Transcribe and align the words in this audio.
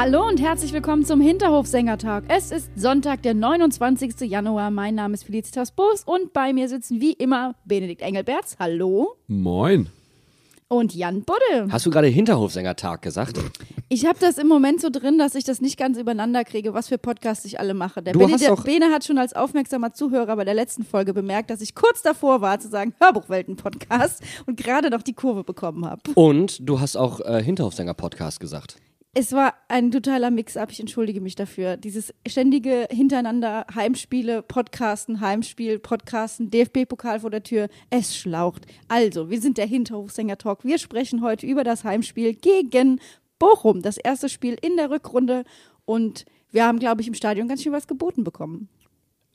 Hallo 0.00 0.28
und 0.28 0.40
herzlich 0.40 0.72
willkommen 0.72 1.04
zum 1.04 1.20
Hinterhofsängertag. 1.20 2.22
Es 2.28 2.52
ist 2.52 2.70
Sonntag, 2.76 3.20
der 3.22 3.34
29. 3.34 4.30
Januar. 4.30 4.70
Mein 4.70 4.94
Name 4.94 5.14
ist 5.14 5.24
Felicitas 5.24 5.72
Boos 5.72 6.04
und 6.04 6.32
bei 6.32 6.52
mir 6.52 6.68
sitzen 6.68 7.00
wie 7.00 7.14
immer 7.14 7.56
Benedikt 7.64 8.02
Engelberts. 8.02 8.58
Hallo. 8.60 9.16
Moin. 9.26 9.88
Und 10.68 10.94
Jan 10.94 11.24
Budde. 11.24 11.72
Hast 11.72 11.84
du 11.84 11.90
gerade 11.90 12.06
Hinterhofsängertag 12.06 13.02
gesagt? 13.02 13.40
Ich 13.88 14.06
habe 14.06 14.20
das 14.20 14.38
im 14.38 14.46
Moment 14.46 14.80
so 14.80 14.88
drin, 14.88 15.18
dass 15.18 15.34
ich 15.34 15.42
das 15.42 15.60
nicht 15.60 15.76
ganz 15.76 15.98
übereinander 15.98 16.44
kriege, 16.44 16.74
was 16.74 16.86
für 16.86 16.98
Podcasts 16.98 17.44
ich 17.44 17.58
alle 17.58 17.74
mache. 17.74 18.00
Der 18.00 18.12
Du 18.12 18.20
Bene, 18.20 18.34
hast 18.34 18.44
der 18.44 18.54
Bene 18.54 18.92
hat 18.92 19.04
schon 19.04 19.18
als 19.18 19.32
aufmerksamer 19.32 19.94
Zuhörer 19.94 20.36
bei 20.36 20.44
der 20.44 20.54
letzten 20.54 20.84
Folge 20.84 21.12
bemerkt, 21.12 21.50
dass 21.50 21.60
ich 21.60 21.74
kurz 21.74 22.02
davor 22.02 22.40
war 22.40 22.60
zu 22.60 22.68
sagen 22.68 22.94
Hörbuchwelten-Podcast 23.00 24.22
und 24.46 24.56
gerade 24.56 24.90
noch 24.90 25.02
die 25.02 25.14
Kurve 25.14 25.42
bekommen 25.42 25.84
habe. 25.84 26.02
Und 26.14 26.68
du 26.68 26.78
hast 26.78 26.94
auch 26.94 27.18
äh, 27.18 27.42
Hinterhofsänger-Podcast 27.42 28.38
gesagt. 28.38 28.76
Es 29.14 29.32
war 29.32 29.54
ein 29.68 29.90
totaler 29.90 30.30
Mix-up, 30.30 30.70
ich 30.70 30.80
entschuldige 30.80 31.20
mich 31.20 31.34
dafür. 31.34 31.76
Dieses 31.76 32.12
ständige 32.26 32.86
Hintereinander 32.90 33.66
Heimspiele, 33.74 34.42
Podcasten, 34.42 35.20
Heimspiel, 35.20 35.78
Podcasten, 35.78 36.50
DFB-Pokal 36.50 37.20
vor 37.20 37.30
der 37.30 37.42
Tür, 37.42 37.68
es 37.90 38.16
schlaucht. 38.16 38.66
Also, 38.86 39.30
wir 39.30 39.40
sind 39.40 39.56
der 39.56 39.66
Hinterhofsänger-Talk. 39.66 40.64
Wir 40.64 40.78
sprechen 40.78 41.22
heute 41.22 41.46
über 41.46 41.64
das 41.64 41.84
Heimspiel 41.84 42.34
gegen 42.34 43.00
Bochum, 43.38 43.82
das 43.82 43.96
erste 43.96 44.28
Spiel 44.28 44.56
in 44.60 44.76
der 44.76 44.90
Rückrunde. 44.90 45.44
Und 45.86 46.26
wir 46.50 46.66
haben, 46.66 46.78
glaube 46.78 47.00
ich, 47.00 47.08
im 47.08 47.14
Stadion 47.14 47.48
ganz 47.48 47.62
schön 47.62 47.72
was 47.72 47.86
geboten 47.86 48.24
bekommen. 48.24 48.68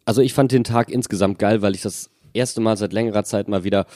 Also 0.06 0.22
ich 0.22 0.34
fand 0.34 0.52
den 0.52 0.64
Tag 0.64 0.90
insgesamt 0.92 1.40
geil, 1.40 1.62
weil 1.62 1.74
ich 1.74 1.82
das 1.82 2.10
erste 2.34 2.62
Mal 2.62 2.78
seit 2.78 2.94
längerer 2.94 3.24
Zeit 3.24 3.48
mal 3.48 3.64
wieder 3.64 3.88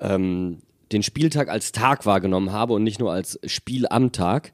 ähm, 0.00 0.58
den 0.92 1.02
Spieltag 1.02 1.48
als 1.48 1.72
Tag 1.72 2.06
wahrgenommen 2.06 2.52
habe 2.52 2.72
und 2.72 2.82
nicht 2.82 2.98
nur 2.98 3.12
als 3.12 3.38
Spiel 3.44 3.86
am 3.88 4.12
Tag. 4.12 4.52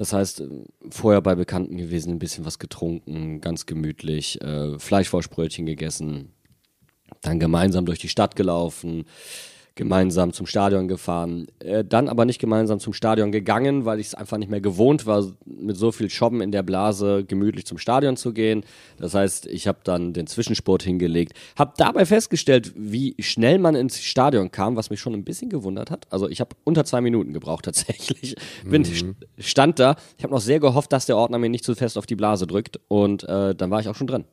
Das 0.00 0.14
heißt, 0.14 0.40
äh, 0.40 0.48
vorher 0.88 1.20
bei 1.20 1.34
Bekannten 1.34 1.76
gewesen, 1.76 2.14
ein 2.14 2.18
bisschen 2.18 2.46
was 2.46 2.58
getrunken, 2.58 3.42
ganz 3.42 3.66
gemütlich, 3.66 4.40
äh, 4.40 4.78
Fleischwurstbrötchen 4.78 5.66
gegessen, 5.66 6.32
dann 7.20 7.38
gemeinsam 7.38 7.84
durch 7.84 7.98
die 7.98 8.08
Stadt 8.08 8.34
gelaufen, 8.34 9.04
gemeinsam 9.74 10.32
zum 10.32 10.46
Stadion 10.46 10.88
gefahren, 10.88 11.46
äh, 11.60 11.84
dann 11.84 12.08
aber 12.08 12.24
nicht 12.24 12.38
gemeinsam 12.38 12.80
zum 12.80 12.92
Stadion 12.92 13.32
gegangen, 13.32 13.84
weil 13.84 14.00
ich 14.00 14.08
es 14.08 14.14
einfach 14.14 14.36
nicht 14.38 14.50
mehr 14.50 14.60
gewohnt 14.60 15.06
war, 15.06 15.24
mit 15.44 15.76
so 15.76 15.92
viel 15.92 16.10
Schobben 16.10 16.40
in 16.40 16.52
der 16.52 16.62
Blase 16.62 17.24
gemütlich 17.26 17.66
zum 17.66 17.78
Stadion 17.78 18.16
zu 18.16 18.32
gehen. 18.32 18.64
Das 18.98 19.14
heißt, 19.14 19.46
ich 19.46 19.66
habe 19.66 19.78
dann 19.84 20.12
den 20.12 20.26
Zwischensport 20.26 20.82
hingelegt, 20.82 21.32
habe 21.58 21.72
dabei 21.76 22.04
festgestellt, 22.04 22.72
wie 22.76 23.14
schnell 23.20 23.58
man 23.58 23.74
ins 23.74 24.00
Stadion 24.02 24.50
kam, 24.50 24.76
was 24.76 24.90
mich 24.90 25.00
schon 25.00 25.14
ein 25.14 25.24
bisschen 25.24 25.48
gewundert 25.50 25.90
hat. 25.90 26.06
Also 26.10 26.28
ich 26.28 26.40
habe 26.40 26.56
unter 26.64 26.84
zwei 26.84 27.00
Minuten 27.00 27.32
gebraucht 27.32 27.64
tatsächlich. 27.66 28.36
Bin 28.64 28.84
st- 28.84 29.14
stand 29.38 29.78
da. 29.78 29.96
Ich 30.18 30.24
habe 30.24 30.34
noch 30.34 30.40
sehr 30.40 30.60
gehofft, 30.60 30.92
dass 30.92 31.06
der 31.06 31.16
Ordner 31.16 31.38
mir 31.38 31.48
nicht 31.48 31.64
zu 31.64 31.74
fest 31.74 31.96
auf 31.96 32.06
die 32.06 32.16
Blase 32.16 32.46
drückt 32.46 32.80
und 32.88 33.24
äh, 33.24 33.54
dann 33.54 33.70
war 33.70 33.80
ich 33.80 33.88
auch 33.88 33.94
schon 33.94 34.06
drin. 34.06 34.24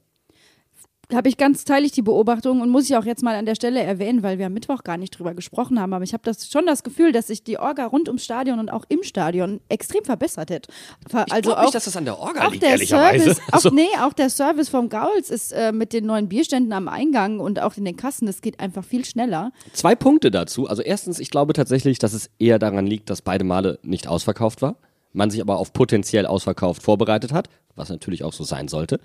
Habe 1.14 1.30
ich 1.30 1.38
ganz 1.38 1.64
teilig 1.64 1.94
die 1.94 2.02
Beobachtung 2.02 2.60
und 2.60 2.70
muss 2.70 2.90
ich 2.90 2.98
auch 2.98 3.06
jetzt 3.06 3.24
mal 3.24 3.36
an 3.36 3.46
der 3.46 3.56
Stelle 3.56 3.82
erwähnen, 3.82 4.24
weil 4.24 4.40
wir 4.40 4.48
am 4.48 4.54
Mittwoch 4.54 4.84
gar 4.84 4.98
nicht 4.98 5.12
drüber 5.18 5.34
gesprochen 5.34 5.80
haben, 5.80 5.94
aber 5.94 6.04
ich 6.04 6.14
habe 6.14 6.24
das 6.26 6.50
schon 6.50 6.66
das 6.66 6.84
Gefühl, 6.84 7.14
dass 7.14 7.28
sich 7.28 7.44
die 7.44 7.58
Orga 7.58 7.86
rund 7.86 8.10
ums 8.10 8.26
Stadion 8.26 8.60
und 8.60 8.70
auch 8.70 8.84
im 8.90 9.04
Stadion 9.04 9.62
extrem 9.70 10.04
verbessert 10.04 10.52
hat. 10.52 10.68
Ich 11.08 11.14
also 11.16 11.26
glaub 11.42 11.60
nicht, 11.60 11.68
auch, 11.68 11.72
dass 11.72 11.86
das 11.86 11.96
an 11.96 12.04
der 12.04 12.20
Orga 12.20 12.48
auch 12.48 12.52
liegt, 12.52 12.64
der. 12.64 12.78
Service, 12.78 13.40
auch, 13.40 13.54
Also- 13.54 13.70
nee, 13.70 13.88
auch 14.02 14.12
der 14.14 14.30
Service 14.30 14.68
vom 14.68 14.90
Gauls 14.90 15.30
ist 15.30 15.54
äh, 15.54 15.72
mit 15.72 15.94
den 15.94 16.06
neuen 16.06 16.28
Bierständen 16.28 16.74
am 16.74 16.90
Eingang 16.90 17.40
und 17.40 17.62
auch 17.62 17.78
in 17.78 17.86
den 17.86 17.96
Kassen, 17.96 18.26
das 18.26 18.42
geht 18.42 18.60
einfach 18.60 18.84
viel 18.84 19.06
schneller. 19.06 19.52
Zwei 19.72 19.96
Punkte 19.96 20.30
dazu. 20.30 20.68
Also 20.68 20.82
erstens, 20.82 21.20
ich 21.20 21.30
glaube 21.30 21.54
tatsächlich, 21.54 22.00
dass 22.00 22.12
es 22.12 22.30
eher 22.38 22.60
daran 22.60 22.86
liegt, 22.86 23.10
dass 23.10 23.22
beide 23.22 23.46
Male 23.46 23.80
nicht 23.82 24.08
ausverkauft 24.08 24.62
war. 24.62 24.76
Man 25.14 25.32
sich 25.32 25.40
aber 25.40 25.58
auf 25.58 25.72
potenziell 25.72 26.26
ausverkauft 26.26 26.84
vorbereitet 26.84 27.32
hat, 27.32 27.48
was 27.76 27.88
natürlich 27.90 28.24
auch 28.26 28.34
so 28.34 28.44
sein 28.44 28.68
sollte. 28.68 29.00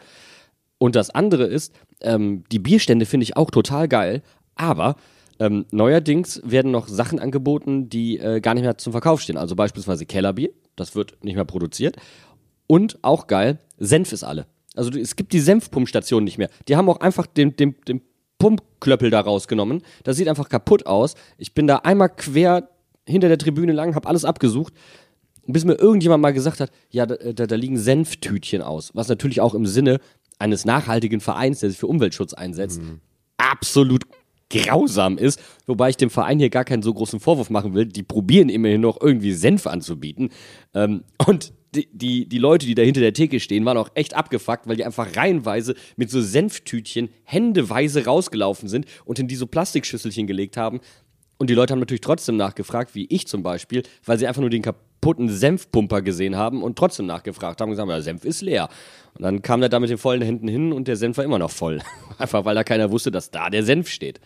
Und 0.83 0.97
das 0.97 1.11
andere 1.11 1.45
ist, 1.45 1.73
ähm, 2.01 2.43
die 2.51 2.59
Bierstände 2.59 3.07
finde 3.07 3.23
ich 3.23 3.37
auch 3.37 3.53
total 3.53 3.87
geil, 3.87 4.21
aber 4.57 4.97
ähm, 5.39 5.65
neuerdings 5.71 6.43
werden 6.45 6.73
noch 6.73 6.89
Sachen 6.89 7.21
angeboten, 7.21 7.89
die 7.89 8.19
äh, 8.19 8.41
gar 8.41 8.55
nicht 8.55 8.65
mehr 8.65 8.77
zum 8.79 8.91
Verkauf 8.91 9.21
stehen. 9.21 9.37
Also 9.37 9.55
beispielsweise 9.55 10.07
Kellerbier, 10.07 10.51
das 10.75 10.97
wird 10.97 11.23
nicht 11.23 11.37
mehr 11.37 11.45
produziert. 11.45 11.99
Und 12.67 12.99
auch 13.03 13.29
geil, 13.29 13.61
Senf 13.79 14.11
ist 14.11 14.25
alle. 14.25 14.47
Also 14.75 14.91
es 14.99 15.15
gibt 15.15 15.33
die 15.33 15.39
Senfpumpstation 15.39 16.25
nicht 16.25 16.39
mehr. 16.39 16.49
Die 16.67 16.75
haben 16.75 16.89
auch 16.89 16.99
einfach 16.99 17.29
den, 17.29 17.55
den, 17.55 17.77
den 17.87 18.03
Pumpklöppel 18.41 19.11
da 19.11 19.21
rausgenommen. 19.21 19.85
Das 20.03 20.17
sieht 20.17 20.27
einfach 20.27 20.49
kaputt 20.49 20.87
aus. 20.87 21.15
Ich 21.39 21.55
bin 21.55 21.69
da 21.69 21.77
einmal 21.77 22.09
quer 22.09 22.71
hinter 23.07 23.29
der 23.29 23.39
Tribüne 23.39 23.71
lang, 23.71 23.95
habe 23.95 24.09
alles 24.09 24.25
abgesucht, 24.25 24.75
bis 25.47 25.65
mir 25.65 25.75
irgendjemand 25.75 26.23
mal 26.23 26.33
gesagt 26.33 26.59
hat, 26.59 26.73
ja, 26.91 27.07
da, 27.07 27.15
da, 27.33 27.47
da 27.47 27.55
liegen 27.55 27.79
Senftütchen 27.79 28.63
aus. 28.63 28.91
Was 28.95 29.09
natürlich 29.09 29.41
auch 29.41 29.55
im 29.55 29.67
Sinne 29.67 30.01
eines 30.43 30.65
nachhaltigen 30.65 31.21
Vereins, 31.21 31.61
der 31.61 31.71
sich 31.71 31.79
für 31.79 31.87
Umweltschutz 31.87 32.35
einsetzt, 32.35 32.81
absolut 33.39 34.05
grausam 34.51 35.17
ist, 35.17 35.41
wobei 35.67 35.91
ich 35.91 35.97
dem 35.97 36.11
Verein 36.11 36.39
hier 36.39 36.51
gar 36.51 36.65
keinen 36.65 36.83
so 36.83 36.93
großen 36.93 37.21
Vorwurf 37.21 37.49
machen 37.49 37.75
will. 37.75 37.87
Die 37.87 38.03
probieren 38.03 38.49
immerhin 38.49 38.83
noch 38.83 39.01
irgendwie 39.01 39.33
Senf 39.33 39.67
anzubieten. 39.67 40.31
Ähm, 40.75 41.05
und 41.27 41.55
die, 41.75 41.89
die, 41.91 42.29
die 42.29 42.39
Leute, 42.39 42.67
die 42.67 42.75
da 42.75 42.83
hinter 42.83 43.01
der 43.01 43.15
Theke 43.15 43.41
stehen, 43.41 43.65
waren 43.65 43.79
auch 43.79 43.89
echt 43.95 44.15
abgefuckt, 44.15 44.67
weil 44.67 44.77
die 44.77 44.85
einfach 44.85 45.17
reihenweise 45.17 45.75
mit 45.97 46.11
so 46.11 46.21
Senftütchen 46.21 47.09
händeweise 47.25 48.05
rausgelaufen 48.05 48.69
sind 48.69 48.85
und 49.07 49.19
in 49.19 49.27
die 49.27 49.37
so 49.37 49.47
Plastikschüsselchen 49.47 50.27
gelegt 50.27 50.59
haben. 50.59 50.81
Und 51.39 51.49
die 51.49 51.55
Leute 51.55 51.73
haben 51.73 51.81
natürlich 51.81 52.03
trotzdem 52.03 52.37
nachgefragt, 52.37 52.95
wie 52.95 53.07
ich 53.09 53.27
zum 53.27 53.43
Beispiel, 53.43 53.85
weil 54.05 54.19
sie 54.19 54.27
einfach 54.27 54.43
nur 54.43 54.51
den 54.51 54.63
kaputten 55.03 55.29
Senfpumper 55.29 56.01
gesehen 56.01 56.37
haben 56.37 56.63
und 56.63 56.79
trotzdem 56.79 57.07
nachgefragt 57.07 57.61
haben 57.61 57.69
und 57.69 57.73
gesagt 57.73 57.91
haben, 57.91 57.97
ja, 57.97 58.01
Senf 58.01 58.25
ist 58.25 58.41
leer. 58.41 58.69
Und 59.15 59.23
dann 59.25 59.43
kam 59.43 59.59
der 59.61 59.69
da 59.69 59.81
mit 59.81 59.91
den 59.91 59.99
vollen 59.99 60.23
Händen 60.23 60.47
hin 60.47 60.73
und 60.73 60.87
der 60.87 60.97
Senf 60.97 61.17
war 61.17 61.25
immer 61.25 61.41
noch 61.41 61.51
voll. 61.51 61.81
Einfach 62.19 62.45
weil 62.45 62.55
da 62.55 62.63
keiner 62.63 62.93
wusste, 62.93 63.11
dass 63.11 63.33
da 63.33 63.51
der 63.51 63.65
Senf 63.65 63.89
steht. 63.89 64.21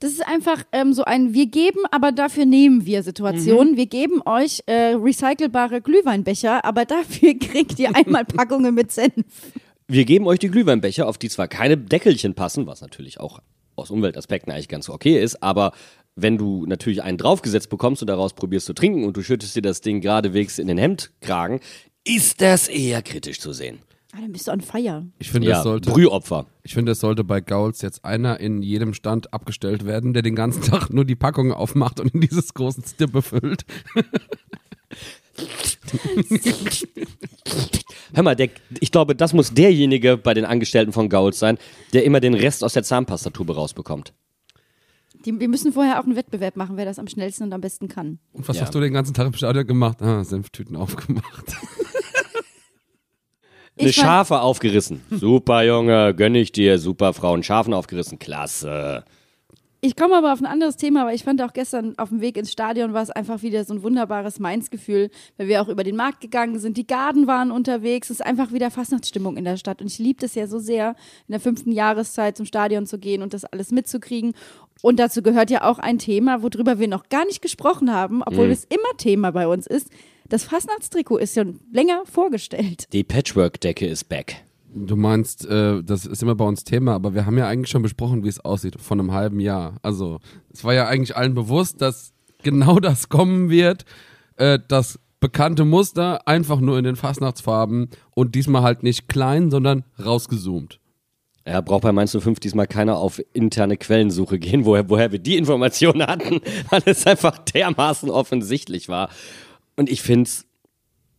Das 0.00 0.10
ist 0.10 0.26
einfach 0.26 0.64
ähm, 0.72 0.94
so 0.94 1.04
ein 1.04 1.34
Wir 1.34 1.46
geben, 1.46 1.80
aber 1.90 2.12
dafür 2.12 2.46
nehmen 2.46 2.86
wir 2.86 3.02
Situation. 3.02 3.76
Wir 3.76 3.86
geben 3.86 4.22
euch 4.24 4.62
äh, 4.66 4.94
recycelbare 4.94 5.82
Glühweinbecher, 5.82 6.64
aber 6.64 6.86
dafür 6.86 7.34
kriegt 7.38 7.78
ihr 7.78 7.94
einmal 7.94 8.24
Packungen 8.24 8.74
mit 8.74 8.90
Senf. 8.90 9.12
Wir 9.86 10.06
geben 10.06 10.26
euch 10.26 10.38
die 10.38 10.48
Glühweinbecher, 10.48 11.06
auf 11.06 11.18
die 11.18 11.28
zwar 11.28 11.46
keine 11.46 11.76
Deckelchen 11.76 12.34
passen, 12.34 12.66
was 12.66 12.80
natürlich 12.80 13.20
auch 13.20 13.40
aus 13.76 13.90
Umweltaspekten 13.90 14.52
eigentlich 14.52 14.68
ganz 14.68 14.88
okay 14.88 15.22
ist, 15.22 15.42
aber 15.42 15.72
wenn 16.16 16.36
du 16.38 16.66
natürlich 16.66 17.02
einen 17.02 17.18
draufgesetzt 17.18 17.70
bekommst 17.70 18.02
und 18.02 18.08
daraus 18.08 18.34
probierst 18.34 18.66
zu 18.66 18.74
trinken 18.74 19.04
und 19.04 19.16
du 19.16 19.22
schüttest 19.22 19.56
dir 19.56 19.62
das 19.62 19.80
Ding 19.80 20.00
geradewegs 20.00 20.58
in 20.58 20.66
den 20.68 20.78
Hemdkragen, 20.78 21.60
ist 22.04 22.40
das 22.40 22.68
eher 22.68 23.02
kritisch 23.02 23.40
zu 23.40 23.52
sehen. 23.52 23.78
Ah, 24.14 24.18
dann 24.20 24.32
bist 24.32 24.46
du 24.46 24.52
on 24.52 24.60
fire. 24.60 25.06
Ich 25.18 25.30
finde, 25.30 25.48
Ja, 25.48 25.54
das 25.54 25.62
sollte, 25.64 25.90
Brühopfer. 25.90 26.44
ich 26.62 26.74
finde, 26.74 26.92
es 26.92 27.00
sollte 27.00 27.24
bei 27.24 27.40
Gauls 27.40 27.80
jetzt 27.80 28.04
einer 28.04 28.40
in 28.40 28.60
jedem 28.60 28.92
Stand 28.92 29.32
abgestellt 29.32 29.86
werden, 29.86 30.12
der 30.12 30.22
den 30.22 30.34
ganzen 30.34 30.62
Tag 30.70 30.90
nur 30.92 31.06
die 31.06 31.14
Packungen 31.14 31.52
aufmacht 31.52 31.98
und 31.98 32.12
in 32.14 32.20
dieses 32.20 32.52
große 32.52 32.82
Stippe 32.86 33.22
füllt. 33.22 33.64
Hör 38.14 38.22
mal, 38.22 38.36
der, 38.36 38.50
ich 38.80 38.92
glaube, 38.92 39.16
das 39.16 39.32
muss 39.32 39.54
derjenige 39.54 40.18
bei 40.18 40.34
den 40.34 40.44
Angestellten 40.44 40.92
von 40.92 41.08
Gauls 41.08 41.38
sein, 41.38 41.56
der 41.94 42.04
immer 42.04 42.20
den 42.20 42.34
Rest 42.34 42.62
aus 42.64 42.74
der 42.74 42.82
Zahnpastatube 42.82 43.54
rausbekommt. 43.54 44.12
Die, 45.24 45.38
wir 45.38 45.48
müssen 45.48 45.72
vorher 45.72 46.00
auch 46.00 46.04
einen 46.04 46.16
Wettbewerb 46.16 46.56
machen, 46.56 46.76
wer 46.76 46.84
das 46.84 46.98
am 46.98 47.06
schnellsten 47.06 47.44
und 47.44 47.52
am 47.52 47.60
besten 47.60 47.88
kann. 47.88 48.18
Und 48.32 48.48
was 48.48 48.56
Ja. 48.56 48.62
hast 48.62 48.74
du 48.74 48.80
den 48.80 48.92
ganzen 48.92 49.14
Tag 49.14 49.26
im 49.26 49.34
Stadion 49.34 49.66
gemacht? 49.66 50.02
Ah, 50.02 50.24
Senftüten 50.24 50.76
aufgemacht. 50.76 51.26
Eine 53.78 53.88
Ich 53.88 53.96
Schafe 53.96 54.40
aufgerissen. 54.40 55.00
Super, 55.10 55.62
Junge, 55.62 56.14
gönn 56.14 56.34
ich 56.34 56.52
dir. 56.52 56.78
Super, 56.78 57.14
Frau. 57.14 57.32
Einen 57.32 57.42
Schafen 57.42 57.72
aufgerissen. 57.72 58.18
Klasse. 58.18 59.04
Ich 59.84 59.96
komme 59.96 60.14
aber 60.16 60.32
auf 60.32 60.38
ein 60.38 60.46
anderes 60.46 60.76
Thema, 60.76 61.06
weil 61.06 61.16
ich 61.16 61.24
fand 61.24 61.42
auch 61.42 61.52
gestern 61.52 61.98
auf 61.98 62.10
dem 62.10 62.20
Weg 62.20 62.36
ins 62.36 62.52
Stadion 62.52 62.92
war 62.92 63.02
es 63.02 63.10
einfach 63.10 63.42
wieder 63.42 63.64
so 63.64 63.74
ein 63.74 63.82
wunderbares 63.82 64.38
Mainz-Gefühl, 64.38 65.10
weil 65.38 65.48
wir 65.48 65.60
auch 65.60 65.66
über 65.66 65.82
den 65.82 65.96
Markt 65.96 66.20
gegangen 66.20 66.60
sind, 66.60 66.76
die 66.76 66.86
Garden 66.86 67.26
waren 67.26 67.50
unterwegs, 67.50 68.08
es 68.08 68.20
ist 68.20 68.24
einfach 68.24 68.52
wieder 68.52 68.70
Fastnachtsstimmung 68.70 69.36
in 69.36 69.42
der 69.42 69.56
Stadt 69.56 69.80
und 69.80 69.88
ich 69.88 69.98
liebe 69.98 70.24
es 70.24 70.36
ja 70.36 70.46
so 70.46 70.60
sehr, 70.60 70.90
in 71.26 71.32
der 71.32 71.40
fünften 71.40 71.72
Jahreszeit 71.72 72.36
zum 72.36 72.46
Stadion 72.46 72.86
zu 72.86 73.00
gehen 73.00 73.22
und 73.22 73.34
das 73.34 73.44
alles 73.44 73.72
mitzukriegen. 73.72 74.34
Und 74.82 74.98
dazu 74.98 75.22
gehört 75.22 75.50
ja 75.50 75.62
auch 75.68 75.78
ein 75.78 75.98
Thema, 75.98 76.42
worüber 76.42 76.78
wir 76.78 76.88
noch 76.88 77.08
gar 77.08 77.24
nicht 77.24 77.40
gesprochen 77.40 77.90
haben, 77.92 78.22
obwohl 78.22 78.46
Mhm. 78.46 78.52
es 78.52 78.64
immer 78.64 78.96
Thema 78.98 79.30
bei 79.30 79.46
uns 79.46 79.66
ist. 79.66 79.88
Das 80.28 80.44
Fastnachtstrikot 80.44 81.18
ist 81.18 81.36
ja 81.36 81.44
länger 81.72 82.02
vorgestellt. 82.04 82.86
Die 82.92 83.04
Patchwork-Decke 83.04 83.86
ist 83.86 84.08
back. 84.08 84.44
Du 84.74 84.96
meinst, 84.96 85.46
äh, 85.46 85.82
das 85.82 86.06
ist 86.06 86.22
immer 86.22 86.34
bei 86.34 86.44
uns 86.46 86.64
Thema, 86.64 86.94
aber 86.94 87.14
wir 87.14 87.26
haben 87.26 87.36
ja 87.38 87.46
eigentlich 87.46 87.68
schon 87.70 87.82
besprochen, 87.82 88.24
wie 88.24 88.28
es 88.28 88.40
aussieht, 88.40 88.80
von 88.80 88.98
einem 88.98 89.12
halben 89.12 89.38
Jahr. 89.38 89.76
Also, 89.82 90.18
es 90.52 90.64
war 90.64 90.72
ja 90.72 90.86
eigentlich 90.86 91.14
allen 91.16 91.34
bewusst, 91.34 91.80
dass 91.82 92.12
genau 92.42 92.78
das 92.80 93.08
kommen 93.10 93.50
wird, 93.50 93.84
äh, 94.36 94.58
das 94.68 94.98
bekannte 95.20 95.64
Muster, 95.66 96.26
einfach 96.26 96.58
nur 96.60 96.78
in 96.78 96.84
den 96.84 96.96
Fastnachtsfarben 96.96 97.90
und 98.14 98.34
diesmal 98.34 98.62
halt 98.62 98.82
nicht 98.82 99.08
klein, 99.08 99.50
sondern 99.50 99.84
rausgezoomt. 100.02 100.80
Ja, 101.46 101.60
braucht 101.60 101.82
bei 101.82 101.92
Mainz 101.92 102.16
05 102.16 102.38
diesmal 102.40 102.66
keiner 102.66 102.98
auf 102.98 103.20
interne 103.32 103.76
Quellensuche 103.76 104.38
gehen, 104.38 104.64
woher, 104.64 104.88
woher 104.88 105.12
wir 105.12 105.18
die 105.18 105.36
Informationen 105.36 106.06
hatten, 106.06 106.40
weil 106.70 106.82
es 106.86 107.06
einfach 107.06 107.38
dermaßen 107.38 108.10
offensichtlich 108.10 108.88
war. 108.88 109.08
Und 109.76 109.90
ich 109.90 110.02
find's 110.02 110.46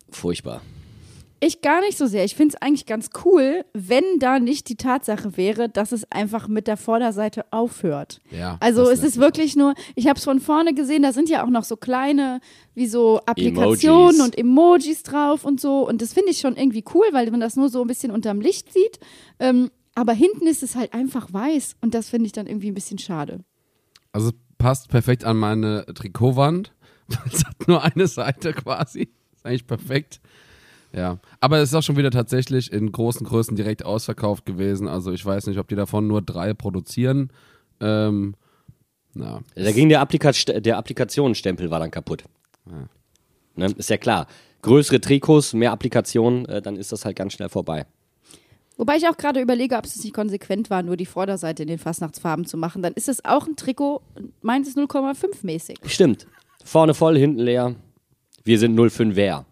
furchtbar. 0.10 0.62
Ich 1.46 1.60
gar 1.60 1.81
nicht 1.81 1.98
so 1.98 2.06
sehr. 2.06 2.24
Ich 2.24 2.36
finde 2.36 2.56
es 2.56 2.62
eigentlich 2.62 2.86
ganz 2.86 3.10
cool, 3.25 3.66
wenn 3.74 4.06
da 4.20 4.40
nicht 4.40 4.70
die 4.70 4.78
Tatsache 4.78 5.36
wäre, 5.36 5.68
dass 5.68 5.92
es 5.92 6.10
einfach 6.10 6.48
mit 6.48 6.68
der 6.68 6.78
Vorderseite 6.78 7.44
aufhört. 7.52 8.22
Ja, 8.31 8.56
Also 8.62 8.90
es 8.90 9.04
ist 9.04 9.18
wirklich 9.18 9.58
nur, 9.58 9.74
ich 9.96 10.08
habe 10.08 10.18
es 10.18 10.24
von 10.24 10.40
vorne 10.40 10.74
gesehen, 10.74 11.04
da 11.04 11.12
sind 11.12 11.28
ja 11.28 11.44
auch 11.44 11.50
noch 11.50 11.66
so 11.66 11.76
kleine, 11.76 12.40
wie 12.76 12.88
so 12.88 13.19
Applikationen 13.26 14.16
Emojis. 14.16 14.22
und 14.22 14.38
Emojis 14.38 15.04
drauf 15.04 15.44
und 15.44 15.60
so. 15.60 15.86
Und 15.86 16.02
das 16.02 16.14
finde 16.14 16.31
ich 16.31 16.38
schon 16.38 16.56
irgendwie 16.56 16.86
cool, 16.94 17.08
weil 17.12 17.30
man 17.30 17.42
das 17.42 17.58
nur 17.58 17.68
so 17.68 17.81
ein 17.81 17.88
bisschen 17.88 18.12
unterm 18.12 18.40
Licht 18.40 18.72
sieht. 18.72 19.00
Ähm, 19.40 19.69
aber 19.95 20.13
hinten 20.13 20.48
ist 20.48 20.63
es 20.63 20.75
halt 20.75 20.94
einfach 20.94 21.31
weiß 21.31 21.75
und 21.81 21.94
das 21.94 22.10
finde 22.10 22.28
ich 22.28 22.31
dann 22.31 22.48
irgendwie 22.48 22.69
ein 22.69 22.74
bisschen 22.74 22.98
schade. 22.98 23.44
Also 24.12 24.30
es 24.30 24.36
passt 24.57 24.90
perfekt 24.90 25.24
an 25.24 25.38
meine 25.38 25.86
Trikotwand. 25.94 26.74
Es 27.31 27.45
hat 27.45 27.68
nur 27.68 27.84
eine 27.84 28.07
Seite 28.07 28.54
quasi. 28.54 29.10
Ist 29.36 29.45
eigentlich 29.45 29.68
perfekt. 29.68 30.22
Ja. 30.94 31.19
Aber 31.42 31.57
es 31.57 31.69
ist 31.69 31.75
auch 31.75 31.84
schon 31.84 31.98
wieder 31.98 32.12
tatsächlich 32.12 32.72
in 32.72 32.92
großen 32.92 33.28
Größen 33.28 33.56
direkt 33.57 33.84
ausverkauft 33.84 34.45
gewesen. 34.45 34.88
Also 34.88 35.12
ich 35.12 35.24
weiß 35.24 35.48
nicht, 35.48 35.60
ob 35.60 35.68
die 35.68 35.75
davon 35.75 36.07
nur 36.07 36.22
drei 36.22 36.54
produzieren. 36.54 37.30
Ähm, 37.81 38.36
na. 39.13 39.42
Da 39.56 39.72
ging 39.74 39.90
der, 39.90 40.00
Applika 40.00 40.31
der 40.31 40.78
Applikationenstempel 40.78 41.69
war 41.69 41.80
dann 41.80 41.92
kaputt. 41.92 42.24
Ne? 43.56 43.68
Ist 43.78 43.90
ja 43.90 43.98
klar. 43.98 44.28
Größere 44.62 45.01
Trikots, 45.01 45.54
mehr 45.54 45.74
Applikationen, 45.74 46.45
äh, 46.45 46.62
dann 46.62 46.78
ist 46.78 46.92
das 46.92 47.04
halt 47.04 47.18
ganz 47.18 47.34
schnell 47.34 47.50
vorbei. 47.50 47.86
Wobei 48.78 48.98
ich 48.98 49.08
auch 49.08 49.18
gerade 49.18 49.40
überlege, 49.40 49.75
ob 49.78 49.86
es 49.86 50.04
nicht 50.04 50.14
konsequent 50.14 50.70
war, 50.70 50.81
nur 50.84 50.98
die 50.98 51.06
Vorderseite 51.06 51.64
in 51.64 51.70
den 51.70 51.78
Fastnachtsfarben 51.80 52.46
zu 52.46 52.58
machen. 52.58 52.81
Dann 52.81 52.94
ist 52.94 53.08
es 53.08 53.24
auch 53.24 53.46
ein 53.48 53.56
Trikot, 53.56 54.02
meins 54.42 54.68
ist 54.68 54.78
0,5 54.78 55.44
mäßig. 55.44 55.78
Stimmt. 55.86 56.28
Vorne 56.66 56.94
voll, 56.94 57.18
hinten 57.18 57.40
leer. 57.40 57.75
Wir 58.44 58.58
sind 58.60 58.75
05 58.78 59.16
wer. 59.16 59.46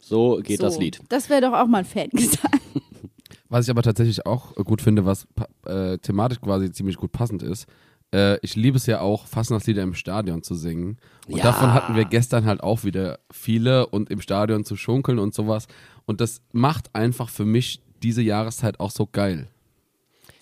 So 0.00 0.40
geht 0.42 0.58
so, 0.58 0.64
das 0.64 0.78
Lied. 0.78 1.00
Das 1.08 1.30
wäre 1.30 1.40
doch 1.40 1.52
auch 1.52 1.66
mal 1.66 1.78
ein 1.78 1.84
Fan 1.84 2.08
gesagt. 2.10 2.60
Was 3.48 3.66
ich 3.66 3.70
aber 3.70 3.82
tatsächlich 3.82 4.26
auch 4.26 4.54
gut 4.56 4.82
finde, 4.82 5.04
was 5.06 5.28
äh, 5.66 5.96
thematisch 5.98 6.40
quasi 6.40 6.72
ziemlich 6.72 6.96
gut 6.96 7.12
passend 7.12 7.42
ist, 7.42 7.66
äh, 8.12 8.38
ich 8.42 8.56
liebe 8.56 8.76
es 8.76 8.86
ja 8.86 9.00
auch, 9.00 9.26
Fastnachtslieder 9.26 9.82
im 9.82 9.94
Stadion 9.94 10.42
zu 10.42 10.56
singen. 10.56 10.98
Und 11.28 11.36
Ja. 11.36 11.44
davon 11.44 11.72
hatten 11.72 11.94
wir 11.94 12.04
gestern 12.04 12.46
halt 12.46 12.62
auch 12.64 12.82
wieder 12.82 13.20
viele 13.30 13.86
und 13.86 14.10
im 14.10 14.20
Stadion 14.20 14.64
zu 14.64 14.74
schunkeln 14.76 15.20
und 15.20 15.34
sowas. 15.34 15.68
Und 16.04 16.20
das 16.20 16.40
macht 16.52 16.92
einfach 16.96 17.28
für 17.28 17.44
mich 17.44 17.80
diese 18.04 18.22
Jahreszeit 18.22 18.78
auch 18.78 18.90
so 18.90 19.08
geil. 19.10 19.48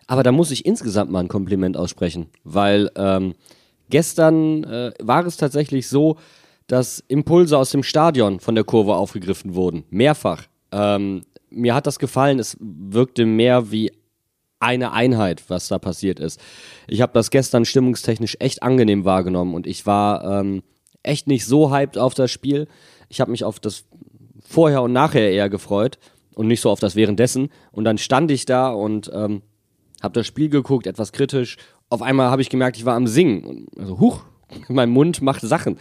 Aber 0.07 0.23
da 0.23 0.33
muss 0.33 0.51
ich 0.51 0.67
insgesamt 0.67 1.11
mal 1.11 1.21
ein 1.21 1.29
Kompliment 1.29 1.77
aussprechen, 1.77 2.27
weil 2.45 2.91
ähm, 2.97 3.35
gestern 3.89 4.65
äh, 4.65 4.93
war 5.01 5.25
es 5.25 5.37
tatsächlich 5.37 5.89
so, 5.89 6.19
dass 6.67 7.03
Impulse 7.09 7.57
aus 7.57 7.71
dem 7.71 7.83
Stadion 7.83 8.41
von 8.41 8.55
der 8.55 8.65
Kurve 8.65 8.95
aufgegriffen 8.95 9.55
wurden. 9.55 9.85
Mehrfach. 9.91 10.45
Ähm, 10.73 11.23
mir 11.51 11.75
hat 11.75 11.87
das 11.87 11.99
gefallen. 11.99 12.39
Es 12.39 12.57
wirkte 12.61 13.27
mehr 13.27 13.71
wie 13.71 13.93
eine 14.59 14.93
Einheit, 14.93 15.43
was 15.49 15.69
da 15.69 15.79
passiert 15.79 16.21
ist. 16.21 16.41
Ich 16.89 17.01
habe 17.01 17.13
das 17.13 17.31
gestern 17.31 17.65
stimmungstechnisch 17.65 18.37
echt 18.39 18.63
angenehm 18.63 19.05
wahrgenommen 19.05 19.55
und 19.55 19.67
ich 19.67 19.87
war 19.87 20.41
ähm, 20.41 20.63
echt 21.03 21.27
nicht 21.27 21.47
so 21.47 21.73
hyped 21.73 21.99
auf 21.99 22.15
das 22.15 22.31
Spiel. 22.31 22.69
Ich 23.09 23.21
habe 23.21 23.31
mich 23.31 23.45
auf 23.45 23.61
das 23.61 23.85
vorher 24.41 24.83
und 24.83 24.93
nachher 24.93 25.31
eher 25.31 25.49
gefreut 25.49 25.99
und 26.35 26.47
nicht 26.47 26.61
so 26.61 26.71
auf 26.71 26.81
das 26.81 26.97
währenddessen. 26.97 27.51
Und 27.71 27.85
dann 27.85 27.99
stand 27.99 28.31
ich 28.31 28.45
da 28.45 28.71
und 28.71 29.11
ähm, 29.13 29.43
habe 30.03 30.15
das 30.15 30.27
Spiel 30.27 30.49
geguckt, 30.49 30.87
etwas 30.87 31.13
kritisch. 31.13 31.57
Auf 31.89 32.03
einmal 32.03 32.31
habe 32.31 32.43
ich 32.43 32.51
gemerkt, 32.51 32.77
ich 32.77 32.85
war 32.85 32.95
am 32.95 33.07
Singen. 33.07 33.67
Also, 33.79 33.99
huch, 33.99 34.25
mein 34.69 34.91
Mund 34.91 35.23
macht 35.23 35.43
Sachen. 35.43 35.79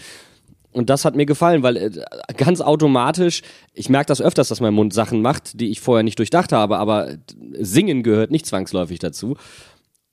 Und 0.73 0.89
das 0.89 1.03
hat 1.03 1.15
mir 1.15 1.25
gefallen, 1.25 1.63
weil 1.63 1.75
äh, 1.77 1.91
ganz 2.37 2.61
automatisch, 2.61 3.41
ich 3.73 3.89
merke 3.89 4.07
das 4.07 4.21
öfters, 4.21 4.47
dass 4.47 4.61
mein 4.61 4.73
Mund 4.73 4.93
Sachen 4.93 5.21
macht, 5.21 5.59
die 5.59 5.69
ich 5.69 5.81
vorher 5.81 6.03
nicht 6.03 6.17
durchdacht 6.17 6.53
habe, 6.53 6.77
aber 6.77 7.17
Singen 7.59 8.03
gehört 8.03 8.31
nicht 8.31 8.45
zwangsläufig 8.45 8.99
dazu. 8.99 9.35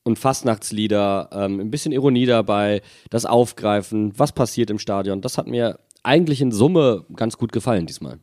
Und 0.02 0.19
Fastnachtslieder, 0.19 1.29
ähm, 1.32 1.61
ein 1.61 1.70
bisschen 1.70 1.93
Ironie 1.93 2.26
dabei, 2.26 2.82
das 3.11 3.26
Aufgreifen, 3.26 4.19
was 4.19 4.32
passiert 4.32 4.70
im 4.70 4.79
Stadion, 4.79 5.20
das 5.20 5.38
hat 5.38 5.46
mir 5.46 5.79
eigentlich 6.02 6.41
in 6.41 6.50
Summe 6.50 7.05
ganz 7.14 7.37
gut 7.37 7.52
gefallen 7.52 7.87
diesmal. 7.87 8.19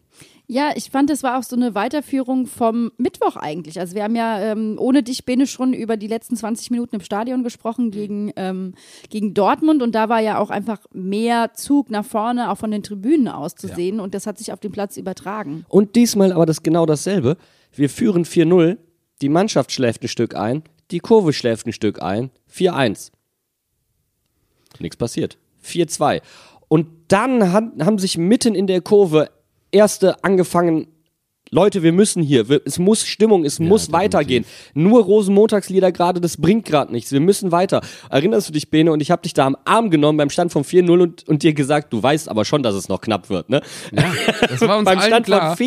Ja, 0.48 0.72
ich 0.76 0.92
fand, 0.92 1.10
das 1.10 1.24
war 1.24 1.40
auch 1.40 1.44
so 1.44 1.56
eine 1.56 1.74
Weiterführung 1.74 2.46
vom 2.46 2.92
Mittwoch 2.98 3.36
eigentlich. 3.36 3.80
Also 3.80 3.96
wir 3.96 4.04
haben 4.04 4.16
ja 4.16 4.40
ähm, 4.40 4.76
ohne 4.78 5.02
dich, 5.02 5.26
Bene, 5.26 5.48
schon 5.48 5.74
über 5.74 5.98
die 5.98 6.08
letzten 6.08 6.36
20 6.36 6.72
Minuten 6.72 6.96
im 6.96 7.02
Stadion 7.02 7.44
gesprochen 7.44 7.90
gegen, 7.92 8.32
ähm, 8.36 8.76
gegen 9.10 9.34
Dortmund 9.34 9.82
und 9.82 9.96
da 9.96 10.10
war 10.10 10.20
ja 10.20 10.38
auch 10.40 10.50
einfach 10.52 10.80
mehr 10.94 11.54
Zug 11.54 11.90
nach 11.90 12.06
vorne, 12.06 12.52
auch 12.52 12.58
von 12.58 12.72
den 12.72 12.84
Tribünen 12.84 13.28
aus 13.28 13.56
zu 13.56 13.68
sehen 13.68 14.00
und 14.00 14.14
das 14.14 14.28
hat 14.28 14.38
sich 14.38 14.54
auf 14.54 14.60
den 14.60 14.72
Platz 14.72 14.98
übertragen. 14.98 15.66
Und 15.68 15.96
diesmal 15.96 16.32
aber 16.32 16.46
das 16.46 16.62
genau 16.62 16.86
dasselbe. 16.86 17.38
Wir 17.74 17.90
führen 17.90 18.24
4-0, 18.24 18.78
die 19.22 19.30
Mannschaft 19.30 19.72
schläft 19.72 20.04
ein 20.04 20.08
Stück 20.08 20.36
ein, 20.36 20.64
die 20.92 21.00
Kurve 21.00 21.34
schläft 21.34 21.66
ein 21.66 21.74
Stück 21.74 22.02
ein, 22.02 22.30
4-1. 22.54 23.12
Nichts 24.80 24.98
passiert. 24.98 25.38
4-2. 25.64 26.22
Und 26.68 26.88
dann 27.08 27.54
haben 27.54 27.98
sich 27.98 28.18
mitten 28.18 28.56
in 28.56 28.68
der 28.68 28.82
Kurve 28.82 29.30
erste 29.76 30.24
angefangen, 30.24 30.88
Leute, 31.52 31.84
wir 31.84 31.92
müssen 31.92 32.24
hier, 32.24 32.50
wir, 32.50 32.62
es 32.66 32.80
muss 32.80 33.06
Stimmung, 33.06 33.46
es 33.46 33.60
muss 33.60 33.84
definitiv. 33.84 33.94
weitergehen. 33.94 34.46
Nur 34.74 35.04
Rosenmontagslieder 35.04 35.92
gerade, 35.92 36.20
das 36.20 36.38
bringt 36.38 36.66
gerade 36.66 36.92
nichts. 36.92 37.12
Wir 37.12 37.20
müssen 37.20 37.52
weiter. 37.52 37.82
Erinnerst 38.10 38.50
du 38.50 38.54
dich, 38.54 38.70
Bene? 38.72 38.92
Und 38.92 39.02
ich 39.02 39.12
habe 39.12 39.22
dich 39.22 39.34
da 39.34 39.46
am 39.46 39.56
Arm 39.64 39.92
genommen 39.92 40.18
beim 40.18 40.30
Stand 40.30 40.52
von 40.52 40.64
4-0 40.64 41.02
und, 41.02 41.28
und 41.28 41.44
dir 41.44 41.54
gesagt, 41.54 41.94
du 41.94 42.02
weißt 42.02 42.30
aber 42.30 42.46
schon, 42.46 42.64
dass 42.64 42.74
es 42.74 42.90
noch 42.90 43.00
knapp 43.00 43.30
wird, 43.30 43.50
ne? 43.50 43.62
Ja, 43.92 44.12
das 44.42 44.62
war 44.62 44.78
uns 44.80 44.86
beim 44.86 44.98
allen 44.98 45.08
Stand 45.08 45.26
klar. 45.28 45.56
von 45.56 45.66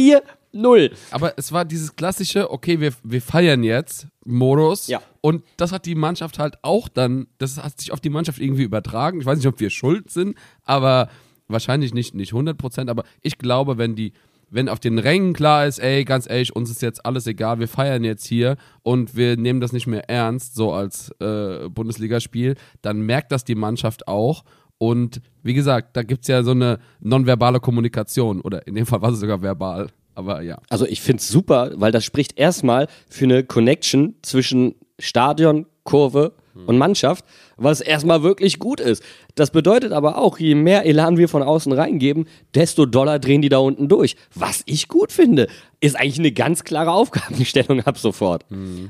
4-0. 0.53 0.91
Aber 1.13 1.35
es 1.37 1.53
war 1.53 1.65
dieses 1.65 1.95
klassische, 1.95 2.51
okay, 2.51 2.81
wir, 2.81 2.93
wir 3.05 3.23
feiern 3.23 3.63
jetzt 3.63 4.09
Modus. 4.25 4.89
Ja. 4.89 5.01
Und 5.21 5.45
das 5.57 5.71
hat 5.71 5.87
die 5.87 5.95
Mannschaft 5.95 6.39
halt 6.41 6.59
auch 6.63 6.89
dann, 6.89 7.29
das 7.39 7.57
hat 7.57 7.81
sich 7.81 7.93
auf 7.93 8.01
die 8.01 8.11
Mannschaft 8.11 8.41
irgendwie 8.41 8.65
übertragen. 8.65 9.21
Ich 9.21 9.27
weiß 9.27 9.39
nicht, 9.39 9.47
ob 9.47 9.61
wir 9.61 9.71
schuld 9.71 10.11
sind, 10.11 10.37
aber 10.65 11.09
wahrscheinlich 11.49 11.95
nicht, 11.95 12.15
nicht 12.15 12.33
100 12.33 12.57
Prozent. 12.57 12.91
Aber 12.91 13.05
ich 13.23 13.39
glaube, 13.39 13.79
wenn 13.79 13.95
die, 13.95 14.13
wenn 14.51 14.69
auf 14.69 14.81
den 14.81 14.99
Rängen 14.99 15.33
klar 15.33 15.67
ist, 15.67 15.79
ey, 15.79 16.05
ganz 16.05 16.29
ehrlich, 16.29 16.55
uns 16.55 16.71
ist 16.71 16.83
jetzt 16.83 17.05
alles 17.05 17.27
egal, 17.27 17.59
wir 17.59 17.69
feiern 17.69 18.05
jetzt 18.05 18.27
hier 18.27 18.57
und 18.83 19.17
wir 19.17 19.37
nehmen 19.37 19.61
das 19.61 19.73
nicht 19.73 19.87
mehr 19.87 20.09
ernst, 20.09 20.55
so 20.55 20.73
als 20.73 21.11
äh, 21.21 21.69
Bundesligaspiel, 21.69 22.55
dann 22.83 23.01
merkt 23.01 23.33
das 23.33 23.45
die 23.45 23.55
Mannschaft 23.55 24.09
auch. 24.09 24.45
Und 24.79 25.21
wie 25.43 25.55
gesagt, 25.55 25.97
da 25.97 26.03
gibt's 26.03 26.29
ja 26.29 26.43
so 26.43 26.53
eine 26.53 26.79
nonverbale 27.01 27.61
Kommunikation. 27.61 28.41
Oder 28.41 28.67
in 28.67 28.77
dem 28.77 28.87
Fall 28.87 29.03
war 29.03 29.11
es 29.11 29.19
sogar 29.19 29.43
verbal. 29.43 29.89
Aber 30.15 30.43
ja. 30.43 30.59
Also 30.69 30.87
ich 30.87 31.01
find's 31.01 31.29
super, 31.29 31.73
weil 31.75 31.93
das 31.93 32.05
spricht 32.05 32.39
erstmal 32.39 32.89
für 33.09 33.25
eine 33.25 33.45
Connection 33.45 34.15
zwischen 34.23 34.75
Stadion, 34.99 35.67
Kurve 35.85 36.35
und 36.67 36.77
Mannschaft, 36.77 37.25
was 37.59 37.81
erstmal 37.81 38.23
wirklich 38.23 38.59
gut 38.59 38.81
ist. 38.81 39.03
Das 39.35 39.51
bedeutet 39.51 39.93
aber 39.93 40.19
auch, 40.19 40.39
je 40.39 40.55
mehr 40.55 40.87
Elan 40.87 41.19
wir 41.19 41.29
von 41.29 41.43
außen 41.43 41.73
reingeben, 41.73 42.27
desto 42.55 42.87
doller 42.87 43.19
drehen 43.19 43.43
die 43.43 43.49
da 43.49 43.59
unten 43.59 43.89
durch. 43.89 44.17
Was 44.35 44.63
ich 44.67 44.89
gut 44.89 45.13
finde, 45.13 45.49
ist 45.81 45.97
eigentlich 45.97 46.19
eine 46.19 46.33
ganz 46.33 46.65
klare 46.65 46.91
Aufgabenstellung 46.93 47.81
ab 47.83 47.99
sofort. 47.99 48.45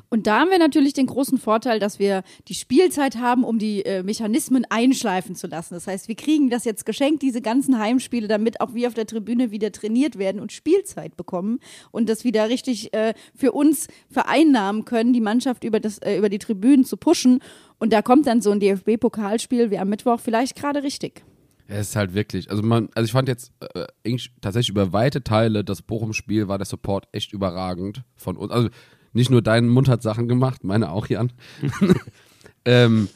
Und 0.09 0.27
da 0.27 0.41
haben 0.41 0.51
wir 0.51 0.59
natürlich 0.59 0.95
den 0.95 1.07
großen 1.07 1.39
Vorteil, 1.39 1.81
dass 1.81 1.99
wir 1.99 2.23
die 2.49 2.55
Spielzeit 2.55 3.17
haben, 3.17 3.45
um 3.45 3.59
die 3.59 3.85
äh, 3.85 4.03
Mechanismen 4.03 4.65
einschleifen 4.71 5.35
zu 5.35 5.47
lassen. 5.47 5.75
Das 5.75 5.87
heißt, 5.87 6.09
wir 6.09 6.15
kriegen 6.15 6.49
das 6.49 6.65
jetzt 6.65 6.87
geschenkt, 6.87 7.23
diese 7.23 7.43
ganzen 7.43 7.79
Heimspiele, 7.79 8.29
damit 8.29 8.61
auch 8.61 8.75
wir 8.75 8.89
auf 8.89 8.95
der 8.95 9.07
Tribüne 9.07 9.51
wieder 9.51 9.71
trainiert 9.73 10.19
werden 10.19 10.41
und 10.41 10.53
Spielzeit 10.53 11.17
bekommen 11.17 11.61
und 11.91 12.09
das 12.09 12.25
wieder 12.25 12.49
richtig 12.49 12.95
äh, 12.95 13.15
für 13.35 13.53
uns 13.53 13.89
vereinnahmen 14.11 14.85
können, 14.85 15.13
die 15.13 15.21
Mannschaft 15.21 15.65
über, 15.65 15.81
das, 15.81 15.99
äh, 15.99 16.17
über 16.17 16.29
die 16.29 16.39
Tribünen 16.39 16.85
zu 16.85 16.97
pushen. 16.97 17.41
Und 17.79 17.93
da 17.93 18.03
kommt 18.03 18.27
dann 18.27 18.41
so 18.41 18.51
ein 18.51 18.61
DFB-Pokalspiel 18.61 19.71
wie 19.71 19.79
am 19.79 19.89
Mittwoch 19.89 20.21
vielleicht 20.21 20.57
gerade 20.57 20.83
richtig. 20.83 21.25
Es 21.69 21.91
ist 21.91 21.97
halt 21.97 22.15
wirklich, 22.15 22.51
also 22.51 22.63
man, 22.63 22.89
also 22.95 23.05
ich 23.05 23.13
fand 23.13 23.29
jetzt 23.29 23.53
äh, 23.61 23.85
eigentlich 24.05 24.33
tatsächlich 24.41 24.71
über 24.71 24.93
weite 24.93 25.23
Teile 25.23 25.65
das 25.65 25.83
Bochum-Spiel 25.83 26.49
war 26.49 26.57
der 26.59 26.65
Support 26.65 27.09
echt 27.13 27.33
überragend 27.33 28.03
von 28.17 28.37
uns. 28.37 28.51
Also 28.51 28.71
nicht 29.13 29.31
nur 29.31 29.43
dein 29.43 29.69
Mund 29.69 29.89
hat 29.89 30.03
Sachen 30.03 30.29
gemacht, 30.29 30.65
meine 30.65 30.91
auch, 30.91 31.07
Jan. 31.09 31.33
ähm, 32.65 33.09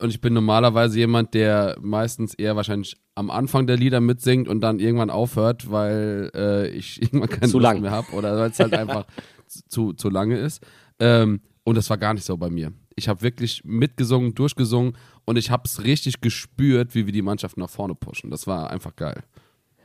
und 0.00 0.10
ich 0.10 0.20
bin 0.20 0.32
normalerweise 0.32 0.98
jemand, 0.98 1.34
der 1.34 1.76
meistens 1.80 2.32
eher 2.32 2.56
wahrscheinlich 2.56 2.96
am 3.14 3.30
Anfang 3.30 3.66
der 3.66 3.76
Lieder 3.76 4.00
mitsingt 4.00 4.48
und 4.48 4.60
dann 4.60 4.78
irgendwann 4.78 5.10
aufhört, 5.10 5.70
weil 5.70 6.30
äh, 6.34 6.68
ich 6.70 7.02
irgendwann 7.02 7.28
keine 7.28 7.48
Zu 7.48 7.58
Lust 7.58 7.72
lang. 7.72 7.82
mehr 7.82 7.90
habe 7.90 8.12
oder 8.12 8.38
weil 8.38 8.50
es 8.50 8.58
halt 8.58 8.74
einfach 8.74 9.06
zu, 9.68 9.92
zu 9.92 10.08
lange 10.08 10.38
ist. 10.38 10.64
Ähm, 10.98 11.40
und 11.64 11.76
das 11.76 11.90
war 11.90 11.98
gar 11.98 12.14
nicht 12.14 12.24
so 12.24 12.36
bei 12.36 12.48
mir. 12.48 12.72
Ich 12.98 13.08
habe 13.08 13.22
wirklich 13.22 13.62
mitgesungen, 13.64 14.34
durchgesungen 14.34 14.96
und 15.24 15.36
ich 15.36 15.50
habe 15.50 15.62
es 15.66 15.84
richtig 15.84 16.20
gespürt, 16.20 16.94
wie 16.94 17.06
wir 17.06 17.12
die 17.12 17.22
Mannschaft 17.22 17.56
nach 17.56 17.70
vorne 17.70 17.94
pushen. 17.94 18.30
Das 18.30 18.46
war 18.46 18.70
einfach 18.70 18.94
geil. 18.96 19.22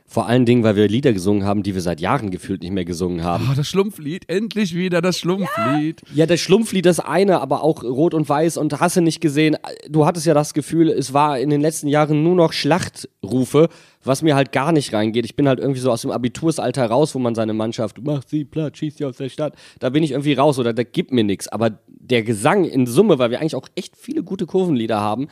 Vor 0.06 0.26
allen 0.26 0.44
Dingen, 0.44 0.62
weil 0.62 0.76
wir 0.76 0.86
Lieder 0.86 1.12
gesungen 1.14 1.44
haben, 1.44 1.62
die 1.62 1.74
wir 1.74 1.80
seit 1.80 1.98
Jahren 1.98 2.30
gefühlt 2.30 2.62
nicht 2.62 2.72
mehr 2.72 2.84
gesungen 2.84 3.24
haben. 3.24 3.48
Oh, 3.50 3.54
das 3.56 3.66
Schlumpflied, 3.66 4.28
endlich 4.28 4.74
wieder 4.74 5.00
das 5.00 5.18
Schlumpflied. 5.18 6.02
Ja, 6.14 6.26
das 6.26 6.40
Schlumpflied 6.40 6.84
das 6.84 7.00
eine, 7.00 7.40
aber 7.40 7.64
auch 7.64 7.82
Rot 7.82 8.12
und 8.12 8.28
Weiß 8.28 8.58
und 8.58 8.78
hast 8.80 8.96
du 8.96 9.00
nicht 9.00 9.20
gesehen. 9.20 9.56
Du 9.88 10.04
hattest 10.04 10.26
ja 10.26 10.34
das 10.34 10.52
Gefühl, 10.52 10.90
es 10.90 11.14
war 11.14 11.38
in 11.38 11.48
den 11.48 11.62
letzten 11.62 11.88
Jahren 11.88 12.22
nur 12.22 12.36
noch 12.36 12.52
Schlachtrufe, 12.52 13.70
was 14.04 14.20
mir 14.20 14.36
halt 14.36 14.52
gar 14.52 14.72
nicht 14.72 14.92
reingeht. 14.92 15.24
Ich 15.24 15.36
bin 15.36 15.48
halt 15.48 15.58
irgendwie 15.58 15.80
so 15.80 15.90
aus 15.90 16.02
dem 16.02 16.10
Abitursalter 16.10 16.84
raus, 16.86 17.14
wo 17.14 17.18
man 17.18 17.34
seine 17.34 17.54
Mannschaft 17.54 18.00
macht 18.04 18.28
sie 18.28 18.44
platt, 18.44 18.76
schießt 18.76 18.98
sie 18.98 19.06
aus 19.06 19.16
der 19.16 19.30
Stadt. 19.30 19.54
Da 19.78 19.88
bin 19.88 20.02
ich 20.02 20.10
irgendwie 20.10 20.34
raus 20.34 20.58
oder 20.58 20.74
da 20.74 20.82
gibt 20.82 21.12
mir 21.12 21.24
nichts. 21.24 21.48
Aber 21.48 21.78
der 21.88 22.22
Gesang 22.22 22.64
in 22.64 22.86
Summe, 22.86 23.18
weil 23.18 23.30
wir 23.30 23.40
eigentlich 23.40 23.56
auch 23.56 23.68
echt 23.74 23.96
viele 23.96 24.22
gute 24.22 24.44
Kurvenlieder 24.44 25.00
haben, 25.00 25.28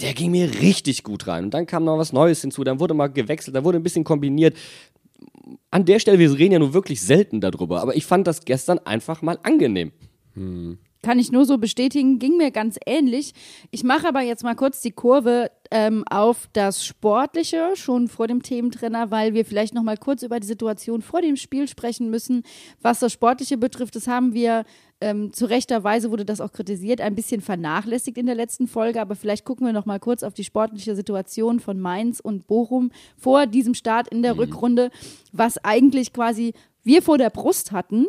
der 0.00 0.14
ging 0.14 0.30
mir 0.30 0.60
richtig 0.60 1.02
gut 1.02 1.26
rein. 1.26 1.44
Und 1.44 1.54
dann 1.54 1.66
kam 1.66 1.84
noch 1.84 1.98
was 1.98 2.12
Neues 2.12 2.40
hinzu, 2.40 2.64
dann 2.64 2.80
wurde 2.80 2.94
mal 2.94 3.08
gewechselt, 3.08 3.56
dann 3.56 3.64
wurde 3.64 3.78
ein 3.78 3.82
bisschen 3.82 4.04
kombiniert. 4.04 4.56
An 5.70 5.84
der 5.84 5.98
Stelle, 5.98 6.18
wir 6.18 6.32
reden 6.38 6.52
ja 6.52 6.58
nur 6.58 6.74
wirklich 6.74 7.00
selten 7.00 7.40
darüber, 7.40 7.80
aber 7.80 7.96
ich 7.96 8.06
fand 8.06 8.26
das 8.26 8.44
gestern 8.44 8.78
einfach 8.80 9.22
mal 9.22 9.38
angenehm. 9.42 9.92
Kann 11.02 11.18
ich 11.18 11.30
nur 11.30 11.44
so 11.44 11.58
bestätigen, 11.58 12.18
ging 12.18 12.36
mir 12.36 12.50
ganz 12.50 12.76
ähnlich. 12.84 13.32
Ich 13.70 13.84
mache 13.84 14.08
aber 14.08 14.20
jetzt 14.20 14.42
mal 14.42 14.56
kurz 14.56 14.80
die 14.80 14.90
Kurve 14.90 15.50
ähm, 15.70 16.04
auf 16.10 16.48
das 16.52 16.84
Sportliche, 16.84 17.70
schon 17.74 18.08
vor 18.08 18.26
dem 18.26 18.42
Thementrainer, 18.42 19.10
weil 19.10 19.32
wir 19.32 19.44
vielleicht 19.44 19.74
noch 19.74 19.84
mal 19.84 19.96
kurz 19.96 20.22
über 20.22 20.40
die 20.40 20.46
Situation 20.46 21.02
vor 21.02 21.22
dem 21.22 21.36
Spiel 21.36 21.68
sprechen 21.68 22.10
müssen. 22.10 22.42
Was 22.80 22.98
das 22.98 23.12
Sportliche 23.12 23.58
betrifft, 23.58 23.94
das 23.94 24.08
haben 24.08 24.34
wir 24.34 24.64
ähm, 25.00 25.32
zu 25.32 25.46
rechter 25.46 25.84
Weise 25.84 26.10
wurde 26.10 26.24
das 26.24 26.40
auch 26.40 26.52
kritisiert, 26.52 27.00
ein 27.00 27.14
bisschen 27.14 27.40
vernachlässigt 27.40 28.18
in 28.18 28.26
der 28.26 28.34
letzten 28.34 28.66
Folge, 28.66 29.00
aber 29.00 29.14
vielleicht 29.14 29.44
gucken 29.44 29.66
wir 29.66 29.72
noch 29.72 29.86
mal 29.86 30.00
kurz 30.00 30.24
auf 30.24 30.34
die 30.34 30.44
sportliche 30.44 30.96
Situation 30.96 31.60
von 31.60 31.78
Mainz 31.78 32.18
und 32.18 32.48
Bochum 32.48 32.90
vor 33.16 33.46
diesem 33.46 33.74
Start 33.74 34.08
in 34.08 34.22
der 34.22 34.36
Rückrunde, 34.36 34.90
was 35.32 35.62
eigentlich 35.64 36.12
quasi 36.12 36.54
wir 36.82 37.02
vor 37.02 37.18
der 37.18 37.30
Brust 37.30 37.70
hatten. 37.70 38.06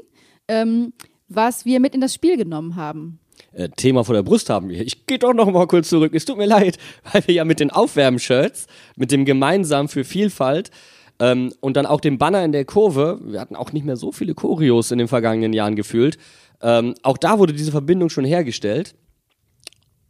Ähm, 0.48 0.94
was 1.30 1.66
wir 1.66 1.80
mit 1.80 1.96
in 1.96 2.02
das 2.02 2.14
Spiel 2.14 2.38
genommen 2.38 2.76
haben. 2.76 3.20
Äh, 3.54 3.70
Thema 3.70 4.04
vor 4.04 4.16
der 4.16 4.24
Brust 4.24 4.50
haben 4.50 4.70
wir. 4.70 4.82
Ich 4.82 5.06
gehe 5.06 5.20
doch 5.20 5.34
noch 5.34 5.50
mal 5.50 5.68
kurz 5.68 5.90
zurück. 5.90 6.14
Es 6.14 6.26
tut 6.26 6.38
mir 6.38 6.46
leid, 6.46 6.78
weil 7.12 7.28
wir 7.28 7.36
ja 7.36 7.46
mit 7.46 7.60
den 7.60 7.72
Aufwärmshirts, 7.72 8.68
mit 8.96 9.12
dem 9.12 9.26
gemeinsam 9.26 9.88
für 9.88 10.04
Vielfalt 10.04 10.72
ähm, 11.20 11.54
und 11.62 11.78
dann 11.78 11.86
auch 11.86 12.02
dem 12.02 12.18
Banner 12.18 12.44
in 12.44 12.52
der 12.52 12.66
Kurve, 12.66 13.20
wir 13.24 13.40
hatten 13.40 13.56
auch 13.56 13.72
nicht 13.72 13.86
mehr 13.86 13.98
so 13.98 14.12
viele 14.12 14.34
Choreos 14.34 14.92
in 14.92 14.98
den 14.98 15.08
vergangenen 15.08 15.54
Jahren 15.54 15.76
gefühlt, 15.76 16.18
ähm, 16.62 16.96
auch 17.04 17.18
da 17.18 17.40
wurde 17.40 17.54
diese 17.54 17.72
Verbindung 17.72 18.10
schon 18.10 18.26
hergestellt. 18.26 18.96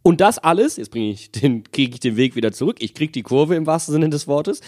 Und 0.02 0.20
das 0.20 0.38
alles, 0.38 0.76
jetzt 0.76 0.90
bringe 0.90 1.10
ich 1.10 1.30
den, 1.30 1.64
kriege 1.64 1.94
ich 1.94 2.00
den 2.00 2.16
Weg 2.16 2.34
wieder 2.34 2.52
zurück, 2.52 2.76
ich 2.80 2.94
kriege 2.94 3.12
die 3.12 3.22
Kurve 3.22 3.54
im 3.54 3.66
wahrsten 3.66 3.92
Sinne 3.92 4.08
des 4.08 4.26
Wortes. 4.26 4.60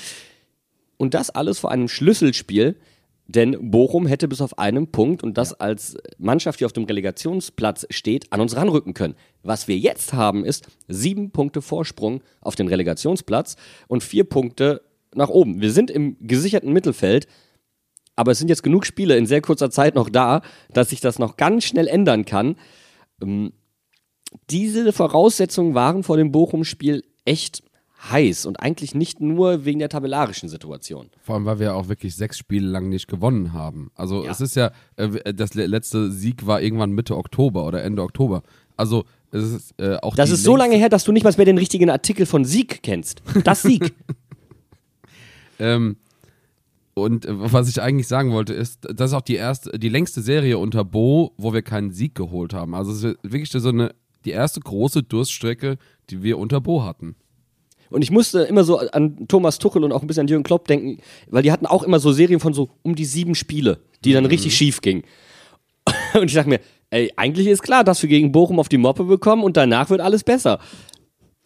Und 0.98 1.14
das 1.14 1.30
alles 1.30 1.58
vor 1.58 1.72
einem 1.72 1.88
Schlüsselspiel, 1.88 2.76
denn 3.26 3.70
Bochum 3.70 4.06
hätte 4.06 4.28
bis 4.28 4.40
auf 4.40 4.58
einen 4.58 4.90
Punkt 4.90 5.22
und 5.22 5.38
das 5.38 5.52
als 5.54 5.96
Mannschaft, 6.18 6.60
die 6.60 6.64
auf 6.64 6.72
dem 6.72 6.84
Relegationsplatz 6.84 7.86
steht, 7.90 8.32
an 8.32 8.40
uns 8.40 8.56
ranrücken 8.56 8.94
können. 8.94 9.14
Was 9.42 9.68
wir 9.68 9.78
jetzt 9.78 10.12
haben, 10.12 10.44
ist 10.44 10.66
sieben 10.88 11.30
Punkte 11.30 11.62
Vorsprung 11.62 12.22
auf 12.40 12.56
den 12.56 12.68
Relegationsplatz 12.68 13.56
und 13.88 14.02
vier 14.02 14.24
Punkte 14.24 14.82
nach 15.14 15.28
oben. 15.28 15.60
Wir 15.60 15.72
sind 15.72 15.90
im 15.90 16.16
gesicherten 16.20 16.72
Mittelfeld, 16.72 17.26
aber 18.16 18.32
es 18.32 18.38
sind 18.38 18.48
jetzt 18.48 18.62
genug 18.62 18.86
Spiele 18.86 19.16
in 19.16 19.26
sehr 19.26 19.40
kurzer 19.40 19.70
Zeit 19.70 19.94
noch 19.94 20.10
da, 20.10 20.42
dass 20.72 20.90
sich 20.90 21.00
das 21.00 21.18
noch 21.18 21.36
ganz 21.36 21.64
schnell 21.64 21.88
ändern 21.88 22.24
kann. 22.24 22.56
Ähm, 23.22 23.52
diese 24.50 24.92
Voraussetzungen 24.92 25.74
waren 25.74 26.02
vor 26.02 26.16
dem 26.16 26.32
Bochum-Spiel 26.32 27.04
echt 27.24 27.62
heiß 28.10 28.46
und 28.46 28.60
eigentlich 28.60 28.94
nicht 28.94 29.20
nur 29.20 29.64
wegen 29.64 29.78
der 29.78 29.88
tabellarischen 29.88 30.48
Situation. 30.48 31.08
Vor 31.22 31.36
allem, 31.36 31.44
weil 31.44 31.58
wir 31.60 31.76
auch 31.76 31.88
wirklich 31.88 32.16
sechs 32.16 32.36
Spiele 32.38 32.66
lang 32.68 32.88
nicht 32.88 33.06
gewonnen 33.06 33.52
haben. 33.52 33.90
Also 33.94 34.24
es 34.26 34.40
ist 34.40 34.56
ja, 34.56 34.72
äh, 34.96 35.32
das 35.32 35.54
le- 35.54 35.66
letzte 35.66 36.10
Sieg 36.10 36.46
war 36.46 36.60
irgendwann 36.60 36.90
Mitte 36.92 37.16
Oktober 37.16 37.64
oder 37.66 37.82
Ende 37.84 38.02
Oktober. 38.02 38.42
Also 38.76 39.04
es 39.30 39.44
ist 39.44 39.74
äh, 39.80 39.96
auch 40.02 40.16
Das 40.16 40.30
ist 40.30 40.42
so 40.42 40.56
lange 40.56 40.76
her, 40.76 40.88
dass 40.88 41.04
du 41.04 41.12
nicht 41.12 41.22
mal 41.24 41.32
mehr 41.36 41.46
den 41.46 41.58
richtigen 41.58 41.90
Artikel 41.90 42.26
von 42.26 42.44
Sieg 42.44 42.82
kennst. 42.82 43.22
Das 43.44 43.62
Sieg. 43.62 43.94
Ähm, 45.58 45.96
und 46.94 47.24
äh, 47.24 47.28
was 47.52 47.68
ich 47.68 47.80
eigentlich 47.80 48.08
sagen 48.08 48.32
wollte, 48.32 48.52
ist, 48.52 48.80
das 48.92 49.10
ist 49.10 49.14
auch 49.14 49.20
die 49.22 49.36
erste, 49.36 49.78
die 49.78 49.88
längste 49.88 50.20
Serie 50.22 50.58
unter 50.58 50.84
Bo, 50.84 51.32
wo 51.36 51.52
wir 51.52 51.62
keinen 51.62 51.92
Sieg 51.92 52.14
geholt 52.14 52.52
haben. 52.52 52.74
Also 52.74 52.90
es 52.92 53.04
ist 53.04 53.16
wirklich 53.22 53.50
so 53.50 53.68
eine, 53.68 53.94
die 54.24 54.30
erste 54.30 54.60
große 54.60 55.02
Durststrecke, 55.02 55.78
die 56.10 56.22
wir 56.22 56.38
unter 56.38 56.60
Bo 56.60 56.82
hatten. 56.84 57.14
Und 57.92 58.02
ich 58.02 58.10
musste 58.10 58.40
immer 58.42 58.64
so 58.64 58.78
an 58.78 59.28
Thomas 59.28 59.58
Tuchel 59.58 59.84
und 59.84 59.92
auch 59.92 60.02
ein 60.02 60.06
bisschen 60.06 60.22
an 60.22 60.28
Jürgen 60.28 60.44
Klopp 60.44 60.66
denken, 60.66 60.98
weil 61.28 61.42
die 61.42 61.52
hatten 61.52 61.66
auch 61.66 61.82
immer 61.82 61.98
so 61.98 62.12
Serien 62.12 62.40
von 62.40 62.54
so 62.54 62.70
um 62.82 62.94
die 62.94 63.04
sieben 63.04 63.34
Spiele, 63.34 63.78
die 64.04 64.12
dann 64.12 64.26
richtig 64.26 64.56
schief 64.56 64.80
gingen. 64.80 65.04
Und 66.14 66.28
ich 66.28 66.34
dachte 66.34 66.48
mir, 66.48 66.60
ey, 66.90 67.12
eigentlich 67.16 67.46
ist 67.46 67.62
klar, 67.62 67.84
dass 67.84 68.02
wir 68.02 68.08
gegen 68.08 68.32
Bochum 68.32 68.60
auf 68.60 68.68
die 68.68 68.78
Moppe 68.78 69.04
bekommen 69.04 69.42
und 69.42 69.56
danach 69.56 69.90
wird 69.90 70.00
alles 70.00 70.22
besser. 70.22 70.60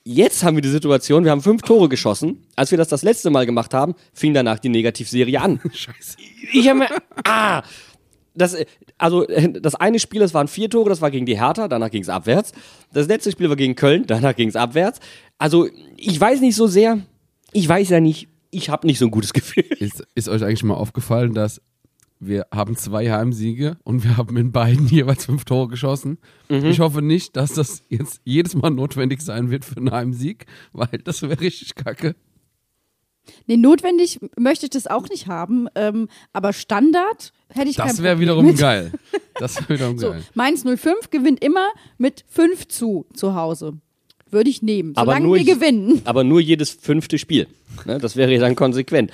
Jetzt 0.05 0.45
haben 0.45 0.57
wir 0.57 0.63
die 0.63 0.69
Situation, 0.69 1.25
wir 1.25 1.31
haben 1.31 1.41
fünf 1.41 1.63
Tore 1.63 1.89
geschossen. 1.89 2.45
Als 2.55 2.71
wir 2.71 2.79
das 2.79 2.89
das 2.89 3.03
letzte 3.03 3.31
Mal 3.31 3.47
gemacht 3.47 3.75
haben, 3.75 3.95
fing 4.13 4.35
danach 4.35 4.59
die 4.59 4.69
Negativserie 4.69 5.41
an. 5.41 5.61
Scheiße. 5.73 6.17
Ich 6.53 6.69
habe 6.69 6.81
mir, 6.81 6.89
ah, 7.25 7.63
das, 8.35 8.57
also 8.99 9.27
das 9.61 9.75
eine 9.75 9.99
Spiel, 9.99 10.21
das 10.21 10.35
waren 10.35 10.49
vier 10.49 10.71
Tore, 10.71 10.89
das 10.89 11.01
war 11.01 11.11
gegen 11.11 11.27
die 11.27 11.39
Hertha, 11.39 11.69
danach 11.69 11.91
ging 11.91 12.03
es 12.03 12.09
abwärts. 12.09 12.53
Das 12.93 13.09
letzte 13.09 13.31
Spiel 13.31 13.49
war 13.49 13.57
gegen 13.57 13.75
Köln, 13.75 14.05
danach 14.07 14.35
ging 14.37 14.49
es 14.49 14.57
abwärts. 14.57 15.01
Also 15.39 15.69
ich 15.97 16.21
weiß 16.21 16.41
nicht 16.41 16.57
so 16.57 16.67
sehr, 16.67 16.99
ich 17.53 17.69
weiß 17.69 17.89
ja 17.91 18.01
nicht, 18.01 18.29
ich 18.51 18.71
habe 18.71 18.87
nicht 18.87 18.99
so 18.99 19.07
ein 19.07 19.11
gutes 19.11 19.33
Gefühl. 19.35 19.65
Ist, 19.79 20.07
ist 20.15 20.29
euch 20.29 20.43
eigentlich 20.43 20.65
mal 20.65 20.75
aufgefallen, 20.75 21.35
dass 21.35 21.61
wir 22.19 22.47
haben 22.51 22.77
zwei 22.77 23.11
Heimsiege 23.11 23.77
und 23.85 24.03
wir 24.03 24.17
haben 24.17 24.39
in 24.39 24.51
beiden 24.51 24.89
jeweils 24.89 25.27
fünf 25.27 25.45
Tore 25.45 25.69
geschossen. 25.69 26.17
Ich 26.49 26.81
hoffe 26.81 27.03
nicht, 27.03 27.37
dass 27.37 27.53
das 27.53 27.83
jetzt 27.91 28.23
jedes 28.25 28.55
Mal 28.55 28.71
notwendig 28.71 29.21
sein 29.21 29.51
wird 29.51 29.67
für 29.67 29.77
einen 29.77 29.91
Heimsieg, 29.91 30.47
weil 30.73 30.89
das 31.05 31.21
wäre 31.21 31.39
richtig 31.39 31.75
kacke. 31.75 32.15
Nee, 33.47 33.57
notwendig 33.57 34.19
möchte 34.39 34.67
ich 34.67 34.71
das 34.71 34.87
auch 34.87 35.09
nicht 35.09 35.27
haben, 35.27 35.69
ähm, 35.75 36.09
aber 36.33 36.53
Standard 36.53 37.33
hätte 37.49 37.69
ich 37.69 37.77
kein 37.77 37.89
Das 37.89 38.03
wäre 38.03 38.19
wiederum 38.21 38.47
mit. 38.47 38.59
geil. 38.59 38.93
Das 39.39 39.57
wäre 39.57 39.69
wiederum 39.79 39.99
So, 39.99 40.11
geil. 40.11 40.23
Mainz 40.35 40.63
05 40.65 41.11
gewinnt 41.11 41.45
immer 41.45 41.69
mit 41.99 42.25
5 42.29 42.69
zu 42.69 43.07
zu 43.15 43.35
Hause. 43.35 43.75
Würde 44.29 44.51
ich 44.51 44.61
nehmen, 44.61 44.93
Aber 44.97 45.13
solange 45.13 45.27
nur 45.27 45.37
wir 45.37 45.45
gewinnen. 45.45 46.03
Aber 46.05 46.25
nur 46.25 46.41
jedes 46.41 46.71
fünfte 46.71 47.17
Spiel. 47.17 47.47
Ne, 47.85 47.99
das 47.99 48.17
wäre 48.17 48.33
ja 48.33 48.41
dann 48.41 48.57
konsequent. 48.57 49.13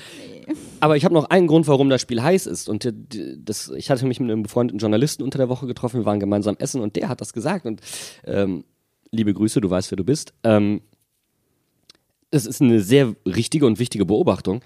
Aber 0.81 0.97
ich 0.97 1.05
habe 1.05 1.15
noch 1.15 1.27
einen 1.31 1.47
Grund, 1.47 1.69
warum 1.69 1.89
das 1.91 2.01
Spiel 2.01 2.23
heiß 2.23 2.47
ist. 2.47 2.69
Und 2.69 2.93
das, 3.39 3.71
ich 3.77 3.91
hatte 3.91 4.07
mich 4.07 4.21
mit 4.21 4.31
einem 4.31 4.43
befreundeten 4.43 4.79
Journalisten 4.79 5.23
unter 5.23 5.37
der 5.39 5.49
Woche 5.51 5.67
getroffen, 5.67 6.01
wir 6.01 6.05
waren 6.07 6.19
gemeinsam 6.19 6.57
essen 6.59 6.81
und 6.81 6.97
der 6.97 7.09
hat 7.11 7.21
das 7.21 7.33
gesagt. 7.35 7.67
Und 7.67 7.81
ähm, 8.25 8.65
liebe 9.11 9.35
Grüße, 9.35 9.61
du 9.61 9.69
weißt, 9.71 9.91
wer 9.93 9.97
du 9.97 10.05
bist. 10.05 10.33
Ähm, 10.45 10.81
das 12.33 12.47
ist 12.47 12.61
eine 12.61 12.81
sehr 12.81 13.15
richtige 13.27 13.67
und 13.67 13.79
wichtige 13.79 14.07
Beobachtung. 14.07 14.63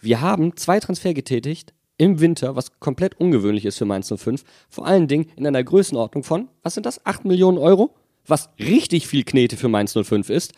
Wir 0.00 0.20
haben 0.20 0.56
zwei 0.56 0.78
Transfer 0.78 1.14
getätigt 1.14 1.72
im 1.96 2.20
Winter, 2.20 2.54
was 2.54 2.78
komplett 2.78 3.18
ungewöhnlich 3.18 3.64
ist 3.64 3.78
für 3.78 3.86
Mainz 3.86 4.12
05. 4.14 4.44
Vor 4.68 4.86
allen 4.86 5.08
Dingen 5.08 5.26
in 5.34 5.46
einer 5.46 5.64
Größenordnung 5.64 6.22
von, 6.22 6.48
was 6.62 6.74
sind 6.74 6.86
das, 6.86 7.04
8 7.04 7.24
Millionen 7.24 7.58
Euro? 7.58 7.94
Was 8.26 8.50
richtig 8.58 9.08
viel 9.08 9.24
Knete 9.24 9.56
für 9.56 9.68
Mainz 9.68 9.94
05 9.94 10.28
ist. 10.28 10.52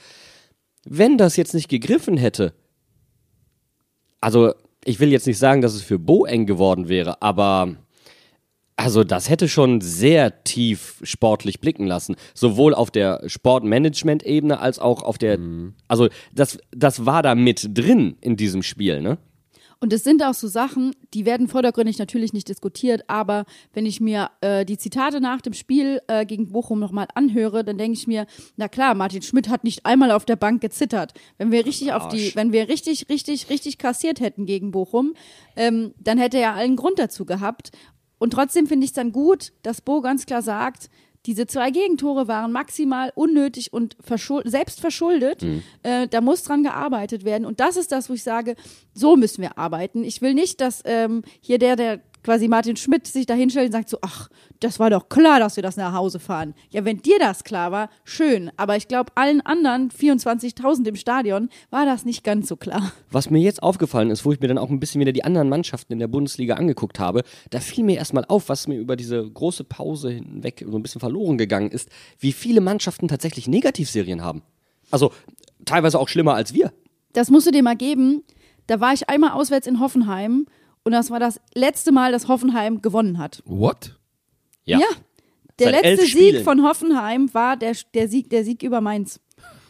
Wenn 0.84 1.16
das 1.16 1.36
jetzt 1.36 1.54
nicht 1.54 1.68
gegriffen 1.68 2.16
hätte, 2.16 2.52
also 4.20 4.52
ich 4.84 4.98
will 4.98 5.12
jetzt 5.12 5.26
nicht 5.26 5.38
sagen, 5.38 5.62
dass 5.62 5.74
es 5.74 5.82
für 5.82 5.98
Bo 5.98 6.24
eng 6.24 6.46
geworden 6.46 6.88
wäre, 6.88 7.22
aber 7.22 7.76
also 8.80 9.04
das 9.04 9.28
hätte 9.28 9.46
schon 9.46 9.82
sehr 9.82 10.42
tief 10.42 11.00
sportlich 11.02 11.60
blicken 11.60 11.86
lassen, 11.86 12.16
sowohl 12.32 12.74
auf 12.74 12.90
der 12.90 13.22
Sportmanagement-Ebene 13.26 14.58
als 14.58 14.78
auch 14.78 15.02
auf 15.02 15.18
der, 15.18 15.38
also 15.86 16.08
das, 16.32 16.58
das 16.70 17.04
war 17.04 17.22
da 17.22 17.34
mit 17.34 17.76
drin 17.76 18.16
in 18.22 18.36
diesem 18.36 18.62
Spiel, 18.62 19.02
ne? 19.02 19.18
Und 19.82 19.94
es 19.94 20.04
sind 20.04 20.22
auch 20.22 20.34
so 20.34 20.46
Sachen, 20.46 20.94
die 21.14 21.24
werden 21.24 21.48
vordergründig 21.48 21.98
natürlich 21.98 22.34
nicht 22.34 22.48
diskutiert, 22.48 23.04
aber 23.08 23.46
wenn 23.72 23.86
ich 23.86 23.98
mir 23.98 24.30
äh, 24.42 24.66
die 24.66 24.76
Zitate 24.76 25.22
nach 25.22 25.40
dem 25.40 25.54
Spiel 25.54 26.02
äh, 26.06 26.26
gegen 26.26 26.52
Bochum 26.52 26.80
nochmal 26.80 27.08
anhöre, 27.14 27.64
dann 27.64 27.78
denke 27.78 27.96
ich 27.98 28.06
mir, 28.06 28.26
na 28.56 28.68
klar, 28.68 28.94
Martin 28.94 29.22
Schmidt 29.22 29.48
hat 29.48 29.64
nicht 29.64 29.86
einmal 29.86 30.10
auf 30.10 30.26
der 30.26 30.36
Bank 30.36 30.60
gezittert. 30.60 31.14
Wenn 31.38 31.50
wir 31.50 31.64
richtig 31.64 31.94
auf 31.94 32.08
die, 32.08 32.34
wenn 32.34 32.52
wir 32.52 32.68
richtig, 32.68 33.08
richtig, 33.08 33.48
richtig 33.48 33.78
kassiert 33.78 34.20
hätten 34.20 34.44
gegen 34.44 34.70
Bochum, 34.70 35.14
ähm, 35.56 35.94
dann 35.98 36.18
hätte 36.18 36.36
er 36.36 36.54
allen 36.54 36.76
Grund 36.76 36.98
dazu 36.98 37.24
gehabt. 37.24 37.70
Und 38.20 38.34
trotzdem 38.34 38.66
finde 38.66 38.84
ich 38.84 38.90
es 38.90 38.94
dann 38.94 39.12
gut, 39.12 39.52
dass 39.62 39.80
Bo 39.80 40.02
ganz 40.02 40.26
klar 40.26 40.42
sagt, 40.42 40.90
diese 41.26 41.46
zwei 41.46 41.70
Gegentore 41.70 42.28
waren 42.28 42.52
maximal 42.52 43.12
unnötig 43.14 43.72
und 43.72 43.96
verschuld 44.00 44.48
selbst 44.50 44.80
verschuldet. 44.80 45.42
Äh, 45.82 46.06
da 46.08 46.20
muss 46.20 46.42
dran 46.42 46.62
gearbeitet 46.62 47.24
werden. 47.24 47.44
Und 47.44 47.60
das 47.60 47.76
ist 47.76 47.92
das, 47.92 48.08
wo 48.08 48.14
ich 48.14 48.22
sage, 48.22 48.56
so 48.94 49.16
müssen 49.16 49.42
wir 49.42 49.58
arbeiten. 49.58 50.04
Ich 50.04 50.22
will 50.22 50.34
nicht, 50.34 50.60
dass 50.60 50.82
ähm, 50.84 51.22
hier 51.40 51.58
der, 51.58 51.76
der 51.76 52.00
quasi 52.22 52.48
Martin 52.48 52.76
Schmidt 52.76 53.06
sich 53.06 53.26
da 53.26 53.34
hinstellt 53.34 53.66
und 53.66 53.72
sagt 53.72 53.88
so, 53.88 53.98
ach, 54.02 54.28
das 54.60 54.78
war 54.78 54.90
doch 54.90 55.08
klar, 55.08 55.40
dass 55.40 55.56
wir 55.56 55.62
das 55.62 55.76
nach 55.76 55.92
Hause 55.92 56.20
fahren. 56.20 56.54
Ja, 56.70 56.84
wenn 56.84 56.98
dir 56.98 57.18
das 57.18 57.44
klar 57.44 57.72
war, 57.72 57.90
schön. 58.04 58.50
Aber 58.56 58.76
ich 58.76 58.88
glaube, 58.88 59.12
allen 59.14 59.40
anderen 59.40 59.90
24.000 59.90 60.86
im 60.86 60.96
Stadion 60.96 61.48
war 61.70 61.86
das 61.86 62.04
nicht 62.04 62.24
ganz 62.24 62.48
so 62.48 62.56
klar. 62.56 62.92
Was 63.10 63.30
mir 63.30 63.40
jetzt 63.40 63.62
aufgefallen 63.62 64.10
ist, 64.10 64.24
wo 64.24 64.32
ich 64.32 64.40
mir 64.40 64.48
dann 64.48 64.58
auch 64.58 64.70
ein 64.70 64.80
bisschen 64.80 65.00
wieder 65.00 65.12
die 65.12 65.24
anderen 65.24 65.48
Mannschaften 65.48 65.92
in 65.92 65.98
der 65.98 66.08
Bundesliga 66.08 66.54
angeguckt 66.54 66.98
habe, 66.98 67.22
da 67.50 67.60
fiel 67.60 67.84
mir 67.84 67.96
erstmal 67.96 68.24
auf, 68.26 68.48
was 68.48 68.68
mir 68.68 68.78
über 68.78 68.96
diese 68.96 69.28
große 69.28 69.64
Pause 69.64 70.10
hinweg 70.10 70.64
so 70.68 70.76
ein 70.76 70.82
bisschen 70.82 71.00
verloren 71.00 71.38
gegangen 71.38 71.70
ist, 71.70 71.88
wie 72.18 72.32
viele 72.32 72.60
Mannschaften 72.60 73.08
tatsächlich 73.08 73.48
Negativserien 73.48 74.22
haben. 74.22 74.42
Also 74.90 75.12
teilweise 75.64 75.98
auch 75.98 76.08
schlimmer 76.08 76.34
als 76.34 76.52
wir. 76.52 76.72
Das 77.12 77.30
musst 77.30 77.46
du 77.46 77.50
dir 77.50 77.62
mal 77.62 77.76
geben. 77.76 78.22
Da 78.66 78.80
war 78.80 78.92
ich 78.92 79.08
einmal 79.08 79.30
auswärts 79.30 79.66
in 79.66 79.80
Hoffenheim 79.80 80.46
und 80.84 80.92
das 80.92 81.10
war 81.10 81.20
das 81.20 81.40
letzte 81.54 81.92
Mal, 81.92 82.12
dass 82.12 82.28
Hoffenheim 82.28 82.82
gewonnen 82.82 83.18
hat. 83.18 83.42
What? 83.44 83.98
Ja. 84.64 84.78
Der 85.58 85.72
Seit 85.72 85.84
letzte 85.84 86.06
Sieg 86.06 86.42
von 86.42 86.62
Hoffenheim 86.62 87.32
war 87.34 87.56
der, 87.56 87.76
der, 87.94 88.08
Sieg, 88.08 88.30
der 88.30 88.44
Sieg 88.44 88.62
über 88.62 88.80
Mainz. 88.80 89.20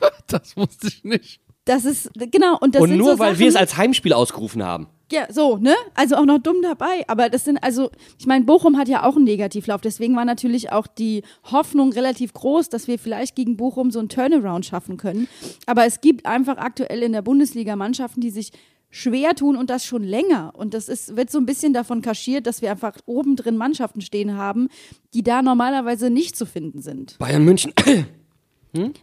Das 0.28 0.56
wusste 0.56 0.86
ich 0.86 1.04
nicht. 1.04 1.40
Das 1.64 1.84
ist, 1.84 2.10
genau, 2.14 2.56
und 2.58 2.74
das 2.74 2.82
Und 2.82 2.96
nur 2.96 3.12
so 3.12 3.18
weil 3.18 3.32
Sachen, 3.32 3.40
wir 3.40 3.48
es 3.48 3.56
als 3.56 3.76
Heimspiel 3.76 4.12
ausgerufen 4.12 4.62
haben. 4.62 4.88
Ja, 5.12 5.26
so, 5.30 5.56
ne? 5.56 5.74
Also 5.94 6.16
auch 6.16 6.24
noch 6.24 6.38
dumm 6.38 6.62
dabei. 6.62 7.04
Aber 7.08 7.28
das 7.28 7.44
sind, 7.44 7.58
also, 7.62 7.90
ich 8.18 8.26
meine, 8.26 8.44
Bochum 8.44 8.78
hat 8.78 8.88
ja 8.88 9.04
auch 9.04 9.16
einen 9.16 9.24
Negativlauf. 9.24 9.80
Deswegen 9.80 10.14
war 10.14 10.24
natürlich 10.24 10.70
auch 10.70 10.86
die 10.86 11.22
Hoffnung 11.50 11.92
relativ 11.92 12.32
groß, 12.32 12.68
dass 12.68 12.86
wir 12.86 12.98
vielleicht 12.98 13.34
gegen 13.34 13.56
Bochum 13.56 13.90
so 13.90 13.98
einen 13.98 14.08
Turnaround 14.08 14.64
schaffen 14.66 14.96
können. 14.96 15.28
Aber 15.66 15.84
es 15.84 16.00
gibt 16.00 16.26
einfach 16.26 16.58
aktuell 16.58 17.02
in 17.02 17.12
der 17.12 17.22
Bundesliga 17.22 17.74
Mannschaften, 17.74 18.20
die 18.20 18.30
sich 18.30 18.52
schwer 18.90 19.34
tun 19.34 19.56
und 19.56 19.70
das 19.70 19.84
schon 19.84 20.02
länger. 20.02 20.52
Und 20.54 20.74
das 20.74 20.88
ist, 20.88 21.16
wird 21.16 21.30
so 21.30 21.38
ein 21.38 21.46
bisschen 21.46 21.72
davon 21.72 22.02
kaschiert, 22.02 22.46
dass 22.46 22.60
wir 22.60 22.70
einfach 22.70 22.94
oben 23.06 23.36
drin 23.36 23.56
Mannschaften 23.56 24.00
stehen 24.00 24.36
haben, 24.36 24.68
die 25.14 25.22
da 25.22 25.42
normalerweise 25.42 26.10
nicht 26.10 26.36
zu 26.36 26.44
finden 26.46 26.82
sind. 26.82 27.16
Bayern 27.18 27.44
München. 27.44 27.72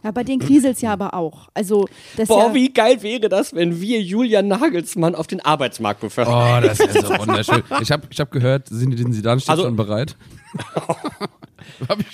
Ja, 0.02 0.12
bei 0.12 0.24
denen 0.24 0.40
kriselt's 0.40 0.80
ja 0.80 0.94
aber 0.94 1.12
auch. 1.12 1.50
Also, 1.52 1.88
das 2.16 2.28
Boah, 2.28 2.46
ja, 2.46 2.54
wie 2.54 2.72
geil 2.72 3.02
wäre 3.02 3.28
das, 3.28 3.54
wenn 3.54 3.82
wir 3.82 4.00
Julian 4.00 4.48
Nagelsmann 4.48 5.14
auf 5.14 5.26
den 5.26 5.40
Arbeitsmarkt 5.42 6.00
befördern. 6.00 6.64
Oh, 6.64 6.66
das 6.66 6.80
ist 6.80 6.94
so 6.94 7.02
wunderschön. 7.18 7.62
Ich 7.82 7.90
habe 7.92 8.06
ich 8.08 8.18
hab 8.18 8.30
gehört, 8.30 8.68
Zinedine 8.68 9.10
Zidane 9.10 9.38
steht 9.42 9.50
Also- 9.50 9.64
schon 9.64 9.76
bereit. 9.76 10.16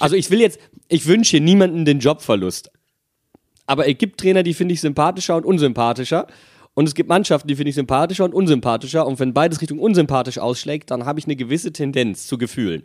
Also 0.01 0.17
ich 0.17 0.31
will 0.31 0.41
jetzt, 0.41 0.59
ich 0.89 1.07
wünsche 1.07 1.39
niemanden 1.41 1.85
den 1.85 2.01
Jobverlust. 2.01 2.71
Aber 3.67 3.89
es 3.89 3.97
gibt 3.97 4.19
Trainer, 4.21 4.43
die 4.43 4.53
finde 4.53 4.75
ich 4.75 4.81
sympathischer 4.81 5.37
und 5.37 5.45
unsympathischer. 5.47 6.27
Und 6.75 6.89
es 6.89 6.95
gibt 6.95 7.09
Mannschaften, 7.09 7.49
die 7.49 7.55
finde 7.55 7.71
ich 7.71 7.77
sympathischer 7.77 8.25
und 8.25 8.35
unsympathischer. 8.35 9.07
Und 9.07 9.21
wenn 9.21 9.33
beides 9.33 9.61
Richtung 9.61 9.79
unsympathisch 9.79 10.39
ausschlägt, 10.39 10.91
dann 10.91 11.07
habe 11.07 11.21
ich 11.21 11.27
eine 11.27 11.37
gewisse 11.37 11.73
Tendenz 11.73 12.27
zu 12.27 12.37
Gefühlen. 12.37 12.83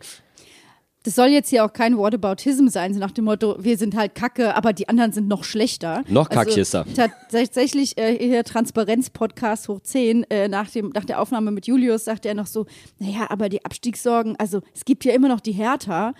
Das 1.02 1.14
soll 1.14 1.28
jetzt 1.28 1.48
hier 1.48 1.64
auch 1.64 1.72
kein 1.72 1.96
Whataboutism 1.96 2.68
sein, 2.68 2.92
so 2.92 3.00
nach 3.00 3.10
dem 3.10 3.24
Motto, 3.24 3.56
wir 3.58 3.78
sind 3.78 3.96
halt 3.96 4.14
kacke, 4.14 4.54
aber 4.54 4.74
die 4.74 4.86
anderen 4.90 5.12
sind 5.12 5.28
noch 5.28 5.44
schlechter. 5.44 6.04
Noch 6.08 6.28
kackisser. 6.28 6.84
Also, 6.86 7.10
tatsächlich, 7.30 7.96
äh, 7.96 8.18
hier 8.18 8.44
Transparenz-Podcast 8.44 9.70
hoch 9.70 9.80
10, 9.80 10.24
äh, 10.28 10.46
nach, 10.48 10.68
dem, 10.70 10.90
nach 10.94 11.06
der 11.06 11.18
Aufnahme 11.22 11.52
mit 11.52 11.66
Julius, 11.66 12.04
sagte 12.04 12.28
er 12.28 12.34
noch 12.34 12.46
so, 12.46 12.66
naja, 12.98 13.30
aber 13.30 13.48
die 13.48 13.64
Abstiegssorgen, 13.64 14.36
also 14.36 14.60
es 14.74 14.84
gibt 14.84 15.06
ja 15.06 15.14
immer 15.14 15.28
noch 15.28 15.40
die 15.40 15.52
Hertha. 15.52 16.12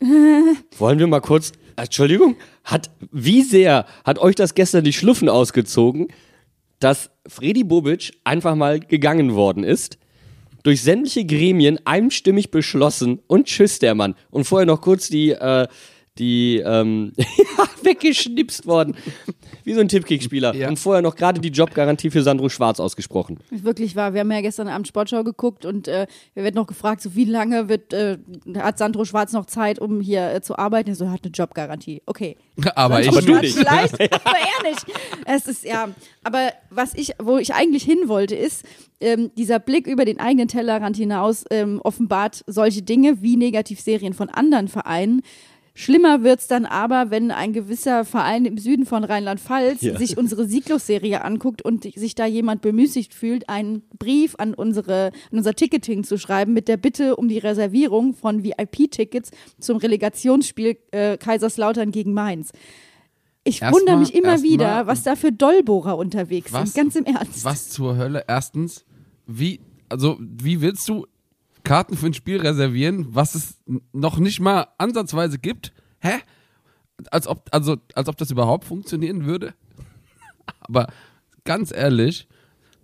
Wollen 0.78 0.98
wir 0.98 1.06
mal 1.06 1.20
kurz, 1.20 1.52
Entschuldigung, 1.76 2.34
hat, 2.64 2.90
wie 3.12 3.42
sehr 3.42 3.86
hat 4.04 4.18
euch 4.18 4.34
das 4.34 4.54
gestern 4.54 4.82
die 4.82 4.92
Schluffen 4.92 5.28
ausgezogen, 5.28 6.08
dass 6.82 7.10
Freddy 7.26 7.64
Bobic 7.64 8.12
einfach 8.24 8.54
mal 8.54 8.80
gegangen 8.80 9.34
worden 9.34 9.64
ist? 9.64 9.98
durch 10.62 10.82
sämtliche 10.82 11.24
Gremien 11.24 11.80
einstimmig 11.84 12.50
beschlossen 12.50 13.20
und 13.26 13.46
tschüss 13.46 13.78
der 13.78 13.94
Mann. 13.94 14.14
Und 14.30 14.44
vorher 14.44 14.66
noch 14.66 14.80
kurz 14.80 15.08
die, 15.08 15.30
äh, 15.30 15.66
die, 16.18 16.58
ähm, 16.58 17.12
weggeschnipst 17.82 18.66
worden. 18.66 18.96
Wie 19.64 19.74
so 19.74 19.80
ein 19.80 19.88
Tippkick-Spieler. 19.88 20.54
Ja. 20.54 20.68
Und 20.68 20.78
vorher 20.78 21.02
noch 21.02 21.14
gerade 21.14 21.40
die 21.40 21.48
Jobgarantie 21.48 22.10
für 22.10 22.22
Sandro 22.22 22.48
Schwarz 22.48 22.80
ausgesprochen. 22.80 23.38
Wirklich 23.50 23.94
wahr. 23.94 24.12
Wir 24.12 24.20
haben 24.20 24.32
ja 24.32 24.40
gestern 24.40 24.68
Abend 24.68 24.88
Sportschau 24.88 25.22
geguckt 25.22 25.64
und 25.64 25.88
äh, 25.88 26.06
wir 26.34 26.42
werden 26.42 26.56
noch 26.56 26.66
gefragt, 26.66 27.00
so 27.00 27.14
wie 27.14 27.24
lange 27.24 27.68
wird, 27.68 27.92
äh, 27.92 28.18
hat 28.56 28.78
Sandro 28.78 29.04
Schwarz 29.04 29.32
noch 29.32 29.46
Zeit, 29.46 29.78
um 29.78 30.00
hier 30.00 30.32
äh, 30.32 30.40
zu 30.40 30.58
arbeiten? 30.58 30.90
Er 30.90 30.96
so, 30.96 31.04
er 31.04 31.12
hat 31.12 31.20
eine 31.24 31.32
Jobgarantie. 31.32 32.02
Okay. 32.06 32.36
aber 32.74 33.00
ich, 33.00 33.08
Aber 33.08 33.20
du 33.20 33.26
Schwarz 33.26 33.42
nicht. 33.42 33.58
Vielleicht, 33.58 34.02
aber 34.26 34.36
er 34.36 34.70
nicht. 34.70 34.86
Es 35.26 35.46
ist 35.46 35.64
ja, 35.64 35.88
aber 36.24 36.50
was 36.70 36.94
ich, 36.94 37.12
wo 37.22 37.38
ich 37.38 37.54
eigentlich 37.54 37.84
hin 37.84 38.08
wollte, 38.08 38.34
ist, 38.34 38.64
ähm, 39.00 39.30
dieser 39.36 39.58
Blick 39.58 39.86
über 39.86 40.04
den 40.04 40.20
eigenen 40.20 40.48
Tellerrand 40.48 40.96
hinaus 40.96 41.44
ähm, 41.50 41.80
offenbart 41.82 42.44
solche 42.46 42.82
Dinge 42.82 43.22
wie 43.22 43.36
Negativserien 43.36 44.14
von 44.14 44.28
anderen 44.28 44.68
Vereinen. 44.68 45.22
Schlimmer 45.74 46.22
wird's 46.22 46.48
dann 46.48 46.66
aber, 46.66 47.10
wenn 47.10 47.30
ein 47.30 47.54
gewisser 47.54 48.04
Verein 48.04 48.44
im 48.44 48.58
Süden 48.58 48.84
von 48.84 49.04
Rheinland-Pfalz 49.04 49.80
Ja. 49.80 49.96
sich 49.96 50.18
unsere 50.18 50.46
Sieglos-Serie 50.46 51.24
anguckt 51.24 51.62
und 51.62 51.84
sich 51.84 52.14
da 52.14 52.26
jemand 52.26 52.60
bemüßigt 52.60 53.14
fühlt, 53.14 53.48
einen 53.48 53.82
Brief 53.98 54.34
an 54.36 54.52
unsere, 54.52 55.12
an 55.30 55.38
unser 55.38 55.54
Ticketing 55.54 56.04
zu 56.04 56.18
schreiben 56.18 56.52
mit 56.52 56.68
der 56.68 56.76
Bitte 56.76 57.16
um 57.16 57.28
die 57.28 57.38
Reservierung 57.38 58.12
von 58.14 58.42
VIP-Tickets 58.44 59.30
zum 59.58 59.78
Relegationsspiel 59.78 60.76
äh, 60.90 61.16
Kaiserslautern 61.16 61.90
gegen 61.90 62.12
Mainz. 62.12 62.52
Ich 63.44 63.62
Erstmal- 63.62 63.80
wundere 63.80 63.96
mich 63.98 64.14
immer 64.14 64.42
wieder, 64.42 64.86
was 64.86 65.02
da 65.04 65.16
für 65.16 65.32
Dollbohrer 65.32 65.96
unterwegs 65.96 66.52
Was? 66.52 66.74
sind, 66.74 66.84
ganz 66.84 66.96
im 66.96 67.06
Ernst. 67.06 67.44
was 67.46 67.70
zur 67.70 67.96
Hölle? 67.96 68.24
Erstens, 68.28 68.84
wie, 69.26 69.58
also, 69.88 70.18
wie 70.20 70.60
willst 70.60 70.86
du 70.88 71.06
Karten 71.64 71.96
für 71.96 72.06
ein 72.06 72.14
Spiel 72.14 72.40
reservieren, 72.40 73.06
was 73.10 73.34
es 73.34 73.60
noch 73.92 74.18
nicht 74.18 74.40
mal 74.40 74.68
ansatzweise 74.78 75.38
gibt? 75.38 75.72
Hä? 76.00 76.20
Als 77.10 77.26
ob, 77.26 77.48
also, 77.52 77.76
als 77.94 78.08
ob 78.08 78.16
das 78.16 78.30
überhaupt 78.30 78.64
funktionieren 78.64 79.24
würde? 79.24 79.54
Aber 80.60 80.88
ganz 81.44 81.72
ehrlich, 81.72 82.28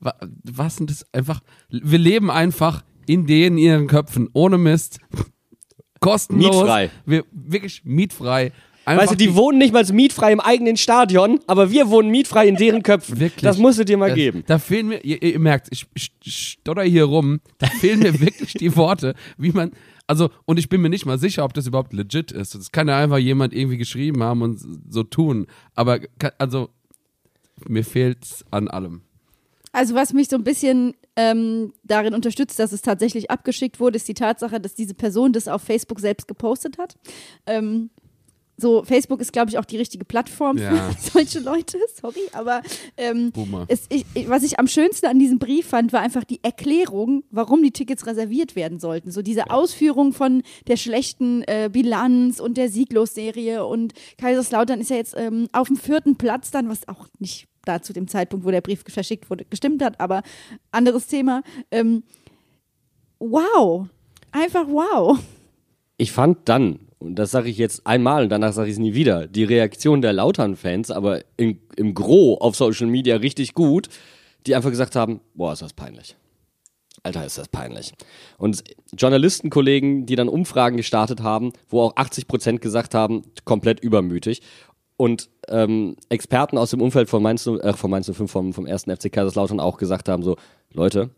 wa, 0.00 0.14
was 0.44 0.76
sind 0.76 0.90
das 0.90 1.06
einfach? 1.12 1.40
Wir 1.68 1.98
leben 1.98 2.30
einfach 2.30 2.84
in 3.06 3.26
denen 3.26 3.58
ihren 3.58 3.86
Köpfen, 3.86 4.28
ohne 4.32 4.58
Mist. 4.58 5.00
Kostenlos. 6.00 6.56
Mietfrei. 6.56 6.90
Wir, 7.06 7.24
wirklich 7.32 7.84
mietfrei. 7.84 8.52
Einfach 8.88 9.02
Weißt 9.02 9.12
du, 9.12 9.16
die 9.16 9.34
wohnen 9.34 9.58
nicht 9.58 9.74
mal 9.74 9.84
mietfrei 9.92 10.32
im 10.32 10.40
eigenen 10.40 10.78
Stadion, 10.78 11.40
aber 11.46 11.70
wir 11.70 11.90
wohnen 11.90 12.08
mietfrei 12.10 12.48
in 12.48 12.56
deren 12.56 12.82
Köpfen. 12.82 13.20
Wirklich. 13.20 13.42
Das 13.42 13.58
musst 13.58 13.78
du 13.78 13.84
dir 13.84 13.98
mal 13.98 14.08
Das- 14.08 14.16
geben. 14.16 14.44
Da 14.46 14.58
fehlen 14.58 14.88
mir, 14.88 15.04
ihr, 15.04 15.22
ihr 15.22 15.38
merkt, 15.38 15.68
ich, 15.70 15.84
ich 15.94 16.10
stotter 16.24 16.82
hier 16.82 17.04
rum, 17.04 17.40
da 17.58 17.66
fehlen 17.66 17.98
mir 18.00 18.18
wirklich 18.18 18.54
die 18.54 18.74
Worte, 18.76 19.14
wie 19.36 19.52
man, 19.52 19.72
also, 20.06 20.30
und 20.46 20.58
ich 20.58 20.70
bin 20.70 20.80
mir 20.80 20.88
nicht 20.88 21.04
mal 21.04 21.18
sicher, 21.18 21.44
ob 21.44 21.52
das 21.52 21.66
überhaupt 21.66 21.92
legit 21.92 22.32
ist. 22.32 22.54
Das 22.54 22.72
kann 22.72 22.88
ja 22.88 22.98
einfach 22.98 23.18
jemand 23.18 23.52
irgendwie 23.52 23.76
geschrieben 23.76 24.22
haben 24.22 24.40
und 24.40 24.58
so 24.88 25.02
tun. 25.02 25.46
Aber, 25.74 26.00
also, 26.38 26.70
mir 27.66 27.84
fehlt's 27.84 28.42
an 28.50 28.68
allem. 28.68 29.02
Also 29.72 29.94
was 29.94 30.14
mich 30.14 30.28
so 30.28 30.36
ein 30.36 30.44
bisschen 30.44 30.94
ähm, 31.14 31.74
darin 31.84 32.14
unterstützt, 32.14 32.58
dass 32.58 32.72
es 32.72 32.80
tatsächlich 32.80 33.30
abgeschickt 33.30 33.80
wurde, 33.80 33.96
ist 33.96 34.08
die 34.08 34.14
Tatsache, 34.14 34.60
dass 34.60 34.74
diese 34.74 34.94
Person 34.94 35.34
das 35.34 35.46
auf 35.46 35.60
Facebook 35.62 36.00
selbst 36.00 36.26
gepostet 36.26 36.78
hat. 36.78 36.96
Ähm, 37.46 37.90
so, 38.60 38.82
Facebook 38.82 39.20
ist, 39.20 39.32
glaube 39.32 39.50
ich, 39.50 39.58
auch 39.58 39.64
die 39.64 39.76
richtige 39.76 40.04
Plattform 40.04 40.58
Ja. 40.58 40.90
für 40.90 41.10
solche 41.12 41.38
Leute, 41.38 41.78
sorry, 42.00 42.20
aber 42.32 42.60
ähm, 42.96 43.32
es, 43.68 43.86
ich, 43.88 44.04
ich- 44.14 44.28
was 44.28 44.42
ich 44.42 44.58
am 44.58 44.66
schönsten 44.66 45.06
an 45.06 45.18
diesem 45.20 45.38
Brief 45.38 45.66
fand, 45.68 45.92
war 45.92 46.00
einfach 46.00 46.24
die 46.24 46.40
Erklärung, 46.42 47.22
warum 47.30 47.62
die 47.62 47.70
Tickets 47.70 48.04
reserviert 48.06 48.56
werden 48.56 48.80
sollten. 48.80 49.12
So 49.12 49.22
diese 49.22 49.50
Ausführung 49.50 50.12
von 50.12 50.42
der 50.66 50.76
schlechten 50.76 51.42
äh, 51.44 51.70
Bilanz 51.72 52.40
und 52.40 52.56
der 52.56 52.68
Sieglos-Serie 52.68 53.64
und 53.64 53.94
Kaiserslautern 54.18 54.80
ist 54.80 54.90
ja 54.90 54.96
jetzt 54.96 55.14
ähm, 55.16 55.48
auf 55.52 55.68
dem 55.68 55.76
vierten 55.76 56.16
Platz 56.16 56.50
dann, 56.50 56.68
was 56.68 56.88
auch 56.88 57.06
nicht 57.20 57.46
da 57.64 57.80
zu 57.80 57.92
dem 57.92 58.08
Zeitpunkt, 58.08 58.44
wo 58.44 58.50
der 58.50 58.60
Brief 58.62 58.82
verschickt 58.88 59.30
wurde, 59.30 59.44
gestimmt 59.44 59.82
hat, 59.84 60.00
aber 60.00 60.22
anderes 60.72 61.06
Thema. 61.06 61.42
Ähm, 61.70 62.02
wow. 63.18 63.86
Einfach 64.32 64.66
wow. 64.68 65.18
Ich 65.96 66.12
fand 66.12 66.48
dann, 66.48 66.78
und 66.98 67.14
das 67.16 67.30
sage 67.30 67.48
ich 67.48 67.58
jetzt 67.58 67.86
einmal 67.86 68.24
und 68.24 68.30
danach 68.30 68.52
sage 68.52 68.68
ich 68.68 68.74
es 68.74 68.78
nie 68.78 68.94
wieder, 68.94 69.26
die 69.26 69.44
Reaktion 69.44 70.02
der 70.02 70.12
Lautern-Fans, 70.12 70.90
aber 70.90 71.20
im, 71.36 71.60
im 71.76 71.94
Gro 71.94 72.38
auf 72.40 72.56
Social 72.56 72.88
Media 72.88 73.16
richtig 73.16 73.54
gut. 73.54 73.88
die 74.46 74.54
einfach 74.54 74.70
gesagt 74.70 74.96
haben, 74.96 75.20
boah, 75.34 75.52
ist 75.52 75.62
das 75.62 75.72
peinlich. 75.72 76.16
Alter, 77.02 77.24
ist 77.24 77.38
das 77.38 77.48
peinlich. 77.48 77.92
Und 78.38 78.64
Journalistenkollegen, 78.96 80.06
die 80.06 80.16
dann 80.16 80.28
Umfragen 80.28 80.76
gestartet 80.76 81.22
haben, 81.22 81.52
wo 81.68 81.82
auch 81.82 81.96
80 81.96 82.26
Prozent 82.26 82.60
gesagt 82.60 82.94
haben, 82.94 83.22
komplett 83.44 83.80
übermütig. 83.80 84.42
Und 84.96 85.28
ähm, 85.48 85.96
Experten 86.08 86.58
aus 86.58 86.70
dem 86.70 86.80
Umfeld 86.80 87.08
von 87.08 87.22
Mainz, 87.22 87.46
äh, 87.46 87.72
von 87.72 87.90
Mainz 87.90 88.10
05, 88.10 88.30
vom, 88.30 88.52
vom 88.52 88.66
ersten 88.66 88.94
FC 88.94 89.12
Kaiserslautern 89.12 89.60
auch 89.60 89.76
gesagt 89.76 90.08
haben, 90.08 90.22
so, 90.22 90.36
Leute, 90.72 91.10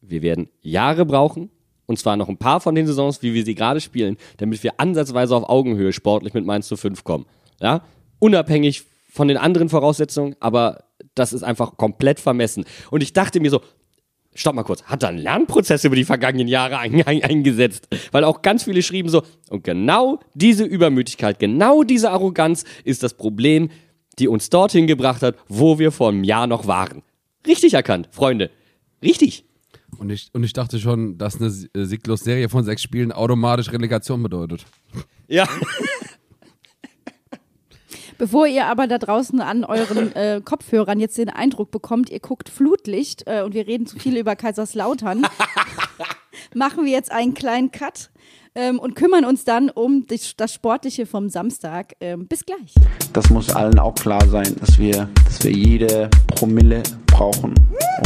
wir 0.00 0.22
werden 0.22 0.48
Jahre 0.60 1.04
brauchen, 1.04 1.50
und 1.88 1.98
zwar 1.98 2.16
noch 2.16 2.28
ein 2.28 2.36
paar 2.36 2.60
von 2.60 2.74
den 2.74 2.86
Saisons, 2.86 3.22
wie 3.22 3.34
wir 3.34 3.44
sie 3.44 3.54
gerade 3.54 3.80
spielen, 3.80 4.18
damit 4.36 4.62
wir 4.62 4.78
ansatzweise 4.78 5.34
auf 5.34 5.48
Augenhöhe 5.48 5.92
sportlich 5.92 6.34
mit 6.34 6.44
Mainz 6.44 6.72
05 6.72 7.02
kommen. 7.02 7.24
Ja? 7.60 7.82
Unabhängig 8.20 8.84
von 9.10 9.26
den 9.26 9.38
anderen 9.38 9.70
Voraussetzungen, 9.70 10.36
aber 10.38 10.84
das 11.14 11.32
ist 11.32 11.42
einfach 11.42 11.78
komplett 11.78 12.20
vermessen. 12.20 12.66
Und 12.90 13.02
ich 13.02 13.14
dachte 13.14 13.40
mir 13.40 13.50
so, 13.50 13.62
stopp 14.34 14.54
mal 14.54 14.64
kurz, 14.64 14.82
hat 14.84 15.02
da 15.02 15.08
ein 15.08 15.16
Lernprozess 15.16 15.82
über 15.84 15.96
die 15.96 16.04
vergangenen 16.04 16.46
Jahre 16.46 16.78
ein, 16.78 17.02
ein, 17.06 17.24
eingesetzt? 17.24 17.88
Weil 18.12 18.22
auch 18.24 18.42
ganz 18.42 18.64
viele 18.64 18.82
schrieben 18.82 19.08
so, 19.08 19.22
und 19.48 19.64
genau 19.64 20.20
diese 20.34 20.64
Übermütigkeit, 20.64 21.38
genau 21.38 21.84
diese 21.84 22.10
Arroganz 22.10 22.64
ist 22.84 23.02
das 23.02 23.14
Problem, 23.14 23.70
die 24.18 24.28
uns 24.28 24.50
dorthin 24.50 24.86
gebracht 24.86 25.22
hat, 25.22 25.36
wo 25.48 25.78
wir 25.78 25.90
vor 25.90 26.10
einem 26.10 26.22
Jahr 26.22 26.46
noch 26.46 26.66
waren. 26.66 27.02
Richtig 27.46 27.72
erkannt, 27.72 28.10
Freunde. 28.10 28.50
Richtig. 29.02 29.47
Und 29.96 30.10
ich, 30.10 30.30
und 30.32 30.44
ich 30.44 30.52
dachte 30.52 30.78
schon, 30.78 31.16
dass 31.18 31.40
eine 31.40 31.46
äh, 31.46 31.84
sieglos 31.84 32.20
Serie 32.20 32.48
von 32.48 32.64
sechs 32.64 32.82
Spielen 32.82 33.10
automatisch 33.10 33.72
Relegation 33.72 34.22
bedeutet. 34.22 34.66
Ja. 35.26 35.48
Bevor 38.18 38.46
ihr 38.48 38.66
aber 38.66 38.88
da 38.88 38.98
draußen 38.98 39.40
an 39.40 39.64
euren 39.64 40.14
äh, 40.14 40.40
Kopfhörern 40.44 40.98
jetzt 40.98 41.16
den 41.18 41.30
Eindruck 41.30 41.70
bekommt, 41.70 42.10
ihr 42.10 42.18
guckt 42.18 42.48
Flutlicht 42.48 43.22
äh, 43.26 43.42
und 43.42 43.54
wir 43.54 43.66
reden 43.66 43.86
zu 43.86 43.98
viel 43.98 44.16
über 44.16 44.34
Kaiserslautern, 44.34 45.24
machen 46.54 46.84
wir 46.84 46.92
jetzt 46.92 47.12
einen 47.12 47.34
kleinen 47.34 47.70
Cut 47.70 48.10
ähm, 48.58 48.80
und 48.80 48.96
kümmern 48.96 49.24
uns 49.24 49.44
dann 49.44 49.70
um 49.70 50.04
das, 50.08 50.34
das 50.36 50.52
Sportliche 50.52 51.06
vom 51.06 51.28
Samstag. 51.30 51.94
Ähm, 52.00 52.26
bis 52.26 52.44
gleich. 52.44 52.74
Das 53.12 53.30
muss 53.30 53.50
allen 53.50 53.78
auch 53.78 53.94
klar 53.94 54.26
sein, 54.26 54.54
dass 54.58 54.78
wir, 54.78 55.08
dass 55.24 55.44
wir 55.44 55.52
jede 55.52 56.10
Promille 56.26 56.82
brauchen, 57.06 57.54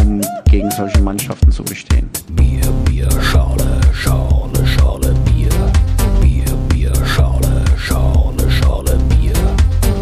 um 0.01 0.21
gegen 0.51 0.71
solche 0.73 1.01
Mannschaften 1.01 1.51
zu 1.51 1.65
bestehen. 1.65 2.09
Bier, 2.33 2.61
Bier, 2.85 3.11
Schorle, 3.23 3.81
Schorle, 3.93 4.67
Schorle, 4.67 5.15
Bier. 5.25 5.49
Bier, 6.21 6.45
Bier, 6.69 6.95
Schorle, 7.07 7.65
Schorle, 7.79 8.51
Schorle, 8.51 8.99
Bier. 9.09 9.33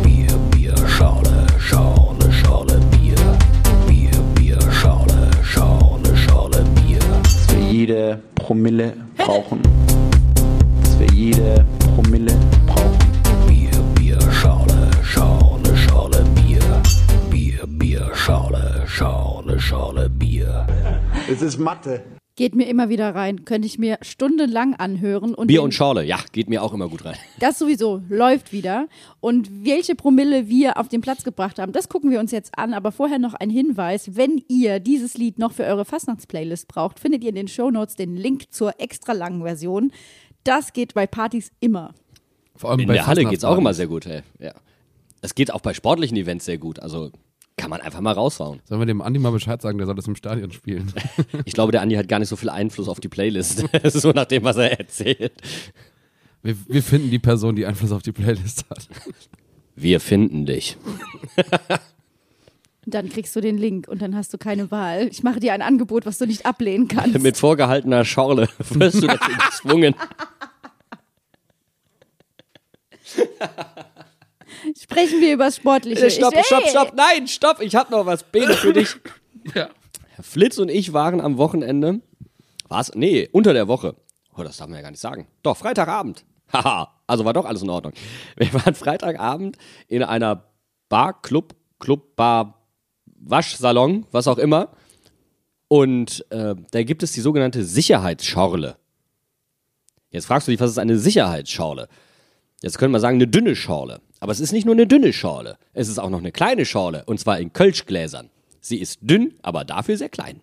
Bier, 0.03 0.37
Bier, 0.51 0.77
Schorle, 0.89 1.47
Schorle, 1.59 2.33
Schorle, 2.33 2.81
Bier. 2.91 3.15
Bier, 3.87 4.11
Bier, 4.35 4.73
Schorle, 4.73 5.31
Schorle, 5.45 6.17
Schorle, 6.17 6.65
Bier. 6.75 6.99
Dass 7.23 7.55
wir 7.55 7.73
jede 7.73 8.21
Promille 8.35 8.95
brauchen. 9.17 9.70
Jede 11.21 11.67
Promille 11.95 12.33
brauchen. 12.67 13.47
Bier, 13.47 13.71
Bier, 13.95 14.19
Schorle, 14.33 14.91
Schorle, 15.03 15.77
Schorle, 15.77 16.25
Bier. 16.35 16.83
Bier, 17.31 17.67
Bier, 17.67 18.11
Schorle, 18.15 18.85
Schorle, 18.87 19.61
Schorle, 19.61 20.09
Bier. 20.09 20.67
Es 21.31 21.43
ist 21.43 21.59
Mathe. 21.59 22.03
Geht 22.37 22.55
mir 22.55 22.69
immer 22.69 22.89
wieder 22.89 23.15
rein, 23.15 23.45
könnte 23.45 23.67
ich 23.67 23.79
mir 23.79 23.99
stundenlang 24.01 24.73
anhören. 24.77 25.35
Und 25.35 25.49
Bier 25.49 25.63
und 25.63 25.75
Schorle, 25.75 26.05
ja, 26.05 26.17
geht 26.33 26.49
mir 26.49 26.63
auch 26.63 26.73
immer 26.73 26.89
gut 26.89 27.05
rein. 27.05 27.17
Das 27.39 27.59
sowieso 27.59 28.01
läuft 28.09 28.55
wieder. 28.55 28.89
Und 29.21 29.67
welche 29.67 29.95
Promille 29.95 30.49
wir 30.49 30.79
auf 30.79 30.89
den 30.89 31.03
Platz 31.03 31.23
gebracht 31.23 31.59
haben, 31.59 31.73
das 31.73 31.91
gucken 31.91 32.11
wir 32.11 32.19
uns 32.19 32.31
jetzt 32.31 32.57
an. 32.57 32.73
Aber 32.73 32.93
vorher 32.93 33.19
noch 33.19 33.35
ein 33.35 33.51
Hinweis: 33.51 34.17
Wenn 34.17 34.43
ihr 34.49 34.81
dieses 34.81 35.19
Lied 35.19 35.39
noch 35.39 35.53
für 35.53 35.65
eure 35.65 35.85
Fastnachtsplaylist 35.85 36.67
braucht, 36.67 36.99
findet 36.99 37.23
ihr 37.25 37.29
in 37.29 37.35
den 37.35 37.49
Shownotes 37.49 37.95
den 37.95 38.17
Link 38.17 38.51
zur 38.51 38.81
extra 38.81 39.13
langen 39.13 39.43
Version. 39.43 39.93
Das 40.45 40.73
geht 40.73 40.95
bei 40.95 41.07
Partys 41.07 41.53
immer. 41.61 41.95
Vor 42.57 42.71
allem 42.71 42.81
In 42.81 42.89
bei 42.89 42.95
der 42.95 43.07
Halle 43.07 43.25
geht's 43.25 43.45
auch 43.45 43.59
immer 43.59 43.75
sehr 43.75 43.87
gut, 43.87 44.07
ey. 44.07 44.23
Ja. 44.39 44.53
Es 45.23 45.35
geht 45.35 45.53
auch 45.53 45.61
bei 45.61 45.75
sportlichen 45.75 46.17
Events 46.17 46.45
sehr 46.45 46.59
gut. 46.59 46.79
Also 46.81 47.11
kann 47.57 47.71
man 47.71 47.81
einfach 47.83 48.01
mal 48.01 48.13
raushauen. 48.13 48.61
Sollen 48.65 48.81
wir 48.81 48.87
dem 48.87 49.03
Andi 49.03 49.19
mal 49.19 49.33
Bescheid 49.33 49.61
sagen, 49.61 49.77
der 49.77 49.87
soll 49.87 49.95
das 49.95 50.07
im 50.07 50.17
Stadion 50.17 50.51
spielen? 50.51 50.93
Ich 51.45 51.53
glaube, 51.53 51.73
der 51.73 51.83
Andi 51.83 51.97
hat 51.97 52.09
gar 52.09 52.19
nicht 52.19 52.29
so 52.29 52.37
viel 52.37 52.49
Einfluss 52.49 52.89
auf 52.89 53.01
die 53.01 53.09
Playlist. 53.09 53.65
so 53.85 54.13
nach 54.13 54.25
dem, 54.25 54.45
was 54.45 54.57
er 54.57 54.79
erzählt. 54.79 55.33
Wir, 56.43 56.57
wir 56.69 56.83
finden 56.83 57.11
die 57.11 57.19
Person, 57.19 57.55
die 57.57 57.67
Einfluss 57.67 57.93
auf 57.93 58.03
die 58.03 58.13
Playlist 58.13 58.65
hat. 58.71 58.89
Wir 59.77 60.01
finden 60.01 60.47
dich. 60.47 60.79
Dann 62.91 63.09
kriegst 63.09 63.35
du 63.37 63.41
den 63.41 63.59
Link 63.59 63.89
und 63.89 64.03
dann 64.03 64.15
hast 64.17 64.33
du 64.33 64.39
keine 64.39 64.71
Wahl. 64.71 65.09
Ich 65.09 65.23
mache 65.23 65.41
dir 65.41 65.53
ein 65.53 65.63
Angebot, 65.63 66.07
was 66.07 66.19
du 66.19 66.27
nicht 66.27 66.47
ablehnen 66.47 66.89
kannst. 66.89 67.19
Mit 67.19 67.37
vorgehaltener 67.37 68.05
Schorle 68.05 68.49
wirst 68.59 69.03
du 69.03 69.07
dazu 69.07 69.31
gezwungen. 69.51 69.95
Sprechen 74.81 75.21
wir 75.21 75.35
über 75.35 75.45
das 75.47 75.57
Sportliche. 75.57 76.07
Äh, 76.07 76.11
Stopp, 76.11 76.35
ich, 76.37 76.47
stopp, 76.47 76.67
stopp. 76.69 76.93
Nein, 76.95 77.27
stopp. 77.29 77.61
Ich 77.61 77.75
hab 77.75 77.91
noch 77.91 78.07
was. 78.07 78.23
Bene 78.25 78.55
für 78.55 78.73
dich. 78.73 78.89
Ja. 79.55 79.71
Herr 80.11 80.23
Flitz 80.23 80.59
und 80.59 80.69
ich 80.69 80.93
waren 80.93 81.19
am 81.19 81.39
Wochenende. 81.39 82.01
Was? 82.69 82.95
Nee, 82.95 83.27
unter 83.33 83.55
der 83.55 83.69
Woche. 83.69 83.97
Oh, 84.37 84.43
das 84.43 84.59
darf 84.59 84.69
man 84.69 84.77
ja 84.77 84.83
gar 84.83 84.91
nicht 84.91 85.01
sagen. 85.01 85.27
Doch, 85.43 85.57
Freitagabend. 85.57 86.27
Haha, 86.53 86.93
also 87.07 87.25
war 87.25 87.33
doch 87.33 87.47
alles 87.47 87.63
in 87.63 87.71
Ordnung. 87.71 87.95
Wir 88.37 88.53
waren 88.53 88.75
Freitagabend 88.75 89.57
in 89.89 90.03
einer 90.03 90.45
Bar, 90.91 91.23
Club, 91.23 91.55
Club, 91.79 92.17
Bar, 92.17 92.60
Waschsalon, 93.21 94.07
was 94.11 94.29
auch 94.29 94.39
immer. 94.39 94.71
Und 95.69 96.27
äh, 96.31 96.55
da 96.71 96.83
gibt 96.83 97.03
es 97.03 97.13
die 97.13 97.21
sogenannte 97.21 97.65
Sicherheitsschorle. 97.65 98.77
Jetzt 100.11 100.27
fragst 100.27 100.49
du 100.49 100.53
dich, 100.53 100.61
was 100.61 100.71
ist 100.71 100.79
eine 100.79 100.99
Sicherheitsschorle? 100.99 101.89
Jetzt 102.63 102.79
könnte 102.79 102.93
man 102.93 103.01
sagen, 103.01 103.17
eine 103.17 103.29
dünne 103.29 103.55
Schorle. 103.55 104.01
Aber 104.19 104.33
es 104.33 104.41
ist 104.41 104.53
nicht 104.53 104.67
nur 104.67 104.75
eine 104.75 104.87
dünne 104.87 105.13
Schorle. 105.13 105.57
Es 105.73 105.89
ist 105.89 105.99
auch 105.99 106.11
noch 106.11 106.19
eine 106.19 106.33
kleine 106.33 106.65
Schorle. 106.65 107.05
Und 107.07 107.21
zwar 107.21 107.39
in 107.39 107.53
Kölschgläsern. 107.53 108.31
Sie 108.61 108.79
ist 108.79 108.99
dünn, 109.01 109.35
aber 109.43 109.65
dafür 109.65 109.97
sehr 109.97 110.09
klein. 110.09 110.41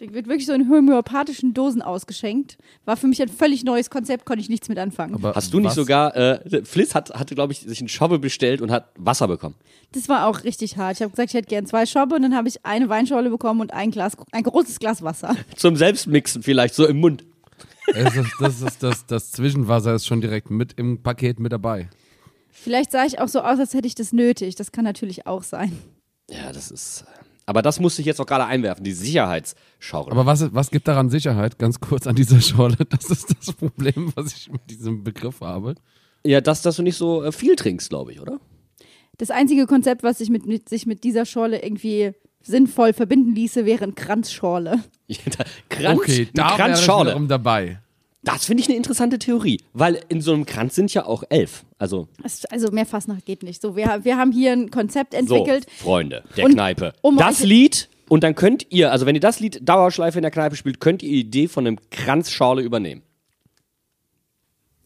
Wird 0.00 0.28
wirklich 0.28 0.46
so 0.46 0.54
in 0.54 0.70
homöopathischen 0.70 1.52
Dosen 1.52 1.82
ausgeschenkt. 1.82 2.56
War 2.86 2.96
für 2.96 3.06
mich 3.06 3.20
ein 3.20 3.28
völlig 3.28 3.64
neues 3.64 3.90
Konzept, 3.90 4.24
konnte 4.24 4.40
ich 4.40 4.48
nichts 4.48 4.70
mit 4.70 4.78
anfangen. 4.78 5.14
Aber 5.14 5.34
Hast 5.34 5.52
du 5.52 5.58
nicht 5.60 5.68
was? 5.68 5.74
sogar, 5.74 6.16
äh, 6.16 6.64
Fliss 6.64 6.94
hat, 6.94 7.10
hatte, 7.10 7.34
glaube 7.34 7.52
ich, 7.52 7.60
sich 7.60 7.80
einen 7.80 7.88
Schobbe 7.88 8.18
bestellt 8.18 8.62
und 8.62 8.70
hat 8.70 8.88
Wasser 8.96 9.28
bekommen. 9.28 9.56
Das 9.92 10.08
war 10.08 10.26
auch 10.26 10.44
richtig 10.44 10.78
hart. 10.78 10.96
Ich 10.96 11.02
habe 11.02 11.10
gesagt, 11.10 11.30
ich 11.30 11.34
hätte 11.34 11.48
gern 11.48 11.66
zwei 11.66 11.84
Schobbe 11.84 12.14
und 12.14 12.22
dann 12.22 12.34
habe 12.34 12.48
ich 12.48 12.64
eine 12.64 12.88
Weinschorle 12.88 13.28
bekommen 13.28 13.60
und 13.60 13.74
ein 13.74 13.90
Glas, 13.90 14.16
ein 14.32 14.42
großes 14.42 14.78
Glas 14.78 15.02
Wasser. 15.02 15.36
Zum 15.56 15.76
Selbstmixen 15.76 16.42
vielleicht, 16.42 16.74
so 16.74 16.86
im 16.86 16.98
Mund. 16.98 17.24
Das, 17.92 18.16
ist, 18.16 18.32
das, 18.38 18.62
ist, 18.62 18.82
das, 18.82 19.06
das 19.06 19.32
Zwischenwasser 19.32 19.94
ist 19.94 20.06
schon 20.06 20.20
direkt 20.22 20.50
mit 20.50 20.72
im 20.78 21.02
Paket 21.02 21.40
mit 21.40 21.52
dabei. 21.52 21.90
Vielleicht 22.50 22.92
sah 22.92 23.04
ich 23.04 23.18
auch 23.18 23.28
so 23.28 23.40
aus, 23.40 23.58
als 23.58 23.74
hätte 23.74 23.86
ich 23.86 23.94
das 23.94 24.12
nötig. 24.12 24.54
Das 24.54 24.72
kann 24.72 24.84
natürlich 24.84 25.26
auch 25.26 25.42
sein. 25.42 25.76
Ja, 26.30 26.52
das 26.52 26.70
ist. 26.70 27.04
Aber 27.50 27.62
das 27.62 27.80
musste 27.80 28.00
ich 28.00 28.06
jetzt 28.06 28.20
auch 28.20 28.26
gerade 28.26 28.44
einwerfen, 28.46 28.84
die 28.84 28.92
Sicherheitsschorle. 28.92 30.12
Aber 30.12 30.24
was, 30.24 30.54
was 30.54 30.70
gibt 30.70 30.86
daran 30.86 31.10
Sicherheit? 31.10 31.58
Ganz 31.58 31.80
kurz 31.80 32.06
an 32.06 32.14
dieser 32.14 32.40
Schorle. 32.40 32.76
Das 32.90 33.06
ist 33.10 33.34
das 33.36 33.52
Problem, 33.54 34.12
was 34.14 34.32
ich 34.36 34.52
mit 34.52 34.70
diesem 34.70 35.02
Begriff 35.02 35.40
habe. 35.40 35.74
ja, 36.24 36.40
dass, 36.40 36.62
dass 36.62 36.76
du 36.76 36.82
nicht 36.82 36.96
so 36.96 37.24
äh, 37.24 37.32
viel 37.32 37.56
trinkst, 37.56 37.88
glaube 37.90 38.12
ich, 38.12 38.20
oder? 38.20 38.38
Das 39.18 39.32
einzige 39.32 39.66
Konzept, 39.66 40.04
was 40.04 40.18
sich 40.18 40.30
mit, 40.30 40.46
mit, 40.46 40.68
sich 40.68 40.86
mit 40.86 41.02
dieser 41.02 41.26
Schorle 41.26 41.60
irgendwie 41.60 42.12
sinnvoll 42.40 42.92
verbinden 42.92 43.34
ließe, 43.34 43.66
wäre 43.66 43.82
ein 43.82 43.96
Kranzschorle. 43.96 44.84
Ja, 45.08 45.16
da- 45.36 45.44
Kranz, 45.68 45.98
okay, 45.98 46.18
eine 46.20 46.26
da 46.34 46.42
wäre 46.44 46.52
ich 46.52 46.56
Kranzschorle. 46.56 47.26
dabei. 47.26 47.80
Das 48.22 48.44
finde 48.44 48.62
ich 48.62 48.68
eine 48.68 48.76
interessante 48.76 49.18
Theorie, 49.18 49.60
weil 49.72 50.00
in 50.08 50.20
so 50.20 50.32
einem 50.32 50.46
Kranz 50.46 50.76
sind 50.76 50.94
ja 50.94 51.04
auch 51.04 51.24
elf. 51.30 51.64
Also 51.80 52.06
Also 52.50 52.70
mehr 52.70 52.86
Fastnacht 52.86 53.24
geht 53.24 53.42
nicht. 53.42 53.60
So, 53.62 53.74
wir, 53.74 54.04
wir 54.04 54.16
haben 54.16 54.30
hier 54.32 54.52
ein 54.52 54.70
Konzept 54.70 55.14
entwickelt. 55.14 55.66
so, 55.78 55.84
Freunde 55.84 56.22
der 56.36 56.44
Und 56.44 56.52
Kneipe. 56.52 56.92
um 57.02 57.16
das 57.16 57.42
Lied 57.42 57.88
und 58.08 58.22
dann 58.22 58.34
könnt 58.34 58.66
ihr, 58.70 58.92
also 58.92 59.06
wenn 59.06 59.14
ihr 59.14 59.20
das 59.20 59.40
Lied 59.40 59.66
Dauerschleife 59.68 60.18
in 60.18 60.22
der 60.22 60.30
Kneipe 60.30 60.56
spielt, 60.56 60.78
könnt 60.80 61.02
ihr 61.02 61.10
die 61.10 61.20
Idee 61.20 61.48
von 61.48 61.66
einem 61.66 61.78
Kranzschorle 61.90 62.60
übernehmen. 62.62 63.02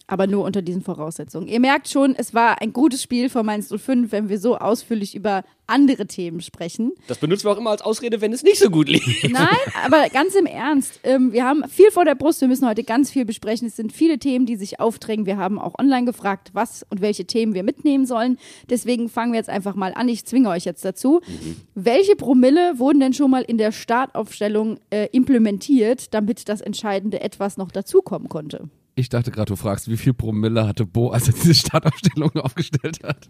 Aber 0.06 0.26
nur 0.26 0.44
unter 0.44 0.60
diesen 0.60 0.82
Voraussetzungen. 0.82 1.48
Ihr 1.48 1.60
merkt 1.60 1.88
schon, 1.88 2.14
es 2.14 2.34
war 2.34 2.60
ein 2.60 2.74
gutes 2.74 3.02
Spiel 3.02 3.30
von 3.30 3.46
Mainz 3.46 3.72
05, 3.74 4.12
wenn 4.12 4.28
wir 4.28 4.38
so 4.38 4.58
ausführlich 4.58 5.14
über 5.14 5.44
andere 5.66 6.06
Themen 6.06 6.40
sprechen. 6.42 6.92
Das 7.06 7.18
benutzen 7.18 7.44
wir 7.46 7.52
auch 7.52 7.56
immer 7.56 7.70
als 7.70 7.82
Ausrede, 7.82 8.20
wenn 8.20 8.32
es 8.32 8.42
nicht 8.42 8.58
so 8.58 8.68
gut 8.68 8.88
lief. 8.88 9.22
Nein, 9.30 9.48
aber 9.84 10.08
ganz 10.10 10.34
im 10.34 10.46
Ernst. 10.46 11.00
Ähm, 11.04 11.32
wir 11.32 11.44
haben 11.44 11.66
viel 11.68 11.90
vor 11.90 12.04
der 12.04 12.14
Brust. 12.14 12.40
Wir 12.40 12.48
müssen 12.48 12.68
heute 12.68 12.84
ganz 12.84 13.10
viel 13.10 13.24
besprechen. 13.24 13.68
Es 13.68 13.76
sind 13.76 13.92
viele 13.92 14.18
Themen, 14.18 14.46
die 14.46 14.56
sich 14.56 14.78
aufdrängen. 14.78 15.26
Wir 15.26 15.38
haben 15.38 15.58
auch 15.58 15.78
online 15.78 16.04
gefragt, 16.04 16.50
was 16.52 16.84
und 16.90 17.00
welche 17.00 17.24
Themen 17.24 17.54
wir 17.54 17.62
mitnehmen 17.62 18.04
sollen. 18.04 18.38
Deswegen 18.68 19.08
fangen 19.08 19.32
wir 19.32 19.38
jetzt 19.38 19.50
einfach 19.50 19.74
mal 19.74 19.94
an. 19.94 20.08
Ich 20.08 20.26
zwinge 20.26 20.50
euch 20.50 20.64
jetzt 20.64 20.84
dazu. 20.84 21.22
Welche 21.74 22.16
Promille 22.16 22.78
wurden 22.78 23.00
denn 23.00 23.14
schon 23.14 23.30
mal 23.30 23.42
in 23.42 23.56
der 23.56 23.72
Startaufstellung 23.72 24.78
äh, 24.90 25.08
implementiert, 25.12 26.12
damit 26.12 26.48
das 26.48 26.60
entscheidende 26.60 27.20
Etwas 27.20 27.56
noch 27.56 27.70
dazukommen 27.70 28.28
konnte? 28.28 28.68
Ich 28.94 29.08
dachte 29.08 29.30
gerade, 29.30 29.46
du 29.46 29.56
fragst, 29.56 29.88
wie 29.88 29.96
viel 29.96 30.14
Promille 30.14 30.66
hatte 30.66 30.86
Bo, 30.86 31.10
als 31.10 31.28
er 31.28 31.34
diese 31.34 31.54
Startaufstellung 31.54 32.30
aufgestellt 32.36 33.00
hat? 33.02 33.28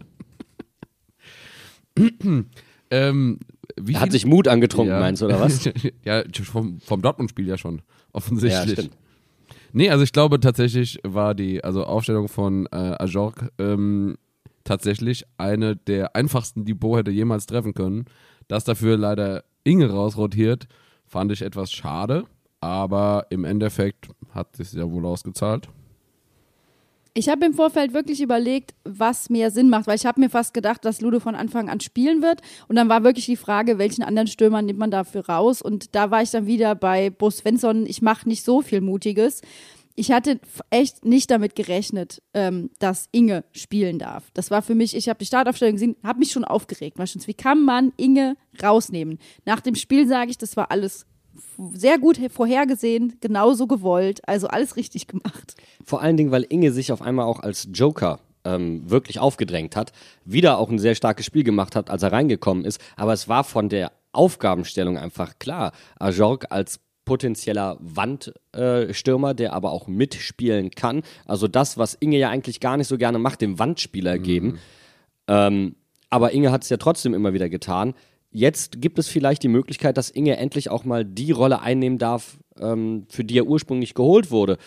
ähm, 2.91 3.39
wie 3.77 3.93
Er 3.93 4.01
hat 4.01 4.11
sich 4.11 4.25
Mut 4.25 4.47
angetrunken, 4.47 4.93
ja. 4.93 4.99
meinst 4.99 5.21
du, 5.21 5.25
oder 5.25 5.39
was? 5.39 5.69
ja, 6.03 6.23
vom, 6.43 6.79
vom 6.79 7.01
Dortmund-Spiel 7.01 7.47
ja 7.47 7.57
schon, 7.57 7.81
offensichtlich. 8.13 8.77
Ja, 8.77 8.83
stimmt. 8.83 8.97
Nee, 9.73 9.89
also 9.89 10.03
ich 10.03 10.13
glaube 10.13 10.39
tatsächlich 10.39 10.99
war 11.03 11.35
die 11.35 11.63
also 11.63 11.83
Aufstellung 11.83 12.29
von 12.29 12.65
äh, 12.67 12.95
Ajork 12.97 13.51
ähm, 13.59 14.17
tatsächlich 14.63 15.25
eine 15.37 15.75
der 15.75 16.15
einfachsten, 16.15 16.63
die 16.63 16.73
Bo 16.73 16.97
hätte 16.97 17.11
jemals 17.11 17.45
treffen 17.45 17.73
können. 17.73 18.05
Dass 18.47 18.63
dafür 18.63 18.95
leider 18.95 19.43
Inge 19.63 19.89
rausrotiert, 19.89 20.67
fand 21.05 21.31
ich 21.31 21.41
etwas 21.41 21.71
schade, 21.71 22.25
aber 22.65 23.27
im 23.29 23.45
Endeffekt 23.45 24.07
hat 24.33 24.59
es 24.59 24.73
ja 24.73 24.89
wohl 24.91 25.05
ausgezahlt. 25.05 25.69
Ich 27.13 27.29
habe 27.29 27.45
im 27.45 27.53
Vorfeld 27.53 27.93
wirklich 27.93 28.21
überlegt, 28.21 28.73
was 28.83 29.29
mehr 29.29 29.49
Sinn 29.49 29.69
macht, 29.69 29.87
weil 29.87 29.95
ich 29.95 30.05
habe 30.05 30.19
mir 30.19 30.29
fast 30.29 30.53
gedacht, 30.53 30.83
dass 30.83 30.99
Ludo 30.99 31.21
von 31.21 31.35
Anfang 31.35 31.69
an 31.69 31.79
spielen 31.79 32.21
wird. 32.21 32.41
Und 32.67 32.75
dann 32.75 32.89
war 32.89 33.03
wirklich 33.05 33.25
die 33.25 33.37
Frage, 33.37 33.77
welchen 33.77 34.03
anderen 34.03 34.27
Stürmer 34.27 34.61
nimmt 34.61 34.79
man 34.79 34.91
dafür 34.91 35.25
raus? 35.29 35.61
Und 35.61 35.95
da 35.95 36.11
war 36.11 36.23
ich 36.23 36.31
dann 36.31 36.45
wieder 36.45 36.75
bei 36.75 37.11
Bo 37.11 37.29
Svensson. 37.29 37.85
Ich 37.85 38.01
mache 38.01 38.27
nicht 38.27 38.43
so 38.43 38.61
viel 38.61 38.81
Mutiges. 38.81 39.41
Ich 39.95 40.11
hatte 40.11 40.41
echt 40.71 41.05
nicht 41.05 41.31
damit 41.31 41.55
gerechnet, 41.55 42.21
ähm, 42.33 42.71
dass 42.79 43.07
Inge 43.13 43.45
spielen 43.53 43.97
darf. 43.97 44.29
Das 44.33 44.51
war 44.51 44.61
für 44.61 44.75
mich, 44.75 44.93
ich 44.93 45.07
habe 45.07 45.19
die 45.19 45.25
Startaufstellung 45.25 45.75
gesehen, 45.75 45.95
habe 46.03 46.19
mich 46.19 46.33
schon 46.33 46.43
aufgeregt. 46.43 46.97
Wie 46.99 47.33
kann 47.33 47.63
man 47.63 47.93
Inge 47.95 48.35
rausnehmen? 48.61 49.19
Nach 49.45 49.61
dem 49.61 49.75
Spiel 49.75 50.05
sage 50.05 50.31
ich, 50.31 50.37
das 50.37 50.57
war 50.57 50.69
alles 50.69 51.05
sehr 51.73 51.97
gut 51.97 52.19
vorhergesehen, 52.31 53.17
genauso 53.21 53.67
gewollt, 53.67 54.27
also 54.27 54.47
alles 54.47 54.75
richtig 54.75 55.07
gemacht. 55.07 55.55
Vor 55.83 56.01
allen 56.01 56.17
Dingen, 56.17 56.31
weil 56.31 56.45
Inge 56.49 56.71
sich 56.71 56.91
auf 56.91 57.01
einmal 57.01 57.25
auch 57.25 57.39
als 57.39 57.67
Joker 57.73 58.19
ähm, 58.43 58.89
wirklich 58.89 59.19
aufgedrängt 59.19 59.75
hat, 59.75 59.91
wieder 60.23 60.57
auch 60.57 60.69
ein 60.69 60.79
sehr 60.79 60.95
starkes 60.95 61.25
Spiel 61.25 61.43
gemacht 61.43 61.75
hat, 61.75 61.89
als 61.89 62.03
er 62.03 62.11
reingekommen 62.11 62.65
ist. 62.65 62.79
Aber 62.95 63.13
es 63.13 63.27
war 63.27 63.43
von 63.43 63.69
der 63.69 63.91
Aufgabenstellung 64.11 64.97
einfach 64.97 65.39
klar. 65.39 65.73
Ajorg 65.99 66.45
als 66.49 66.79
potenzieller 67.03 67.77
Wandstürmer, 67.79 69.31
äh, 69.31 69.35
der 69.35 69.53
aber 69.53 69.71
auch 69.71 69.87
mitspielen 69.87 70.71
kann. 70.71 71.03
Also 71.25 71.47
das, 71.47 71.77
was 71.77 71.95
Inge 71.95 72.17
ja 72.17 72.29
eigentlich 72.29 72.59
gar 72.59 72.77
nicht 72.77 72.87
so 72.87 72.97
gerne 72.97 73.19
macht, 73.19 73.41
dem 73.41 73.59
Wandspieler 73.59 74.17
geben. 74.17 74.59
Ähm, 75.27 75.75
aber 76.09 76.31
Inge 76.33 76.51
hat 76.51 76.63
es 76.63 76.69
ja 76.69 76.77
trotzdem 76.77 77.13
immer 77.13 77.33
wieder 77.33 77.49
getan. 77.49 77.93
Jetzt 78.35 78.81
gibt 78.81 78.99
es 78.99 79.07
vielleicht 79.07 79.43
die 79.43 79.47
Möglichkeit, 79.47 79.95
dass 79.95 80.09
Inge 80.09 80.35
endlich 80.35 80.69
auch 80.69 80.83
mal 80.83 81.05
die 81.05 81.31
Rolle 81.31 81.61
einnehmen 81.61 81.97
darf, 81.97 82.37
ähm, 82.59 83.05
für 83.07 83.23
die 83.23 83.37
er 83.37 83.47
ursprünglich 83.47 83.93
geholt 83.93 84.29
wurde. 84.29 84.57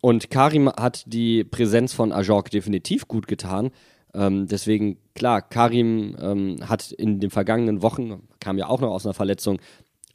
Und 0.00 0.30
Karim 0.30 0.70
hat 0.70 1.04
die 1.04 1.44
Präsenz 1.44 1.92
von 1.92 2.12
Ajork 2.12 2.50
definitiv 2.50 3.08
gut 3.08 3.26
getan. 3.26 3.72
Ähm, 4.14 4.46
deswegen, 4.46 4.96
klar, 5.14 5.42
Karim 5.42 6.16
ähm, 6.18 6.66
hat 6.66 6.92
in 6.92 7.20
den 7.20 7.28
vergangenen 7.28 7.82
Wochen, 7.82 8.22
kam 8.40 8.56
ja 8.56 8.68
auch 8.68 8.80
noch 8.80 8.90
aus 8.90 9.04
einer 9.04 9.12
Verletzung, 9.12 9.60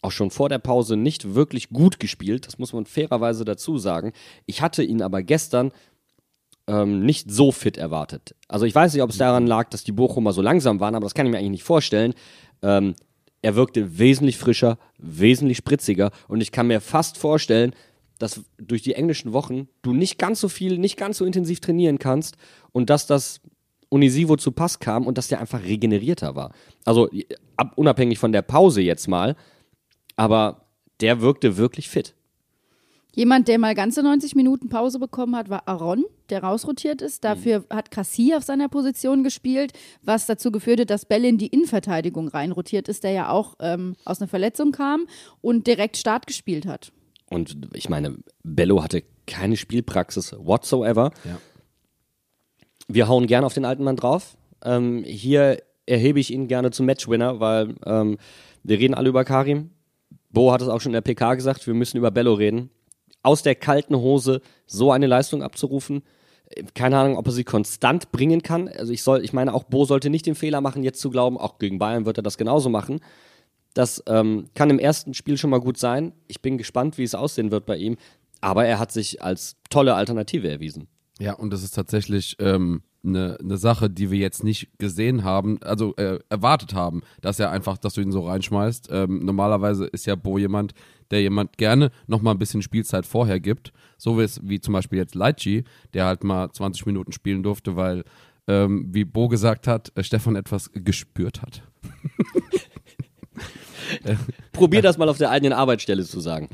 auch 0.01 0.11
schon 0.11 0.31
vor 0.31 0.49
der 0.49 0.57
Pause 0.57 0.97
nicht 0.97 1.35
wirklich 1.35 1.69
gut 1.69 1.99
gespielt. 1.99 2.47
Das 2.47 2.57
muss 2.57 2.73
man 2.73 2.87
fairerweise 2.87 3.45
dazu 3.45 3.77
sagen. 3.77 4.13
Ich 4.47 4.63
hatte 4.63 4.81
ihn 4.81 5.03
aber 5.03 5.21
gestern 5.21 5.71
ähm, 6.67 7.05
nicht 7.05 7.29
so 7.29 7.51
fit 7.51 7.77
erwartet. 7.77 8.35
Also 8.47 8.65
ich 8.65 8.73
weiß 8.73 8.93
nicht, 8.93 9.03
ob 9.03 9.11
es 9.11 9.17
daran 9.17 9.47
lag, 9.47 9.69
dass 9.69 9.83
die 9.83 9.91
Bochumer 9.91 10.33
so 10.33 10.41
langsam 10.41 10.79
waren, 10.79 10.95
aber 10.95 11.05
das 11.05 11.13
kann 11.13 11.25
ich 11.25 11.31
mir 11.31 11.37
eigentlich 11.37 11.51
nicht 11.51 11.63
vorstellen. 11.63 12.13
Ähm, 12.61 12.95
er 13.41 13.55
wirkte 13.55 13.99
wesentlich 13.99 14.37
frischer, 14.37 14.79
wesentlich 14.97 15.57
spritziger 15.57 16.11
und 16.27 16.41
ich 16.41 16.51
kann 16.51 16.67
mir 16.67 16.81
fast 16.81 17.17
vorstellen, 17.17 17.73
dass 18.17 18.41
durch 18.57 18.81
die 18.81 18.93
englischen 18.93 19.33
Wochen 19.33 19.67
du 19.81 19.93
nicht 19.93 20.17
ganz 20.17 20.39
so 20.39 20.49
viel, 20.49 20.77
nicht 20.77 20.97
ganz 20.97 21.17
so 21.17 21.25
intensiv 21.25 21.59
trainieren 21.59 21.99
kannst 21.99 22.37
und 22.71 22.89
dass 22.89 23.05
das 23.07 23.41
Unisivo 23.89 24.35
zu 24.35 24.51
Pass 24.51 24.79
kam 24.79 25.05
und 25.05 25.17
dass 25.17 25.27
der 25.27 25.39
einfach 25.39 25.63
regenerierter 25.63 26.35
war. 26.35 26.53
Also 26.85 27.09
ab, 27.55 27.73
unabhängig 27.75 28.17
von 28.17 28.31
der 28.31 28.41
Pause 28.41 28.81
jetzt 28.81 29.07
mal, 29.07 29.35
aber 30.15 30.65
der 31.01 31.21
wirkte 31.21 31.57
wirklich 31.57 31.89
fit. 31.89 32.14
Jemand, 33.15 33.47
der 33.47 33.59
mal 33.59 33.73
ganze 33.75 34.03
90 34.03 34.35
Minuten 34.35 34.67
Pause 34.67 34.99
bekommen 34.99 35.37
hat, 35.37 35.49
war 35.49 35.69
Aaron, 35.69 36.03
der 36.29 36.43
rausrotiert 36.43 37.01
ist. 37.01 37.23
Dafür 37.23 37.63
hat 37.69 37.89
Cassie 37.89 38.35
auf 38.35 38.43
seiner 38.43 38.67
Position 38.67 39.23
gespielt, 39.23 39.71
was 40.01 40.25
dazu 40.25 40.51
geführt 40.51 40.81
hat, 40.81 40.89
dass 40.89 41.05
Bell 41.05 41.23
in 41.23 41.37
die 41.37 41.47
Innenverteidigung 41.47 42.27
reinrotiert 42.27 42.89
ist, 42.89 43.05
der 43.05 43.11
ja 43.11 43.29
auch 43.29 43.55
ähm, 43.61 43.95
aus 44.03 44.19
einer 44.19 44.27
Verletzung 44.27 44.73
kam 44.73 45.07
und 45.39 45.65
direkt 45.65 45.95
Start 45.95 46.27
gespielt 46.27 46.65
hat. 46.65 46.91
Und 47.29 47.69
ich 47.73 47.87
meine, 47.87 48.17
Bello 48.43 48.83
hatte 48.83 49.03
keine 49.25 49.55
Spielpraxis 49.55 50.35
whatsoever. 50.37 51.11
Ja. 51.23 51.37
Wir 52.89 53.07
hauen 53.07 53.27
gerne 53.27 53.47
auf 53.47 53.53
den 53.53 53.63
alten 53.63 53.85
Mann 53.85 53.95
drauf. 53.95 54.35
Ähm, 54.61 55.03
hier 55.05 55.63
erhebe 55.85 56.19
ich 56.19 56.33
ihn 56.33 56.49
gerne 56.49 56.71
zum 56.71 56.85
Matchwinner, 56.85 57.39
weil 57.39 57.75
ähm, 57.85 58.17
wir 58.63 58.77
reden 58.77 58.93
alle 58.93 59.07
über 59.07 59.23
Karim. 59.23 59.71
Bo 60.31 60.51
hat 60.51 60.61
es 60.61 60.67
auch 60.67 60.81
schon 60.81 60.89
in 60.89 61.01
der 61.01 61.13
PK 61.13 61.35
gesagt, 61.35 61.65
wir 61.65 61.73
müssen 61.73 61.97
über 61.97 62.11
Bello 62.11 62.33
reden. 62.33 62.71
Aus 63.25 63.43
der 63.43 63.55
kalten 63.55 63.95
Hose 63.95 64.41
so 64.67 64.91
eine 64.91 65.07
Leistung 65.07 65.41
abzurufen, 65.41 66.03
äh, 66.49 66.63
keine 66.73 66.97
Ahnung, 66.99 67.17
ob 67.17 67.27
er 67.27 67.31
sie 67.33 67.43
konstant 67.43 68.11
bringen 68.11 68.43
kann. 68.43 68.67
Also 68.67 68.93
ich 68.93 69.03
soll, 69.03 69.23
ich 69.23 69.33
meine, 69.33 69.53
auch 69.53 69.63
Bo 69.63 69.85
sollte 69.85 70.09
nicht 70.09 70.25
den 70.25 70.35
Fehler 70.35 70.61
machen, 70.61 70.83
jetzt 70.83 71.01
zu 71.01 71.09
glauben, 71.09 71.37
auch 71.37 71.57
gegen 71.59 71.79
Bayern 71.79 72.05
wird 72.05 72.17
er 72.17 72.23
das 72.23 72.37
genauso 72.37 72.69
machen. 72.69 72.99
Das 73.73 74.01
ähm, 74.07 74.45
kann 74.53 74.69
im 74.69 74.79
ersten 74.79 75.13
Spiel 75.13 75.37
schon 75.37 75.49
mal 75.49 75.59
gut 75.59 75.77
sein. 75.77 76.13
Ich 76.27 76.41
bin 76.41 76.57
gespannt, 76.57 76.97
wie 76.97 77.03
es 77.03 77.13
aussehen 77.13 77.51
wird 77.51 77.65
bei 77.65 77.75
ihm. 77.75 77.97
Aber 78.39 78.65
er 78.65 78.79
hat 78.79 78.91
sich 78.91 79.21
als 79.21 79.57
tolle 79.69 79.95
Alternative 79.95 80.49
erwiesen. 80.49 80.87
Ja, 81.19 81.33
und 81.33 81.51
das 81.51 81.63
ist 81.63 81.75
tatsächlich 81.75 82.37
ähm, 82.39 82.83
eine 83.05 83.37
ne 83.41 83.57
Sache, 83.57 83.89
die 83.89 84.11
wir 84.11 84.19
jetzt 84.19 84.43
nicht 84.43 84.69
gesehen 84.77 85.23
haben, 85.23 85.61
also 85.61 85.95
äh, 85.95 86.19
erwartet 86.29 86.73
haben, 86.73 87.01
dass 87.21 87.39
er 87.39 87.51
einfach, 87.51 87.77
dass 87.77 87.93
du 87.93 88.01
ihn 88.01 88.11
so 88.11 88.27
reinschmeißt. 88.27 88.89
Ähm, 88.91 89.23
normalerweise 89.25 89.85
ist 89.85 90.05
ja 90.05 90.15
Bo 90.15 90.37
jemand, 90.37 90.73
der 91.11 91.21
jemand 91.21 91.57
gerne 91.57 91.91
noch 92.07 92.21
mal 92.21 92.31
ein 92.31 92.39
bisschen 92.39 92.61
Spielzeit 92.61 93.05
vorher 93.05 93.39
gibt, 93.39 93.71
so 93.97 94.19
wie 94.19 94.25
wie 94.41 94.59
zum 94.59 94.73
Beispiel 94.73 94.99
jetzt 94.99 95.15
Leitchi, 95.15 95.63
der 95.93 96.05
halt 96.05 96.23
mal 96.23 96.51
20 96.51 96.85
Minuten 96.85 97.11
spielen 97.11 97.43
durfte, 97.43 97.75
weil 97.75 98.03
ähm, 98.47 98.87
wie 98.91 99.05
Bo 99.05 99.27
gesagt 99.27 99.67
hat, 99.67 99.91
äh, 99.95 100.03
Stefan 100.03 100.35
etwas 100.35 100.71
gespürt 100.73 101.41
hat. 101.41 101.63
Probier 104.51 104.81
das 104.81 104.97
mal 104.97 105.09
auf 105.09 105.17
der 105.17 105.29
eigenen 105.31 105.53
Arbeitsstelle 105.53 106.03
zu 106.03 106.19
sagen. 106.19 106.49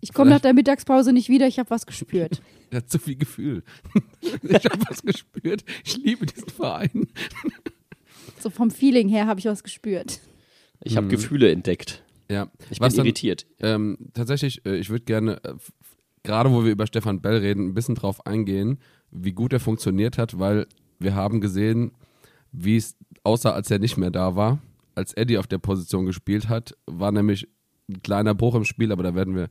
Ich 0.00 0.12
komme 0.14 0.30
nach 0.30 0.40
der 0.40 0.54
Mittagspause 0.54 1.12
nicht 1.12 1.28
wieder, 1.28 1.46
ich 1.46 1.58
habe 1.58 1.70
was 1.70 1.86
gespürt. 1.86 2.42
Er 2.72 2.76
hat 2.78 2.88
zu 2.88 3.00
viel 3.00 3.16
Gefühl. 3.16 3.64
ich 4.42 4.64
habe 4.64 4.78
was 4.88 5.02
gespürt. 5.02 5.64
Ich 5.84 5.96
liebe 5.96 6.24
diesen 6.24 6.48
Verein. 6.50 7.08
So 8.38 8.48
vom 8.48 8.70
Feeling 8.70 9.08
her 9.08 9.26
habe 9.26 9.40
ich 9.40 9.46
was 9.46 9.64
gespürt. 9.64 10.20
Ich 10.80 10.96
habe 10.96 11.08
Gefühle 11.08 11.50
entdeckt. 11.50 12.04
Ja, 12.30 12.48
Ich 12.70 12.80
was 12.80 12.92
bin 12.92 12.98
dann, 12.98 13.06
irritiert. 13.06 13.46
Ähm, 13.58 13.98
tatsächlich, 14.14 14.64
äh, 14.64 14.76
ich 14.76 14.88
würde 14.88 15.04
gerne, 15.04 15.42
äh, 15.42 15.54
gerade 16.22 16.52
wo 16.52 16.64
wir 16.64 16.70
über 16.70 16.86
Stefan 16.86 17.20
Bell 17.20 17.38
reden, 17.38 17.66
ein 17.70 17.74
bisschen 17.74 17.96
drauf 17.96 18.24
eingehen, 18.24 18.78
wie 19.10 19.32
gut 19.32 19.52
er 19.52 19.58
funktioniert 19.58 20.16
hat, 20.16 20.38
weil 20.38 20.68
wir 21.00 21.16
haben 21.16 21.40
gesehen, 21.40 21.90
wie 22.52 22.76
es 22.76 22.96
aussah, 23.24 23.50
als 23.50 23.68
er 23.70 23.80
nicht 23.80 23.96
mehr 23.96 24.10
da 24.12 24.36
war. 24.36 24.60
Als 24.94 25.12
Eddie 25.14 25.38
auf 25.38 25.48
der 25.48 25.58
Position 25.58 26.06
gespielt 26.06 26.48
hat, 26.48 26.76
war 26.86 27.10
nämlich 27.10 27.48
ein 27.88 28.00
kleiner 28.02 28.34
Bruch 28.34 28.54
im 28.54 28.64
Spiel, 28.64 28.92
aber 28.92 29.02
da 29.02 29.16
werden 29.16 29.34
wir 29.34 29.48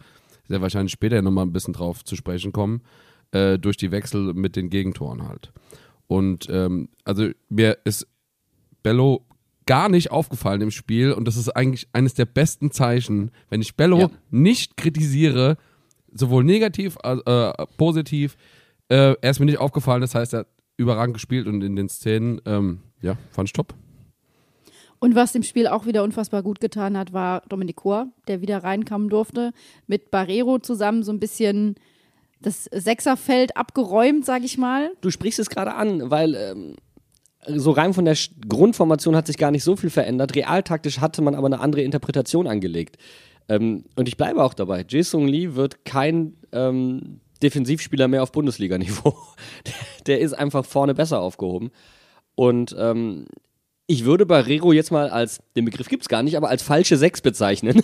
sehr 0.49 0.61
wahrscheinlich 0.61 0.91
später 0.91 1.21
nochmal 1.21 1.45
ein 1.45 1.53
bisschen 1.53 1.73
drauf 1.73 2.03
zu 2.03 2.17
sprechen 2.17 2.51
kommen, 2.51 2.81
äh, 3.31 3.57
durch 3.57 3.77
die 3.77 3.91
Wechsel 3.91 4.33
mit 4.33 4.57
den 4.57 4.69
Gegentoren 4.69 5.27
halt. 5.27 5.53
Und 6.07 6.47
ähm, 6.49 6.89
also 7.05 7.29
mir 7.47 7.77
ist 7.85 8.05
Bello 8.83 9.25
gar 9.65 9.87
nicht 9.87 10.09
aufgefallen 10.11 10.61
im 10.61 10.71
Spiel 10.71 11.13
und 11.13 11.25
das 11.25 11.37
ist 11.37 11.49
eigentlich 11.49 11.87
eines 11.93 12.15
der 12.15 12.25
besten 12.25 12.71
Zeichen, 12.71 13.31
wenn 13.49 13.61
ich 13.61 13.75
Bello 13.75 13.99
Ja. 13.99 14.09
nicht 14.31 14.75
kritisiere, 14.77 15.57
sowohl 16.11 16.43
negativ 16.43 16.97
als 17.03 17.21
äh, 17.27 17.65
positiv. 17.77 18.35
Äh, 18.89 19.13
er 19.21 19.29
ist 19.29 19.39
mir 19.39 19.45
nicht 19.45 19.59
aufgefallen, 19.59 20.01
das 20.01 20.15
heißt, 20.15 20.33
er 20.33 20.39
hat 20.39 20.47
überragend 20.77 21.13
gespielt 21.13 21.45
und 21.45 21.61
in 21.61 21.75
den 21.75 21.87
Szenen, 21.89 22.41
ähm, 22.45 22.79
ja, 23.01 23.15
fand 23.29 23.49
ich 23.49 23.53
top. 23.53 23.75
Und 24.99 25.15
was 25.15 25.31
dem 25.31 25.43
Spiel 25.43 25.67
auch 25.67 25.85
wieder 25.85 26.03
unfassbar 26.03 26.43
gut 26.43 26.59
getan 26.59 26.97
hat, 26.97 27.13
war 27.13 27.41
Dominik 27.47 27.77
Kor, 27.77 28.07
der 28.27 28.41
wieder 28.41 28.63
reinkommen 28.63 29.09
durfte, 29.09 29.53
mit 29.87 30.11
Barrero 30.11 30.59
zusammen 30.59 31.03
so 31.03 31.11
ein 31.11 31.19
bisschen 31.19 31.75
das 32.41 32.65
Sechserfeld 32.65 33.55
abgeräumt, 33.57 34.25
sag 34.25 34.43
ich 34.43 34.57
mal. 34.57 34.91
Du 35.01 35.09
sprichst 35.09 35.39
es 35.39 35.49
gerade 35.49 35.73
an, 35.75 36.09
weil 36.09 36.35
ähm, 36.35 36.75
so 37.47 37.71
rein 37.71 37.93
von 37.93 38.05
der 38.05 38.17
Grundformation 38.47 39.15
hat 39.15 39.27
sich 39.27 39.37
gar 39.37 39.51
nicht 39.51 39.63
so 39.63 39.75
viel 39.75 39.89
verändert. 39.89 40.35
Realtaktisch 40.35 40.99
hatte 40.99 41.21
man 41.21 41.35
aber 41.35 41.47
eine 41.47 41.59
andere 41.59 41.81
Interpretation 41.81 42.47
angelegt. 42.47 42.97
Ähm, 43.47 43.85
und 43.95 44.07
ich 44.07 44.17
bleibe 44.17 44.43
auch 44.43 44.53
dabei. 44.53 44.85
Jae-Sung 44.87 45.27
Lee 45.27 45.55
wird 45.55 45.85
kein 45.85 46.35
ähm, 46.51 47.21
Defensivspieler 47.41 48.07
mehr 48.07 48.23
auf 48.23 48.31
Bundesliga-Niveau. 48.31 49.15
Der 50.07 50.19
ist 50.19 50.33
einfach 50.33 50.65
vorne 50.65 50.93
besser 50.93 51.21
aufgehoben. 51.21 51.71
Und 52.35 52.75
ähm, 52.77 53.25
ich 53.89 54.05
würde 54.05 54.27
Barrero 54.27 54.71
jetzt 54.71 54.91
mal 54.91 55.09
als, 55.09 55.39
den 55.55 55.65
Begriff 55.65 55.89
gibt 55.89 56.03
es 56.03 56.09
gar 56.09 56.21
nicht, 56.21 56.37
aber 56.37 56.47
als 56.47 56.61
falsche 56.61 56.95
Sechs 56.95 57.21
bezeichnen. 57.21 57.81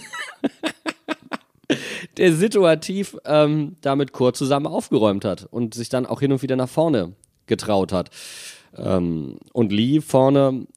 der 2.18 2.32
situativ 2.32 3.18
ähm, 3.26 3.76
damit 3.82 4.12
Chor 4.12 4.36
zusammen 4.36 4.68
aufgeräumt 4.68 5.26
hat 5.26 5.48
und 5.50 5.74
sich 5.74 5.90
dann 5.90 6.06
auch 6.06 6.20
hin 6.20 6.32
und 6.32 6.44
wieder 6.44 6.56
nach 6.56 6.70
vorne 6.70 7.14
getraut 7.48 7.92
hat. 7.92 8.12
Ähm, 8.78 9.40
und 9.52 9.72
Lee 9.72 10.00
vorne 10.00 10.68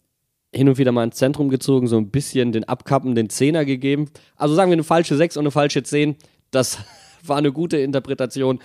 hin 0.51 0.67
und 0.71 0.79
wieder 0.79 0.93
mal 0.93 1.05
ins 1.05 1.17
Zentrum 1.17 1.51
gezogen, 1.51 1.89
so 1.89 1.99
ein 1.99 2.09
bisschen 2.09 2.53
den 2.53 2.65
Abkappen, 2.65 3.15
den 3.15 3.29
Zehner 3.29 3.67
gegeben. 3.67 4.09
Also 4.35 4.55
sagen 4.55 4.71
wir 4.71 4.77
eine 4.77 4.83
falsche 4.83 5.15
6 5.15 5.37
und 5.37 5.43
eine 5.43 5.51
falsche 5.51 5.83
10. 5.83 6.17
Das 6.51 6.79
war 7.23 7.37
eine 7.37 7.53
gute 7.53 7.77
Interpretation 7.77 8.61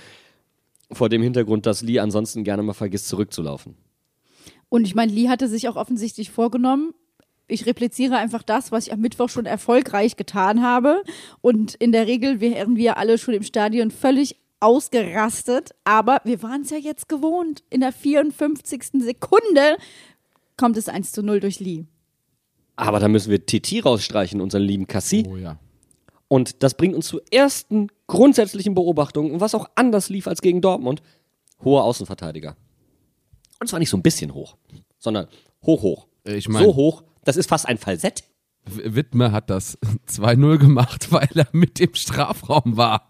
vor 0.93 1.09
dem 1.09 1.21
Hintergrund, 1.21 1.65
dass 1.65 1.81
Lee 1.81 1.99
ansonsten 1.99 2.45
gerne 2.45 2.63
mal 2.63 2.71
vergisst, 2.71 3.09
zurückzulaufen. 3.09 3.75
Und 4.73 4.87
ich 4.87 4.95
meine, 4.95 5.11
Lee 5.11 5.29
hatte 5.29 5.47
sich 5.47 5.69
auch 5.69 5.75
offensichtlich 5.75 6.31
vorgenommen, 6.31 6.95
ich 7.47 7.67
repliziere 7.67 8.17
einfach 8.17 8.41
das, 8.41 8.71
was 8.71 8.87
ich 8.87 8.91
am 8.93 9.01
Mittwoch 9.01 9.29
schon 9.29 9.45
erfolgreich 9.45 10.15
getan 10.15 10.63
habe. 10.63 11.03
Und 11.41 11.75
in 11.75 11.91
der 11.91 12.07
Regel 12.07 12.41
wären 12.41 12.75
wir 12.75 12.97
alle 12.97 13.19
schon 13.19 13.35
im 13.35 13.43
Stadion 13.43 13.91
völlig 13.91 14.35
ausgerastet. 14.61 15.75
Aber 15.83 16.21
wir 16.23 16.41
waren 16.41 16.63
es 16.63 16.71
ja 16.71 16.77
jetzt 16.77 17.07
gewohnt. 17.07 17.63
In 17.69 17.81
der 17.81 17.91
54. 17.91 19.03
Sekunde 19.03 19.77
kommt 20.57 20.75
es 20.75 20.89
1 20.89 21.11
zu 21.11 21.21
0 21.21 21.39
durch 21.39 21.59
Lee. 21.59 21.83
Aber 22.75 22.99
da 22.99 23.07
müssen 23.07 23.29
wir 23.29 23.45
Titi 23.45 23.79
rausstreichen, 23.79 24.41
unseren 24.41 24.63
lieben 24.63 24.87
Cassie. 24.87 25.27
Oh 25.29 25.37
ja. 25.37 25.59
Und 26.29 26.63
das 26.63 26.75
bringt 26.75 26.95
uns 26.95 27.05
zu 27.05 27.21
ersten 27.29 27.89
grundsätzlichen 28.07 28.73
Beobachtungen, 28.73 29.39
was 29.39 29.53
auch 29.53 29.69
anders 29.75 30.09
lief 30.09 30.25
als 30.25 30.41
gegen 30.41 30.61
Dortmund. 30.61 31.03
Hoher 31.63 31.83
Außenverteidiger. 31.83 32.57
Und 33.63 33.67
zwar 33.69 33.79
nicht 33.79 33.89
so 33.89 33.95
ein 33.97 34.03
bisschen 34.03 34.33
hoch, 34.33 34.57
sondern 34.99 35.27
hoch, 35.65 35.81
hoch. 35.81 36.07
Äh, 36.25 36.35
Ich 36.35 36.49
meine, 36.49 36.65
so 36.65 36.75
hoch, 36.75 37.03
das 37.23 37.37
ist 37.37 37.47
fast 37.47 37.65
ein 37.67 37.77
Falsett. 37.77 38.25
Wittmer 38.65 39.31
hat 39.31 39.49
das 39.49 39.77
2-0 40.09 40.57
gemacht, 40.57 41.11
weil 41.13 41.29
er 41.35 41.47
mit 41.53 41.79
im 41.79 41.93
Strafraum 41.95 42.75
war. 42.77 43.09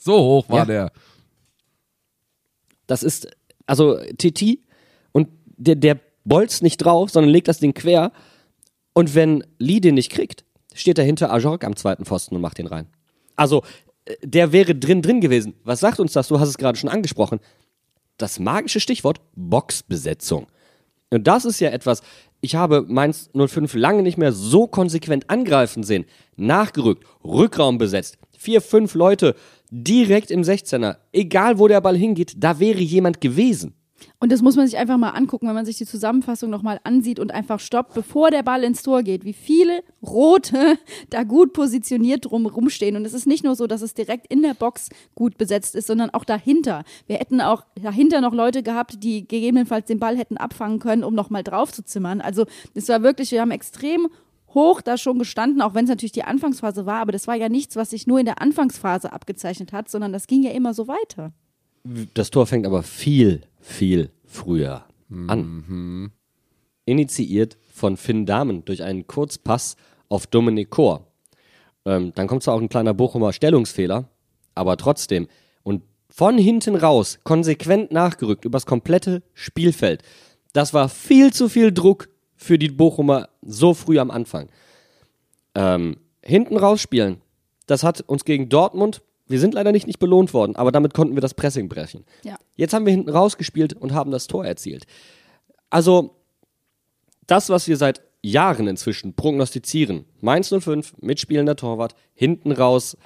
So 0.00 0.16
hoch 0.18 0.48
war 0.48 0.58
Ja. 0.58 0.64
der. 0.64 0.92
Das 2.86 3.02
ist, 3.02 3.28
also 3.66 3.98
Titi 4.18 4.62
und 5.12 5.28
der, 5.56 5.74
der 5.74 5.98
bolzt 6.24 6.62
nicht 6.62 6.78
drauf, 6.78 7.10
sondern 7.10 7.30
legt 7.32 7.48
das 7.48 7.58
Ding 7.58 7.74
quer. 7.74 8.12
Und 8.92 9.14
wenn 9.14 9.44
Lee 9.58 9.80
den 9.80 9.94
nicht 9.96 10.10
kriegt, 10.10 10.44
steht 10.74 10.98
dahinter 10.98 11.32
Ajork 11.32 11.64
am 11.64 11.76
zweiten 11.76 12.04
Pfosten 12.04 12.34
und 12.36 12.40
macht 12.40 12.58
den 12.58 12.66
rein. 12.66 12.86
Also, 13.34 13.62
äh, 14.04 14.14
der 14.22 14.52
wäre 14.52 14.74
drin 14.74 15.02
drin 15.02 15.20
gewesen. 15.20 15.54
Was 15.64 15.80
sagt 15.80 15.98
uns 16.00 16.12
das? 16.12 16.28
Du 16.28 16.38
hast 16.38 16.48
es 16.48 16.58
gerade 16.58 16.78
schon 16.78 16.88
angesprochen. 16.90 17.40
Das 18.16 18.38
magische 18.38 18.80
Stichwort 18.80 19.20
Boxbesetzung. 19.34 20.46
Und 21.10 21.26
das 21.26 21.44
ist 21.44 21.60
ja 21.60 21.70
etwas, 21.70 22.02
ich 22.40 22.56
habe 22.56 22.84
Mainz 22.88 23.30
05 23.34 23.74
lange 23.74 24.02
nicht 24.02 24.18
mehr 24.18 24.32
so 24.32 24.66
konsequent 24.66 25.30
angreifen 25.30 25.82
sehen. 25.82 26.04
Nachgerückt, 26.36 27.04
Rückraum 27.24 27.78
besetzt, 27.78 28.18
vier, 28.36 28.60
fünf 28.60 28.94
Leute 28.94 29.34
direkt 29.70 30.30
im 30.30 30.42
16er. 30.42 30.96
Egal 31.12 31.58
wo 31.58 31.68
der 31.68 31.80
Ball 31.80 31.96
hingeht, 31.96 32.34
da 32.36 32.58
wäre 32.58 32.80
jemand 32.80 33.20
gewesen. 33.20 33.74
Und 34.18 34.32
das 34.32 34.42
muss 34.42 34.56
man 34.56 34.66
sich 34.66 34.76
einfach 34.78 34.96
mal 34.96 35.10
angucken, 35.10 35.46
wenn 35.46 35.54
man 35.54 35.64
sich 35.64 35.78
die 35.78 35.86
Zusammenfassung 35.86 36.50
nochmal 36.50 36.80
ansieht 36.84 37.18
und 37.18 37.32
einfach 37.32 37.60
stoppt, 37.60 37.94
bevor 37.94 38.30
der 38.30 38.42
Ball 38.42 38.64
ins 38.64 38.82
Tor 38.82 39.02
geht, 39.02 39.24
wie 39.24 39.32
viele 39.32 39.82
Rote 40.02 40.78
da 41.10 41.22
gut 41.22 41.52
positioniert 41.52 42.26
drum 42.26 42.46
rumstehen. 42.46 42.96
Und 42.96 43.04
es 43.04 43.14
ist 43.14 43.26
nicht 43.26 43.44
nur 43.44 43.56
so, 43.56 43.66
dass 43.66 43.82
es 43.82 43.94
direkt 43.94 44.26
in 44.28 44.42
der 44.42 44.54
Box 44.54 44.88
gut 45.14 45.38
besetzt 45.38 45.74
ist, 45.74 45.86
sondern 45.86 46.10
auch 46.10 46.24
dahinter. 46.24 46.84
Wir 47.06 47.16
hätten 47.16 47.40
auch 47.40 47.64
dahinter 47.80 48.20
noch 48.20 48.34
Leute 48.34 48.62
gehabt, 48.62 49.02
die 49.02 49.26
gegebenenfalls 49.26 49.86
den 49.86 49.98
Ball 49.98 50.16
hätten 50.16 50.36
abfangen 50.36 50.78
können, 50.78 51.04
um 51.04 51.14
nochmal 51.14 51.42
drauf 51.42 51.72
zu 51.72 51.84
zimmern. 51.84 52.20
Also 52.20 52.46
es 52.74 52.88
war 52.88 53.02
wirklich, 53.02 53.32
wir 53.32 53.40
haben 53.40 53.50
extrem 53.50 54.08
hoch 54.54 54.80
da 54.80 54.96
schon 54.96 55.18
gestanden, 55.18 55.60
auch 55.60 55.74
wenn 55.74 55.84
es 55.84 55.90
natürlich 55.90 56.12
die 56.12 56.24
Anfangsphase 56.24 56.86
war, 56.86 57.00
aber 57.00 57.12
das 57.12 57.26
war 57.26 57.34
ja 57.34 57.48
nichts, 57.48 57.76
was 57.76 57.90
sich 57.90 58.06
nur 58.06 58.18
in 58.18 58.24
der 58.24 58.40
Anfangsphase 58.40 59.12
abgezeichnet 59.12 59.72
hat, 59.72 59.88
sondern 59.88 60.12
das 60.12 60.26
ging 60.26 60.42
ja 60.42 60.50
immer 60.50 60.72
so 60.72 60.88
weiter. 60.88 61.32
Das 62.14 62.30
Tor 62.30 62.46
fängt 62.46 62.66
aber 62.66 62.82
viel, 62.82 63.42
viel 63.60 64.10
früher 64.24 64.84
an. 65.28 66.12
Initiiert 66.84 67.56
von 67.72 67.96
Finn 67.96 68.26
Dahmen 68.26 68.64
durch 68.64 68.82
einen 68.82 69.06
Kurzpass 69.06 69.76
auf 70.08 70.26
Dominik 70.26 70.70
Kor. 70.70 71.06
Ähm, 71.84 72.12
dann 72.14 72.26
kommt 72.26 72.42
zwar 72.42 72.54
auch 72.54 72.60
ein 72.60 72.68
kleiner 72.68 72.94
Bochumer 72.94 73.32
Stellungsfehler, 73.32 74.08
aber 74.54 74.76
trotzdem. 74.76 75.28
Und 75.62 75.82
von 76.08 76.38
hinten 76.38 76.74
raus, 76.74 77.18
konsequent 77.24 77.92
nachgerückt 77.92 78.44
übers 78.44 78.66
komplette 78.66 79.22
Spielfeld. 79.34 80.02
Das 80.52 80.74
war 80.74 80.88
viel 80.88 81.32
zu 81.32 81.48
viel 81.48 81.72
Druck 81.72 82.08
für 82.36 82.58
die 82.58 82.70
Bochumer 82.70 83.28
so 83.42 83.74
früh 83.74 83.98
am 83.98 84.10
Anfang. 84.10 84.48
Ähm, 85.54 85.98
hinten 86.22 86.56
rausspielen, 86.56 87.20
das 87.66 87.82
hat 87.82 88.00
uns 88.02 88.24
gegen 88.24 88.48
Dortmund, 88.48 89.02
wir 89.28 89.40
sind 89.40 89.54
leider 89.54 89.72
nicht, 89.72 89.86
nicht 89.86 89.98
belohnt 89.98 90.32
worden, 90.32 90.56
aber 90.56 90.72
damit 90.72 90.94
konnten 90.94 91.16
wir 91.16 91.20
das 91.20 91.34
Pressing 91.34 91.68
brechen. 91.68 92.04
Ja. 92.22 92.36
Jetzt 92.54 92.74
haben 92.74 92.86
wir 92.86 92.92
hinten 92.92 93.10
rausgespielt 93.10 93.74
und 93.74 93.92
haben 93.92 94.10
das 94.10 94.26
Tor 94.26 94.46
erzielt. 94.46 94.86
Also, 95.70 96.16
das, 97.26 97.48
was 97.48 97.66
wir 97.66 97.76
seit 97.76 98.02
Jahren 98.22 98.66
inzwischen 98.66 99.14
prognostizieren, 99.14 100.04
Mainz 100.20 100.48
05, 100.48 100.94
mitspielender 101.00 101.56
Torwart, 101.56 101.94
hinten 102.14 102.52
raus, 102.52 102.96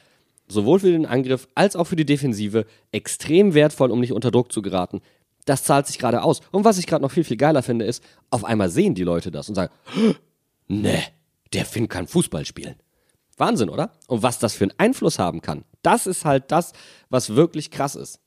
sowohl 0.48 0.80
für 0.80 0.90
den 0.90 1.06
Angriff 1.06 1.48
als 1.54 1.76
auch 1.76 1.86
für 1.86 1.96
die 1.96 2.04
Defensive, 2.04 2.66
extrem 2.92 3.54
wertvoll, 3.54 3.90
um 3.90 4.00
nicht 4.00 4.12
unter 4.12 4.30
Druck 4.30 4.52
zu 4.52 4.62
geraten. 4.62 5.00
Das 5.46 5.64
zahlt 5.64 5.86
sich 5.86 5.98
gerade 5.98 6.22
aus. 6.22 6.40
Und 6.52 6.64
was 6.64 6.78
ich 6.78 6.86
gerade 6.86 7.02
noch 7.02 7.10
viel, 7.10 7.24
viel 7.24 7.36
geiler 7.36 7.62
finde, 7.62 7.84
ist, 7.84 8.02
auf 8.30 8.44
einmal 8.44 8.68
sehen 8.68 8.94
die 8.94 9.04
Leute 9.04 9.30
das 9.30 9.48
und 9.48 9.54
sagen, 9.54 9.72
ne, 10.68 11.02
der 11.52 11.64
Finn 11.64 11.88
kann 11.88 12.06
Fußball 12.06 12.44
spielen. 12.44 12.76
Wahnsinn, 13.40 13.68
oder? 13.68 13.92
Und 14.06 14.22
was 14.22 14.38
das 14.38 14.54
für 14.54 14.64
einen 14.64 14.74
Einfluss 14.78 15.18
haben 15.18 15.40
kann, 15.40 15.64
das 15.82 16.06
ist 16.06 16.24
halt 16.24 16.52
das, 16.52 16.72
was 17.08 17.34
wirklich 17.34 17.70
krass 17.70 17.96
ist. 17.96 18.20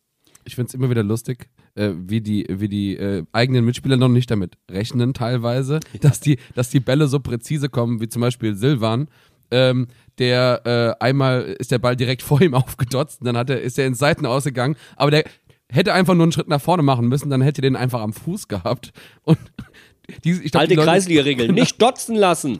Ich 0.45 0.55
finde 0.55 0.67
es 0.69 0.73
immer 0.73 0.89
wieder 0.89 1.03
lustig, 1.03 1.49
äh, 1.75 1.91
wie 1.95 2.21
die, 2.21 2.45
wie 2.49 2.67
die 2.67 2.97
äh, 2.97 3.23
eigenen 3.31 3.65
Mitspieler 3.65 3.97
noch 3.97 4.09
nicht 4.09 4.29
damit 4.29 4.57
rechnen, 4.69 5.13
teilweise, 5.13 5.79
dass, 6.01 6.19
die, 6.19 6.37
dass 6.55 6.69
die 6.69 6.79
Bälle 6.79 7.07
so 7.07 7.19
präzise 7.19 7.69
kommen, 7.69 8.01
wie 8.01 8.09
zum 8.09 8.21
Beispiel 8.21 8.55
Silvan. 8.55 9.07
Ähm, 9.51 9.87
der 10.17 10.97
äh, 10.99 11.03
einmal 11.03 11.43
ist 11.43 11.71
der 11.71 11.79
Ball 11.79 11.95
direkt 11.95 12.21
vor 12.23 12.41
ihm 12.41 12.53
aufgedotzt 12.53 13.21
und 13.21 13.27
dann 13.27 13.37
hat 13.37 13.49
er, 13.49 13.61
ist 13.61 13.79
er 13.79 13.87
ins 13.87 13.99
Seiten 13.99 14.25
ausgegangen, 14.25 14.75
aber 14.95 15.11
der 15.11 15.23
hätte 15.69 15.93
einfach 15.93 16.13
nur 16.13 16.23
einen 16.23 16.31
Schritt 16.31 16.47
nach 16.47 16.61
vorne 16.61 16.83
machen 16.83 17.07
müssen, 17.07 17.29
dann 17.29 17.41
hätte 17.41 17.61
er 17.61 17.63
den 17.63 17.75
einfach 17.75 18.01
am 18.01 18.13
Fuß 18.13 18.47
gehabt. 18.47 18.93
Und 19.23 19.39
die, 20.23 20.31
ich 20.31 20.51
glaub, 20.51 20.61
Alte 20.61 20.75
Kreisliga-Regel, 20.75 21.47
nicht 21.53 21.81
dotzen 21.81 22.15
lassen. 22.15 22.59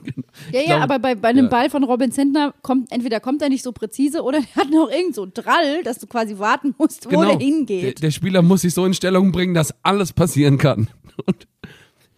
Ja, 0.52 0.60
ja, 0.60 0.64
glaube- 0.64 0.82
aber 0.82 0.98
bei, 0.98 1.14
bei 1.14 1.28
einem 1.28 1.44
ja. 1.46 1.50
Ball 1.50 1.70
von 1.70 1.84
Robin 1.84 2.10
Zentner 2.10 2.54
kommt, 2.62 2.90
entweder 2.90 3.20
kommt 3.20 3.42
er 3.42 3.48
nicht 3.50 3.62
so 3.62 3.72
präzise 3.72 4.22
oder 4.22 4.38
er 4.54 4.62
hat 4.62 4.70
noch 4.70 4.90
irgend 4.90 5.14
so 5.14 5.22
einen 5.24 5.34
Drall, 5.34 5.82
dass 5.82 5.98
du 5.98 6.06
quasi 6.06 6.38
warten 6.38 6.74
musst, 6.78 7.06
wo 7.06 7.10
Genau. 7.10 7.22
der 7.26 7.36
Der, 7.36 7.46
hingeht. 7.46 8.02
der 8.02 8.10
Spieler 8.10 8.42
muss 8.42 8.62
sich 8.62 8.72
so 8.74 8.84
in 8.86 8.94
Stellung 8.94 9.30
bringen, 9.32 9.54
dass 9.54 9.74
alles 9.82 10.12
passieren 10.12 10.56
kann. 10.58 10.88
Und 11.26 11.46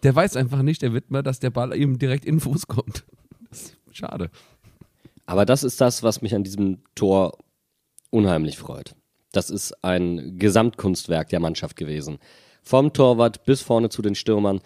der 0.03 0.15
weiß 0.15 0.37
einfach 0.37 0.61
nicht, 0.61 0.81
der 0.81 0.93
Widmer, 0.93 1.23
dass 1.23 1.39
der 1.39 1.49
Ball 1.49 1.75
ihm 1.75 1.99
direkt 1.99 2.25
in 2.25 2.35
den 2.35 2.39
Fuß 2.41 2.67
kommt. 2.67 3.03
Das 3.49 3.61
ist 3.63 3.77
schade. 3.91 4.29
Aber 5.25 5.45
das 5.45 5.63
ist 5.63 5.81
das, 5.81 6.03
was 6.03 6.21
mich 6.21 6.33
an 6.35 6.43
diesem 6.43 6.79
Tor 6.95 7.37
unheimlich 8.11 8.57
freut. 8.57 8.95
Das 9.33 9.49
ist 9.49 9.83
ein 9.83 10.37
Gesamtkunstwerk 10.39 11.27
der 11.29 11.41
Mannschaft 11.41 11.75
gewesen. 11.75 12.17
Vom 12.63 12.93
Torwart 12.93 13.43
bis 13.43 13.61
vorne 13.61 13.89
zu 13.89 14.01
den 14.01 14.15
Stürmern. 14.15 14.61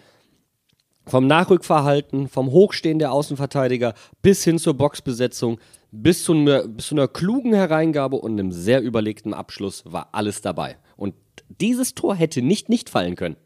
Vom 1.06 1.26
Nachrückverhalten, 1.26 2.28
vom 2.28 2.50
Hochstehen 2.50 2.98
der 2.98 3.12
Außenverteidiger 3.12 3.94
bis 4.22 4.44
hin 4.44 4.58
zur 4.58 4.74
Boxbesetzung, 4.74 5.58
bis 5.90 6.22
zu, 6.22 6.32
einer, 6.32 6.68
bis 6.68 6.86
zu 6.86 6.94
einer 6.94 7.08
klugen 7.08 7.52
Hereingabe 7.52 8.16
und 8.16 8.32
einem 8.32 8.52
sehr 8.52 8.82
überlegten 8.82 9.34
Abschluss 9.34 9.82
war 9.84 10.10
alles 10.12 10.40
dabei. 10.40 10.78
Und 10.96 11.14
dieses 11.60 11.94
Tor 11.94 12.14
hätte 12.14 12.40
nicht 12.40 12.68
nicht 12.68 12.88
fallen 12.88 13.16
können. 13.16 13.36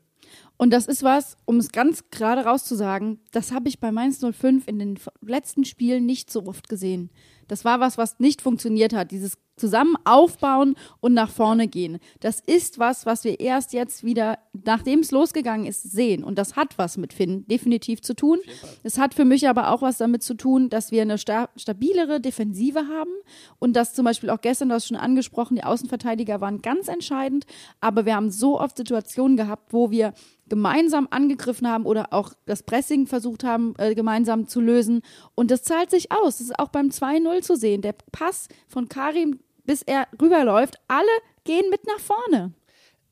Und 0.59 0.71
das 0.71 0.87
ist 0.87 1.03
was, 1.03 1.37
um 1.45 1.57
es 1.59 1.71
ganz 1.71 2.05
gerade 2.11 2.45
rauszusagen, 2.45 3.21
das 3.31 3.53
habe 3.53 3.69
ich 3.69 3.79
bei 3.79 3.93
Mainz 3.93 4.21
05 4.21 4.67
in 4.67 4.79
den 4.79 4.99
letzten 5.21 5.65
Spielen 5.65 6.07
nicht 6.07 6.31
so 6.31 6.47
oft 6.47 6.69
gesehen. 6.69 7.11
Das 7.49 7.65
war 7.65 7.81
was, 7.81 7.99
was 7.99 8.19
nicht 8.19 8.43
funktioniert 8.43 8.93
hat. 8.93 9.11
Dieses 9.11 9.39
zusammen 9.57 9.97
aufbauen 10.05 10.77
und 11.01 11.15
nach 11.15 11.31
vorne 11.31 11.67
gehen. 11.67 11.99
Das 12.21 12.41
ist 12.41 12.79
was, 12.79 13.07
was 13.07 13.25
wir 13.25 13.41
erst 13.41 13.73
jetzt 13.73 14.05
wieder, 14.05 14.39
nachdem 14.53 15.01
es 15.01 15.11
losgegangen 15.11 15.67
ist, 15.67 15.83
sehen. 15.83 16.23
Und 16.25 16.39
das 16.39 16.57
hat 16.57 16.77
was 16.77 16.99
mit 16.99 17.13
Finn 17.13 17.47
definitiv 17.49 18.03
zu 18.03 18.15
tun. 18.15 18.39
Es 18.83 18.99
hat 18.99 19.15
für 19.15 19.25
mich 19.25 19.49
aber 19.49 19.71
auch 19.71 19.83
was 19.83 19.99
damit 19.99 20.23
zu 20.23 20.35
tun, 20.35 20.69
dass 20.69 20.91
wir 20.91 21.03
eine 21.03 21.19
sta 21.19 21.49
stabilere 21.57 22.21
Defensive 22.21 22.81
haben 22.81 23.13
und 23.59 23.75
dass 23.75 23.95
zum 23.95 24.05
Beispiel 24.05 24.31
auch 24.31 24.41
gestern, 24.41 24.69
du 24.69 24.75
hast 24.75 24.89
schon 24.89 24.97
angesprochen, 24.97 25.57
die 25.57 25.65
Außenverteidiger 25.65 26.41
waren 26.41 26.61
ganz 26.61 26.89
entscheidend, 26.89 27.47
aber 27.81 28.05
wir 28.05 28.15
haben 28.15 28.31
so 28.31 28.61
oft 28.61 28.77
Situationen 28.77 29.37
gehabt, 29.37 29.73
wo 29.73 29.91
wir 29.91 30.13
gemeinsam 30.49 31.09
angegriffen 31.11 31.69
haben 31.69 31.87
oder 31.87 32.13
auch 32.13 32.33
das 32.47 32.63
Pressing 32.63 33.07
versucht 33.07 33.43
haben, 33.45 33.75
äh, 33.79 33.95
gemeinsam 33.95 34.47
zu 34.47 34.61
lösen. 34.61 35.03
Und 35.35 35.51
das 35.51 35.63
zahlt 35.63 35.91
sich 35.91 36.13
aus. 36.13 36.39
Das 36.39 36.43
ist 36.43 36.59
auch 36.59 36.69
beim 36.69 36.91
2-0 36.91 37.36
zu 37.43 37.57
sehen. 37.57 37.83
Der 37.83 37.95
Pass 38.13 38.49
von 38.69 38.89
Karim, 38.89 39.41
bis 39.65 39.83
er 39.83 40.07
rüberläuft, 40.21 40.77
alle 40.89 41.07
gehen 41.45 41.71
mit 41.71 41.87
nach 41.87 42.01
vorne. 42.01 42.53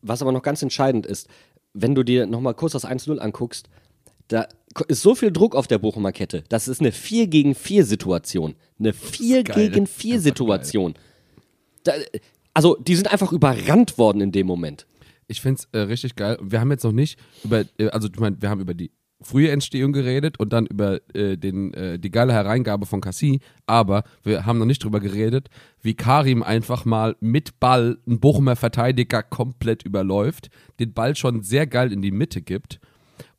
Was 0.02 0.22
aber 0.22 0.32
noch 0.32 0.42
ganz 0.42 0.62
entscheidend 0.62 1.06
ist, 1.06 1.28
wenn 1.72 1.94
du 1.94 2.02
dir 2.02 2.26
nochmal 2.26 2.54
kurz 2.54 2.72
das 2.72 2.86
1-0 2.86 3.18
anguckst, 3.18 3.68
da 4.28 4.46
ist 4.88 5.02
so 5.02 5.14
viel 5.14 5.32
Druck 5.32 5.54
auf 5.54 5.66
der 5.66 5.78
Bochumer 5.78 6.12
Kette. 6.12 6.44
Das 6.48 6.68
ist 6.68 6.80
eine 6.80 6.92
4 6.92 7.26
gegen 7.26 7.54
4 7.54 7.84
Situation. 7.84 8.54
Eine 8.78 8.92
4 8.92 9.44
geil. 9.44 9.70
gegen 9.70 9.86
4 9.86 10.20
Situation. 10.20 10.94
Da, 11.84 11.92
also, 12.54 12.76
die 12.76 12.96
sind 12.96 13.12
einfach 13.12 13.32
überrannt 13.32 13.98
worden 13.98 14.20
in 14.20 14.32
dem 14.32 14.46
Moment. 14.46 14.86
Ich 15.26 15.40
finde 15.40 15.60
es 15.60 15.68
äh, 15.72 15.82
richtig 15.82 16.16
geil. 16.16 16.38
Wir 16.40 16.60
haben 16.60 16.70
jetzt 16.70 16.84
noch 16.84 16.92
nicht 16.92 17.18
über, 17.42 17.64
äh, 17.78 17.88
also 17.88 18.08
ich 18.08 18.18
meine, 18.18 18.40
wir 18.40 18.50
haben 18.50 18.60
über 18.60 18.74
die 18.74 18.90
frühe 19.24 19.50
Entstehung 19.50 19.92
geredet 19.92 20.38
und 20.38 20.52
dann 20.52 20.66
über 20.66 21.00
äh, 21.14 21.36
den, 21.36 21.72
äh, 21.74 21.98
die 21.98 22.10
geile 22.10 22.32
Hereingabe 22.32 22.86
von 22.86 23.00
Cassie, 23.00 23.40
aber 23.66 24.04
wir 24.22 24.46
haben 24.46 24.58
noch 24.58 24.66
nicht 24.66 24.84
drüber 24.84 25.00
geredet, 25.00 25.48
wie 25.80 25.94
Karim 25.94 26.42
einfach 26.42 26.84
mal 26.84 27.16
mit 27.20 27.58
Ball 27.58 27.98
einen 28.06 28.20
Bochumer 28.20 28.54
Verteidiger 28.56 29.22
komplett 29.22 29.82
überläuft, 29.82 30.50
den 30.78 30.92
Ball 30.92 31.16
schon 31.16 31.42
sehr 31.42 31.66
geil 31.66 31.92
in 31.92 32.02
die 32.02 32.10
Mitte 32.10 32.42
gibt 32.42 32.80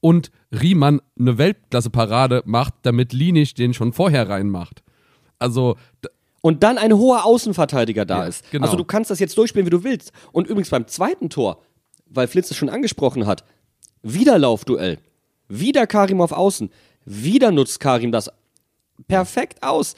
und 0.01 0.31
Riemann 0.51 1.01
eine 1.19 1.37
Weltklasse-Parade 1.37 2.43
macht, 2.45 2.73
damit 2.83 3.13
Lienich 3.13 3.53
den 3.53 3.73
schon 3.73 3.93
vorher 3.93 4.27
reinmacht. 4.29 4.83
Also, 5.39 5.75
Und 6.41 6.63
dann 6.63 6.77
ein 6.77 6.93
hoher 6.93 7.25
Außenverteidiger 7.25 8.05
da 8.05 8.19
Ja, 8.19 8.25
ist. 8.27 8.49
genau. 8.51 8.65
Also 8.65 8.77
du 8.77 8.85
kannst 8.85 9.11
das 9.11 9.19
jetzt 9.19 9.37
durchspielen, 9.37 9.65
wie 9.65 9.71
du 9.71 9.83
willst. 9.83 10.11
Und 10.31 10.47
übrigens 10.47 10.69
beim 10.69 10.87
zweiten 10.87 11.29
Tor, 11.29 11.61
weil 12.07 12.27
Flitz 12.27 12.51
es 12.51 12.57
schon 12.57 12.69
angesprochen 12.69 13.25
hat, 13.25 13.43
wieder 14.03 14.37
Laufduell. 14.37 14.99
Wieder 15.47 15.87
Karim 15.87 16.21
auf 16.21 16.31
Außen. 16.31 16.69
Wieder 17.05 17.51
nutzt 17.51 17.79
Karim 17.79 18.11
das 18.11 18.29
perfekt 19.07 19.61
aus. 19.63 19.95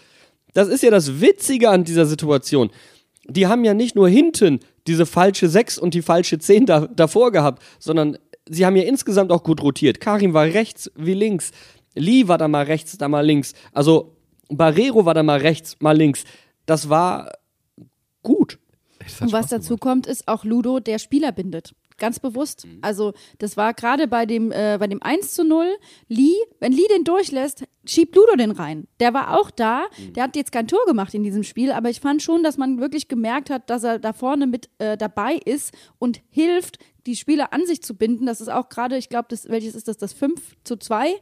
Das 0.54 0.68
ist 0.68 0.84
ja 0.84 0.92
das 0.92 1.22
Witzige 1.22 1.70
an 1.70 1.84
dieser 1.84 2.06
Situation. 2.06 2.72
Die 3.28 3.48
haben 3.48 3.64
ja 3.64 3.74
nicht 3.74 3.96
nur 3.96 4.10
hinten 4.10 4.60
diese 4.88 5.06
falsche 5.06 5.50
6 5.50 5.78
und 5.78 5.94
die 5.94 6.02
falsche 6.02 6.40
10 6.40 6.66
da, 6.66 6.88
davor 6.88 7.32
gehabt, 7.32 7.62
sondern 7.80 8.18
sie 8.48 8.66
haben 8.66 8.76
ja 8.76 8.84
insgesamt 8.84 9.32
auch 9.32 9.44
gut 9.44 9.62
rotiert. 9.62 10.00
Karim 10.00 10.34
war 10.34 10.46
rechts 10.46 10.92
wie 10.96 11.14
links. 11.14 11.52
Lee 11.94 12.28
war 12.28 12.38
da 12.38 12.48
mal 12.48 12.66
rechts, 12.66 12.98
da 12.98 13.08
mal 13.08 13.26
links. 13.26 13.54
Also 13.74 14.16
Barrero 14.50 15.06
war 15.06 15.14
da 15.14 15.24
mal 15.24 15.40
rechts, 15.40 15.76
mal 15.80 15.98
links. 15.98 16.24
Das 16.66 16.90
war 16.90 17.32
gut. 18.24 18.60
Und 19.20 19.32
was 19.32 19.48
dazu 19.48 19.78
gemacht. 19.78 19.82
kommt, 19.82 20.08
ist 20.08 20.28
auch 20.28 20.44
Ludo, 20.44 20.80
der 20.80 21.00
Spieler 21.00 21.32
bindet. 21.32 21.74
Ganz 21.98 22.20
bewusst. 22.20 22.68
Also, 22.82 23.14
das 23.40 23.58
war 23.58 23.74
gerade 23.74 24.08
bei 24.08 24.26
dem, 24.26 24.52
äh, 24.52 24.78
bei 24.80 24.88
dem 24.88 25.02
1 25.02 25.34
zu 25.34 25.44
0. 25.44 25.66
Lee, 26.08 26.36
wenn 26.60 26.72
Lee 26.72 26.88
den 26.96 27.04
durchlässt, 27.04 27.64
schiebt 27.86 28.16
Ludo 28.16 28.36
den 28.36 28.52
rein. 28.52 28.88
Der 29.00 29.14
war 29.14 29.38
auch 29.38 29.50
da. 29.50 29.86
Der 30.16 30.24
hat 30.24 30.36
jetzt 30.36 30.52
kein 30.52 30.68
Tor 30.68 30.86
gemacht 30.86 31.14
in 31.14 31.24
diesem 31.24 31.44
Spiel, 31.44 31.72
aber 31.72 31.90
ich 31.90 32.00
fand 32.00 32.22
schon, 32.22 32.44
dass 32.44 32.58
man 32.58 32.80
wirklich 32.80 33.08
gemerkt 33.08 33.50
hat, 33.50 33.70
dass 33.70 33.84
er 33.84 33.98
da 33.98 34.14
vorne 34.14 34.46
mit 34.46 34.70
äh, 34.78 34.98
dabei 34.98 35.36
ist 35.44 35.74
und 35.98 36.22
hilft, 36.30 36.78
die 37.08 37.16
Spieler 37.16 37.54
an 37.54 37.66
sich 37.66 37.82
zu 37.82 37.96
binden. 37.96 38.26
Das 38.26 38.42
ist 38.42 38.50
auch 38.50 38.70
gerade, 38.70 38.98
ich 38.98 39.10
glaube, 39.10 39.28
das, 39.30 39.50
welches 39.50 39.74
ist 39.74 39.88
das, 39.88 39.98
das 39.98 40.14
5 40.14 40.56
zu 40.64 40.78
2, 40.78 41.16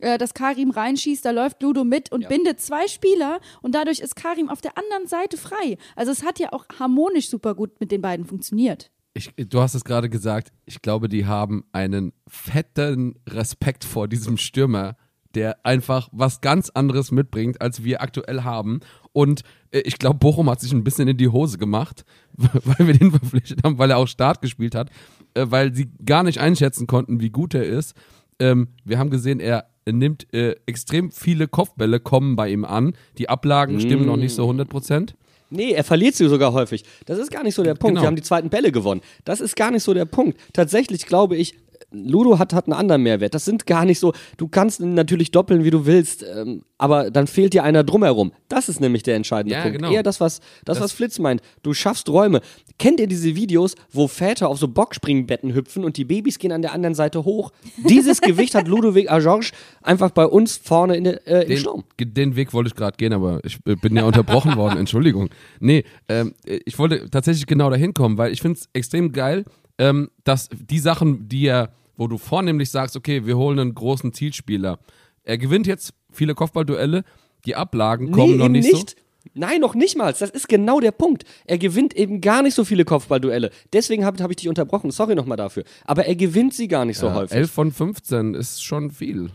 äh, 0.00 0.16
dass 0.16 0.32
Karim 0.32 0.70
reinschießt, 0.70 1.24
da 1.24 1.30
läuft 1.30 1.62
Ludo 1.62 1.84
mit 1.84 2.10
und 2.10 2.28
bindet 2.28 2.60
zwei 2.60 2.88
Spieler 2.88 3.40
und 3.60 3.74
dadurch 3.74 4.00
ist 4.00 4.16
Karim 4.16 4.48
auf 4.48 4.60
der 4.60 4.78
anderen 4.78 5.06
Seite 5.06 5.36
frei. 5.36 5.76
Also 5.96 6.12
es 6.12 6.24
hat 6.24 6.38
ja 6.38 6.52
auch 6.52 6.64
harmonisch 6.78 7.28
super 7.28 7.54
gut 7.54 7.80
mit 7.80 7.90
den 7.90 8.00
beiden 8.00 8.24
funktioniert. 8.24 8.90
Ich, 9.14 9.32
du 9.36 9.60
hast 9.60 9.74
es 9.74 9.84
gerade 9.84 10.08
gesagt, 10.08 10.52
ich 10.64 10.80
glaube, 10.80 11.08
die 11.08 11.26
haben 11.26 11.64
einen 11.72 12.12
fetten 12.26 13.16
Respekt 13.28 13.84
vor 13.84 14.08
diesem 14.08 14.38
Stürmer, 14.38 14.96
der 15.34 15.64
einfach 15.64 16.08
was 16.12 16.40
ganz 16.40 16.70
anderes 16.70 17.10
mitbringt, 17.10 17.60
als 17.60 17.84
wir 17.84 18.02
aktuell 18.02 18.42
haben. 18.42 18.80
Und 19.12 19.42
äh, 19.70 19.80
ich 19.80 19.98
glaube, 19.98 20.18
Bochum 20.18 20.48
hat 20.48 20.60
sich 20.60 20.72
ein 20.72 20.84
bisschen 20.84 21.08
in 21.08 21.16
die 21.16 21.28
Hose 21.28 21.58
gemacht, 21.58 22.04
weil 22.36 22.86
wir 22.86 22.98
den 22.98 23.10
verpflichtet 23.10 23.62
haben, 23.64 23.78
weil 23.78 23.90
er 23.90 23.98
auch 23.98 24.08
Start 24.08 24.40
gespielt 24.40 24.74
hat, 24.74 24.90
äh, 25.34 25.46
weil 25.48 25.74
sie 25.74 25.90
gar 26.04 26.22
nicht 26.22 26.38
einschätzen 26.38 26.86
konnten, 26.86 27.20
wie 27.20 27.30
gut 27.30 27.54
er 27.54 27.64
ist. 27.64 27.94
Ähm, 28.38 28.68
wir 28.84 28.98
haben 28.98 29.10
gesehen, 29.10 29.40
er 29.40 29.66
nimmt 29.86 30.32
äh, 30.32 30.56
extrem 30.66 31.10
viele 31.10 31.48
Kopfbälle, 31.48 32.00
kommen 32.00 32.36
bei 32.36 32.50
ihm 32.50 32.64
an. 32.64 32.94
Die 33.18 33.28
Ablagen 33.28 33.80
stimmen 33.80 34.06
noch 34.06 34.16
nicht 34.16 34.34
so 34.34 34.42
100 34.42 34.68
Prozent. 34.68 35.16
Nee, 35.52 35.72
er 35.72 35.84
verliert 35.84 36.14
sie 36.14 36.28
sogar 36.28 36.52
häufig. 36.52 36.84
Das 37.06 37.18
ist 37.18 37.30
gar 37.30 37.42
nicht 37.42 37.54
so 37.54 37.62
der 37.62 37.74
Punkt. 37.74 37.94
Genau. 37.94 38.02
Wir 38.02 38.06
haben 38.06 38.16
die 38.16 38.22
zweiten 38.22 38.48
Bälle 38.48 38.72
gewonnen. 38.72 39.02
Das 39.24 39.40
ist 39.40 39.54
gar 39.54 39.70
nicht 39.70 39.82
so 39.82 39.92
der 39.92 40.06
Punkt. 40.06 40.38
Tatsächlich 40.52 41.06
glaube 41.06 41.36
ich, 41.36 41.54
Ludo 41.92 42.38
hat, 42.38 42.52
hat 42.52 42.66
einen 42.66 42.74
anderen 42.74 43.02
Mehrwert. 43.02 43.34
Das 43.34 43.44
sind 43.44 43.66
gar 43.66 43.84
nicht 43.84 43.98
so, 43.98 44.12
du 44.36 44.48
kannst 44.48 44.80
ihn 44.80 44.94
natürlich 44.94 45.30
doppeln, 45.30 45.64
wie 45.64 45.70
du 45.70 45.86
willst, 45.86 46.24
ähm, 46.24 46.62
aber 46.78 47.10
dann 47.10 47.26
fehlt 47.26 47.52
dir 47.54 47.62
einer 47.64 47.84
drumherum. 47.84 48.32
Das 48.48 48.68
ist 48.68 48.80
nämlich 48.80 49.02
der 49.02 49.16
entscheidende 49.16 49.54
Ja, 49.54 49.62
Punkt. 49.62 49.78
genau. 49.78 49.92
Eher 49.92 50.02
das 50.02 50.20
was, 50.20 50.40
das, 50.64 50.80
was 50.80 50.92
Flitz 50.92 51.18
meint. 51.18 51.40
Du 51.62 51.74
schaffst 51.74 52.08
Räume. 52.08 52.40
Kennt 52.78 52.98
ihr 52.98 53.06
diese 53.06 53.36
Videos, 53.36 53.74
wo 53.92 54.08
Väter 54.08 54.48
auf 54.48 54.58
so 54.58 54.66
Boxspringbetten 54.68 55.54
hüpfen 55.54 55.84
und 55.84 55.96
die 55.96 56.04
Babys 56.04 56.38
gehen 56.38 56.50
an 56.52 56.62
der 56.62 56.72
anderen 56.72 56.94
Seite 56.94 57.24
hoch? 57.24 57.52
Dieses 57.88 58.20
Gewicht 58.22 58.54
hat 58.54 58.66
Ludovic 58.66 59.10
Ajorge 59.10 59.50
einfach 59.82 60.10
bei 60.10 60.26
uns 60.26 60.56
vorne 60.56 60.96
in 60.96 61.04
der, 61.04 61.26
äh, 61.28 61.42
im 61.42 61.48
den, 61.48 61.58
Sturm. 61.58 61.84
den 62.00 62.36
Weg 62.36 62.52
wollte 62.52 62.68
ich 62.68 62.74
gerade 62.74 62.96
gehen, 62.96 63.12
aber 63.12 63.40
ich 63.44 63.58
äh, 63.66 63.76
bin 63.76 63.94
ja 63.94 64.04
unterbrochen 64.04 64.56
worden, 64.56 64.78
Entschuldigung. 64.80 65.28
Nee, 65.60 65.84
ähm, 66.08 66.34
ich 66.44 66.78
wollte 66.78 67.08
tatsächlich 67.10 67.46
genau 67.46 67.70
dahin 67.70 67.94
kommen, 67.94 68.18
weil 68.18 68.32
ich 68.32 68.40
finde 68.40 68.58
es 68.58 68.68
extrem 68.72 69.12
geil, 69.12 69.44
ähm, 69.78 70.10
dass 70.24 70.48
die 70.52 70.78
Sachen, 70.78 71.28
die 71.28 71.46
er, 71.46 71.70
wo 71.96 72.08
du 72.08 72.18
vornehmlich 72.18 72.70
sagst, 72.70 72.96
okay, 72.96 73.26
wir 73.26 73.36
holen 73.36 73.58
einen 73.58 73.74
großen 73.74 74.12
Zielspieler. 74.12 74.78
Er 75.24 75.38
gewinnt 75.38 75.66
jetzt 75.66 75.94
viele 76.10 76.34
Kopfballduelle, 76.34 77.04
die 77.46 77.54
Ablagen 77.54 78.10
kommen 78.12 78.36
noch 78.36 78.46
eben 78.46 78.52
nicht, 78.52 78.90
so. 78.90 78.96
Nein, 79.34 79.60
noch 79.60 79.74
nicht 79.74 79.96
mal. 79.96 80.12
Das 80.12 80.30
ist 80.30 80.48
genau 80.48 80.80
der 80.80 80.90
Punkt. 80.90 81.24
Er 81.44 81.58
gewinnt 81.58 81.94
eben 81.94 82.20
gar 82.20 82.42
nicht 82.42 82.54
so 82.54 82.64
viele 82.64 82.84
Kopfballduelle. 82.84 83.50
Deswegen 83.72 84.04
habe 84.04 84.22
hab 84.22 84.30
ich 84.30 84.36
dich 84.36 84.48
unterbrochen. 84.48 84.90
Sorry 84.90 85.14
nochmal 85.14 85.36
dafür. 85.36 85.64
Aber 85.84 86.06
er 86.06 86.16
gewinnt 86.16 86.54
sie 86.54 86.66
gar 86.68 86.84
nicht 86.84 86.98
so 86.98 87.06
Ja, 87.06 87.14
häufig. 87.14 87.36
11 87.36 87.50
von 87.50 87.72
15 87.72 88.34
ist 88.34 88.64
schon 88.64 88.90
viel. 88.90 89.30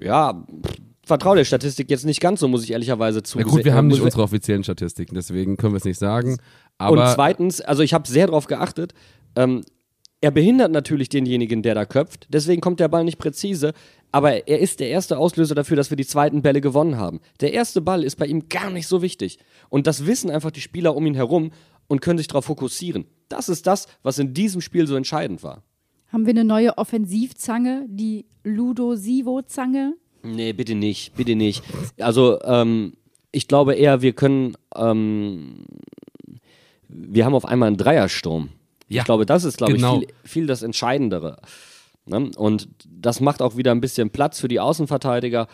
Ja, 0.00 0.44
vertraue 1.04 1.36
der 1.36 1.44
Statistik 1.44 1.90
jetzt 1.90 2.04
nicht 2.04 2.20
ganz 2.20 2.40
so, 2.40 2.48
muss 2.48 2.64
ich 2.64 2.72
ehrlicherweise 2.72 3.18
Na 3.18 3.24
zugeben. 3.24 3.50
gut, 3.50 3.64
wir 3.64 3.74
haben 3.74 3.88
nicht 3.88 4.00
unsere 4.00 4.22
offiziellen 4.22 4.62
Statistiken, 4.62 5.14
deswegen 5.14 5.56
können 5.56 5.72
wir 5.72 5.78
es 5.78 5.84
nicht 5.84 5.98
sagen. 5.98 6.38
Aber 6.76 7.04
Und 7.08 7.14
zweitens, 7.14 7.60
also 7.60 7.82
ich 7.82 7.94
habe 7.94 8.06
sehr 8.08 8.26
darauf 8.26 8.46
geachtet, 8.46 8.92
ähm, 9.34 9.62
er 10.20 10.30
behindert 10.32 10.72
natürlich 10.72 11.08
denjenigen, 11.08 11.62
der 11.62 11.74
da 11.74 11.84
köpft. 11.84 12.26
Deswegen 12.30 12.60
kommt 12.60 12.80
der 12.80 12.88
Ball 12.88 13.04
nicht 13.04 13.18
präzise. 13.18 13.72
Aber 14.10 14.48
er 14.48 14.58
ist 14.58 14.80
der 14.80 14.88
erste 14.88 15.18
Auslöser 15.18 15.54
dafür, 15.54 15.76
dass 15.76 15.90
wir 15.90 15.96
die 15.96 16.06
zweiten 16.06 16.42
Bälle 16.42 16.60
gewonnen 16.60 16.96
haben. 16.96 17.20
Der 17.40 17.52
erste 17.52 17.80
Ball 17.80 18.02
ist 18.02 18.16
bei 18.16 18.26
ihm 18.26 18.48
gar 18.48 18.70
nicht 18.70 18.88
so 18.88 19.02
wichtig. 19.02 19.38
Und 19.68 19.86
das 19.86 20.06
wissen 20.06 20.30
einfach 20.30 20.50
die 20.50 20.60
Spieler 20.60 20.96
um 20.96 21.06
ihn 21.06 21.14
herum 21.14 21.52
und 21.86 22.00
können 22.00 22.18
sich 22.18 22.26
darauf 22.26 22.46
fokussieren. 22.46 23.06
Das 23.28 23.48
ist 23.48 23.66
das, 23.66 23.86
was 24.02 24.18
in 24.18 24.34
diesem 24.34 24.60
Spiel 24.60 24.86
so 24.86 24.96
entscheidend 24.96 25.42
war. 25.42 25.62
Haben 26.08 26.24
wir 26.24 26.30
eine 26.30 26.44
neue 26.44 26.78
Offensivzange, 26.78 27.86
die 27.88 28.24
Ludo-Sivo-Zange? 28.42 29.94
Nee, 30.22 30.52
bitte 30.52 30.74
nicht, 30.74 31.14
bitte 31.14 31.36
nicht. 31.36 31.62
Also, 31.98 32.40
ähm, 32.42 32.94
ich 33.30 33.46
glaube 33.46 33.74
eher, 33.74 34.00
wir 34.00 34.14
können, 34.14 34.56
ähm, 34.74 35.66
wir 36.88 37.26
haben 37.26 37.34
auf 37.34 37.44
einmal 37.44 37.68
einen 37.68 37.76
Dreiersturm. 37.76 38.48
Ja, 38.88 39.02
ich 39.02 39.04
glaube, 39.04 39.26
das 39.26 39.44
ist, 39.44 39.58
glaube 39.58 39.74
genau. 39.74 40.00
ich, 40.00 40.08
viel, 40.08 40.14
viel 40.24 40.46
das 40.46 40.62
Entscheidendere. 40.62 41.38
Ne? 42.06 42.30
Und 42.36 42.68
das 42.86 43.20
macht 43.20 43.42
auch 43.42 43.56
wieder 43.56 43.72
ein 43.72 43.80
bisschen 43.80 44.10
Platz 44.10 44.40
für 44.40 44.48
die 44.48 44.60
Außenverteidiger. 44.60 45.46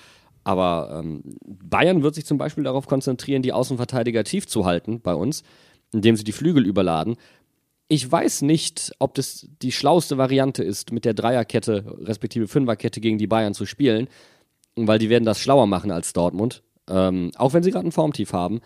Aber 0.44 1.00
ähm, 1.02 1.22
Bayern 1.44 2.02
wird 2.02 2.14
sich 2.14 2.26
zum 2.26 2.38
Beispiel 2.38 2.64
darauf 2.64 2.86
konzentrieren, 2.86 3.42
die 3.42 3.52
Außenverteidiger 3.52 4.24
tief 4.24 4.46
zu 4.46 4.66
halten 4.66 5.00
bei 5.00 5.14
uns, 5.14 5.42
indem 5.92 6.16
sie 6.16 6.24
die 6.24 6.32
Flügel 6.32 6.66
überladen. 6.66 7.16
Ich 7.88 8.10
weiß 8.10 8.42
nicht, 8.42 8.92
ob 8.98 9.14
das 9.14 9.48
die 9.62 9.72
schlauste 9.72 10.18
Variante 10.18 10.62
ist, 10.62 10.92
mit 10.92 11.04
der 11.04 11.14
Dreierkette 11.14 11.96
respektive 12.00 12.46
Fünferkette 12.46 13.00
gegen 13.00 13.18
die 13.18 13.26
Bayern 13.26 13.54
zu 13.54 13.66
spielen, 13.66 14.08
weil 14.76 14.98
die 14.98 15.10
werden 15.10 15.24
das 15.24 15.40
schlauer 15.40 15.66
machen 15.66 15.90
als 15.90 16.12
Dortmund, 16.12 16.62
ähm, 16.88 17.30
auch 17.36 17.52
wenn 17.52 17.62
sie 17.62 17.70
gerade 17.70 17.86
ein 17.86 17.92
Formtief 17.92 18.32
haben. 18.32 18.60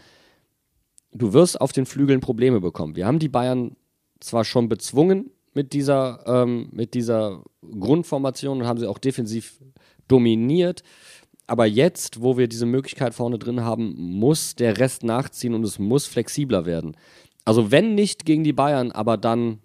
Du 1.12 1.32
wirst 1.32 1.60
auf 1.60 1.72
den 1.72 1.86
Flügeln 1.86 2.20
Probleme 2.20 2.60
bekommen. 2.60 2.96
Wir 2.96 3.06
haben 3.06 3.18
die 3.18 3.28
Bayern 3.28 3.76
zwar 4.20 4.44
schon 4.44 4.68
bezwungen 4.68 5.30
mit 5.54 5.72
dieser, 5.72 6.24
ähm, 6.26 6.68
mit 6.72 6.94
dieser 6.94 7.42
Grundformation 7.62 8.60
und 8.60 8.66
haben 8.66 8.78
sie 8.78 8.86
auch 8.86 8.98
defensiv 8.98 9.60
dominiert, 10.06 10.82
aber 11.46 11.64
jetzt, 11.66 12.20
wo 12.20 12.36
wir 12.36 12.46
diese 12.46 12.66
Möglichkeit 12.66 13.14
vorne 13.14 13.38
drin 13.38 13.62
haben, 13.62 13.94
muss 13.96 14.54
der 14.54 14.78
Rest 14.78 15.02
nachziehen 15.02 15.54
und 15.54 15.64
es 15.64 15.78
muss 15.78 16.06
flexibler 16.06 16.66
werden. 16.66 16.96
Also 17.44 17.70
wenn 17.70 17.94
nicht 17.94 18.26
gegen 18.26 18.44
die 18.44 18.52
Bayern, 18.52 18.92
aber 18.92 19.16
dann, 19.16 19.58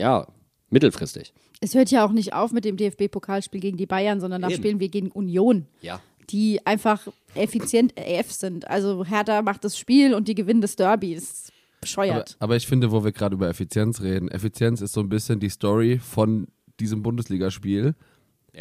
ja, 0.00 0.26
mittelfristig. 0.70 1.32
Es 1.60 1.74
hört 1.74 1.90
ja 1.92 2.04
auch 2.04 2.10
nicht 2.10 2.32
auf 2.32 2.50
mit 2.52 2.64
dem 2.64 2.76
DFB-Pokalspiel 2.76 3.60
gegen 3.60 3.76
die 3.76 3.86
Bayern, 3.86 4.20
sondern 4.20 4.42
da 4.42 4.50
spielen 4.50 4.80
wir 4.80 4.88
gegen 4.88 5.10
Union, 5.12 5.66
Ja. 5.80 6.00
die 6.30 6.66
einfach 6.66 7.06
effizient 7.36 7.94
AF 7.98 8.32
sind. 8.32 8.66
Also 8.68 9.04
Hertha 9.04 9.40
macht 9.42 9.64
das 9.64 9.78
Spiel 9.78 10.12
und 10.14 10.26
die 10.26 10.34
gewinnen 10.34 10.60
das 10.60 10.74
Derby. 10.74 11.14
Das 11.14 11.52
ist 11.84 11.96
Aber, 11.98 12.06
bescheuert. 12.06 12.36
aber 12.38 12.56
ich 12.56 12.66
finde, 12.66 12.90
wo 12.90 13.04
wir 13.04 13.12
gerade 13.12 13.34
über 13.34 13.48
Effizienz 13.48 14.00
reden, 14.00 14.28
Effizienz 14.28 14.80
ist 14.80 14.92
so 14.92 15.00
ein 15.00 15.08
bisschen 15.08 15.40
die 15.40 15.48
Story 15.48 15.98
von 15.98 16.48
diesem 16.80 17.02
Bundesligaspiel, 17.02 17.94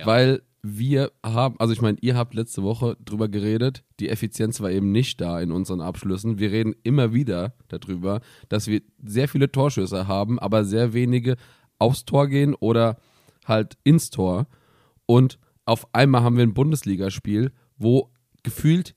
weil 0.05 0.41
wir 0.65 1.11
haben, 1.25 1.55
also 1.59 1.73
ich 1.73 1.81
meine, 1.81 1.97
ihr 2.01 2.15
habt 2.15 2.33
letzte 2.33 2.63
Woche 2.63 2.95
drüber 3.03 3.27
geredet, 3.27 3.83
die 3.99 4.07
Effizienz 4.09 4.61
war 4.61 4.71
eben 4.71 4.91
nicht 4.91 5.19
da 5.19 5.41
in 5.41 5.51
unseren 5.51 5.81
Abschlüssen. 5.81 6.39
Wir 6.39 6.51
reden 6.51 6.73
immer 6.83 7.13
wieder 7.13 7.53
darüber, 7.67 8.21
dass 8.47 8.67
wir 8.67 8.81
sehr 9.03 9.27
viele 9.27 9.51
Torschüsse 9.51 10.07
haben, 10.07 10.39
aber 10.39 10.63
sehr 10.63 10.93
wenige 10.93 11.35
aufs 11.79 12.05
Tor 12.05 12.27
gehen 12.29 12.55
oder 12.55 12.97
halt 13.45 13.77
ins 13.83 14.09
Tor. 14.09 14.47
Und 15.05 15.37
auf 15.65 15.93
einmal 15.93 16.23
haben 16.23 16.37
wir 16.37 16.43
ein 16.43 16.53
Bundesligaspiel, 16.53 17.51
wo 17.77 18.09
gefühlt 18.43 18.95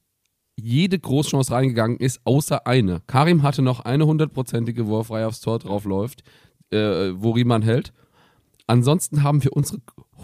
jede 0.56 0.98
Großchance 0.98 1.52
reingegangen 1.52 1.98
ist, 1.98 2.20
außer 2.24 2.66
eine. 2.66 3.02
Karim 3.06 3.42
hatte 3.42 3.62
noch 3.62 3.80
eine 3.80 4.06
hundertprozentige, 4.06 4.86
wo 4.86 4.98
er 4.98 5.04
frei 5.04 5.26
aufs 5.26 5.40
Tor 5.40 5.58
draufläuft, 5.58 6.22
äh, 6.70 7.12
wo 7.14 7.32
Riemann 7.32 7.62
hält. 7.62 7.92
Ansonsten 8.66 9.22
haben 9.22 9.44
wir 9.44 9.52
unsere 9.52 9.80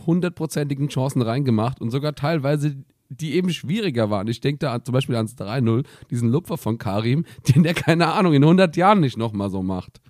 hundertprozentigen 0.06 0.88
Chancen 0.88 1.22
reingemacht 1.22 1.80
und 1.80 1.90
sogar 1.90 2.14
teilweise 2.14 2.76
die 3.18 3.34
eben 3.34 3.52
schwieriger 3.52 4.10
waren. 4.10 4.26
Ich 4.28 4.40
denke 4.40 4.60
da 4.60 4.82
zum 4.82 4.94
Beispiel 4.94 5.16
ans 5.16 5.34
3-0, 5.36 5.84
diesen 6.10 6.30
Lupfer 6.30 6.56
von 6.56 6.78
Karim, 6.78 7.24
den 7.54 7.62
der, 7.62 7.74
keine 7.74 8.12
Ahnung, 8.12 8.32
in 8.34 8.42
100 8.42 8.76
Jahren 8.76 9.00
nicht 9.00 9.16
nochmal 9.16 9.50
so 9.50 9.62
macht. 9.62 10.00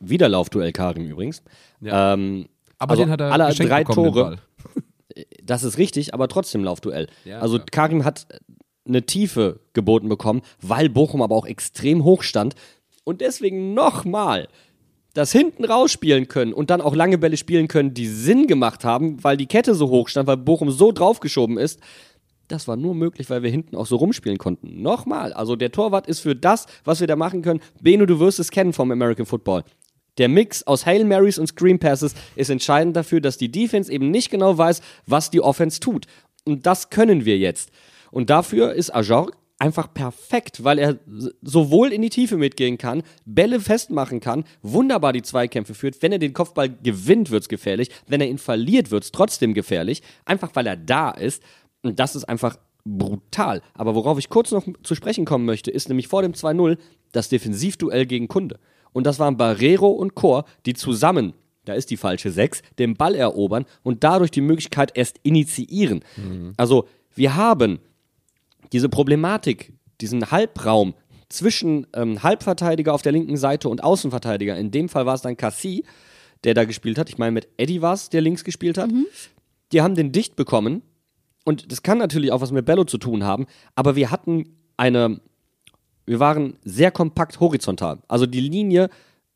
Wieder 0.00 0.28
Laufduell 0.28 0.72
Karim 0.72 1.04
übrigens. 1.04 1.42
Ja. 1.80 2.14
Ähm, 2.14 2.46
Aber 2.78 2.92
Also 2.92 3.04
den 3.04 3.10
hat 3.10 3.20
er 3.20 3.32
alle 3.32 3.54
drei 3.54 3.84
bekommen, 3.84 4.12
Tore. 4.12 4.38
Das 5.42 5.64
ist 5.64 5.78
richtig, 5.78 6.14
aber 6.14 6.28
trotzdem 6.28 6.62
Laufduell. 6.62 7.08
Ja, 7.24 7.40
also 7.40 7.56
klar. 7.56 7.66
Karim 7.88 8.04
hat 8.04 8.26
eine 8.88 9.06
Tiefe 9.06 9.60
geboten 9.72 10.08
bekommen, 10.08 10.42
weil 10.60 10.88
Bochum 10.88 11.22
aber 11.22 11.34
auch 11.34 11.46
extrem 11.46 12.04
hoch 12.04 12.22
stand 12.22 12.54
und 13.04 13.20
deswegen 13.20 13.74
nochmal 13.74 14.48
das 15.14 15.32
hinten 15.32 15.64
rausspielen 15.64 16.28
können 16.28 16.52
und 16.52 16.70
dann 16.70 16.80
auch 16.80 16.94
lange 16.94 17.18
Bälle 17.18 17.36
spielen 17.36 17.68
können, 17.68 17.94
die 17.94 18.06
Sinn 18.06 18.46
gemacht 18.46 18.84
haben, 18.84 19.22
weil 19.22 19.36
die 19.36 19.46
Kette 19.46 19.74
so 19.74 19.88
hoch 19.88 20.08
stand, 20.08 20.26
weil 20.26 20.36
Bochum 20.36 20.70
so 20.70 20.92
draufgeschoben 20.92 21.58
ist. 21.58 21.80
Das 22.46 22.68
war 22.68 22.76
nur 22.76 22.94
möglich, 22.94 23.28
weil 23.28 23.42
wir 23.42 23.50
hinten 23.50 23.76
auch 23.76 23.86
so 23.86 23.96
rumspielen 23.96 24.38
konnten. 24.38 24.80
Nochmal, 24.80 25.32
also 25.32 25.56
der 25.56 25.72
Torwart 25.72 26.06
ist 26.06 26.20
für 26.20 26.34
das, 26.34 26.66
was 26.84 27.00
wir 27.00 27.06
da 27.06 27.16
machen 27.16 27.42
können. 27.42 27.60
Beno, 27.80 28.06
du 28.06 28.20
wirst 28.20 28.38
es 28.38 28.50
kennen 28.50 28.72
vom 28.72 28.90
American 28.90 29.26
Football. 29.26 29.64
Der 30.18 30.28
Mix 30.28 30.66
aus 30.66 30.86
Hail 30.86 31.04
Marys 31.04 31.38
und 31.38 31.46
Screen 31.46 31.78
Passes 31.78 32.14
ist 32.36 32.50
entscheidend 32.50 32.96
dafür, 32.96 33.20
dass 33.20 33.38
die 33.38 33.50
Defense 33.50 33.92
eben 33.92 34.10
nicht 34.10 34.30
genau 34.30 34.56
weiß, 34.56 34.80
was 35.06 35.30
die 35.30 35.40
Offense 35.40 35.78
tut. 35.78 36.06
Und 36.44 36.66
das 36.66 36.90
können 36.90 37.24
wir 37.24 37.38
jetzt. 37.38 37.70
Und 38.10 38.30
dafür 38.30 38.72
ist 38.72 38.94
Ajor 38.94 39.30
einfach 39.58 39.92
perfekt, 39.92 40.62
weil 40.62 40.78
er 40.78 40.98
sowohl 41.42 41.92
in 41.92 42.02
die 42.02 42.10
Tiefe 42.10 42.36
mitgehen 42.36 42.78
kann, 42.78 43.02
Bälle 43.24 43.60
festmachen 43.60 44.20
kann, 44.20 44.44
wunderbar 44.62 45.12
die 45.12 45.22
Zweikämpfe 45.22 45.74
führt. 45.74 46.00
Wenn 46.00 46.12
er 46.12 46.18
den 46.18 46.32
Kopfball 46.32 46.68
gewinnt, 46.68 47.30
wird's 47.30 47.48
gefährlich. 47.48 47.90
Wenn 48.06 48.20
er 48.20 48.28
ihn 48.28 48.38
verliert, 48.38 48.90
wird's 48.90 49.10
trotzdem 49.10 49.54
gefährlich. 49.54 50.02
Einfach 50.24 50.50
weil 50.54 50.66
er 50.66 50.76
da 50.76 51.10
ist. 51.10 51.42
Und 51.82 51.98
das 51.98 52.14
ist 52.14 52.24
einfach 52.24 52.56
brutal. 52.84 53.62
Aber 53.74 53.94
worauf 53.94 54.18
ich 54.18 54.28
kurz 54.28 54.52
noch 54.52 54.64
zu 54.82 54.94
sprechen 54.94 55.24
kommen 55.24 55.44
möchte, 55.44 55.70
ist 55.70 55.88
nämlich 55.88 56.08
vor 56.08 56.22
dem 56.22 56.32
2-0 56.32 56.78
das 57.12 57.28
Defensivduell 57.28 58.06
gegen 58.06 58.28
Kunde. 58.28 58.60
Und 58.92 59.06
das 59.06 59.18
waren 59.18 59.36
Barrero 59.36 59.88
und 59.88 60.14
Chor, 60.14 60.44
die 60.66 60.74
zusammen, 60.74 61.34
da 61.64 61.74
ist 61.74 61.90
die 61.90 61.96
falsche 61.96 62.30
6, 62.30 62.62
den 62.78 62.94
Ball 62.94 63.14
erobern 63.14 63.66
und 63.82 64.04
dadurch 64.04 64.30
die 64.30 64.40
Möglichkeit 64.40 64.96
erst 64.96 65.18
initiieren. 65.22 66.04
Also 66.56 66.86
wir 67.14 67.36
haben 67.36 67.80
diese 68.72 68.88
Problematik, 68.88 69.72
diesen 70.00 70.30
Halbraum 70.30 70.94
zwischen 71.28 71.86
ähm, 71.94 72.22
Halbverteidiger 72.22 72.94
auf 72.94 73.02
der 73.02 73.12
linken 73.12 73.36
Seite 73.36 73.68
und 73.68 73.82
Außenverteidiger. 73.84 74.56
In 74.56 74.70
dem 74.70 74.88
Fall 74.88 75.06
war 75.06 75.14
es 75.14 75.22
dann 75.22 75.36
Cassie, 75.36 75.84
der 76.44 76.54
da 76.54 76.64
gespielt 76.64 76.98
hat. 76.98 77.08
Ich 77.08 77.18
meine, 77.18 77.32
mit 77.32 77.48
Eddie 77.56 77.82
war 77.82 77.94
es, 77.94 78.08
der 78.08 78.20
links 78.20 78.44
gespielt 78.44 78.78
hat. 78.78 78.90
Die 79.72 79.82
haben 79.82 79.94
den 79.94 80.12
dicht 80.12 80.36
bekommen. 80.36 80.82
Und 81.44 81.70
das 81.72 81.82
kann 81.82 81.98
natürlich 81.98 82.32
auch 82.32 82.40
was 82.40 82.52
mit 82.52 82.64
Bello 82.64 82.84
zu 82.84 82.98
tun 82.98 83.24
haben. 83.24 83.46
Aber 83.74 83.96
wir 83.96 84.10
hatten 84.10 84.56
eine, 84.76 85.20
wir 86.06 86.20
waren 86.20 86.56
sehr 86.64 86.90
kompakt 86.90 87.40
horizontal. 87.40 87.98
Also 88.08 88.26
die 88.26 88.40
Linie 88.40 88.88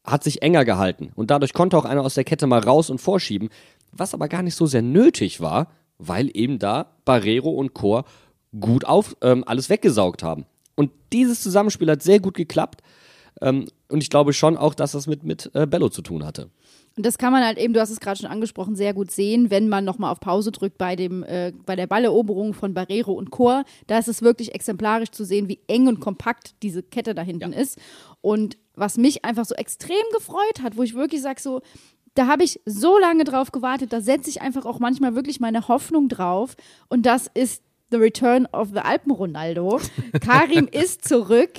hat 0.05 0.25
sich 0.25 0.43
enger 0.43 0.65
gehalten. 0.65 1.11
Und 1.15 1.31
dadurch 1.31 1.53
konnte 1.53 1.77
auch 1.77 1.85
einer 1.85 2.03
aus 2.03 2.15
der 2.15 2.25
Kette 2.25 2.47
mal 2.47 2.61
raus 2.61 2.91
und 2.91 3.01
vorschieben. 3.01 3.51
Was 3.93 4.15
aber 4.15 4.29
gar 4.29 4.43
nicht 4.43 4.55
so 4.55 4.67
sehr 4.67 4.83
nötig 4.83 5.41
war, 5.41 5.71
weil 5.99 6.31
eben 6.35 6.59
da 6.59 6.97
Barrero 7.05 7.51
und 7.51 7.75
Chor 7.75 8.05
gut 8.59 8.85
auf 8.85 9.17
ähm, 9.23 9.45
alles 9.47 9.69
weggesaugt 9.69 10.23
haben. 10.23 10.47
Und 10.75 10.91
dieses 11.13 11.43
Zusammenspiel 11.43 11.91
hat 11.91 12.03
sehr 12.03 12.21
gut 12.21 12.35
geklappt. 12.35 12.83
Ähm, 13.41 13.67
und 13.89 14.03
ich 14.03 14.11
glaube 14.11 14.33
schon 14.33 14.57
auch, 14.57 14.75
dass 14.75 14.93
das 14.93 15.07
mit, 15.07 15.25
mit 15.25 15.51
äh, 15.55 15.67
Bello 15.67 15.89
zu 15.89 16.03
tun 16.03 16.25
hatte. 16.25 16.51
Und 16.97 17.07
das 17.07 17.17
kann 17.17 17.33
man 17.33 17.43
halt 17.43 17.59
eben, 17.59 17.73
du 17.73 17.81
hast 17.81 17.91
es 17.91 18.01
gerade 18.01 18.19
schon 18.21 18.31
angesprochen, 18.31 18.77
sehr 18.77 18.93
gut 18.93 19.11
sehen, 19.11 19.51
wenn 19.51 19.69
man 19.69 19.85
nochmal 19.85 20.13
auf 20.13 20.21
Pause 20.21 20.53
drückt 20.53 20.77
bei, 20.77 20.95
dem, 20.95 21.23
äh, 21.23 21.53
bei 21.65 21.75
der 21.75 21.87
Balleroberung 21.87 22.53
von 22.53 22.75
Barrero 22.75 23.13
und 23.13 23.31
Chor. 23.31 23.65
Da 23.87 23.99
ist 23.99 24.09
es 24.09 24.21
wirklich 24.21 24.55
exemplarisch 24.55 25.11
zu 25.11 25.25
sehen, 25.25 25.49
wie 25.49 25.61
eng 25.69 25.89
und 25.89 26.01
kompakt 26.01 26.55
diese 26.63 26.83
Kette 26.83 27.15
da 27.15 27.23
hinten 27.23 27.55
ist. 27.55 27.79
Und 28.21 28.59
was 28.75 28.99
mich 28.99 29.25
einfach 29.25 29.47
so 29.47 29.55
extrem 29.55 30.03
gefreut 30.13 30.63
hat, 30.63 30.77
wo 30.77 30.83
ich 30.83 30.95
wirklich 30.95 31.23
sage, 31.23 31.41
so, 31.41 31.63
da 32.15 32.27
habe 32.27 32.45
ich 32.45 32.61
so 32.67 32.99
lange 32.99 33.25
drauf 33.25 33.53
gewartet, 33.53 33.93
da 33.93 34.03
setze 34.03 34.29
ich 34.29 34.43
einfach 34.43 34.67
auch 34.67 34.79
manchmal 34.79 35.15
wirklich 35.15 35.41
meine 35.41 35.69
Hoffnung 35.69 36.09
drauf. 36.09 36.57
Und 36.89 37.07
das 37.07 37.31
ist 37.33 37.63
The 37.93 37.99
Return 37.99 38.47
of 38.53 38.71
the 38.73 38.81
Alpen-Ronaldo. 38.81 39.81
Karim 40.21 40.69
ist 40.73 41.07
zurück. 41.07 41.51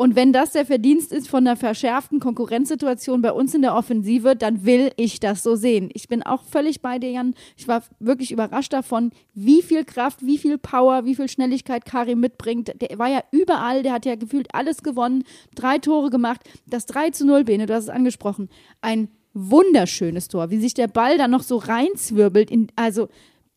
Und 0.00 0.14
wenn 0.14 0.32
das 0.32 0.52
der 0.52 0.64
Verdienst 0.64 1.12
ist 1.12 1.28
von 1.28 1.44
einer 1.44 1.56
verschärften 1.56 2.20
Konkurrenzsituation 2.20 3.20
bei 3.20 3.32
uns 3.32 3.52
in 3.52 3.62
der 3.62 3.74
Offensive, 3.74 4.36
dann 4.36 4.64
will 4.64 4.92
ich 4.96 5.18
das 5.18 5.42
so 5.42 5.56
sehen. 5.56 5.90
Ich 5.92 6.06
bin 6.06 6.22
auch 6.22 6.44
völlig 6.44 6.82
bei 6.82 7.00
dir, 7.00 7.10
Jan. 7.10 7.34
Ich 7.56 7.66
war 7.66 7.82
wirklich 7.98 8.30
überrascht 8.30 8.72
davon, 8.72 9.10
wie 9.34 9.60
viel 9.60 9.84
Kraft, 9.84 10.24
wie 10.24 10.38
viel 10.38 10.56
Power, 10.56 11.04
wie 11.04 11.16
viel 11.16 11.28
Schnelligkeit 11.28 11.84
Karim 11.84 12.20
mitbringt. 12.20 12.80
Der 12.80 12.96
war 12.96 13.08
ja 13.08 13.24
überall, 13.32 13.82
der 13.82 13.92
hat 13.92 14.06
ja 14.06 14.14
gefühlt 14.14 14.54
alles 14.54 14.84
gewonnen, 14.84 15.24
drei 15.56 15.78
Tore 15.78 16.10
gemacht. 16.10 16.42
Das 16.68 16.86
3 16.86 17.10
zu 17.10 17.26
0, 17.26 17.42
Bene, 17.42 17.66
du 17.66 17.74
hast 17.74 17.84
es 17.84 17.90
angesprochen. 17.90 18.50
Ein 18.80 19.08
wunderschönes 19.34 20.28
Tor, 20.28 20.50
wie 20.50 20.58
sich 20.58 20.74
der 20.74 20.86
Ball 20.86 21.18
da 21.18 21.26
noch 21.26 21.42
so 21.42 21.56
reinzwirbelt. 21.56 22.52
In, 22.52 22.68
also 22.76 23.08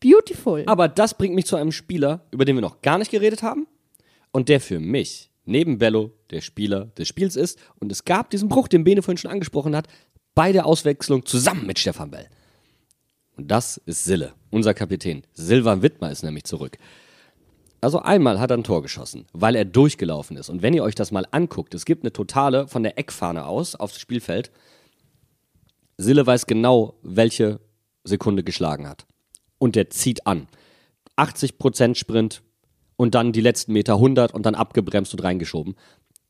beautiful. 0.02 0.64
Aber 0.66 0.88
das 0.88 1.14
bringt 1.14 1.34
mich 1.34 1.46
zu 1.46 1.56
einem 1.56 1.72
Spieler, 1.72 2.26
über 2.30 2.44
den 2.44 2.56
wir 2.56 2.60
noch 2.60 2.82
gar 2.82 2.98
nicht 2.98 3.10
geredet 3.10 3.42
haben 3.42 3.66
und 4.32 4.48
der 4.48 4.60
für 4.60 4.80
mich 4.80 5.30
neben 5.44 5.78
Bello 5.78 6.12
der 6.30 6.40
Spieler 6.40 6.86
des 6.98 7.08
Spiels 7.08 7.36
ist. 7.36 7.58
Und 7.78 7.92
es 7.92 8.04
gab 8.04 8.30
diesen 8.30 8.48
Bruch, 8.48 8.68
den 8.68 8.84
Bene 8.84 9.02
vorhin 9.02 9.18
schon 9.18 9.30
angesprochen 9.30 9.76
hat, 9.76 9.88
bei 10.34 10.52
der 10.52 10.66
Auswechslung 10.66 11.24
zusammen 11.26 11.66
mit 11.66 11.78
Stefan 11.78 12.10
Bell. 12.10 12.28
Und 13.36 13.50
das 13.50 13.78
ist 13.86 14.04
Sille, 14.04 14.34
unser 14.50 14.74
Kapitän. 14.74 15.22
Silvan 15.32 15.82
Wittmer 15.82 16.10
ist 16.10 16.22
nämlich 16.22 16.44
zurück. 16.44 16.76
Also 17.80 18.00
einmal 18.00 18.38
hat 18.38 18.50
er 18.50 18.56
ein 18.56 18.64
Tor 18.64 18.82
geschossen, 18.82 19.26
weil 19.32 19.56
er 19.56 19.64
durchgelaufen 19.64 20.36
ist. 20.36 20.48
Und 20.48 20.62
wenn 20.62 20.74
ihr 20.74 20.84
euch 20.84 20.94
das 20.94 21.10
mal 21.10 21.26
anguckt, 21.32 21.74
es 21.74 21.84
gibt 21.84 22.04
eine 22.04 22.12
totale 22.12 22.68
von 22.68 22.82
der 22.82 22.98
Eckfahne 22.98 23.44
aus 23.44 23.74
aufs 23.74 23.98
Spielfeld. 23.98 24.52
Sille 25.98 26.24
weiß 26.24 26.46
genau, 26.46 26.94
welche 27.02 27.58
Sekunde 28.04 28.44
geschlagen 28.44 28.88
hat. 28.88 29.06
Und 29.62 29.76
der 29.76 29.90
zieht 29.90 30.26
an. 30.26 30.48
80% 31.16 31.94
Sprint 31.94 32.42
und 32.96 33.14
dann 33.14 33.30
die 33.30 33.40
letzten 33.40 33.72
Meter 33.72 33.94
100 33.94 34.34
und 34.34 34.44
dann 34.44 34.56
abgebremst 34.56 35.14
und 35.14 35.22
reingeschoben. 35.22 35.76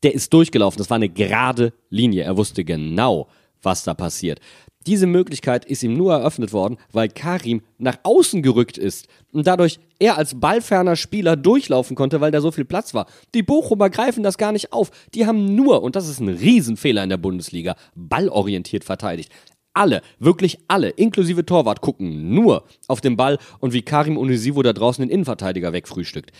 Der 0.03 0.13
ist 0.13 0.31
durchgelaufen. 0.33 0.77
Das 0.77 0.91
war 0.91 0.97
eine 0.97 1.09
gerade 1.09 1.73
Linie. 1.89 2.25
Er 2.25 2.37
wusste 2.37 2.63
genau, 2.63 3.27
was 3.63 3.83
da 3.83 3.95
passiert. 3.95 4.39
Diese 4.85 5.07
Möglichkeit 5.07 5.65
ist 5.65 5.81
ihm 5.81 5.95
nur 5.95 6.13
eröffnet 6.13 6.53
worden, 6.53 6.77
weil 6.91 7.09
Karim 7.09 7.63
nach 7.79 7.97
außen 8.03 8.43
gerückt 8.43 8.77
ist 8.77 9.07
und 9.31 9.47
dadurch 9.47 9.79
er 9.97 10.15
als 10.15 10.39
ballferner 10.39 10.95
Spieler 10.95 11.35
durchlaufen 11.35 11.95
konnte, 11.95 12.21
weil 12.21 12.29
da 12.29 12.39
so 12.39 12.51
viel 12.51 12.65
Platz 12.65 12.93
war. 12.93 13.07
Die 13.33 13.41
Bochumer 13.41 13.89
greifen 13.89 14.21
das 14.21 14.37
gar 14.37 14.51
nicht 14.51 14.73
auf. 14.73 14.91
Die 15.15 15.25
haben 15.25 15.55
nur, 15.55 15.81
und 15.81 15.95
das 15.95 16.07
ist 16.07 16.19
ein 16.19 16.29
Riesenfehler 16.29 17.01
in 17.01 17.09
der 17.09 17.17
Bundesliga, 17.17 17.75
ballorientiert 17.95 18.83
verteidigt. 18.83 19.31
Alle, 19.73 20.01
wirklich 20.19 20.59
alle, 20.67 20.89
inklusive 20.89 21.45
Torwart, 21.45 21.81
gucken 21.81 22.33
nur 22.33 22.65
auf 22.87 23.01
den 23.01 23.17
Ball 23.17 23.39
und 23.59 23.73
wie 23.73 23.81
Karim 23.81 24.17
Unisivo 24.17 24.61
da 24.61 24.71
draußen 24.73 25.01
den 25.01 25.09
Innenverteidiger 25.11 25.73
wegfrühstückt. 25.73 26.31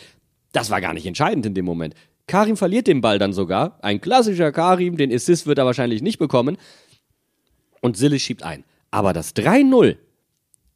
Das 0.52 0.70
war 0.70 0.82
gar 0.82 0.94
nicht 0.94 1.08
entscheidend 1.08 1.46
in 1.46 1.56
dem 1.56 1.66
Moment. 1.66 1.96
Karim 2.28 2.56
verliert 2.56 2.88
den 2.88 3.02
Ball 3.02 3.20
dann 3.20 3.34
sogar. 3.34 3.80
Ein 3.82 4.02
klassischer 4.02 4.52
Karim, 4.52 4.98
den 4.98 5.12
Assist 5.12 5.48
wird 5.48 5.58
er 5.58 5.66
wahrscheinlich 5.66 6.02
nicht 6.02 6.20
bekommen. 6.20 6.58
Und 7.82 7.98
Sille 7.98 8.20
schiebt 8.20 8.44
ein. 8.44 8.64
Aber 8.92 9.14
das 9.14 9.36
3-0, 9.36 9.98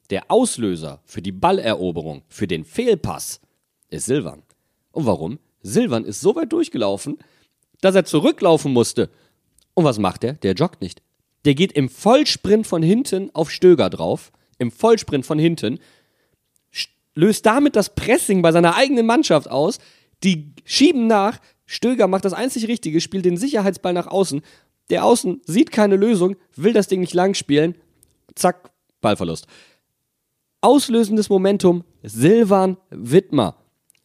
der 0.10 0.32
Auslöser 0.32 1.02
für 1.06 1.22
die 1.22 1.32
Balleroberung, 1.32 2.24
für 2.28 2.48
den 2.48 2.66
Fehlpass, 2.66 3.40
ist 3.90 4.08
Silvan. 4.08 4.42
Und 4.92 5.06
warum? 5.06 5.40
Silvan 5.62 6.06
ist 6.06 6.22
so 6.22 6.36
weit 6.36 6.52
durchgelaufen, 6.52 7.20
dass 7.82 7.96
er 7.96 8.06
zurücklaufen 8.06 8.74
musste. 8.74 9.10
Und 9.74 9.86
was 9.86 10.00
macht 10.00 10.24
er? 10.24 10.34
Der 10.34 10.54
joggt 10.54 10.82
nicht. 10.82 11.02
Der 11.48 11.56
geht 11.56 11.72
im 11.72 11.88
Vollsprint 11.88 12.68
von 12.68 12.84
hinten 12.84 13.34
auf 13.34 13.50
Stöger 13.50 13.90
drauf. 13.90 14.34
Im 14.58 14.70
Vollsprint 14.70 15.26
von 15.26 15.40
hinten. 15.40 15.80
st- 16.74 16.90
Löst 17.16 17.46
damit 17.46 17.78
das 17.78 17.96
Pressing 17.96 18.42
bei 18.42 18.52
seiner 18.52 18.76
eigenen 18.76 19.06
Mannschaft 19.06 19.50
aus. 19.50 19.80
Die 20.26 20.52
schieben 20.66 21.08
nach. 21.08 21.40
Stöger 21.66 22.08
macht 22.10 22.26
das 22.26 22.34
einzig 22.34 22.68
Richtige, 22.68 23.00
spielt 23.00 23.24
den 23.24 23.38
Sicherheitsball 23.38 23.94
nach 23.94 24.08
außen. 24.08 24.42
Der 24.90 25.06
Außen 25.06 25.42
sieht 25.46 25.72
keine 25.72 25.96
Lösung, 25.96 26.36
will 26.58 26.74
das 26.74 26.90
Ding 26.90 27.00
nicht 27.00 27.14
lang 27.14 27.34
spielen. 27.34 27.76
Zack, 28.36 28.72
Ballverlust. 29.00 29.48
Auslösendes 30.60 31.30
Momentum, 31.30 31.86
Silvan 32.04 32.76
Wittmer. 32.90 33.56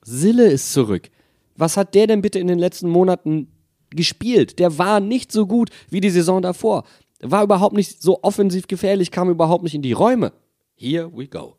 Sille 0.05 0.49
ist 0.49 0.73
zurück. 0.73 1.11
Was 1.57 1.77
hat 1.77 1.97
der 1.97 2.07
denn 2.07 2.23
bitte 2.23 2.39
in 2.39 2.47
den 2.47 2.61
letzten 2.61 2.89
Monaten 2.89 3.49
gespielt? 3.91 4.59
Der 4.59 4.79
war 4.79 5.01
nicht 5.01 5.33
so 5.33 5.47
gut 5.47 5.71
wie 5.91 6.01
die 6.01 6.11
Saison 6.11 6.41
davor. 6.41 6.85
War 7.23 7.45
überhaupt 7.45 7.75
nicht 7.75 8.03
so 8.03 8.23
offensiv 8.23 8.67
gefährlich, 8.67 9.11
kam 9.11 9.31
überhaupt 9.31 9.63
nicht 9.63 9.75
in 9.75 9.83
die 9.83 9.93
Räume. 9.93 10.33
Here 10.75 11.11
we 11.17 11.29
go. 11.29 11.57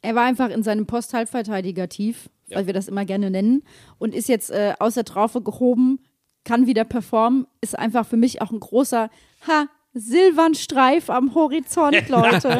Er 0.00 0.14
war 0.14 0.24
einfach 0.24 0.50
in 0.50 0.62
seinem 0.62 0.86
Post-Halbverteidiger 0.86 1.88
tief, 1.88 2.28
weil 2.48 2.66
wir 2.66 2.72
das 2.72 2.88
immer 2.88 3.04
gerne 3.04 3.30
nennen, 3.30 3.62
und 3.98 4.14
ist 4.14 4.28
jetzt 4.28 4.50
äh, 4.50 4.74
aus 4.78 4.94
der 4.94 5.04
Traufe 5.04 5.42
gehoben, 5.42 6.00
kann 6.44 6.66
wieder 6.66 6.84
performen, 6.84 7.46
ist 7.60 7.78
einfach 7.78 8.06
für 8.06 8.16
mich 8.16 8.42
auch 8.42 8.50
ein 8.50 8.60
großer 8.60 9.10
Ha, 9.46 9.66
Silbernstreif 9.94 11.10
am 11.10 11.34
Horizont, 11.34 11.96
Leute. 12.08 12.58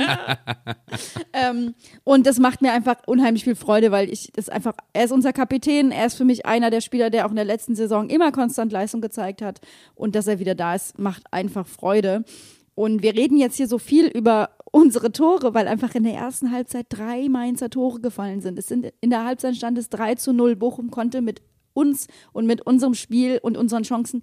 ähm, 1.33 1.75
und 2.05 2.27
das 2.27 2.39
macht 2.39 2.61
mir 2.63 2.73
einfach 2.73 2.97
unheimlich 3.07 3.45
viel 3.45 3.55
Freude, 3.55 3.91
weil 3.91 4.11
ich 4.11 4.31
das 4.35 4.49
einfach, 4.49 4.75
er 4.93 5.05
ist 5.05 5.13
unser 5.13 5.33
Kapitän, 5.33 5.91
er 5.91 6.07
ist 6.07 6.17
für 6.17 6.25
mich 6.25 6.45
einer 6.47 6.71
der 6.71 6.81
Spieler, 6.81 7.11
der 7.11 7.27
auch 7.27 7.31
in 7.31 7.37
der 7.37 7.45
letzten 7.45 7.75
Saison 7.75 8.11
immer 8.11 8.33
konstant 8.33 8.73
Leistung 8.73 9.01
gezeigt 9.01 9.41
hat. 9.43 9.61
Und 9.95 10.15
dass 10.15 10.27
er 10.27 10.39
wieder 10.39 10.55
da 10.55 10.75
ist, 10.75 10.99
macht 10.99 11.23
einfach 11.31 11.67
Freude. 11.67 12.25
Und 12.75 13.03
wir 13.03 13.15
reden 13.15 13.37
jetzt 13.37 13.57
hier 13.57 13.69
so 13.69 13.79
viel 13.79 14.07
über 14.07 14.51
unsere 14.71 15.13
Tore, 15.13 15.55
weil 15.55 15.69
einfach 15.69 15.95
in 15.95 16.05
der 16.05 16.15
ersten 16.15 16.51
Halbzeit 16.51 16.87
drei 16.89 17.29
Mainzer 17.29 17.71
Tore 17.71 18.01
gefallen 18.01 18.41
sind. 18.41 18.59
Es 18.59 18.67
sind 18.67 18.93
in 19.01 19.11
der 19.11 19.25
Halbzeit 19.25 19.57
stand 19.57 19.77
es 19.79 19.91
3 19.91 20.15
zu 20.15 20.33
0. 20.33 20.57
Bochum 20.57 20.91
konnte 20.91 21.21
mit 21.21 21.43
uns 21.75 22.07
und 22.33 22.47
mit 22.47 22.63
unserem 22.67 22.95
Spiel 22.95 23.39
und 23.43 23.57
unseren 23.57 23.83
Chancen, 23.83 24.23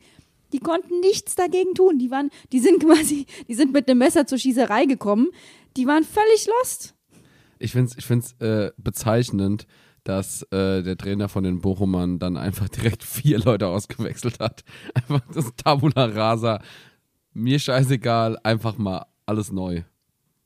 die 0.53 0.59
konnten 0.59 0.99
nichts 0.99 1.35
dagegen 1.35 1.73
tun. 1.75 1.99
Die 1.99 2.11
waren, 2.11 2.29
die 2.51 2.59
sind 2.59 2.79
quasi, 2.83 3.25
die 3.47 3.53
sind 3.53 3.73
mit 3.73 3.87
einem 3.89 3.99
Messer 3.99 4.25
zur 4.27 4.37
Schießerei 4.37 4.85
gekommen. 4.85 5.29
Die 5.77 5.87
waren 5.87 6.03
völlig 6.03 6.47
lost. 6.59 6.95
Ich 7.59 7.71
finde 7.71 7.91
es 7.91 7.97
ich 7.97 8.05
find's, 8.05 8.33
äh, 8.39 8.71
bezeichnend, 8.77 9.67
dass 10.03 10.43
äh, 10.51 10.81
der 10.81 10.97
Trainer 10.97 11.29
von 11.29 11.43
den 11.43 11.59
Bochumern 11.61 12.19
dann 12.19 12.37
einfach 12.37 12.69
direkt 12.69 13.03
vier 13.03 13.39
Leute 13.39 13.67
ausgewechselt 13.67 14.39
hat. 14.39 14.63
Einfach 14.93 15.21
das 15.33 15.51
Tabula 15.57 16.05
Rasa. 16.05 16.61
Mir 17.33 17.59
scheißegal, 17.59 18.37
einfach 18.43 18.77
mal 18.77 19.05
alles 19.25 19.51
neu. 19.51 19.83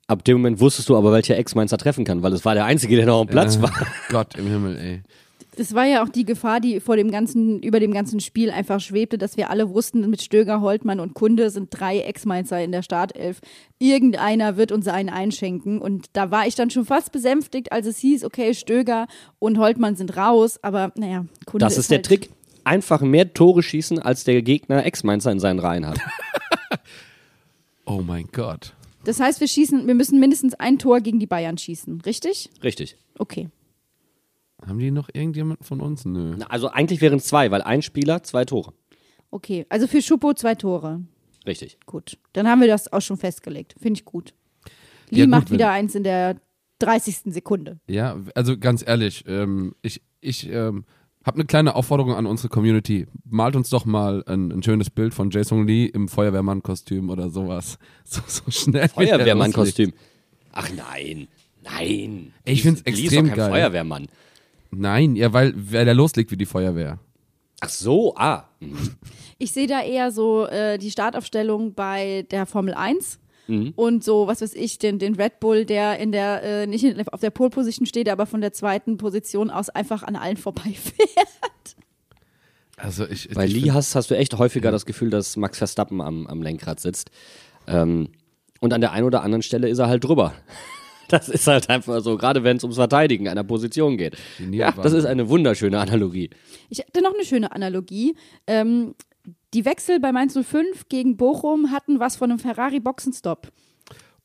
Ab 0.08 0.26
dem 0.26 0.38
Moment 0.38 0.60
wusstest 0.60 0.90
du 0.90 0.98
aber, 0.98 1.14
welcher 1.14 1.38
Ex-Mainzer 1.38 1.78
treffen 1.78 2.04
kann, 2.04 2.22
weil 2.24 2.34
es 2.34 2.44
war 2.44 2.56
der 2.56 2.66
Einzige, 2.66 2.98
der 2.98 3.06
noch 3.06 3.22
am 3.22 3.28
Platz 3.28 3.56
Äh, 3.56 3.62
war. 3.62 3.72
Gott 4.10 4.36
im 4.36 4.48
Himmel, 4.48 4.78
ey. 4.78 5.04
Es 5.58 5.74
war 5.74 5.86
ja 5.86 6.04
auch 6.04 6.10
die 6.10 6.26
Gefahr, 6.26 6.60
die 6.60 6.80
vor 6.80 6.96
dem 6.96 7.12
ganzen, 7.12 7.62
über 7.62 7.80
dem 7.80 7.94
ganzen 7.94 8.20
Spiel 8.20 8.50
einfach 8.50 8.80
schwebte, 8.80 9.18
dass 9.18 9.38
wir 9.38 9.50
alle 9.50 9.70
wussten, 9.70 10.10
mit 10.10 10.22
Stöger, 10.22 10.62
Holtmann 10.62 11.00
und 11.00 11.14
Kunde 11.14 11.50
sind 11.50 11.70
drei 11.72 12.00
Ex-Mainzer 12.00 12.64
in 12.64 12.72
der 12.72 12.82
Startelf. 12.82 13.40
Irgendeiner 13.80 14.58
wird 14.58 14.72
uns 14.72 14.88
einen 14.88 15.10
einschenken. 15.10 15.80
Und 15.80 16.08
da 16.14 16.32
war 16.32 16.48
ich 16.48 16.56
dann 16.56 16.70
schon 16.70 16.86
fast 16.86 17.12
besänftigt, 17.12 17.72
als 17.72 17.88
es 17.88 17.98
hieß, 18.00 18.24
okay, 18.24 18.54
Stöger 18.54 19.08
und 19.40 19.58
Holtmann 19.58 19.96
sind 19.96 20.18
raus. 20.18 20.60
Aber 20.62 20.92
naja, 20.96 21.26
Kunde 21.46 21.66
Das 21.66 21.78
ist 21.78 21.92
der 21.92 21.98
halt, 21.98 22.06
Trick. 22.06 22.30
Einfach 22.66 23.02
mehr 23.02 23.34
Tore 23.34 23.62
schießen, 23.62 24.00
als 24.00 24.24
der 24.24 24.42
Gegner 24.42 24.86
Ex-Mainzer 24.86 25.32
in 25.32 25.40
seinen 25.40 25.60
Reihen 25.60 25.86
hat. 25.86 26.00
Oh 27.86 28.02
mein 28.06 28.28
Gott. 28.32 28.74
Das 29.04 29.20
heißt, 29.20 29.42
wir 29.42 29.48
schießen, 29.48 29.86
wir 29.86 29.96
müssen 29.96 30.20
mindestens 30.20 30.54
ein 30.54 30.80
Tor 30.80 31.02
gegen 31.02 31.20
die 31.20 31.28
Bayern 31.28 31.58
schießen, 31.58 32.02
richtig? 32.02 32.50
Richtig. 32.64 32.96
Okay. 33.18 33.50
Haben 34.68 34.80
die 34.80 34.92
noch 34.92 35.10
irgendjemand 35.14 35.66
von 35.66 35.80
uns? 35.82 36.06
Nö. 36.06 36.36
Na, 36.38 36.48
Also 36.48 36.70
eigentlich 36.70 37.02
wären 37.02 37.18
es 37.18 37.26
zwei, 37.26 37.52
weil 37.52 37.62
ein 37.62 37.82
Spieler, 37.82 38.24
zwei 38.24 38.46
Tore. 38.46 38.74
Okay. 39.32 39.66
Also 39.70 39.88
für 39.88 40.02
Schuppo 40.02 40.34
zwei 40.34 40.56
Tore. 40.56 41.02
Richtig. 41.46 41.78
Gut. 41.86 42.18
Dann 42.34 42.48
haben 42.48 42.62
wir 42.62 42.68
das 42.68 42.92
auch 42.92 43.02
schon 43.02 43.18
festgelegt. 43.18 43.76
Finde 43.80 44.00
ich 44.00 44.06
gut. 44.06 44.34
Lee 45.10 45.20
Ja, 45.20 45.26
gut, 45.26 45.32
macht 45.32 45.52
wieder 45.52 45.72
eins 45.72 45.96
in 45.96 46.04
der 46.04 46.38
30. 46.80 47.34
Sekunde. 47.34 47.80
Ja, 47.88 48.18
also 48.36 48.58
ganz 48.58 48.84
ehrlich, 48.86 49.24
ähm, 49.28 49.76
ich, 49.82 50.02
ich 50.22 50.50
ähm, 50.50 50.86
habe 51.26 51.38
eine 51.38 51.46
kleine 51.46 51.76
Aufforderung 51.76 52.14
an 52.14 52.26
unsere 52.26 52.50
Community. 52.50 53.08
Malt 53.26 53.56
uns 53.56 53.70
doch 53.70 53.86
mal 53.86 54.24
ein, 54.28 54.52
ein 54.52 54.64
schönes 54.64 54.90
Bild 54.90 55.14
von 55.14 55.30
Jason 55.30 55.66
Lee 55.66 55.86
im 55.86 56.08
Feuerwehrmann-Kostüm 56.08 57.10
oder 57.10 57.30
sowas. 57.30 57.78
So, 58.06 58.22
so 58.28 58.52
schnell. 58.52 58.90
Feuerwehrmann-Kostüm. 58.90 59.94
Ach 60.52 60.70
nein. 60.76 61.28
Nein. 61.64 62.34
Ich 62.46 62.64
find's 62.64 62.84
Lee 62.86 62.92
ist 62.92 63.00
extrem 63.00 63.26
doch 63.26 63.30
kein 63.32 63.38
geil. 63.38 63.50
Feuerwehrmann. 63.52 64.08
Nein, 64.76 65.16
ja, 65.16 65.34
weil 65.34 65.54
wer 65.56 65.86
der 65.86 65.94
loslegt 65.94 66.32
wie 66.32 66.38
die 66.38 66.46
Feuerwehr. 66.46 67.00
Ach 67.62 67.70
so, 67.70 68.16
ah. 68.16 68.50
Ich 69.38 69.52
sehe 69.52 69.68
da 69.68 69.82
eher 69.82 70.12
so 70.12 70.46
äh, 70.48 70.78
die 70.78 70.92
Startaufstellung 70.92 71.74
bei 71.74 72.26
der 72.32 72.46
Formel 72.46 72.74
1 72.74 73.20
Mhm. 73.48 73.74
und 73.76 74.06
so, 74.06 74.26
was 74.28 74.42
weiß 74.42 74.54
ich, 74.54 74.80
den, 74.80 75.00
den 75.00 75.16
Red 75.16 75.42
Bull, 75.42 75.66
der 75.66 76.00
in 76.00 76.14
der, 76.14 76.44
äh, 76.44 76.66
nicht 76.66 76.86
in, 76.86 77.06
auf 77.10 77.20
der 77.20 77.30
Pole 77.30 77.50
Position 77.50 77.86
steht, 77.86 78.08
aber 78.08 78.26
von 78.26 78.40
der 78.40 78.54
zweiten 78.54 78.96
Position 78.96 79.50
aus 79.50 79.70
einfach 79.70 80.02
an 80.04 80.16
allen 80.16 80.38
vorbeifährt. 80.38 81.76
Also 82.78 83.06
ich, 83.08 83.30
Bei 83.30 83.46
ich 83.46 83.54
Lee 83.54 83.72
hast, 83.72 83.96
hast 83.96 84.12
du 84.12 84.16
echt 84.18 84.38
häufiger 84.38 84.72
das 84.72 84.86
Gefühl, 84.86 85.10
dass 85.10 85.36
Max 85.38 85.58
Verstappen 85.58 86.00
am, 86.02 86.26
am 86.28 86.42
Lenkrad 86.42 86.80
sitzt. 86.80 87.12
Ähm, 87.68 88.10
und 88.62 88.74
an 88.74 88.80
der 88.82 88.94
einen 88.94 89.06
oder 89.06 89.24
anderen 89.24 89.42
Stelle 89.42 89.68
ist 89.68 89.80
er 89.80 89.88
halt 89.88 90.04
drüber. 90.06 90.34
Das 91.14 91.30
ist 91.30 91.46
halt 91.46 91.70
einfach 91.70 92.02
so, 92.02 92.18
gerade 92.18 92.44
wenn 92.44 92.58
es 92.58 92.64
ums 92.64 92.78
Verteidigen 92.78 93.28
einer 93.28 93.44
Position 93.44 93.98
geht. 93.98 94.18
Ja, 94.52 94.72
das 94.72 94.94
ist 94.94 95.06
eine 95.06 95.30
wunderschöne 95.30 95.80
Analogie. 95.80 96.32
Ich 96.70 96.80
hatte 96.80 97.04
noch 97.04 97.14
eine 97.14 97.24
schöne 97.24 97.52
Analogie. 97.52 98.16
Ähm, 98.48 98.96
die 99.54 99.64
Wechsel 99.64 100.00
bei 100.00 100.12
Mainz 100.12 100.34
05 100.34 100.90
gegen 100.90 101.16
Bochum 101.16 101.70
hatten 101.70 102.00
was 102.00 102.16
von 102.16 102.32
einem 102.32 102.40
Ferrari-Boxenstopp. 102.40 103.52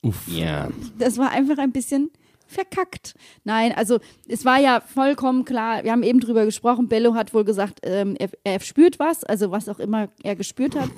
Uff. 0.00 0.26
Ja. 0.28 0.68
das 0.98 1.18
war 1.18 1.30
einfach 1.30 1.58
ein 1.58 1.72
bisschen 1.72 2.10
verkackt. 2.46 3.14
Nein, 3.44 3.72
also 3.76 3.98
es 4.26 4.46
war 4.46 4.58
ja 4.58 4.80
vollkommen 4.80 5.44
klar, 5.44 5.84
wir 5.84 5.92
haben 5.92 6.02
eben 6.02 6.20
drüber 6.20 6.46
gesprochen, 6.46 6.88
Bello 6.88 7.14
hat 7.14 7.34
wohl 7.34 7.44
gesagt, 7.44 7.80
ähm, 7.82 8.16
er, 8.18 8.30
er 8.44 8.60
spürt 8.60 8.98
was, 8.98 9.24
also 9.24 9.50
was 9.50 9.68
auch 9.68 9.78
immer 9.78 10.08
er 10.22 10.36
gespürt 10.36 10.74
hat. 10.74 10.88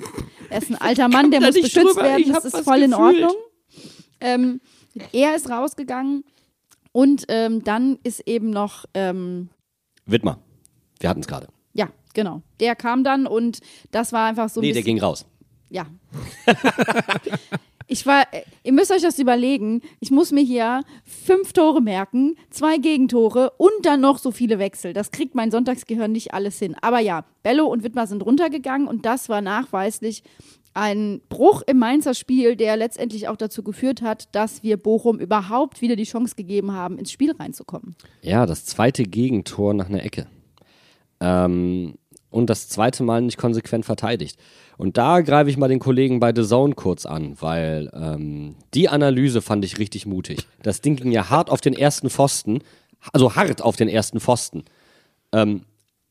Er 0.49 0.61
ist 0.61 0.69
ein 0.69 0.79
alter 0.79 1.09
Mann, 1.09 1.31
der 1.31 1.41
muss 1.41 1.55
beschützt 1.55 1.75
drüber, 1.97 2.03
werden, 2.03 2.31
das 2.31 2.45
ist 2.45 2.59
voll 2.59 2.83
in 2.83 2.91
gefühlt. 2.91 3.23
Ordnung. 3.23 3.35
Ähm, 4.21 4.61
er 5.11 5.35
ist 5.35 5.49
rausgegangen 5.49 6.23
und 6.91 7.25
ähm, 7.29 7.63
dann 7.63 7.99
ist 8.03 8.21
eben 8.27 8.49
noch, 8.49 8.85
ähm, 8.93 9.49
Widmer. 10.05 10.39
Wir 10.99 11.09
hatten 11.09 11.21
es 11.21 11.27
gerade. 11.27 11.47
ja, 11.73 11.89
genau, 12.13 12.41
der 12.59 12.75
kam 12.75 13.03
dann 13.03 13.25
und 13.27 13.59
das 13.91 14.11
war 14.13 14.27
einfach 14.27 14.49
so 14.49 14.59
ein 14.59 14.63
Nee, 14.63 14.73
der 14.73 14.83
ging 14.83 14.99
raus. 14.99 15.25
ja. 15.69 15.85
Ich 17.87 18.05
war, 18.05 18.25
ihr 18.63 18.71
müsst 18.71 18.89
euch 18.91 19.01
das 19.01 19.19
überlegen. 19.19 19.81
Ich 19.99 20.11
muss 20.11 20.31
mir 20.31 20.43
hier 20.43 20.81
fünf 21.03 21.51
Tore 21.51 21.81
merken, 21.81 22.37
zwei 22.49 22.77
Gegentore 22.77 23.51
und 23.57 23.71
dann 23.85 23.99
noch 23.99 24.17
so 24.17 24.31
viele 24.31 24.59
Wechsel. 24.59 24.93
Das 24.93 25.11
kriegt 25.11 25.35
mein 25.35 25.51
Sonntagsgehirn 25.51 26.09
nicht 26.09 26.33
alles 26.33 26.57
hin. 26.57 26.73
Aber 26.81 26.99
ja, 26.99 27.25
Bello 27.43 27.65
und 27.65 27.83
Wittmer 27.83 28.07
sind 28.07 28.25
runtergegangen 28.25 28.87
und 28.87 29.05
das 29.05 29.27
war 29.27 29.41
nachweislich 29.41 30.23
ein 30.73 31.21
Bruch 31.29 31.61
im 31.63 31.79
Mainzer 31.79 32.13
Spiel, 32.13 32.55
der 32.55 32.77
letztendlich 32.77 33.27
auch 33.27 33.35
dazu 33.35 33.63
geführt 33.63 34.01
hat, 34.01 34.33
dass 34.33 34.63
wir 34.63 34.77
Bochum 34.77 35.19
überhaupt 35.19 35.81
wieder 35.81 35.95
die 35.95 36.03
Chance 36.03 36.35
gegeben 36.35 36.71
haben, 36.71 36.97
ins 36.97 37.11
Spiel 37.11 37.33
reinzukommen. 37.33 37.95
Ja, 38.21 38.45
das 38.45 38.65
zweite 38.65 39.03
Gegentor 39.03 39.73
nach 39.73 39.89
einer 39.89 40.03
Ecke. 40.03 40.27
Ähm, 41.19 41.95
und 42.29 42.49
das 42.49 42.69
zweite 42.69 43.03
Mal 43.03 43.21
nicht 43.21 43.37
konsequent 43.37 43.85
verteidigt. 43.85 44.39
Und 44.77 44.97
da 44.97 45.21
greife 45.21 45.49
ich 45.49 45.57
mal 45.57 45.67
den 45.67 45.79
Kollegen 45.79 46.19
bei 46.19 46.33
The 46.33 46.43
Zone 46.43 46.73
kurz 46.73 47.05
an, 47.05 47.35
weil 47.39 47.91
ähm, 47.93 48.55
die 48.73 48.87
Analyse 48.87 49.41
fand 49.41 49.65
ich 49.65 49.77
richtig 49.77 50.05
mutig. 50.05 50.47
Das 50.63 50.81
Ding 50.81 50.95
ging 50.95 51.11
ja 51.11 51.29
hart 51.29 51.49
auf 51.49 51.61
den 51.61 51.73
ersten 51.73 52.09
Pfosten, 52.09 52.59
also 53.11 53.35
hart 53.35 53.61
auf 53.61 53.75
den 53.75 53.89
ersten 53.89 54.19
Pfosten. 54.21 54.63
Ähm, 55.33 55.65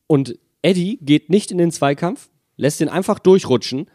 und 0.05 0.37
Eddie 0.61 0.99
geht 1.01 1.29
nicht 1.29 1.51
in 1.51 1.57
den 1.57 1.71
Zweikampf, 1.71 2.29
lässt 2.55 2.79
den 2.79 2.89
einfach 2.89 3.17
durchrutschen 3.17 3.87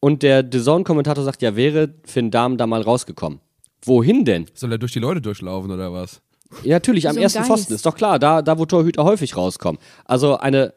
und 0.00 0.22
der 0.22 0.46
The 0.50 0.60
Zone-Kommentator 0.60 1.24
sagt, 1.24 1.42
ja, 1.42 1.56
wäre 1.56 1.94
Finn 2.04 2.30
Dahm 2.30 2.56
da 2.56 2.66
mal 2.66 2.82
rausgekommen. 2.82 3.40
Wohin 3.84 4.24
denn? 4.24 4.46
Soll 4.54 4.72
er 4.72 4.78
durch 4.78 4.92
die 4.92 4.98
Leute 4.98 5.20
durchlaufen 5.20 5.70
oder 5.70 5.92
was? 5.92 6.20
Ja, 6.64 6.76
natürlich, 6.76 7.08
am 7.08 7.14
So 7.14 7.20
ersten 7.20 7.38
Geist. 7.38 7.50
Pfosten. 7.50 7.74
Ist 7.74 7.86
doch 7.86 7.94
klar, 7.94 8.18
da, 8.18 8.42
da 8.42 8.58
wo 8.58 8.66
Torhüter 8.66 9.04
häufig 9.04 9.36
rauskommen. 9.36 9.80
Also 10.04 10.36
eine 10.36 10.74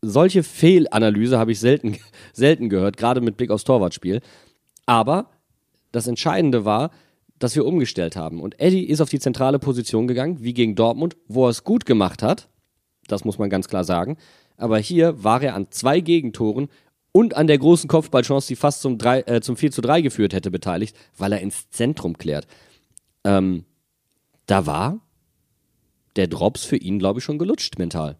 solche 0.00 0.42
Fehlanalyse 0.42 1.38
habe 1.38 1.52
ich 1.52 1.60
selten, 1.60 1.96
selten 2.32 2.68
gehört, 2.68 2.96
gerade 2.96 3.20
mit 3.20 3.36
Blick 3.36 3.50
aufs 3.50 3.64
Torwartspiel. 3.64 4.20
Aber 4.86 5.30
das 5.92 6.06
Entscheidende 6.06 6.64
war, 6.64 6.90
dass 7.38 7.54
wir 7.54 7.66
umgestellt 7.66 8.16
haben. 8.16 8.40
Und 8.40 8.58
Eddie 8.60 8.84
ist 8.84 9.00
auf 9.00 9.10
die 9.10 9.20
zentrale 9.20 9.58
Position 9.58 10.06
gegangen, 10.06 10.38
wie 10.40 10.54
gegen 10.54 10.74
Dortmund, 10.74 11.16
wo 11.28 11.46
er 11.46 11.50
es 11.50 11.64
gut 11.64 11.84
gemacht 11.84 12.22
hat. 12.22 12.48
Das 13.08 13.24
muss 13.24 13.38
man 13.38 13.50
ganz 13.50 13.68
klar 13.68 13.84
sagen. 13.84 14.16
Aber 14.56 14.78
hier 14.78 15.22
war 15.22 15.42
er 15.42 15.54
an 15.54 15.70
zwei 15.70 16.00
Gegentoren 16.00 16.68
und 17.16 17.34
an 17.34 17.46
der 17.46 17.56
großen 17.56 17.88
Kopfballchance, 17.88 18.46
die 18.46 18.56
fast 18.56 18.82
zum, 18.82 18.98
3, 18.98 19.20
äh, 19.22 19.40
zum 19.40 19.56
4 19.56 19.70
zu 19.70 19.80
3 19.80 20.02
geführt 20.02 20.34
hätte, 20.34 20.50
beteiligt, 20.50 20.94
weil 21.16 21.32
er 21.32 21.40
ins 21.40 21.70
Zentrum 21.70 22.18
klärt. 22.18 22.46
Ähm, 23.24 23.64
da 24.44 24.66
war 24.66 25.00
der 26.16 26.26
Drops 26.26 26.66
für 26.66 26.76
ihn, 26.76 26.98
glaube 26.98 27.20
ich, 27.20 27.24
schon 27.24 27.38
gelutscht 27.38 27.78
mental. 27.78 28.18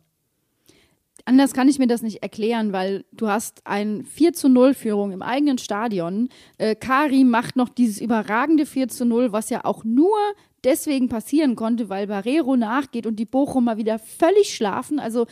Anders 1.27 1.53
kann 1.53 1.69
ich 1.69 1.79
mir 1.79 1.89
das 1.89 2.01
nicht 2.01 2.23
erklären, 2.23 2.73
weil 2.73 3.05
du 3.13 3.29
hast 3.29 3.67
ein 3.67 4.07
4 4.07 4.33
zu 4.33 4.49
0 4.49 4.73
Führung 4.73 5.13
im 5.13 5.21
eigenen 5.21 5.59
Stadion. 5.59 6.31
Äh, 6.57 6.75
Kari 6.75 7.25
macht 7.25 7.55
noch 7.55 7.69
dieses 7.69 8.01
überragende 8.01 8.65
4 8.65 8.89
zu 8.89 9.05
0, 9.05 9.31
was 9.31 9.51
ja 9.51 9.67
auch 9.67 9.85
nur 9.85 10.17
deswegen 10.65 11.11
passieren 11.11 11.55
konnte, 11.55 11.91
weil 11.91 12.07
Barrero 12.07 12.57
nachgeht 12.57 13.07
und 13.07 13.17
die 13.17 13.27
Bochumer 13.27 13.77
wieder 13.77 13.99
völlig 13.99 14.55
schlafen. 14.55 14.99
Also 14.99 15.27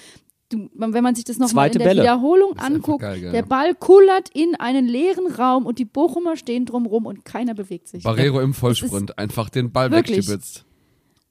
wenn 0.74 1.02
man 1.02 1.14
sich 1.14 1.24
das 1.24 1.38
nochmal 1.38 1.68
in 1.68 1.78
der 1.78 1.84
Bälle. 1.84 2.02
Wiederholung 2.02 2.58
anguckt, 2.58 3.02
geil, 3.02 3.30
der 3.32 3.42
Ball 3.42 3.74
kullert 3.74 4.30
in 4.34 4.54
einen 4.56 4.86
leeren 4.86 5.26
Raum 5.26 5.66
und 5.66 5.78
die 5.78 5.84
Bochumer 5.84 6.36
stehen 6.36 6.66
drumrum 6.66 7.06
und 7.06 7.24
keiner 7.24 7.54
bewegt 7.54 7.88
sich. 7.88 8.02
Barrero 8.02 8.40
im 8.40 8.54
Vollsprint, 8.54 9.18
einfach 9.18 9.50
den 9.50 9.72
Ball 9.72 9.90
Wirklich. 9.90 10.18
weggestibitzt. 10.18 10.64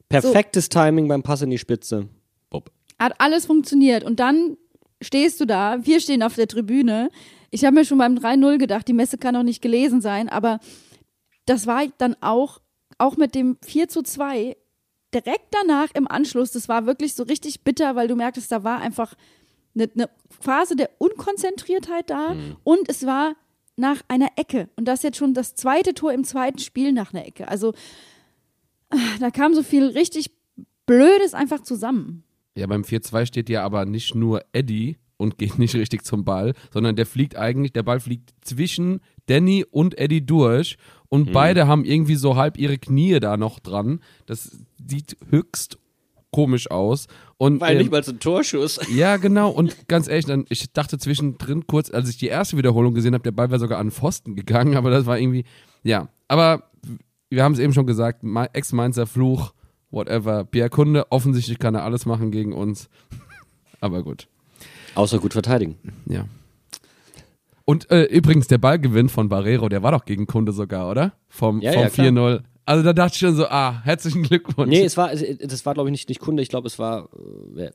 Perfektes 0.08 0.68
Timing 0.68 1.08
beim 1.08 1.22
Pass 1.22 1.42
in 1.42 1.50
die 1.50 1.58
Spitze. 1.58 2.08
Bob. 2.50 2.70
Hat 2.98 3.14
alles 3.18 3.46
funktioniert. 3.46 4.04
Und 4.04 4.20
dann 4.20 4.56
stehst 5.00 5.40
du 5.40 5.44
da, 5.44 5.78
wir 5.84 6.00
stehen 6.00 6.22
auf 6.22 6.34
der 6.34 6.46
Tribüne. 6.46 7.08
Ich 7.50 7.64
habe 7.64 7.74
mir 7.74 7.84
schon 7.84 7.98
beim 7.98 8.16
3-0 8.16 8.58
gedacht, 8.58 8.88
die 8.88 8.92
Messe 8.92 9.18
kann 9.18 9.34
doch 9.34 9.42
nicht 9.42 9.62
gelesen 9.62 10.00
sein, 10.00 10.28
aber 10.28 10.60
das 11.46 11.66
war 11.66 11.84
dann 11.98 12.16
auch, 12.20 12.60
auch 12.98 13.16
mit 13.16 13.34
dem 13.34 13.58
4 13.64 13.88
zu 13.88 14.02
2, 14.02 14.56
direkt 15.14 15.46
danach 15.52 15.88
im 15.94 16.08
Anschluss, 16.08 16.52
das 16.52 16.68
war 16.68 16.86
wirklich 16.86 17.14
so 17.14 17.22
richtig 17.22 17.62
bitter, 17.62 17.96
weil 17.96 18.08
du 18.08 18.16
merktest, 18.16 18.50
da 18.50 18.64
war 18.64 18.80
einfach 18.80 19.14
eine, 19.74 19.90
eine 19.94 20.10
Phase 20.40 20.76
der 20.76 20.90
Unkonzentriertheit 20.98 22.10
da 22.10 22.36
und 22.64 22.88
es 22.88 23.06
war 23.06 23.34
nach 23.76 24.02
einer 24.08 24.30
Ecke. 24.36 24.68
Und 24.76 24.86
das 24.86 25.02
jetzt 25.02 25.16
schon 25.16 25.34
das 25.34 25.54
zweite 25.54 25.94
Tor 25.94 26.12
im 26.12 26.24
zweiten 26.24 26.58
Spiel 26.58 26.92
nach 26.92 27.12
einer 27.12 27.26
Ecke. 27.26 27.48
Also 27.48 27.74
ah, 28.90 28.96
da 29.20 29.30
kam 29.30 29.54
so 29.54 29.62
viel 29.62 29.86
richtig 29.86 30.30
Blödes 30.86 31.34
einfach 31.34 31.62
zusammen. 31.62 32.24
Ja, 32.56 32.66
beim 32.66 32.82
4-2 32.82 33.26
steht 33.26 33.48
ja 33.48 33.64
aber 33.64 33.84
nicht 33.84 34.14
nur 34.14 34.42
Eddie 34.52 34.98
und 35.16 35.38
geht 35.38 35.58
nicht 35.58 35.74
richtig 35.74 36.04
zum 36.04 36.24
Ball, 36.24 36.54
sondern 36.72 36.94
der 36.94 37.06
fliegt 37.06 37.36
eigentlich, 37.36 37.72
der 37.72 37.82
Ball 37.82 38.00
fliegt 38.00 38.32
zwischen 38.42 39.00
Danny 39.26 39.64
und 39.68 39.98
Eddie 39.98 40.24
durch 40.24 40.76
und 41.08 41.32
beide 41.32 41.66
haben 41.66 41.84
irgendwie 41.84 42.16
so 42.16 42.36
halb 42.36 42.58
ihre 42.58 42.78
Knie 42.78 43.18
da 43.20 43.36
noch 43.36 43.60
dran. 43.60 44.00
Das 44.26 44.58
sieht 44.86 45.16
höchst 45.30 45.78
komisch 46.30 46.70
aus. 46.70 47.06
Und, 47.36 47.60
Weil 47.60 47.72
ähm, 47.72 47.78
nicht 47.78 47.90
mal 47.92 48.02
so 48.02 48.10
ein 48.12 48.18
Torschuss. 48.18 48.80
Ja, 48.94 49.16
genau. 49.18 49.50
Und 49.50 49.86
ganz 49.88 50.08
ehrlich, 50.08 50.24
dann, 50.26 50.44
ich 50.48 50.72
dachte 50.72 50.98
zwischendrin 50.98 51.66
kurz, 51.66 51.90
als 51.90 52.08
ich 52.08 52.16
die 52.16 52.26
erste 52.26 52.56
Wiederholung 52.56 52.92
gesehen 52.94 53.14
habe, 53.14 53.22
der 53.22 53.30
Ball 53.32 53.50
wäre 53.50 53.60
sogar 53.60 53.78
an 53.78 53.86
den 53.88 53.92
Pfosten 53.92 54.34
gegangen, 54.34 54.76
aber 54.76 54.90
das 54.90 55.06
war 55.06 55.18
irgendwie, 55.18 55.44
ja. 55.84 56.08
Aber 56.28 56.70
wir 57.30 57.44
haben 57.44 57.52
es 57.52 57.58
eben 57.60 57.72
schon 57.72 57.86
gesagt, 57.86 58.22
Ma- 58.24 58.48
Ex-Mainzer 58.52 59.06
Fluch, 59.06 59.52
whatever. 59.90 60.44
Pierre 60.44 60.70
Kunde, 60.70 61.10
offensichtlich 61.12 61.58
kann 61.60 61.74
er 61.76 61.84
alles 61.84 62.04
machen 62.04 62.30
gegen 62.32 62.52
uns. 62.52 62.88
aber 63.80 64.02
gut, 64.02 64.26
Außer 64.96 65.18
gut 65.20 65.32
verteidigen. 65.34 65.76
ja. 66.06 66.24
Und 67.66 67.90
äh, 67.90 68.04
übrigens, 68.04 68.46
der 68.46 68.58
Ballgewinn 68.58 69.08
von 69.08 69.28
Barrero, 69.30 69.68
der 69.70 69.82
war 69.82 69.92
doch 69.92 70.04
gegen 70.04 70.26
Kunde 70.26 70.52
sogar, 70.52 70.90
oder? 70.90 71.14
Vom, 71.28 71.60
Ja, 71.62 71.72
vom 71.72 71.82
ja, 71.82 71.88
klar. 71.88 72.06
4-0. 72.08 72.42
Also 72.66 72.82
da 72.82 72.92
dachte 72.94 73.12
ich 73.14 73.18
schon 73.20 73.36
so, 73.36 73.46
ah, 73.46 73.82
herzlichen 73.84 74.22
Glückwunsch. 74.22 74.68
Nee, 74.70 74.84
es 74.84 74.96
war, 74.96 75.12
es- 75.12 75.22
das 75.38 75.66
war 75.66 75.74
glaube 75.74 75.90
ich 75.90 75.92
nicht, 75.92 76.08
nicht 76.08 76.20
Kunde, 76.20 76.42
ich 76.42 76.48
glaube 76.48 76.66
es 76.66 76.78
war, 76.78 77.08
äh, 77.56 77.70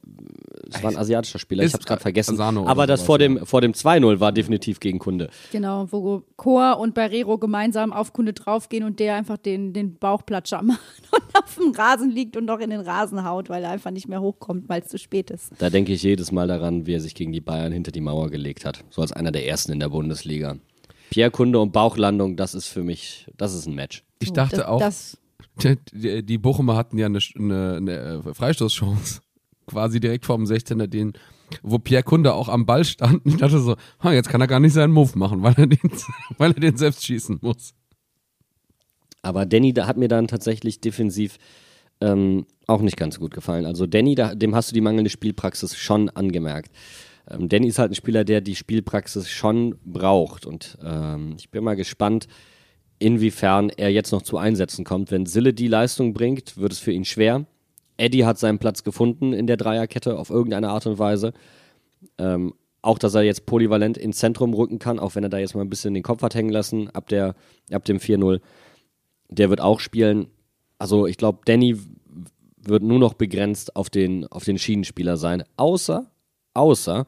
es 0.71 0.81
war 0.81 0.89
ein 0.91 0.97
asiatischer 0.97 1.37
Spieler, 1.37 1.63
ich 1.63 1.73
habe 1.73 1.81
es 1.81 1.85
gerade 1.87 2.01
vergessen. 2.01 2.33
Asano 2.35 2.65
Aber 2.65 2.87
das 2.87 3.03
vor 3.03 3.19
dem, 3.19 3.45
vor 3.45 3.61
dem 3.61 3.73
2-0 3.73 4.19
war 4.19 4.31
definitiv 4.31 4.79
gegen 4.79 4.97
Kunde. 4.99 5.29
Genau, 5.51 5.87
wo 5.91 6.23
Chor 6.37 6.79
und 6.79 6.95
Barrero 6.95 7.37
gemeinsam 7.37 7.93
auf 7.93 8.13
Kunde 8.13 8.33
draufgehen 8.33 8.83
und 8.83 8.99
der 8.99 9.15
einfach 9.15 9.37
den, 9.37 9.73
den 9.73 9.95
Bauchplatscher 9.95 10.61
macht 10.63 10.79
und 11.11 11.43
auf 11.43 11.55
dem 11.55 11.71
Rasen 11.71 12.09
liegt 12.09 12.35
und 12.35 12.45
noch 12.45 12.59
in 12.59 12.71
den 12.71 12.81
Rasen 12.81 13.23
haut, 13.23 13.49
weil 13.49 13.63
er 13.63 13.69
einfach 13.69 13.91
nicht 13.91 14.07
mehr 14.07 14.21
hochkommt, 14.21 14.69
weil 14.69 14.81
es 14.81 14.87
zu 14.87 14.97
spät 14.97 15.29
ist. 15.29 15.51
Da 15.59 15.69
denke 15.69 15.93
ich 15.93 16.01
jedes 16.01 16.31
Mal 16.31 16.47
daran, 16.47 16.87
wie 16.87 16.93
er 16.93 17.01
sich 17.01 17.13
gegen 17.13 17.31
die 17.31 17.41
Bayern 17.41 17.71
hinter 17.71 17.91
die 17.91 18.01
Mauer 18.01 18.29
gelegt 18.31 18.65
hat. 18.65 18.83
So 18.89 19.01
als 19.03 19.11
einer 19.11 19.31
der 19.31 19.47
ersten 19.47 19.71
in 19.71 19.79
der 19.79 19.89
Bundesliga. 19.89 20.57
Pierre 21.10 21.32
Kunde 21.32 21.60
und 21.60 21.72
Bauchlandung, 21.72 22.36
das 22.36 22.53
ist 22.53 22.68
für 22.68 22.84
mich, 22.84 23.28
das 23.38 23.53
ist 23.53 23.66
ein 23.66 23.76
Match. 23.76 24.03
Ich 24.20 24.30
So, 24.30 24.34
dachte 24.34 24.57
das, 24.57 24.66
auch, 24.66 24.80
Das, 24.80 25.18
die, 25.91 26.24
die 26.24 26.38
Bochumer 26.38 26.76
hatten 26.76 26.97
ja 26.97 27.07
eine, 27.07 27.20
eine, 27.38 27.76
eine 27.78 28.24
äh, 28.26 28.34
Freistoßchance. 28.34 29.22
Quasi 29.68 29.99
direkt 29.99 30.26
vor 30.26 30.36
dem 30.36 30.45
16er, 30.45 30.88
den, 30.88 31.14
wo 31.62 31.78
Pierre 31.78 32.03
Kunde 32.03 32.34
auch 32.34 32.49
am 32.49 32.66
Ball 32.66 32.84
stand. 32.86 33.22
Ich 33.26 33.38
dachte 33.38 33.60
so, 33.60 33.76
jetzt 34.03 34.30
kann 34.30 34.41
er 34.41 34.47
gar 34.47 34.60
nicht 34.60 34.74
seinen 34.74 34.91
Move 34.91 35.18
machen, 35.18 35.43
weil 35.43 35.53
er 35.57 35.68
den, 35.68 35.91
weil 36.38 36.51
er 36.53 36.60
den 36.60 36.78
selbst 36.78 37.05
schießen 37.05 37.39
muss. 37.41 37.76
Aber 39.22 39.45
Danny 39.45 39.74
da 39.74 39.86
hat 39.86 39.97
mir 39.97 40.07
dann 40.07 40.28
tatsächlich 40.28 40.82
defensiv 40.82 41.38
ähm, 42.01 42.45
auch 42.68 42.82
nicht 42.82 42.97
ganz 42.97 43.16
so 43.16 43.22
gut 43.22 43.34
gefallen. 43.34 43.66
Also 43.66 43.86
Danny, 43.86 44.16
da, 44.16 44.34
dem 44.34 44.55
hast 44.55 44.72
du 44.72 44.74
die 44.74 44.82
mangelnde 44.82 45.10
Spielpraxis 45.10 45.78
schon 45.78 46.10
angemerkt. 46.10 46.72
Ähm, 47.30 47.49
Danny 47.49 47.67
ist 47.67 47.80
halt 47.80 47.91
ein 47.91 47.95
Spieler, 47.95 48.23
der 48.23 48.41
die 48.41 48.55
Spielpraxis 48.55 49.30
schon 49.30 49.75
braucht. 49.86 50.45
Und 50.45 50.77
ähm, 50.84 51.36
ich 51.38 51.49
bin 51.49 51.63
mal 51.63 51.75
gespannt, 51.75 52.27
inwiefern 52.99 53.69
er 53.69 53.89
jetzt 53.91 54.11
noch 54.11 54.21
zu 54.21 54.38
Einsätzen 54.38 54.84
kommt. 54.84 55.11
Wenn 55.11 55.25
Sille 55.25 55.53
die 55.53 55.67
Leistung 55.67 56.13
bringt, 56.13 56.57
wird 56.57 56.73
es 56.73 56.80
für 56.80 56.91
ihn 56.91 57.05
schwer. 57.05 57.45
Eddie 57.97 58.25
hat 58.25 58.39
seinen 58.39 58.59
Platz 58.59 58.84
gefunden 58.84 59.34
in 59.34 59.47
der 59.47 59.57
Dreierkette 59.57 60.17
auf 60.17 60.30
irgendeine 60.30 60.69
Art 60.69 60.88
und 60.88 60.99
Weise. 60.99 61.34
Ähm, 62.17 62.53
auch, 62.82 62.97
dass 62.97 63.13
er 63.13 63.23
jetzt 63.23 63.45
polyvalent 63.45 63.97
ins 63.97 64.19
Zentrum 64.19 64.53
rücken 64.53 64.80
kann, 64.80 64.99
auch 64.99 65.15
wenn 65.15 65.23
er 65.23 65.30
da 65.30 65.38
jetzt 65.38 65.53
mal 65.53 65.61
ein 65.61 65.69
bisschen 65.69 65.93
den 65.93 66.03
Kopf 66.03 66.21
hat 66.21 66.34
hängen 66.34 66.49
lassen 66.49 66.89
ab, 66.91 67.09
der, 67.09 67.36
ab 67.71 67.84
dem 67.84 67.97
4-0 67.97 68.39
der 69.30 69.49
wird 69.49 69.61
auch 69.61 69.80
spielen. 69.80 70.27
Also 70.77 71.07
ich 71.07 71.17
glaube, 71.17 71.39
Danny 71.45 71.77
wird 72.57 72.84
nur 72.84 72.99
noch 72.99 73.13
begrenzt 73.13 73.75
auf 73.75 73.89
den, 73.89 74.27
auf 74.27 74.43
den 74.43 74.57
Schienenspieler 74.57 75.17
sein. 75.17 75.43
Außer, 75.55 76.11
außer 76.53 77.05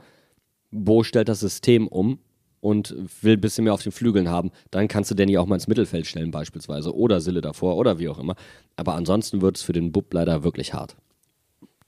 Bo 0.71 1.03
stellt 1.03 1.29
das 1.29 1.39
System 1.39 1.87
um 1.87 2.19
und 2.61 2.95
will 3.21 3.33
ein 3.33 3.41
bisschen 3.41 3.63
mehr 3.63 3.73
auf 3.73 3.83
den 3.83 3.91
Flügeln 3.91 4.29
haben. 4.29 4.51
Dann 4.69 4.87
kannst 4.87 5.11
du 5.11 5.15
Danny 5.15 5.37
auch 5.37 5.47
mal 5.47 5.55
ins 5.55 5.67
Mittelfeld 5.67 6.05
stellen 6.05 6.31
beispielsweise. 6.31 6.95
Oder 6.95 7.19
Sille 7.19 7.41
davor 7.41 7.75
oder 7.77 7.99
wie 7.99 8.09
auch 8.09 8.19
immer. 8.19 8.35
Aber 8.75 8.95
ansonsten 8.95 9.41
wird 9.41 9.57
es 9.57 9.63
für 9.63 9.73
den 9.73 9.91
Bub 9.91 10.13
leider 10.13 10.43
wirklich 10.43 10.73
hart. 10.73 10.95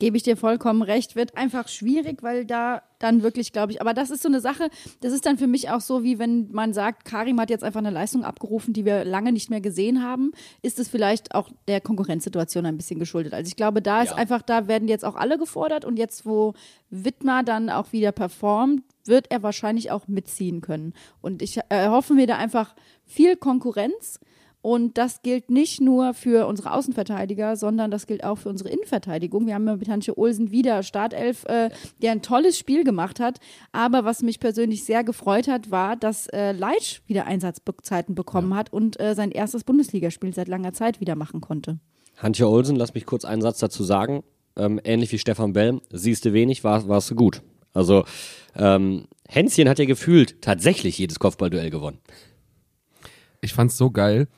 Gebe 0.04 0.18
ich 0.18 0.24
dir 0.24 0.36
vollkommen 0.36 0.82
recht, 0.82 1.16
wird 1.16 1.38
einfach 1.38 1.70
schwierig, 1.70 2.24
weil 2.24 2.44
da 2.44 2.82
dann 3.00 3.24
wirklich, 3.24 3.54
glaube 3.54 3.72
ich, 3.72 3.80
aber 3.80 3.94
das 3.94 4.12
ist 4.12 4.22
so 4.22 4.28
eine 4.28 4.42
Sache, 4.42 4.70
das 5.00 5.14
ist 5.14 5.26
dann 5.26 5.38
für 5.38 5.48
mich 5.48 5.70
auch 5.70 5.80
so, 5.80 6.04
wie 6.04 6.20
wenn 6.20 6.52
man 6.52 6.74
sagt, 6.74 7.06
Karim 7.06 7.40
hat 7.40 7.50
jetzt 7.50 7.64
einfach 7.64 7.80
eine 7.80 7.90
Leistung 7.90 8.26
abgerufen, 8.26 8.74
die 8.74 8.84
wir 8.84 9.06
lange 9.06 9.32
nicht 9.32 9.50
mehr 9.50 9.62
gesehen 9.62 10.04
haben, 10.04 10.34
ist 10.62 10.78
es 10.78 10.90
vielleicht 10.90 11.34
auch 11.34 11.50
der 11.70 11.80
Konkurrenzsituation 11.80 12.66
ein 12.66 12.76
bisschen 12.76 13.00
geschuldet. 13.00 13.34
Also 13.34 13.48
ich 13.48 13.56
glaube, 13.56 13.82
da 13.82 14.02
ist 14.02 14.12
einfach, 14.12 14.42
da 14.42 14.68
werden 14.68 14.90
jetzt 14.90 15.06
auch 15.06 15.16
alle 15.16 15.38
gefordert 15.38 15.86
und 15.86 15.98
jetzt, 15.98 16.26
wo 16.26 16.54
Wittmer 16.90 17.42
dann 17.44 17.70
auch 17.70 17.94
wieder 17.94 18.12
performt, 18.12 18.84
wird 19.06 19.32
er 19.32 19.42
wahrscheinlich 19.42 19.90
auch 19.90 20.10
mitziehen 20.10 20.60
können. 20.60 20.92
Und 21.22 21.42
ich 21.42 21.62
erhoffe 21.70 22.14
mir 22.14 22.28
da 22.28 22.36
einfach 22.36 22.76
viel 23.06 23.38
Konkurrenz. 23.38 24.20
Und 24.64 24.98
das 24.98 25.22
gilt 25.24 25.52
nicht 25.52 25.82
nur 25.82 26.14
für 26.14 26.48
unsere 26.48 26.72
Außenverteidiger, 26.72 27.58
sondern 27.58 27.92
das 27.92 28.08
gilt 28.08 28.24
auch 28.24 28.38
für 28.38 28.48
unsere 28.48 28.70
Innenverteidigung. 28.70 29.46
Wir 29.46 29.56
haben 29.56 29.68
ja 29.68 29.76
mit 29.76 29.90
Hansche 29.90 30.18
Olsen 30.18 30.52
wieder 30.52 30.84
Startelf, 30.84 31.44
äh, 31.50 31.70
der 32.02 32.14
ein 32.14 32.22
tolles 32.22 32.58
Spiel 32.58 32.86
gemacht 32.86 33.20
hat. 33.20 33.42
Aber 33.74 34.06
was 34.06 34.22
mich 34.22 34.40
persönlich 34.40 34.86
sehr 34.86 35.04
gefreut 35.04 35.50
hat, 35.50 35.70
war, 35.70 35.98
dass 35.98 36.28
äh, 36.28 36.54
Leitsch 36.54 37.02
wieder 37.08 37.26
Einsatzzeiten 37.26 38.16
bekommen 38.16 38.56
hat 38.56 38.72
und 38.72 38.98
äh, 39.02 39.16
sein 39.16 39.32
erstes 39.32 39.66
Bundesligaspiel 39.66 40.34
seit 40.34 40.48
langer 40.48 40.72
Zeit 40.72 41.02
wieder 41.02 41.16
machen 41.16 41.42
konnte. 41.42 41.80
Hantje 42.16 42.48
Olsen, 42.48 42.78
lass 42.78 42.94
mich 42.94 43.06
kurz 43.06 43.26
einen 43.26 43.42
Satz 43.42 43.60
dazu 43.60 43.84
sagen. 43.84 44.24
Ähm, 44.56 44.80
ähnlich 44.86 45.12
wie 45.12 45.20
Stefan 45.20 45.52
Bell, 45.52 45.82
siehst 45.92 46.24
du 46.24 46.32
wenig, 46.32 46.64
war, 46.64 46.88
warst 46.88 47.12
du 47.12 47.16
gut. 47.16 47.42
Also, 47.74 48.06
ähm, 48.56 49.08
Hänschen 49.28 49.68
hat 49.68 49.80
ja 49.80 49.86
gefühlt 49.86 50.42
tatsächlich 50.42 50.98
jedes 50.98 51.20
Kopfballduell 51.20 51.70
gewonnen. 51.70 52.00
Ich 53.44 53.52
fand's 53.52 53.78
so 53.78 53.92
geil. 53.92 54.30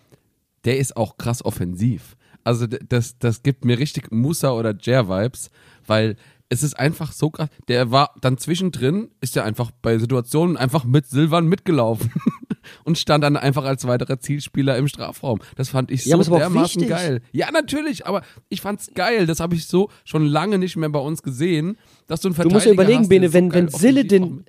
Der 0.65 0.77
ist 0.79 0.97
auch 0.97 1.17
krass 1.17 1.43
offensiv. 1.45 2.15
Also 2.43 2.67
das, 2.67 3.17
das 3.17 3.41
gibt 3.43 3.65
mir 3.65 3.79
richtig 3.79 4.11
Musa 4.11 4.51
oder 4.51 4.75
Jer-Vibes, 4.79 5.49
weil 5.87 6.15
es 6.47 6.61
ist 6.61 6.77
einfach 6.77 7.11
so 7.11 7.31
krass. 7.31 7.49
Der 7.67 7.89
war 7.89 8.11
dann 8.21 8.37
zwischendrin, 8.37 9.09
ist 9.19 9.35
er 9.35 9.45
einfach 9.45 9.71
bei 9.81 9.97
Situationen 9.97 10.57
einfach 10.57 10.83
mit 10.83 11.07
Silvan 11.07 11.47
mitgelaufen 11.47 12.11
und 12.83 12.99
stand 12.99 13.23
dann 13.23 13.35
einfach 13.35 13.63
als 13.63 13.87
weiterer 13.87 14.19
Zielspieler 14.19 14.77
im 14.77 14.87
Strafraum. 14.87 15.39
Das 15.55 15.69
fand 15.69 15.89
ich 15.89 16.05
Ja, 16.05 16.21
so 16.21 16.33
auch 16.33 16.37
dermaßen 16.37 16.81
wichtig. 16.81 16.89
geil. 16.95 17.21
Ja, 17.31 17.49
natürlich, 17.51 18.05
aber 18.05 18.21
ich 18.49 18.61
fand's 18.61 18.91
geil. 18.93 19.25
Das 19.25 19.39
habe 19.39 19.55
ich 19.55 19.65
so 19.65 19.89
schon 20.03 20.27
lange 20.27 20.59
nicht 20.59 20.75
mehr 20.75 20.89
bei 20.89 20.99
uns 20.99 21.23
gesehen, 21.23 21.77
dass 22.05 22.21
du 22.21 22.27
einen 22.27 22.35
Du 22.35 22.43
musst 22.43 22.65
Verteidiger 22.67 22.69
dir 22.69 22.73
überlegen, 22.73 22.99
hast, 23.01 23.09
Bene, 23.09 23.29
so 23.29 23.53
wenn- 23.53 23.69
Sille 23.69 24.05
den-. 24.05 24.45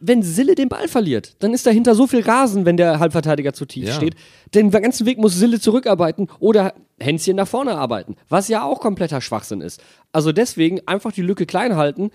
Wenn 0.00 0.22
Sille 0.22 0.54
den 0.54 0.68
Ball 0.68 0.86
verliert, 0.88 1.34
dann 1.40 1.52
ist 1.54 1.66
dahinter 1.66 1.94
so 1.94 2.06
viel 2.06 2.20
Rasen, 2.20 2.64
wenn 2.64 2.76
der 2.76 2.98
Halbverteidiger 3.00 3.52
zu 3.52 3.64
tief 3.66 3.88
Ja. 3.88 3.94
steht. 3.94 4.14
Den 4.54 4.70
ganzen 4.70 5.06
Weg 5.06 5.18
muss 5.18 5.34
Sille 5.36 5.58
zurückarbeiten 5.60 6.28
oder 6.38 6.74
Hänschen 7.00 7.36
nach 7.36 7.48
vorne 7.48 7.76
arbeiten, 7.76 8.16
was 8.28 8.48
ja 8.48 8.62
auch 8.64 8.80
kompletter 8.80 9.20
Schwachsinn 9.20 9.60
ist. 9.60 9.82
Also 10.12 10.32
deswegen 10.32 10.80
einfach 10.86 11.12
die 11.12 11.22
Lücke 11.22 11.46
klein 11.46 11.76
halten, 11.76 12.10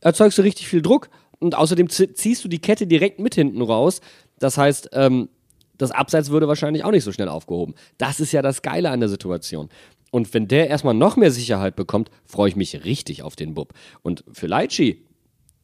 erzeugst 0.00 0.38
du 0.38 0.42
richtig 0.42 0.68
viel 0.68 0.82
Druck 0.82 1.08
und 1.40 1.54
außerdem 1.56 1.88
zie- 1.88 2.12
ziehst 2.14 2.44
du 2.44 2.48
die 2.48 2.60
Kette 2.60 2.86
direkt 2.86 3.18
mit 3.20 3.34
hinten 3.34 3.62
raus. 3.62 4.00
Das 4.38 4.56
heißt, 4.58 4.90
ähm, 4.92 5.28
das 5.76 5.90
Abseits 5.90 6.30
würde 6.30 6.46
wahrscheinlich 6.46 6.84
auch 6.84 6.90
nicht 6.92 7.04
so 7.04 7.10
schnell 7.12 7.28
aufgehoben. 7.28 7.74
Das 7.98 8.20
ist 8.20 8.30
ja 8.32 8.42
das 8.42 8.62
Geile 8.62 8.90
an 8.90 9.00
der 9.00 9.08
Situation. 9.08 9.68
Und 10.12 10.32
wenn 10.32 10.46
der 10.46 10.68
erstmal 10.68 10.94
noch 10.94 11.16
mehr 11.16 11.32
Sicherheit 11.32 11.74
bekommt, 11.74 12.08
freue 12.24 12.48
ich 12.48 12.54
mich 12.54 12.84
richtig 12.84 13.22
auf 13.24 13.34
den 13.34 13.54
Bub. 13.54 13.72
Und 14.02 14.22
für 14.32 14.46
Leitschi, 14.46 15.03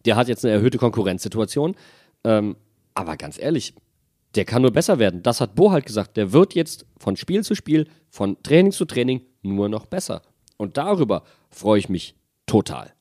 der 0.05 0.17
hat 0.17 0.29
jetzt 0.29 0.45
eine 0.45 0.55
erhöhte 0.55 0.79
Konkurrenzsituation. 0.79 1.77
Ähm, 2.25 2.57
aber 2.95 3.17
ganz 3.17 3.39
ehrlich, 3.39 3.75
der 4.35 4.45
kann 4.45 4.63
nur 4.63 4.73
besser 4.73 4.99
werden. 4.99 5.23
Das 5.23 5.41
hat 5.41 5.55
Bo 5.55 5.73
halt 5.73 5.87
gesagt. 5.87 6.17
Der 6.17 6.33
wird 6.33 6.55
jetzt 6.55 6.87
von 6.99 7.17
Spiel 7.17 7.43
zu 7.45 7.55
Spiel, 7.55 7.89
von 8.11 8.37
Training 8.43 8.73
zu 8.73 8.85
Training 8.85 9.23
nur 9.43 9.69
noch 9.69 9.87
besser. 9.87 10.23
Und 10.57 10.77
darüber 10.77 11.25
freue 11.51 11.79
ich 11.79 11.89
mich 11.89 12.15
total. 12.47 12.93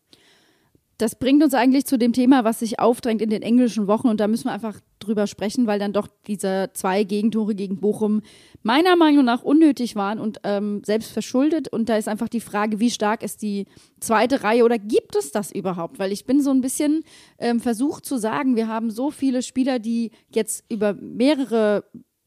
Das 0.99 1.15
bringt 1.15 1.41
uns 1.41 1.53
eigentlich 1.53 1.85
zu 1.85 1.97
dem 1.97 2.11
Thema, 2.11 2.43
was 2.43 2.59
sich 2.59 2.79
aufdrängt 2.79 3.21
in 3.21 3.29
den 3.29 3.41
englischen 3.41 3.87
Wochen 3.87 4.09
und 4.09 4.19
da 4.19 4.27
müssen 4.27 4.47
wir 4.47 4.51
einfach 4.51 4.81
drüber 4.99 5.27
sprechen, 5.27 5.65
weil 5.65 5.79
dann 5.79 5.93
doch 5.93 6.09
diese 6.27 6.71
zwei 6.73 7.05
Gegentore 7.05 7.55
gegen 7.55 7.79
Bochum 7.79 8.21
meiner 8.63 8.97
Meinung 8.97 9.23
nach 9.23 9.41
unnötig 9.41 9.95
waren 9.95 10.19
und 10.19 10.41
ähm, 10.43 10.81
selbst 10.85 11.13
verschuldet. 11.13 11.69
Und 11.69 11.87
da 11.87 11.95
ist 11.95 12.09
einfach 12.09 12.27
die 12.27 12.41
Frage, 12.41 12.81
wie 12.81 12.91
stark 12.91 13.23
ist 13.23 13.41
die 13.41 13.65
zweite 14.01 14.43
Reihe 14.43 14.65
oder 14.65 14.77
gibt 14.77 15.15
es 15.15 15.31
das 15.31 15.53
überhaupt? 15.53 15.99
Weil 15.99 16.11
ich 16.11 16.25
bin 16.25 16.41
so 16.41 16.51
ein 16.51 16.59
bisschen 16.59 17.05
ähm, 17.37 17.61
versucht 17.61 18.05
zu 18.05 18.17
sagen, 18.17 18.57
wir 18.57 18.67
haben 18.67 18.91
so 18.91 19.09
viele 19.09 19.41
Spieler, 19.41 19.79
die 19.79 20.11
jetzt 20.29 20.65
über 20.69 20.93
mehrere 20.95 21.85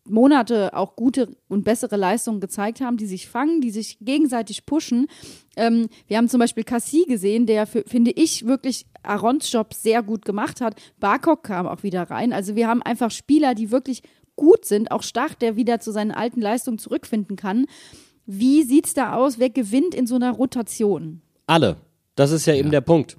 Monate 0.09 0.75
auch 0.75 0.97
gute 0.97 1.37
und 1.49 1.65
bessere 1.65 1.97
Leistungen 1.97 2.41
gezeigt 2.41 2.81
haben, 2.81 2.97
die 2.97 3.07
sich 3.07 3.29
fangen, 3.29 3.61
die 3.61 3.71
sich 3.71 3.99
gegenseitig 4.01 4.67
pushen. 4.67 5.07
Ähm, 5.57 5.89
wir 6.09 6.17
haben 6.17 6.29
zum 6.29 6.41
Beispiel 6.41 6.65
Cassie 6.65 7.05
gesehen, 7.07 7.47
der, 7.47 7.67
für, 7.67 7.85
finde 7.87 8.11
ich, 8.11 8.47
wirklich 8.47 8.87
Arons 9.03 9.51
Job 9.53 9.75
sehr 9.75 10.03
gut 10.03 10.25
gemacht 10.25 10.61
hat. 10.61 10.75
Barkok 10.99 11.45
kam 11.45 11.67
auch 11.67 11.83
wieder 11.83 12.03
rein. 12.11 12.33
Also 12.33 12.57
wir 12.57 12.69
haben 12.69 12.83
einfach 12.83 13.11
Spieler, 13.11 13.55
die 13.55 13.71
wirklich 13.71 14.03
gut 14.35 14.65
sind, 14.65 14.91
auch 14.91 15.03
Stach, 15.03 15.35
der 15.35 15.57
wieder 15.57 15.81
zu 15.81 15.93
seinen 15.93 16.11
alten 16.11 16.41
Leistungen 16.41 16.79
zurückfinden 16.79 17.37
kann. 17.37 17.67
Wie 18.27 18.63
sieht's 18.63 18.95
da 18.95 19.15
aus? 19.15 19.39
Wer 19.39 19.51
gewinnt 19.51 19.95
in 19.95 20.07
so 20.07 20.17
einer 20.17 20.33
Rotation? 20.33 21.23
Alle. 21.47 21.77
Das 22.15 22.31
ist 22.31 22.47
ja, 22.47 22.55
eben 22.55 22.71
der 22.71 22.81
Punkt. 22.81 23.17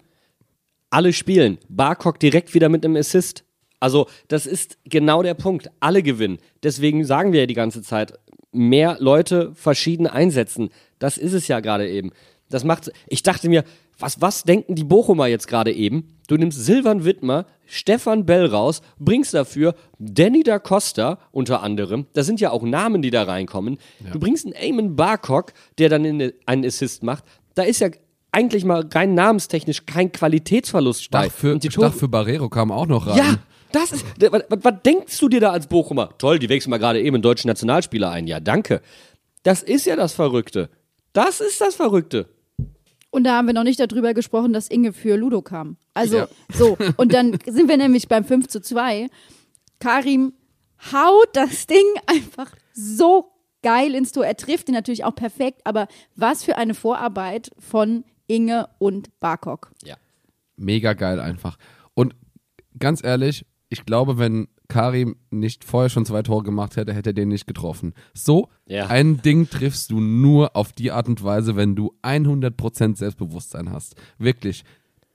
Alle 0.89 1.13
spielen. 1.13 1.57
Barkok 1.69 2.19
direkt 2.19 2.53
wieder 2.53 2.69
mit 2.69 2.85
einem 2.85 2.95
Assist. 2.95 3.43
Also, 3.83 4.07
das 4.29 4.45
ist 4.45 4.77
genau 4.85 5.23
der 5.23 5.33
Punkt. 5.33 5.69
Alle 5.81 6.03
gewinnen. 6.03 6.37
Deswegen 6.63 7.03
sagen 7.03 7.33
wir 7.33 7.41
ja 7.41 7.45
die 7.47 7.53
ganze 7.53 7.81
Zeit, 7.81 8.13
mehr 8.53 8.95
Leute 9.01 9.51
verschieden 9.55 10.07
einsetzen. 10.07 10.69
Das 10.99 11.17
ist 11.17 11.33
es 11.33 11.49
ja 11.49 11.59
gerade 11.59 11.89
eben. 11.89 12.11
Das 12.49 12.63
macht. 12.63 12.93
Ich 13.07 13.23
dachte 13.23 13.49
mir, 13.49 13.65
was, 13.99 14.21
was 14.21 14.43
denken 14.43 14.75
die 14.75 14.85
Bochumer 14.85 15.27
jetzt 15.27 15.49
gerade 15.49 15.73
eben? 15.73 16.15
Du 16.29 16.37
nimmst 16.37 16.63
Silvan 16.63 17.03
Wittmer, 17.03 17.45
Stefan 17.65 18.25
Bell 18.25 18.45
raus, 18.45 18.81
bringst 18.99 19.33
dafür 19.33 19.75
Danny 19.99 20.43
da 20.43 20.59
Costa 20.59 21.19
unter 21.33 21.61
anderem. 21.61 22.05
Das 22.13 22.25
sind 22.25 22.39
ja 22.39 22.51
auch 22.51 22.63
Namen, 22.63 23.01
die 23.01 23.09
da 23.11 23.23
reinkommen. 23.23 23.79
Du 24.13 24.17
bringst 24.17 24.45
einen 24.45 24.55
Eamon 24.55 24.95
Barcock, 24.95 25.51
der 25.77 25.89
dann 25.89 26.05
in 26.05 26.31
einen 26.45 26.65
Assist 26.65 27.03
macht. 27.03 27.25
Da 27.53 27.63
ist 27.63 27.81
ja 27.81 27.89
eigentlich 28.31 28.63
mal 28.63 28.87
rein 28.93 29.13
namenstechnisch 29.13 29.85
kein 29.85 30.11
Qualitätsverlust 30.13 31.11
bei. 31.11 31.25
Stach 31.25 31.35
für, 31.35 31.51
Und 31.53 31.63
die 31.65 31.69
Stach 31.71 31.93
für 31.93 32.07
Barrero 32.07 32.47
kam 32.47 32.71
auch 32.71 32.87
noch 32.87 33.07
rein. 33.07 33.17
ja, 33.17 33.35
das 33.75 33.91
ist. 33.91 34.05
Was, 34.19 34.31
was, 34.31 34.43
was 34.63 34.73
denkst 34.83 35.17
du 35.19 35.29
dir 35.29 35.39
da 35.41 35.51
als 35.51 35.67
Bochumer? 35.67 36.17
Toll, 36.17 36.39
die 36.39 36.49
wechseln 36.49 36.69
mal 36.71 36.77
gerade 36.79 37.01
eben 37.01 37.15
einen 37.15 37.21
deutschen 37.21 37.47
Nationalspieler 37.47 38.09
ein. 38.11 38.27
Ja, 38.27 38.39
danke. 38.39 38.81
Das 39.43 39.61
ist 39.63 39.85
ja 39.85 39.95
das 39.95 40.13
Verrückte. 40.13 40.69
Das 41.11 41.41
ist 41.41 41.59
das 41.61 41.75
Verrückte. 41.75 42.29
Und 43.11 43.25
da 43.25 43.37
haben 43.37 43.45
wir 43.47 43.53
noch 43.53 43.63
nicht 43.63 43.79
darüber 43.79 44.13
gesprochen, 44.13 44.53
dass 44.53 44.69
Inge 44.69 44.93
für 44.93 45.15
Ludo 45.17 45.41
kam. 45.41 45.77
Also, 45.93 46.17
Ja. 46.17 46.27
so. 46.53 46.77
Und 46.97 47.13
dann 47.13 47.37
sind 47.45 47.67
wir 47.69 47.77
nämlich 47.77 48.07
beim 48.07 48.23
5 48.23 48.47
zu 48.47 48.61
2. 48.61 49.07
Karim 49.79 50.33
haut 50.91 51.29
das 51.33 51.67
Ding 51.67 51.85
einfach 52.07 52.51
so 52.73 53.31
geil 53.61 53.93
ins 53.95 54.11
Tor. 54.11 54.25
Er 54.25 54.35
trifft 54.35 54.67
ihn 54.69 54.73
natürlich 54.73 55.03
auch 55.03 55.13
perfekt, 55.15 55.61
aber 55.63 55.87
was 56.15 56.43
für 56.43 56.57
eine 56.57 56.73
Vorarbeit 56.73 57.51
von 57.59 58.03
Inge 58.27 58.67
und 58.79 59.19
Barkok. 59.19 59.71
Ja. 59.83 59.95
Mega 60.55 60.93
geil 60.93 61.19
einfach. 61.19 61.57
Und 61.93 62.15
ganz 62.79 63.03
ehrlich, 63.03 63.45
ich 63.73 63.85
glaube, 63.85 64.17
wenn 64.17 64.47
Karim 64.69 65.17
nicht 65.29 65.63
vorher 65.65 65.89
schon 65.89 66.05
zwei 66.05 66.21
Tore 66.21 66.43
gemacht 66.43 66.77
hätte, 66.77 66.93
hätte 66.93 67.09
er 67.09 67.13
den 67.13 67.27
nicht 67.29 67.45
getroffen. 67.47 67.93
So 68.13 68.47
Ja. 68.65 68.87
ein 68.87 69.21
Ding 69.21 69.49
triffst 69.49 69.91
du 69.91 69.99
nur 69.99 70.55
auf 70.55 70.71
die 70.71 70.91
Art 70.91 71.07
und 71.09 71.23
Weise, 71.23 71.55
wenn 71.55 71.75
du 71.75 71.93
100% 72.01 72.95
Selbstbewusstsein 72.97 73.71
hast. 73.71 73.95
Wirklich. 74.17 74.63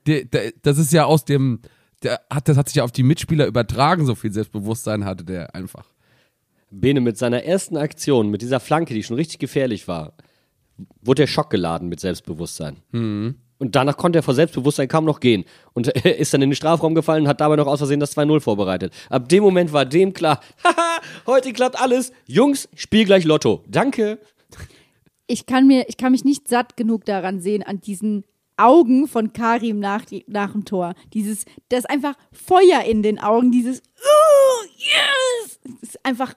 Der, 0.05 0.23
der, 0.25 0.53
das 0.61 0.77
ist 0.77 0.93
ja 0.93 1.05
aus 1.05 1.25
dem, 1.25 1.59
der 2.03 2.21
hat, 2.29 2.47
das 2.47 2.57
hat 2.57 2.69
sich 2.69 2.75
ja 2.75 2.83
auf 2.83 2.91
die 2.91 3.03
Mitspieler 3.03 3.47
übertragen, 3.47 4.05
so 4.05 4.15
viel 4.15 4.31
Selbstbewusstsein 4.31 5.03
hatte 5.05 5.25
der 5.25 5.55
einfach. 5.55 5.85
Bene 6.71 7.01
mit 7.01 7.17
seiner 7.17 7.43
ersten 7.43 7.77
Aktion, 7.77 8.29
mit 8.29 8.41
dieser 8.41 8.59
Flanke, 8.59 8.93
die 8.93 9.03
schon 9.03 9.15
richtig 9.17 9.39
gefährlich 9.39 9.87
war, 9.87 10.13
wurde 11.01 11.23
er 11.23 11.27
schockgeladen 11.27 11.89
mit 11.89 11.99
Selbstbewusstsein. 11.99 12.77
Und 13.59 13.75
danach 13.75 13.97
konnte 13.97 14.19
er 14.19 14.23
vor 14.23 14.33
Selbstbewusstsein 14.33 14.87
kaum 14.87 15.05
noch 15.05 15.19
gehen. 15.19 15.45
Und 15.73 15.87
er 15.95 16.17
ist 16.17 16.33
dann 16.33 16.41
in 16.41 16.49
den 16.49 16.55
Strafraum 16.55 16.95
gefallen 16.95 17.23
und 17.23 17.27
hat 17.27 17.41
dabei 17.41 17.57
noch 17.57 17.67
aus 17.67 17.79
Versehen 17.79 17.99
das 17.99 18.17
2-0 18.17 18.39
vorbereitet. 18.39 18.93
Ab 19.09 19.29
dem 19.29 19.43
Moment 19.43 19.71
war 19.73 19.85
dem 19.85 20.13
klar, 20.13 20.39
haha, 20.63 21.01
heute 21.27 21.53
klappt 21.53 21.79
alles. 21.79 22.11
Jungs, 22.25 22.67
spiel 22.73 23.05
gleich 23.05 23.25
Lotto. 23.25 23.63
Danke. 23.67 24.19
Ich 25.27 25.45
kann, 25.45 25.67
mir, 25.67 25.87
ich 25.87 25.97
kann 25.97 26.11
mich 26.11 26.25
nicht 26.25 26.47
satt 26.47 26.75
genug 26.75 27.05
daran 27.05 27.39
sehen, 27.39 27.61
an 27.61 27.81
diesen 27.81 28.23
Augen 28.57 29.07
von 29.07 29.31
Karim 29.31 29.79
nach, 29.79 30.03
die, 30.05 30.25
nach 30.27 30.53
dem 30.53 30.65
Tor. 30.65 30.93
Dieses, 31.13 31.45
das 31.69 31.79
ist 31.79 31.89
einfach 31.89 32.15
Feuer 32.31 32.83
in 32.87 33.03
den 33.03 33.19
Augen, 33.19 33.51
dieses 33.51 33.81
oh, 34.01 34.65
yes! 34.77 35.59
Das 35.81 35.89
ist 35.89 36.05
einfach 36.05 36.33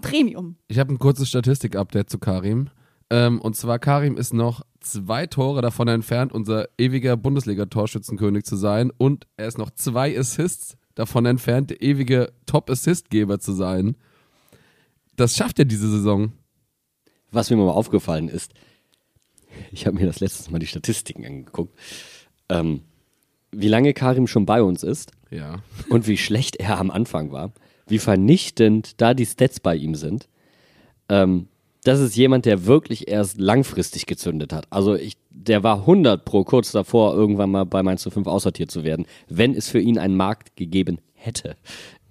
Premium. 0.00 0.56
Ich 0.68 0.78
habe 0.78 0.92
ein 0.92 0.98
kurzes 0.98 1.28
Statistik-Update 1.28 2.10
zu 2.10 2.18
Karim. 2.18 2.68
Ähm, 3.10 3.40
und 3.40 3.54
zwar, 3.56 3.78
Karim 3.78 4.16
ist 4.16 4.34
noch 4.34 4.62
zwei 4.80 5.26
Tore 5.26 5.62
davon 5.62 5.88
entfernt, 5.88 6.32
unser 6.32 6.68
ewiger 6.78 7.16
Bundesliga-Torschützenkönig 7.16 8.44
zu 8.44 8.56
sein. 8.56 8.90
Und 8.96 9.26
er 9.36 9.46
ist 9.48 9.58
noch 9.58 9.70
zwei 9.70 10.18
Assists 10.18 10.76
davon 10.94 11.26
entfernt, 11.26 11.70
der 11.70 11.82
ewige 11.82 12.32
Top-Assist-Geber 12.46 13.38
zu 13.38 13.52
sein. 13.52 13.96
Das 15.14 15.36
schafft 15.36 15.58
er 15.58 15.64
diese 15.64 15.88
Saison. 15.90 16.32
Was 17.30 17.50
mir 17.50 17.56
mal 17.56 17.70
aufgefallen 17.70 18.28
ist, 18.28 18.52
ich 19.72 19.86
habe 19.86 19.96
mir 19.96 20.06
das 20.06 20.20
letztes 20.20 20.50
Mal 20.50 20.58
die 20.58 20.66
Statistiken 20.66 21.24
angeguckt, 21.24 21.76
ähm, 22.48 22.82
wie 23.52 23.68
lange 23.68 23.94
Karim 23.94 24.26
schon 24.26 24.46
bei 24.46 24.62
uns 24.62 24.82
ist 24.82 25.12
Ja. 25.30 25.62
und 25.88 26.06
wie 26.06 26.16
schlecht 26.18 26.56
er 26.56 26.78
am 26.78 26.90
Anfang 26.90 27.32
war, 27.32 27.52
wie 27.88 27.98
vernichtend 27.98 29.00
da 29.00 29.14
die 29.14 29.26
Stats 29.26 29.60
bei 29.60 29.74
ihm 29.76 29.94
sind. 29.94 30.28
Ähm, 31.08 31.48
das 31.86 32.00
ist 32.00 32.16
jemand, 32.16 32.46
der 32.46 32.66
wirklich 32.66 33.06
erst 33.08 33.38
langfristig 33.38 34.06
gezündet 34.06 34.52
hat. 34.52 34.66
Also 34.70 34.96
ich, 34.96 35.16
der 35.30 35.62
war 35.62 35.80
100 35.80 36.24
pro 36.24 36.42
kurz 36.42 36.72
davor, 36.72 37.14
irgendwann 37.14 37.50
mal 37.50 37.64
bei 37.64 37.82
Mainz 37.82 38.02
05 38.02 38.26
aussortiert 38.26 38.70
zu 38.70 38.82
werden, 38.82 39.06
wenn 39.28 39.54
es 39.54 39.68
für 39.68 39.78
ihn 39.78 39.98
einen 39.98 40.16
Markt 40.16 40.56
gegeben 40.56 40.98
hätte. 41.14 41.56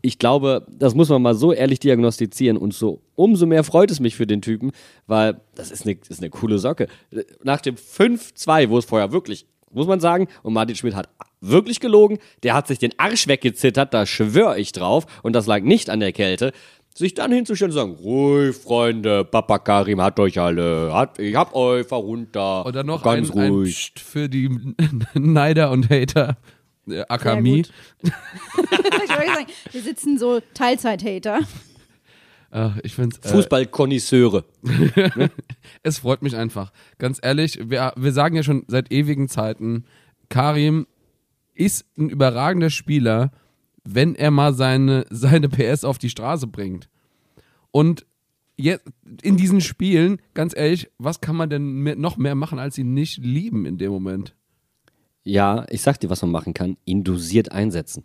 Ich 0.01 0.17
glaube, 0.17 0.65
das 0.69 0.95
muss 0.95 1.09
man 1.09 1.21
mal 1.21 1.35
so 1.35 1.51
ehrlich 1.51 1.79
diagnostizieren 1.79 2.57
und 2.57 2.73
so 2.73 3.01
umso 3.15 3.45
mehr 3.45 3.63
freut 3.63 3.91
es 3.91 3.99
mich 3.99 4.15
für 4.15 4.27
den 4.27 4.41
Typen, 4.41 4.71
weil 5.07 5.41
das 5.55 5.71
ist 5.71 5.85
eine, 5.85 5.97
ist 6.07 6.21
eine 6.21 6.29
coole 6.29 6.59
Socke. 6.59 6.87
Nach 7.43 7.59
dem 7.59 7.75
5-2, 7.75 8.69
wo 8.69 8.77
es 8.77 8.85
vorher 8.85 9.11
wirklich, 9.11 9.45
muss 9.71 9.87
man 9.87 9.99
sagen, 9.99 10.27
und 10.43 10.53
Martin 10.53 10.75
Schmidt 10.75 10.95
hat 10.95 11.09
wirklich 11.41 11.79
gelogen, 11.79 12.19
der 12.43 12.53
hat 12.53 12.67
sich 12.67 12.79
den 12.79 12.97
Arsch 12.97 13.27
weggezittert, 13.27 13.93
da 13.93 14.05
schwöre 14.05 14.57
ich 14.57 14.71
drauf, 14.71 15.05
und 15.21 15.33
das 15.33 15.47
lag 15.47 15.63
nicht 15.63 15.89
an 15.89 15.99
der 15.99 16.13
Kälte, 16.13 16.53
sich 16.97 17.13
dann 17.13 17.31
hinzustellen 17.31 17.71
und 17.71 17.75
sagen, 17.75 17.91
ruhig, 17.95 18.55
Freunde, 18.55 19.25
Papa 19.25 19.59
Karim 19.59 20.01
hat 20.01 20.19
euch 20.19 20.39
alle, 20.39 20.93
hat, 20.93 21.19
ich 21.19 21.35
hab 21.35 21.53
euch 21.53 21.85
verrunter, 21.85 22.65
Oder 22.65 22.83
noch 22.83 23.03
ganz 23.03 23.31
ein, 23.31 23.39
ein 23.39 23.51
ruhig. 23.51 23.93
Psst 23.95 23.99
für 23.99 24.29
die 24.29 24.49
Neider 25.13 25.71
und 25.71 25.89
Hater. 25.89 26.37
Äh, 26.87 27.03
Akami. 27.09 27.65
ich 28.01 28.11
wollte 28.91 29.33
sagen, 29.33 29.47
wir 29.71 29.81
sitzen 29.81 30.17
so 30.17 30.39
Teilzeit-Hater. 30.53 31.41
Ach, 32.51 32.77
ich 32.83 32.95
find's, 32.95 33.17
äh, 33.19 33.27
Fußballkonnoisseure. 33.27 34.45
Es 35.83 35.99
freut 35.99 36.21
mich 36.21 36.35
einfach. 36.35 36.71
Ganz 36.97 37.19
ehrlich, 37.21 37.59
wir, 37.69 37.93
wir 37.97 38.13
sagen 38.13 38.35
ja 38.35 38.43
schon 38.43 38.63
seit 38.67 38.91
ewigen 38.91 39.27
Zeiten, 39.27 39.85
Karim 40.29 40.87
ist 41.53 41.85
ein 41.97 42.09
überragender 42.09 42.69
Spieler, 42.69 43.31
wenn 43.85 44.15
er 44.15 44.31
mal 44.31 44.53
seine, 44.53 45.05
seine 45.09 45.47
PS 45.47 45.85
auf 45.85 45.97
die 45.97 46.09
Straße 46.09 46.47
bringt. 46.47 46.89
Und 47.71 48.05
jetzt 48.57 48.85
in 49.21 49.37
diesen 49.37 49.61
Spielen, 49.61 50.21
ganz 50.33 50.55
ehrlich, 50.55 50.89
was 50.97 51.21
kann 51.21 51.35
man 51.35 51.49
denn 51.49 51.63
mehr, 51.63 51.95
noch 51.95 52.17
mehr 52.17 52.35
machen, 52.35 52.59
als 52.59 52.77
ihn 52.77 52.93
nicht 52.93 53.17
lieben 53.17 53.65
in 53.65 53.77
dem 53.77 53.91
Moment? 53.91 54.35
Ja, 55.23 55.65
ich 55.69 55.81
sag 55.81 55.99
dir, 55.99 56.09
was 56.09 56.21
man 56.21 56.31
machen 56.31 56.53
kann. 56.53 56.77
Ihn 56.85 57.03
dosiert 57.03 57.51
einsetzen. 57.51 58.03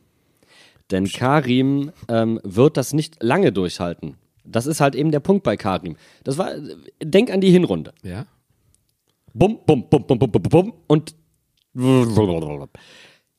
Denn 0.91 1.07
Karim 1.07 1.93
ähm, 2.09 2.41
wird 2.43 2.76
das 2.76 2.93
nicht 2.93 3.22
lange 3.22 3.53
durchhalten. 3.53 4.16
Das 4.45 4.66
ist 4.66 4.81
halt 4.81 4.95
eben 4.95 5.12
der 5.12 5.20
Punkt 5.20 5.45
bei 5.45 5.57
Karim. 5.57 5.97
Das 6.24 6.39
war, 6.39 6.51
denk 7.03 7.31
an 7.31 7.41
die 7.41 7.51
Hinrunde. 7.51 7.93
Ja? 8.03 8.26
Bum, 9.33 9.61
bum, 9.64 9.89
bum, 9.89 10.07
bum, 10.07 10.18
bum, 10.18 10.31
bum, 10.31 10.43
bum 10.43 10.72
und 10.89 11.14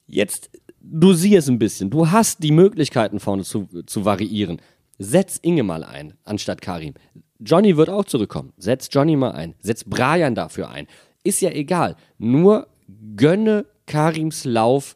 jetzt 0.08 0.50
dosier 0.82 1.40
es 1.40 1.48
ein 1.48 1.60
bisschen. 1.60 1.90
Du 1.90 2.12
hast 2.12 2.44
die 2.44 2.52
Möglichkeiten 2.52 3.20
vorne 3.20 3.44
zu, 3.44 3.68
zu 3.86 4.06
variieren. 4.06 4.62
Setz 4.98 5.38
Inge 5.42 5.64
mal 5.64 5.84
ein, 5.84 6.14
anstatt 6.24 6.62
Karim. 6.62 6.94
Johnny 7.40 7.76
wird 7.78 7.90
auch 7.90 8.06
zurückkommen. 8.06 8.54
Setz 8.58 8.90
Johnny 8.92 9.16
mal 9.16 9.32
ein. 9.32 9.56
Setz 9.62 9.84
Brian 9.84 10.36
dafür 10.36 10.70
ein. 10.70 10.88
Ist 11.24 11.42
ja 11.42 11.50
egal. 11.52 11.96
Nur 12.18 12.68
gönne 13.16 13.66
Karims 13.86 14.46
Lauf 14.46 14.96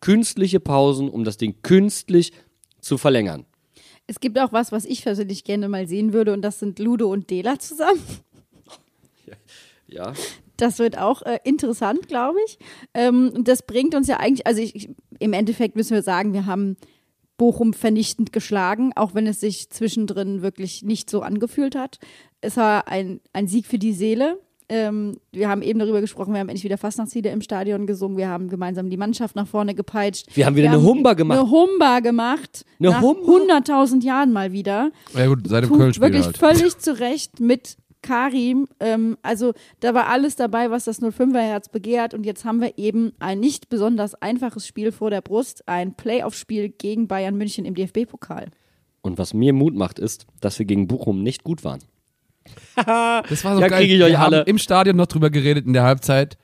künstliche 0.00 0.60
Pausen, 0.60 1.08
um 1.08 1.24
das 1.24 1.36
Ding 1.36 1.56
künstlich 1.62 2.32
zu 2.80 2.98
verlängern. 2.98 3.44
Es 4.06 4.18
gibt 4.18 4.38
auch 4.38 4.52
was, 4.52 4.72
was 4.72 4.84
ich 4.84 5.02
persönlich 5.02 5.44
gerne 5.44 5.68
mal 5.68 5.86
sehen 5.86 6.12
würde, 6.12 6.32
und 6.32 6.42
das 6.42 6.58
sind 6.58 6.78
Ludo 6.78 7.10
und 7.12 7.30
Dela 7.30 7.58
zusammen. 7.58 8.02
Ja. 9.86 10.12
Das 10.60 10.78
wird 10.78 10.98
auch 10.98 11.22
äh, 11.22 11.38
interessant, 11.44 12.08
glaube 12.08 12.38
ich. 12.46 12.58
Ähm, 12.94 13.32
und 13.34 13.48
das 13.48 13.62
bringt 13.62 13.94
uns 13.94 14.08
ja 14.08 14.18
eigentlich, 14.18 14.46
also 14.46 14.60
ich, 14.60 14.74
ich, 14.74 14.90
im 15.18 15.32
Endeffekt 15.32 15.76
müssen 15.76 15.94
wir 15.94 16.02
sagen, 16.02 16.32
wir 16.32 16.46
haben 16.46 16.76
Bochum 17.38 17.72
vernichtend 17.72 18.34
geschlagen, 18.34 18.92
auch 18.96 19.14
wenn 19.14 19.26
es 19.26 19.40
sich 19.40 19.70
zwischendrin 19.70 20.42
wirklich 20.42 20.82
nicht 20.82 21.08
so 21.08 21.22
angefühlt 21.22 21.74
hat. 21.74 21.98
Es 22.42 22.58
war 22.58 22.88
ein, 22.88 23.20
ein 23.32 23.48
Sieg 23.48 23.66
für 23.66 23.78
die 23.78 23.94
Seele. 23.94 24.38
Ähm, 24.68 25.16
wir 25.32 25.48
haben 25.48 25.62
eben 25.62 25.78
darüber 25.78 26.02
gesprochen, 26.02 26.34
wir 26.34 26.40
haben 26.40 26.48
endlich 26.48 26.64
wieder 26.64 26.78
Fastnachtslieder 26.78 27.32
im 27.32 27.40
Stadion 27.40 27.86
gesungen, 27.86 28.16
wir 28.18 28.28
haben 28.28 28.48
gemeinsam 28.48 28.88
die 28.88 28.96
Mannschaft 28.96 29.34
nach 29.34 29.48
vorne 29.48 29.74
gepeitscht. 29.74 30.26
Wir 30.34 30.46
haben 30.46 30.54
wieder 30.54 30.68
eine 30.68 30.82
Humba 30.82 31.14
gemacht. 31.14 31.40
Eine 31.40 31.50
Humba 31.50 32.00
gemacht. 32.00 32.66
Eine 32.78 32.90
nach 32.90 33.00
Humba? 33.00 33.54
100.000 33.54 34.04
Jahren 34.04 34.32
mal 34.32 34.52
wieder. 34.52 34.92
Ja 35.14 35.26
gut, 35.26 35.40
seit 35.48 35.64
dem 35.64 35.72
Köln-Spiel 35.72 36.02
wirklich 36.02 36.26
halt. 36.26 36.38
völlig 36.38 36.78
zu 36.78 37.00
Recht 37.00 37.40
mit 37.40 37.78
Karim. 38.02 38.66
Ähm, 38.80 39.16
also 39.22 39.52
da 39.80 39.94
war 39.94 40.06
alles 40.08 40.36
dabei, 40.36 40.70
was 40.70 40.84
das 40.84 41.00
05er 41.02 41.40
Herz 41.40 41.68
begehrt. 41.68 42.14
Und 42.14 42.24
jetzt 42.24 42.44
haben 42.44 42.60
wir 42.60 42.78
eben 42.78 43.12
ein 43.18 43.40
nicht 43.40 43.68
besonders 43.68 44.14
einfaches 44.14 44.66
Spiel 44.66 44.92
vor 44.92 45.10
der 45.10 45.20
Brust, 45.20 45.66
ein 45.68 45.94
Playoff-Spiel 45.94 46.68
gegen 46.70 47.08
Bayern 47.08 47.36
München 47.36 47.64
im 47.64 47.74
DFB-Pokal. 47.74 48.46
Und 49.02 49.18
was 49.18 49.32
mir 49.34 49.52
Mut 49.52 49.74
macht, 49.74 49.98
ist, 49.98 50.26
dass 50.40 50.58
wir 50.58 50.66
gegen 50.66 50.86
Bochum 50.86 51.22
nicht 51.22 51.44
gut 51.44 51.64
waren. 51.64 51.80
Das 52.76 53.44
war 53.44 53.54
so 53.56 53.60
Ja, 53.60 53.68
geil. 53.68 53.80
krieg 53.80 53.90
ich 53.96 54.02
euch 54.02 54.10
wir 54.12 54.18
haben 54.18 54.34
alle. 54.34 54.42
im 54.44 54.58
Stadion 54.58 54.96
noch 54.96 55.06
drüber 55.06 55.30
geredet 55.30 55.66
in 55.66 55.72
der 55.72 55.82
Halbzeit. 55.84 56.36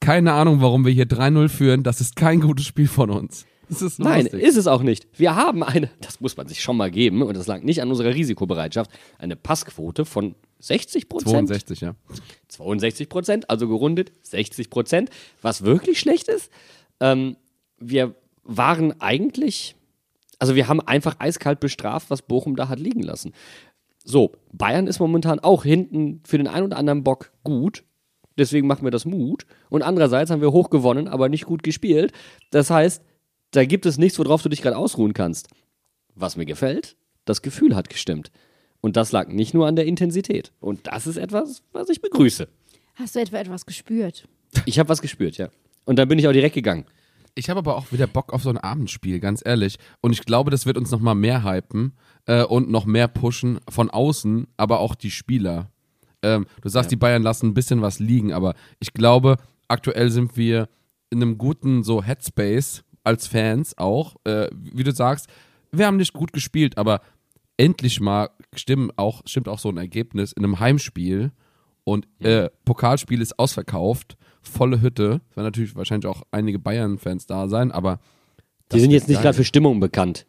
Keine 0.00 0.32
Ahnung, 0.32 0.60
warum 0.60 0.84
wir 0.84 0.92
hier 0.92 1.06
3-0 1.06 1.48
führen. 1.48 1.82
Das 1.84 2.00
ist 2.00 2.16
kein 2.16 2.40
gutes 2.40 2.66
Spiel 2.66 2.88
von 2.88 3.08
uns. 3.10 3.46
Ist 3.80 3.98
Nein, 3.98 4.24
lustig. 4.24 4.42
ist 4.42 4.56
es 4.56 4.66
auch 4.66 4.82
nicht. 4.82 5.06
Wir 5.16 5.34
haben 5.34 5.62
eine, 5.62 5.90
das 6.00 6.20
muss 6.20 6.36
man 6.36 6.48
sich 6.48 6.60
schon 6.60 6.76
mal 6.76 6.90
geben, 6.90 7.22
und 7.22 7.36
das 7.36 7.46
lag 7.46 7.62
nicht 7.62 7.80
an 7.80 7.88
unserer 7.88 8.14
Risikobereitschaft, 8.14 8.90
eine 9.18 9.36
Passquote 9.36 10.04
von 10.04 10.34
60 10.60 11.08
Prozent. 11.08 11.48
62, 11.48 11.80
ja. 11.80 11.94
62 12.48 13.08
Prozent, 13.08 13.50
also 13.50 13.68
gerundet 13.68 14.12
60 14.22 14.70
Prozent, 14.70 15.10
was 15.40 15.62
wirklich 15.62 15.98
schlecht 15.98 16.28
ist. 16.28 16.50
Ähm, 17.00 17.36
wir 17.78 18.14
waren 18.44 19.00
eigentlich, 19.00 19.74
also 20.38 20.54
wir 20.54 20.68
haben 20.68 20.80
einfach 20.80 21.16
eiskalt 21.18 21.60
bestraft, 21.60 22.10
was 22.10 22.22
Bochum 22.22 22.56
da 22.56 22.68
hat 22.68 22.78
liegen 22.78 23.02
lassen. 23.02 23.32
So, 24.04 24.32
Bayern 24.52 24.86
ist 24.86 24.98
momentan 24.98 25.40
auch 25.40 25.64
hinten 25.64 26.20
für 26.24 26.38
den 26.38 26.48
einen 26.48 26.66
oder 26.66 26.76
anderen 26.76 27.04
Bock 27.04 27.32
gut. 27.44 27.84
Deswegen 28.38 28.66
macht 28.66 28.82
mir 28.82 28.90
das 28.90 29.04
Mut. 29.04 29.46
Und 29.68 29.82
andererseits 29.82 30.30
haben 30.30 30.40
wir 30.40 30.52
hoch 30.52 30.70
gewonnen, 30.70 31.06
aber 31.06 31.28
nicht 31.28 31.44
gut 31.44 31.62
gespielt. 31.62 32.12
Das 32.50 32.70
heißt, 32.70 33.02
da 33.52 33.64
gibt 33.64 33.86
es 33.86 33.98
nichts, 33.98 34.18
worauf 34.18 34.42
du 34.42 34.48
dich 34.48 34.62
gerade 34.62 34.76
ausruhen 34.76 35.12
kannst. 35.12 35.48
Was 36.14 36.36
mir 36.36 36.46
gefällt, 36.46 36.96
das 37.24 37.42
Gefühl 37.42 37.76
hat 37.76 37.88
gestimmt. 37.88 38.30
Und 38.80 38.96
das 38.96 39.12
lag 39.12 39.28
nicht 39.28 39.54
nur 39.54 39.66
an 39.66 39.76
der 39.76 39.86
Intensität. 39.86 40.52
Und 40.60 40.86
das 40.88 41.06
ist 41.06 41.16
etwas, 41.16 41.62
was 41.72 41.88
ich 41.88 42.02
begrüße. 42.02 42.48
Hast 42.94 43.14
du 43.14 43.20
etwa 43.20 43.38
etwas 43.38 43.64
gespürt? 43.64 44.28
Ich 44.66 44.78
habe 44.78 44.88
was 44.88 45.00
gespürt, 45.00 45.38
ja. 45.38 45.48
Und 45.84 45.96
dann 45.98 46.08
bin 46.08 46.18
ich 46.18 46.26
auch 46.26 46.32
direkt 46.32 46.54
gegangen. 46.54 46.84
Ich 47.34 47.48
habe 47.48 47.58
aber 47.58 47.76
auch 47.76 47.92
wieder 47.92 48.06
Bock 48.06 48.32
auf 48.32 48.42
so 48.42 48.50
ein 48.50 48.58
Abendspiel, 48.58 49.18
ganz 49.18 49.42
ehrlich. 49.44 49.78
Und 50.00 50.12
ich 50.12 50.24
glaube, 50.24 50.50
das 50.50 50.66
wird 50.66 50.76
uns 50.76 50.90
noch 50.90 51.00
mal 51.00 51.14
mehr 51.14 51.44
hypen 51.44 51.92
äh, 52.26 52.44
und 52.44 52.70
noch 52.70 52.84
mehr 52.84 53.08
pushen 53.08 53.60
von 53.68 53.88
außen, 53.88 54.48
aber 54.56 54.80
auch 54.80 54.94
die 54.94 55.10
Spieler. 55.10 55.70
Ähm, 56.22 56.46
du 56.60 56.68
sagst, 56.68 56.90
die 56.90 56.96
Bayern 56.96 57.22
lassen 57.22 57.48
ein 57.48 57.54
bisschen 57.54 57.80
was 57.80 58.00
liegen, 58.00 58.32
aber 58.32 58.54
ich 58.80 58.92
glaube, 58.92 59.36
aktuell 59.68 60.10
sind 60.10 60.36
wir 60.36 60.68
in 61.10 61.22
einem 61.22 61.38
guten 61.38 61.82
so 61.84 62.02
Headspace 62.02 62.84
als 63.04 63.26
Fans 63.26 63.76
auch. 63.78 64.16
Äh, 64.24 64.48
wie 64.52 64.84
du 64.84 64.92
sagst, 64.92 65.28
wir 65.70 65.86
haben 65.86 65.96
nicht 65.96 66.12
gut 66.12 66.32
gespielt, 66.32 66.78
aber 66.78 67.00
endlich 67.56 68.00
mal 68.00 68.30
stimmt 68.54 68.98
auch, 68.98 69.22
stimmt 69.26 69.48
auch 69.48 69.58
so 69.58 69.68
ein 69.68 69.76
Ergebnis 69.76 70.32
in 70.32 70.44
einem 70.44 70.60
Heimspiel 70.60 71.32
und 71.84 72.06
äh, 72.20 72.50
Pokalspiel 72.64 73.20
ist 73.20 73.38
ausverkauft, 73.38 74.16
volle 74.42 74.80
Hütte. 74.80 75.20
Es 75.30 75.36
werden 75.36 75.46
natürlich 75.46 75.74
wahrscheinlich 75.74 76.06
auch 76.06 76.22
einige 76.30 76.58
Bayern-Fans 76.58 77.26
da 77.26 77.48
sein, 77.48 77.72
aber 77.72 78.00
Die 78.72 78.80
sind 78.80 78.90
jetzt 78.90 79.08
nicht 79.08 79.20
gerade 79.20 79.36
für 79.36 79.44
Stimmung 79.44 79.80
bekannt. 79.80 80.26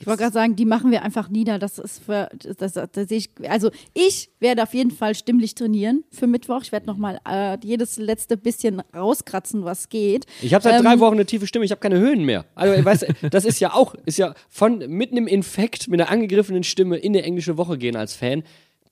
Ich 0.00 0.06
wollte 0.06 0.22
gerade 0.22 0.32
sagen, 0.32 0.56
die 0.56 0.64
machen 0.64 0.90
wir 0.90 1.02
einfach 1.02 1.28
nieder. 1.28 1.58
Das 1.58 1.78
ist 1.78 2.02
für, 2.02 2.30
das, 2.56 2.72
das, 2.72 2.90
das 2.90 3.08
sehe 3.08 3.18
ich, 3.18 3.30
also 3.46 3.70
ich 3.92 4.30
werde 4.40 4.62
auf 4.62 4.72
jeden 4.72 4.90
Fall 4.90 5.14
stimmlich 5.14 5.54
trainieren 5.54 6.04
für 6.10 6.26
Mittwoch. 6.26 6.62
Ich 6.62 6.72
werde 6.72 6.86
nochmal 6.86 7.20
äh, 7.28 7.58
jedes 7.62 7.98
letzte 7.98 8.38
bisschen 8.38 8.80
rauskratzen, 8.96 9.64
was 9.64 9.90
geht. 9.90 10.24
Ich 10.40 10.54
habe 10.54 10.62
seit 10.62 10.78
Ähm, 10.78 10.84
drei 10.84 10.98
Wochen 11.00 11.14
eine 11.14 11.26
tiefe 11.26 11.46
Stimme, 11.46 11.66
ich 11.66 11.70
habe 11.70 11.80
keine 11.80 11.98
Höhen 11.98 12.24
mehr. 12.24 12.46
Also, 12.54 12.82
weißt, 12.82 13.06
das 13.30 13.44
ist 13.44 13.60
ja 13.60 13.74
auch, 13.74 13.94
ist 14.06 14.16
ja 14.16 14.34
von 14.48 14.78
mitten 14.88 15.18
im 15.18 15.26
Infekt 15.26 15.88
mit 15.88 16.00
einer 16.00 16.10
angegriffenen 16.10 16.64
Stimme 16.64 16.96
in 16.96 17.14
eine 17.14 17.22
englische 17.22 17.58
Woche 17.58 17.76
gehen 17.76 17.94
als 17.94 18.14
Fan. 18.14 18.42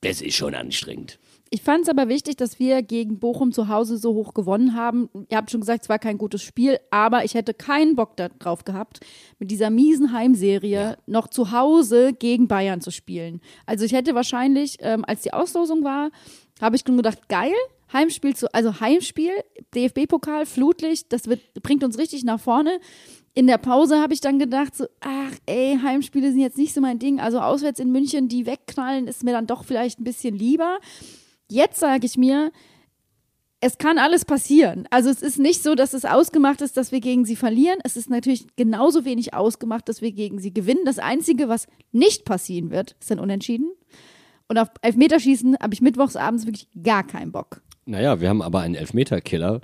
Das 0.02 0.20
ist 0.20 0.36
schon 0.36 0.54
anstrengend. 0.54 1.18
Ich 1.50 1.62
fand 1.62 1.84
es 1.84 1.88
aber 1.88 2.08
wichtig, 2.08 2.36
dass 2.36 2.58
wir 2.58 2.82
gegen 2.82 3.18
Bochum 3.18 3.52
zu 3.52 3.68
Hause 3.68 3.96
so 3.96 4.14
hoch 4.14 4.34
gewonnen 4.34 4.74
haben. 4.74 5.08
Ihr 5.30 5.38
habt 5.38 5.50
schon 5.50 5.60
gesagt, 5.60 5.84
es 5.84 5.88
war 5.88 5.98
kein 5.98 6.18
gutes 6.18 6.42
Spiel, 6.42 6.78
aber 6.90 7.24
ich 7.24 7.34
hätte 7.34 7.54
keinen 7.54 7.96
Bock 7.96 8.16
darauf 8.16 8.64
gehabt, 8.64 9.00
mit 9.38 9.50
dieser 9.50 9.70
miesen 9.70 10.12
Heimserie 10.12 10.98
noch 11.06 11.28
zu 11.28 11.50
Hause 11.50 12.12
gegen 12.12 12.48
Bayern 12.48 12.82
zu 12.82 12.90
spielen. 12.90 13.40
Also 13.64 13.84
ich 13.84 13.92
hätte 13.92 14.14
wahrscheinlich, 14.14 14.76
ähm, 14.80 15.04
als 15.06 15.22
die 15.22 15.32
Auslosung 15.32 15.84
war, 15.84 16.10
habe 16.60 16.76
ich 16.76 16.86
nur 16.86 16.96
gedacht, 16.98 17.28
geil, 17.28 17.54
Heimspiel 17.92 18.36
zu, 18.36 18.52
also 18.52 18.80
Heimspiel, 18.80 19.32
DFB-Pokal, 19.74 20.44
Flutlicht, 20.44 21.12
das 21.12 21.28
wird, 21.28 21.40
bringt 21.62 21.82
uns 21.82 21.96
richtig 21.96 22.24
nach 22.24 22.40
vorne. 22.40 22.80
In 23.32 23.46
der 23.46 23.58
Pause 23.58 24.00
habe 24.00 24.12
ich 24.12 24.20
dann 24.20 24.38
gedacht, 24.38 24.76
so, 24.76 24.86
ach 25.00 25.32
ey, 25.46 25.78
Heimspiele 25.82 26.30
sind 26.30 26.40
jetzt 26.40 26.58
nicht 26.58 26.74
so 26.74 26.80
mein 26.80 26.98
Ding. 26.98 27.20
Also 27.20 27.40
auswärts 27.40 27.80
in 27.80 27.90
München, 27.90 28.28
die 28.28 28.44
wegknallen, 28.44 29.06
ist 29.06 29.24
mir 29.24 29.32
dann 29.32 29.46
doch 29.46 29.64
vielleicht 29.64 30.00
ein 30.00 30.04
bisschen 30.04 30.34
lieber. 30.34 30.78
Jetzt 31.50 31.80
sage 31.80 32.06
ich 32.06 32.16
mir, 32.16 32.52
es 33.60 33.78
kann 33.78 33.98
alles 33.98 34.24
passieren. 34.24 34.86
Also 34.90 35.10
es 35.10 35.22
ist 35.22 35.38
nicht 35.38 35.62
so, 35.62 35.74
dass 35.74 35.92
es 35.92 36.04
ausgemacht 36.04 36.60
ist, 36.60 36.76
dass 36.76 36.92
wir 36.92 37.00
gegen 37.00 37.24
sie 37.24 37.36
verlieren. 37.36 37.78
Es 37.82 37.96
ist 37.96 38.08
natürlich 38.08 38.46
genauso 38.56 39.04
wenig 39.04 39.34
ausgemacht, 39.34 39.88
dass 39.88 40.00
wir 40.00 40.12
gegen 40.12 40.38
sie 40.38 40.54
gewinnen. 40.54 40.84
Das 40.84 40.98
Einzige, 40.98 41.48
was 41.48 41.66
nicht 41.90 42.24
passieren 42.24 42.70
wird, 42.70 42.94
ist 43.00 43.10
ein 43.10 43.18
Unentschieden. 43.18 43.72
Und 44.46 44.58
auf 44.58 44.68
Elfmeterschießen 44.80 45.56
habe 45.60 45.74
ich 45.74 45.80
mittwochs 45.80 46.16
abends 46.16 46.46
wirklich 46.46 46.68
gar 46.82 47.04
keinen 47.04 47.32
Bock. 47.32 47.60
Naja, 47.84 48.20
wir 48.20 48.28
haben 48.28 48.42
aber 48.42 48.60
einen 48.60 48.74
Elfmeter-Killer 48.76 49.60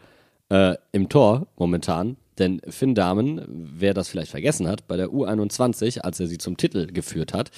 äh, 0.49 0.74
im 0.93 1.09
Tor 1.09 1.47
momentan. 1.57 2.16
Denn 2.39 2.61
Finn 2.68 2.97
Dahmen, 2.97 3.43
wer 3.49 3.95
das 3.95 4.09
vielleicht 4.09 4.32
vergessen 4.32 4.66
hat, 4.66 4.89
bei 4.89 4.97
der 4.97 5.11
U21, 5.11 6.01
als 6.01 6.18
er 6.18 6.26
sie 6.26 6.39
zum 6.39 6.57
Titel 6.57 6.89
geführt 6.89 7.32
hat, 7.32 7.51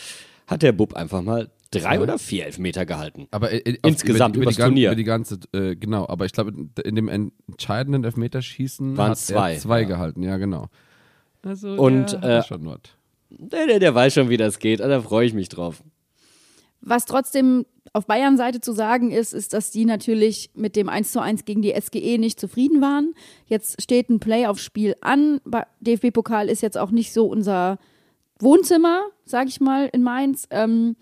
hat 0.46 0.62
der 0.62 0.72
Bub 0.72 0.94
einfach 0.94 1.22
mal 1.22 1.50
drei 1.82 2.00
oder 2.00 2.18
vier 2.18 2.46
Elfmeter 2.46 2.86
gehalten. 2.86 3.26
Aber 3.30 3.52
äh, 3.52 3.76
Insgesamt 3.84 4.36
über, 4.36 4.44
übers 4.44 4.54
die, 4.56 4.58
gan- 4.60 4.68
Turnier. 4.70 4.88
über 4.90 4.96
die 4.96 5.04
ganze, 5.04 5.38
äh, 5.52 5.76
genau. 5.76 6.06
Aber 6.08 6.24
ich 6.26 6.32
glaube, 6.32 6.52
in 6.84 6.94
dem 6.94 7.08
entscheidenden 7.08 8.04
Elfmeterschießen 8.04 8.96
Waren 8.96 9.14
zwei, 9.16 9.54
er 9.54 9.60
zwei 9.60 9.82
ja. 9.82 9.88
gehalten, 9.88 10.22
ja 10.22 10.36
genau. 10.36 10.66
Also 11.42 11.70
Und, 11.74 12.12
der 12.22 12.38
äh, 12.38 12.42
schon 12.42 12.66
was. 12.66 12.80
Der, 13.30 13.66
der, 13.66 13.78
der 13.80 13.94
weiß 13.94 14.14
schon, 14.14 14.28
wie 14.28 14.36
das 14.36 14.58
geht. 14.58 14.80
Da 14.80 15.00
freue 15.00 15.26
ich 15.26 15.34
mich 15.34 15.48
drauf. 15.48 15.82
Was 16.80 17.04
trotzdem 17.06 17.66
auf 17.92 18.06
Bayern-Seite 18.06 18.60
zu 18.60 18.72
sagen 18.72 19.10
ist, 19.10 19.32
ist, 19.32 19.52
dass 19.54 19.70
die 19.70 19.84
natürlich 19.84 20.50
mit 20.54 20.76
dem 20.76 20.88
1 20.88 21.10
zu 21.12 21.20
1 21.20 21.44
gegen 21.44 21.62
die 21.62 21.74
SGE 21.80 22.18
nicht 22.18 22.38
zufrieden 22.38 22.80
waren. 22.80 23.14
Jetzt 23.46 23.82
steht 23.82 24.10
ein 24.10 24.20
Playoff-Spiel 24.20 24.96
an. 25.00 25.40
DFB-Pokal 25.80 26.48
ist 26.48 26.62
jetzt 26.62 26.78
auch 26.78 26.90
nicht 26.90 27.12
so 27.12 27.26
unser 27.26 27.78
Wohnzimmer, 28.38 29.02
sage 29.24 29.48
ich 29.48 29.60
mal, 29.60 29.88
in 29.92 30.02
Mainz. 30.02 30.46
Ähm, 30.50 30.96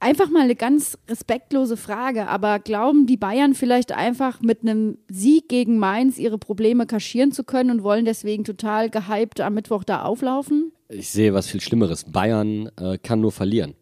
einfach 0.00 0.30
mal 0.30 0.42
eine 0.42 0.56
ganz 0.56 0.98
respektlose 1.08 1.76
Frage, 1.76 2.28
aber 2.28 2.58
glauben 2.58 3.06
die 3.06 3.16
Bayern 3.16 3.54
vielleicht 3.54 3.92
einfach 3.92 4.40
mit 4.40 4.62
einem 4.62 4.98
Sieg 5.10 5.48
gegen 5.48 5.78
Mainz 5.78 6.18
ihre 6.18 6.38
Probleme 6.38 6.86
kaschieren 6.86 7.32
zu 7.32 7.44
können 7.44 7.70
und 7.70 7.82
wollen 7.82 8.04
deswegen 8.04 8.44
total 8.44 8.90
gehypt 8.90 9.40
am 9.40 9.54
Mittwoch 9.54 9.84
da 9.84 10.02
auflaufen? 10.02 10.72
Ich 10.88 11.10
sehe 11.10 11.34
was 11.34 11.48
viel 11.48 11.60
Schlimmeres. 11.60 12.04
Bayern 12.04 12.70
äh, 12.80 12.98
kann 12.98 13.20
nur 13.20 13.32
verlieren. 13.32 13.74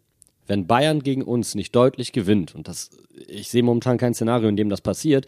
Wenn 0.46 0.66
Bayern 0.66 1.02
gegen 1.02 1.22
uns 1.22 1.54
nicht 1.54 1.74
deutlich 1.74 2.12
gewinnt, 2.12 2.54
und 2.54 2.68
das, 2.68 2.90
ich 3.26 3.48
sehe 3.48 3.62
momentan 3.62 3.98
kein 3.98 4.14
Szenario, 4.14 4.48
in 4.48 4.56
dem 4.56 4.68
das 4.68 4.80
passiert, 4.80 5.26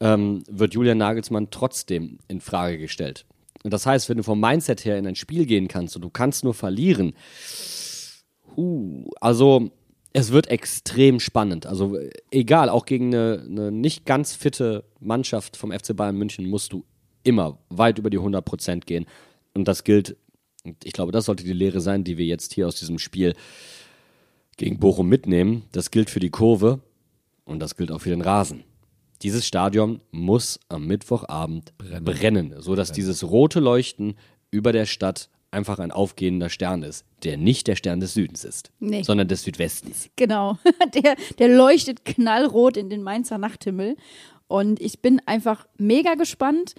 ähm, 0.00 0.44
wird 0.48 0.74
Julian 0.74 0.98
Nagelsmann 0.98 1.48
trotzdem 1.50 2.18
in 2.28 2.40
Frage 2.40 2.78
gestellt. 2.78 3.26
Und 3.64 3.72
das 3.72 3.86
heißt, 3.86 4.08
wenn 4.08 4.18
du 4.18 4.22
vom 4.22 4.40
Mindset 4.40 4.84
her 4.84 4.96
in 4.96 5.06
ein 5.06 5.16
Spiel 5.16 5.44
gehen 5.44 5.66
kannst 5.66 5.96
und 5.96 6.02
du 6.02 6.10
kannst 6.10 6.44
nur 6.44 6.54
verlieren, 6.54 7.14
huh, 8.56 9.10
also 9.20 9.72
es 10.12 10.32
wird 10.32 10.48
extrem 10.48 11.20
spannend. 11.20 11.66
Also 11.66 11.98
egal, 12.30 12.68
auch 12.68 12.86
gegen 12.86 13.14
eine, 13.14 13.44
eine 13.46 13.72
nicht 13.72 14.06
ganz 14.06 14.34
fitte 14.34 14.84
Mannschaft 15.00 15.56
vom 15.56 15.70
FC 15.70 15.94
Bayern 15.94 16.16
München 16.16 16.48
musst 16.48 16.72
du 16.72 16.84
immer 17.24 17.58
weit 17.68 17.98
über 17.98 18.10
die 18.10 18.18
100 18.18 18.44
Prozent 18.44 18.86
gehen. 18.86 19.06
Und 19.54 19.68
das 19.68 19.84
gilt, 19.84 20.16
ich 20.82 20.92
glaube, 20.92 21.12
das 21.12 21.26
sollte 21.26 21.44
die 21.44 21.52
Lehre 21.52 21.80
sein, 21.80 22.04
die 22.04 22.16
wir 22.16 22.26
jetzt 22.26 22.54
hier 22.54 22.66
aus 22.66 22.76
diesem 22.76 22.98
Spiel 22.98 23.34
gegen 24.56 24.78
Bochum 24.78 25.08
mitnehmen. 25.08 25.64
Das 25.72 25.90
gilt 25.90 26.10
für 26.10 26.20
die 26.20 26.30
Kurve 26.30 26.80
und 27.44 27.60
das 27.60 27.76
gilt 27.76 27.92
auch 27.92 28.00
für 28.00 28.10
den 28.10 28.22
Rasen. 28.22 28.64
Dieses 29.22 29.46
Stadion 29.46 30.00
muss 30.10 30.60
am 30.68 30.86
Mittwochabend 30.86 31.72
brennen, 31.78 32.54
sodass 32.58 32.92
dieses 32.92 33.24
rote 33.24 33.58
Leuchten 33.58 34.14
über 34.50 34.72
der 34.72 34.86
Stadt 34.86 35.28
einfach 35.50 35.78
ein 35.78 35.90
aufgehender 35.90 36.50
Stern 36.50 36.82
ist, 36.82 37.04
der 37.24 37.36
nicht 37.36 37.66
der 37.68 37.76
Stern 37.76 38.00
des 38.00 38.14
Südens 38.14 38.44
ist, 38.44 38.70
Nee. 38.80 39.02
sondern 39.02 39.28
des 39.28 39.42
Südwestens. 39.42 40.10
Genau, 40.16 40.58
der, 40.94 41.16
der 41.38 41.48
leuchtet 41.48 42.04
knallrot 42.04 42.76
in 42.76 42.90
den 42.90 43.02
Mainzer 43.02 43.38
Nachthimmel. 43.38 43.96
Und 44.46 44.80
ich 44.80 45.00
bin 45.00 45.20
einfach 45.26 45.66
mega 45.76 46.14
gespannt. 46.14 46.74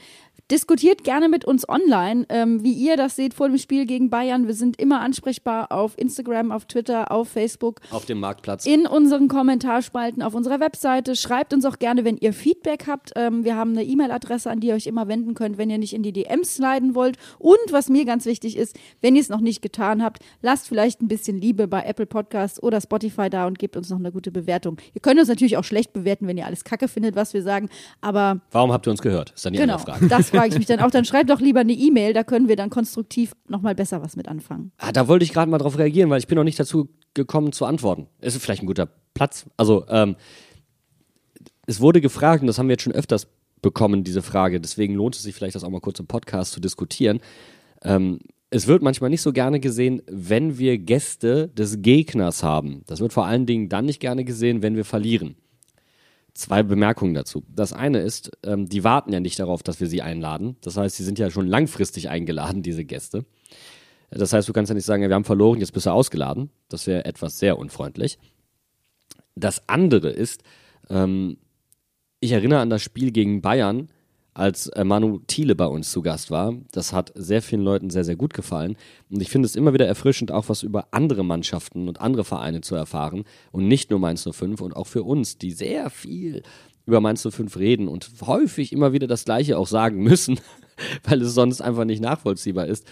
Diskutiert 0.52 1.04
gerne 1.04 1.30
mit 1.30 1.46
uns 1.46 1.70
online, 1.70 2.26
ähm, 2.30 2.64
wie 2.64 2.74
ihr 2.74 2.98
das 2.98 3.16
seht 3.16 3.36
vor 3.36 3.50
dem 3.50 3.60
Spiel 3.60 3.86
gegen 3.86 4.10
Bayern. 4.10 4.48
Wir 4.48 4.56
sind 4.56 4.82
immer 4.82 5.00
ansprechbar 5.02 5.72
auf 5.72 5.96
Instagram, 5.96 6.52
auf 6.52 6.66
Twitter, 6.66 7.12
auf 7.12 7.30
Facebook, 7.30 7.82
Auf 7.92 8.06
dem 8.06 8.20
Marktplatz. 8.20 8.66
in 8.66 8.88
unseren 8.88 9.28
Kommentarspalten 9.28 10.24
auf 10.24 10.34
unserer 10.34 10.60
Webseite. 10.60 11.16
Schreibt 11.16 11.54
uns 11.54 11.66
auch 11.66 11.78
gerne, 11.78 12.04
wenn 12.04 12.18
ihr 12.18 12.34
Feedback 12.34 12.86
habt. 12.88 13.12
Ähm, 13.16 13.44
wir 13.44 13.56
haben 13.56 13.74
eine 13.74 13.84
E-Mail-Adresse, 13.84 14.50
an 14.50 14.60
die 14.60 14.70
ihr 14.70 14.74
euch 14.74 14.88
immer 14.88 15.08
wenden 15.08 15.36
könnt, 15.36 15.60
wenn 15.60 15.70
ihr 15.70 15.78
nicht 15.78 15.94
in 15.94 16.02
die 16.02 16.14
DMs 16.14 16.56
sliden 16.56 16.96
wollt. 16.96 17.18
Und 17.38 17.60
was 17.70 17.88
mir 17.90 18.04
ganz 18.06 18.26
wichtig 18.26 18.58
ist, 18.58 18.76
wenn 19.02 19.16
ihr 19.16 19.22
es 19.22 19.30
noch 19.30 19.42
nicht 19.42 19.62
getan 19.62 20.02
habt, 20.04 20.24
lasst 20.42 20.68
vielleicht 20.68 21.00
ein 21.04 21.08
bisschen 21.08 21.40
Liebe 21.40 21.68
bei 21.68 21.84
Apple 21.84 22.08
Podcasts 22.08 22.62
oder 22.64 22.82
Spotify 22.82 23.30
da 23.30 23.46
und 23.46 23.60
gebt 23.60 23.78
uns 23.78 23.92
noch 23.92 24.00
eine 24.00 24.12
gute 24.12 24.32
Bewertung. 24.32 24.78
Ihr 24.96 25.02
könnt 25.02 25.20
uns 25.20 25.30
natürlich 25.30 25.58
auch 25.58 25.64
schlecht 25.64 25.94
bewerten, 25.94 26.26
wenn 26.26 26.40
ihr 26.40 26.48
alles 26.48 26.64
kacke 26.64 26.88
findet, 26.88 27.16
was 27.16 27.36
wir 27.36 27.44
sagen. 27.44 27.70
Aber 28.02 28.40
Warum 28.50 28.72
habt 28.72 28.88
ihr 28.88 28.92
uns 28.92 29.04
gehört? 29.04 29.30
Ist 29.36 29.46
dann 29.46 29.54
die 29.54 29.60
genau, 29.60 29.76
andere 29.76 29.94
Frage. 29.94 30.08
das 30.08 30.32
frage 30.40 30.54
ich 30.54 30.58
mich 30.58 30.68
dann 30.68 30.80
auch. 30.80 30.92
Dann 30.92 31.06
schreibt 31.06 31.30
doch 31.30 31.40
lieber 31.40 31.62
eine 31.62 31.74
E-Mail, 31.74 32.14
da 32.14 32.24
können 32.24 32.48
wir 32.48 32.56
dann 32.56 32.70
konstruktiv 32.70 33.34
nochmal 33.48 33.76
besser 33.76 34.02
was 34.02 34.16
mit 34.16 34.28
anfangen. 34.28 34.72
Ah, 34.78 34.92
da 34.92 35.08
wollte 35.08 35.24
ich 35.24 35.34
gerade 35.34 35.50
mal 35.50 35.58
drauf 35.58 35.78
reagieren, 35.78 36.10
weil 36.10 36.20
ich 36.20 36.28
bin 36.28 36.36
noch 36.36 36.44
nicht 36.44 36.60
dazu 36.60 36.90
gekommen 37.14 37.52
zu 37.52 37.66
antworten. 37.66 38.08
Es 38.20 38.36
ist 38.36 38.44
vielleicht 38.44 38.64
ein 38.64 38.68
guter 38.68 38.90
Platz. 39.14 39.46
Also, 39.58 39.86
ähm, 39.90 40.16
es 41.66 41.80
wurde 41.80 42.02
gefragt, 42.02 42.42
und 42.42 42.48
das 42.48 42.58
haben 42.58 42.68
wir 42.68 42.74
jetzt 42.74 42.84
schon 42.84 42.94
öfters 42.94 43.28
bekommen, 43.62 44.04
diese 44.04 44.22
Frage. 44.22 44.60
Deswegen 44.60 44.96
lohnt 44.96 45.16
es 45.16 45.24
sich 45.24 45.36
vielleicht, 45.36 45.56
das 45.56 45.64
auch 45.64 45.70
mal 45.70 45.82
kurz 45.82 46.00
im 46.00 46.08
Podcast 46.08 46.54
zu 46.54 46.60
diskutieren. 46.60 47.20
Ähm, 47.84 48.20
es 48.50 48.66
wird 48.66 48.82
manchmal 48.82 49.12
nicht 49.12 49.22
so 49.22 49.32
gerne 49.32 49.60
gesehen, 49.60 50.02
wenn 50.08 50.58
wir 50.58 50.78
Gäste 50.80 51.50
des 51.50 51.82
Gegners 51.82 52.42
haben. 52.42 52.82
Das 52.88 53.00
wird 53.00 53.14
vor 53.14 53.26
allen 53.26 53.46
Dingen 53.46 53.70
dann 53.70 53.86
nicht 53.86 54.00
gerne 54.00 54.24
gesehen, 54.24 54.64
wenn 54.64 54.76
wir 54.76 54.86
verlieren. 54.86 55.36
Zwei 56.34 56.64
Bemerkungen 56.64 57.14
dazu. 57.14 57.44
Das 57.54 57.74
eine 57.74 58.00
ist, 58.00 58.32
ähm, 58.44 58.68
die 58.68 58.84
warten 58.84 59.12
ja 59.12 59.20
nicht 59.20 59.40
darauf, 59.40 59.64
dass 59.64 59.80
wir 59.80 59.88
sie 59.88 60.02
einladen. 60.02 60.58
Das 60.62 60.78
heißt, 60.78 60.96
sie 60.96 61.04
sind 61.04 61.20
ja 61.20 61.30
schon 61.32 61.48
langfristig 61.48 62.10
eingeladen, 62.10 62.64
diese 62.64 62.86
Gäste. 62.86 63.26
Das 64.12 64.34
heißt, 64.34 64.48
du 64.48 64.54
kannst 64.54 64.70
ja 64.70 64.76
nicht 64.76 64.86
sagen, 64.86 65.08
wir 65.08 65.14
haben 65.14 65.24
verloren, 65.24 65.60
jetzt 65.60 65.74
bist 65.74 65.86
du 65.86 65.92
ausgeladen. 65.92 66.50
Das 66.68 66.88
wäre 66.88 67.06
etwas 67.06 67.40
sehr 67.40 67.58
unfreundlich. 67.58 68.18
Das 69.36 69.68
andere 69.68 70.10
ist, 70.10 70.44
ähm, 70.90 71.38
ich 72.20 72.32
erinnere 72.32 72.60
an 72.60 72.70
das 72.70 72.82
Spiel 72.82 73.12
gegen 73.12 73.42
Bayern, 73.42 73.90
als 74.40 74.68
äh, 74.68 74.86
Manu 74.86 75.20
Thiele 75.28 75.54
bei 75.54 75.66
uns 75.66 75.92
zu 75.92 76.02
Gast 76.02 76.32
war. 76.32 76.54
Das 76.72 76.94
hat 76.94 77.12
sehr 77.16 77.42
vielen 77.42 77.62
Leuten 77.62 77.90
sehr, 77.90 78.06
sehr 78.06 78.16
gut 78.16 78.34
gefallen. 78.34 78.78
Und 79.10 79.22
ich 79.22 79.30
finde 79.30 79.46
es 79.46 79.56
immer 79.56 79.74
wieder 79.74 79.86
erfrischend, 79.86 80.32
auch 80.32 80.48
was 80.48 80.64
über 80.64 80.88
andere 80.92 81.24
Mannschaften 81.26 81.90
und 81.90 82.00
andere 82.00 82.24
Vereine 82.24 82.62
zu 82.62 82.74
erfahren. 82.76 83.26
Und 83.52 83.68
nicht 83.68 83.92
nur 83.92 84.00
Mainz 84.00 84.28
05 84.32 84.62
und 84.62 84.76
auch 84.76 84.88
für 84.88 85.04
uns, 85.04 85.38
die 85.38 85.52
sehr 85.52 85.90
viel 85.90 86.42
über 86.86 87.02
Mainz 87.02 87.28
05 87.30 87.58
reden 87.58 87.88
und 87.90 88.10
häufig 88.26 88.72
immer 88.72 88.94
wieder 88.94 89.08
das 89.08 89.26
Gleiche 89.26 89.58
auch 89.58 89.68
sagen 89.68 89.98
müssen, 90.04 90.40
weil 91.04 91.22
es 91.22 91.34
sonst 91.34 91.62
einfach 91.62 91.84
nicht 91.84 92.02
nachvollziehbar 92.02 92.68
ist. 92.68 92.86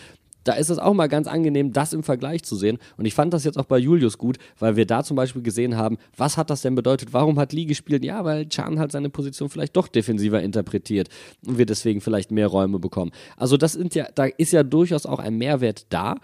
Da 0.47 0.53
ist 0.53 0.69
es 0.69 0.79
auch 0.79 0.93
mal 0.93 1.07
ganz 1.07 1.27
angenehm, 1.27 1.73
das 1.73 1.91
im 1.91 2.03
Vergleich 2.03 2.43
zu 2.43 2.55
sehen. 2.55 2.77
Und 2.95 3.05
ich 3.05 3.13
fand 3.13 3.33
das 3.33 3.43
jetzt 3.43 3.57
auch 3.57 3.65
bei 3.65 3.77
Julius 3.77 4.17
gut, 4.17 4.37
weil 4.57 4.77
wir 4.77 4.85
da 4.85 5.03
zum 5.03 5.17
Beispiel 5.17 5.41
gesehen 5.41 5.75
haben, 5.75 5.97
was 6.15 6.37
hat 6.37 6.49
das 6.49 6.61
denn 6.61 6.73
bedeutet? 6.73 7.11
Warum 7.11 7.37
hat 7.37 7.51
Lee 7.51 7.65
gespielt? 7.65 8.05
Ja, 8.05 8.23
weil 8.23 8.47
Chan 8.47 8.79
halt 8.79 8.93
seine 8.93 9.09
Position 9.09 9.49
vielleicht 9.49 9.75
doch 9.75 9.89
defensiver 9.89 10.41
interpretiert 10.41 11.09
und 11.45 11.57
wir 11.57 11.65
deswegen 11.65 11.99
vielleicht 11.99 12.31
mehr 12.31 12.47
Räume 12.47 12.79
bekommen. 12.79 13.11
Also 13.35 13.57
das 13.57 13.73
sind 13.73 13.93
ja, 13.93 14.07
da 14.15 14.23
ist 14.25 14.53
ja 14.53 14.63
durchaus 14.63 15.05
auch 15.05 15.19
ein 15.19 15.37
Mehrwert 15.37 15.85
da. 15.89 16.15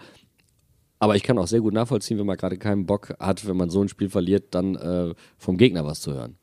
Aber 0.98 1.16
ich 1.16 1.22
kann 1.22 1.36
auch 1.36 1.46
sehr 1.46 1.60
gut 1.60 1.74
nachvollziehen, 1.74 2.18
wenn 2.18 2.24
man 2.24 2.38
gerade 2.38 2.56
keinen 2.56 2.86
Bock 2.86 3.14
hat, 3.20 3.46
wenn 3.46 3.58
man 3.58 3.68
so 3.68 3.82
ein 3.82 3.88
Spiel 3.88 4.08
verliert, 4.08 4.54
dann 4.54 4.74
äh, 4.76 5.14
vom 5.36 5.58
Gegner 5.58 5.84
was 5.84 6.00
zu 6.00 6.14
hören. 6.14 6.38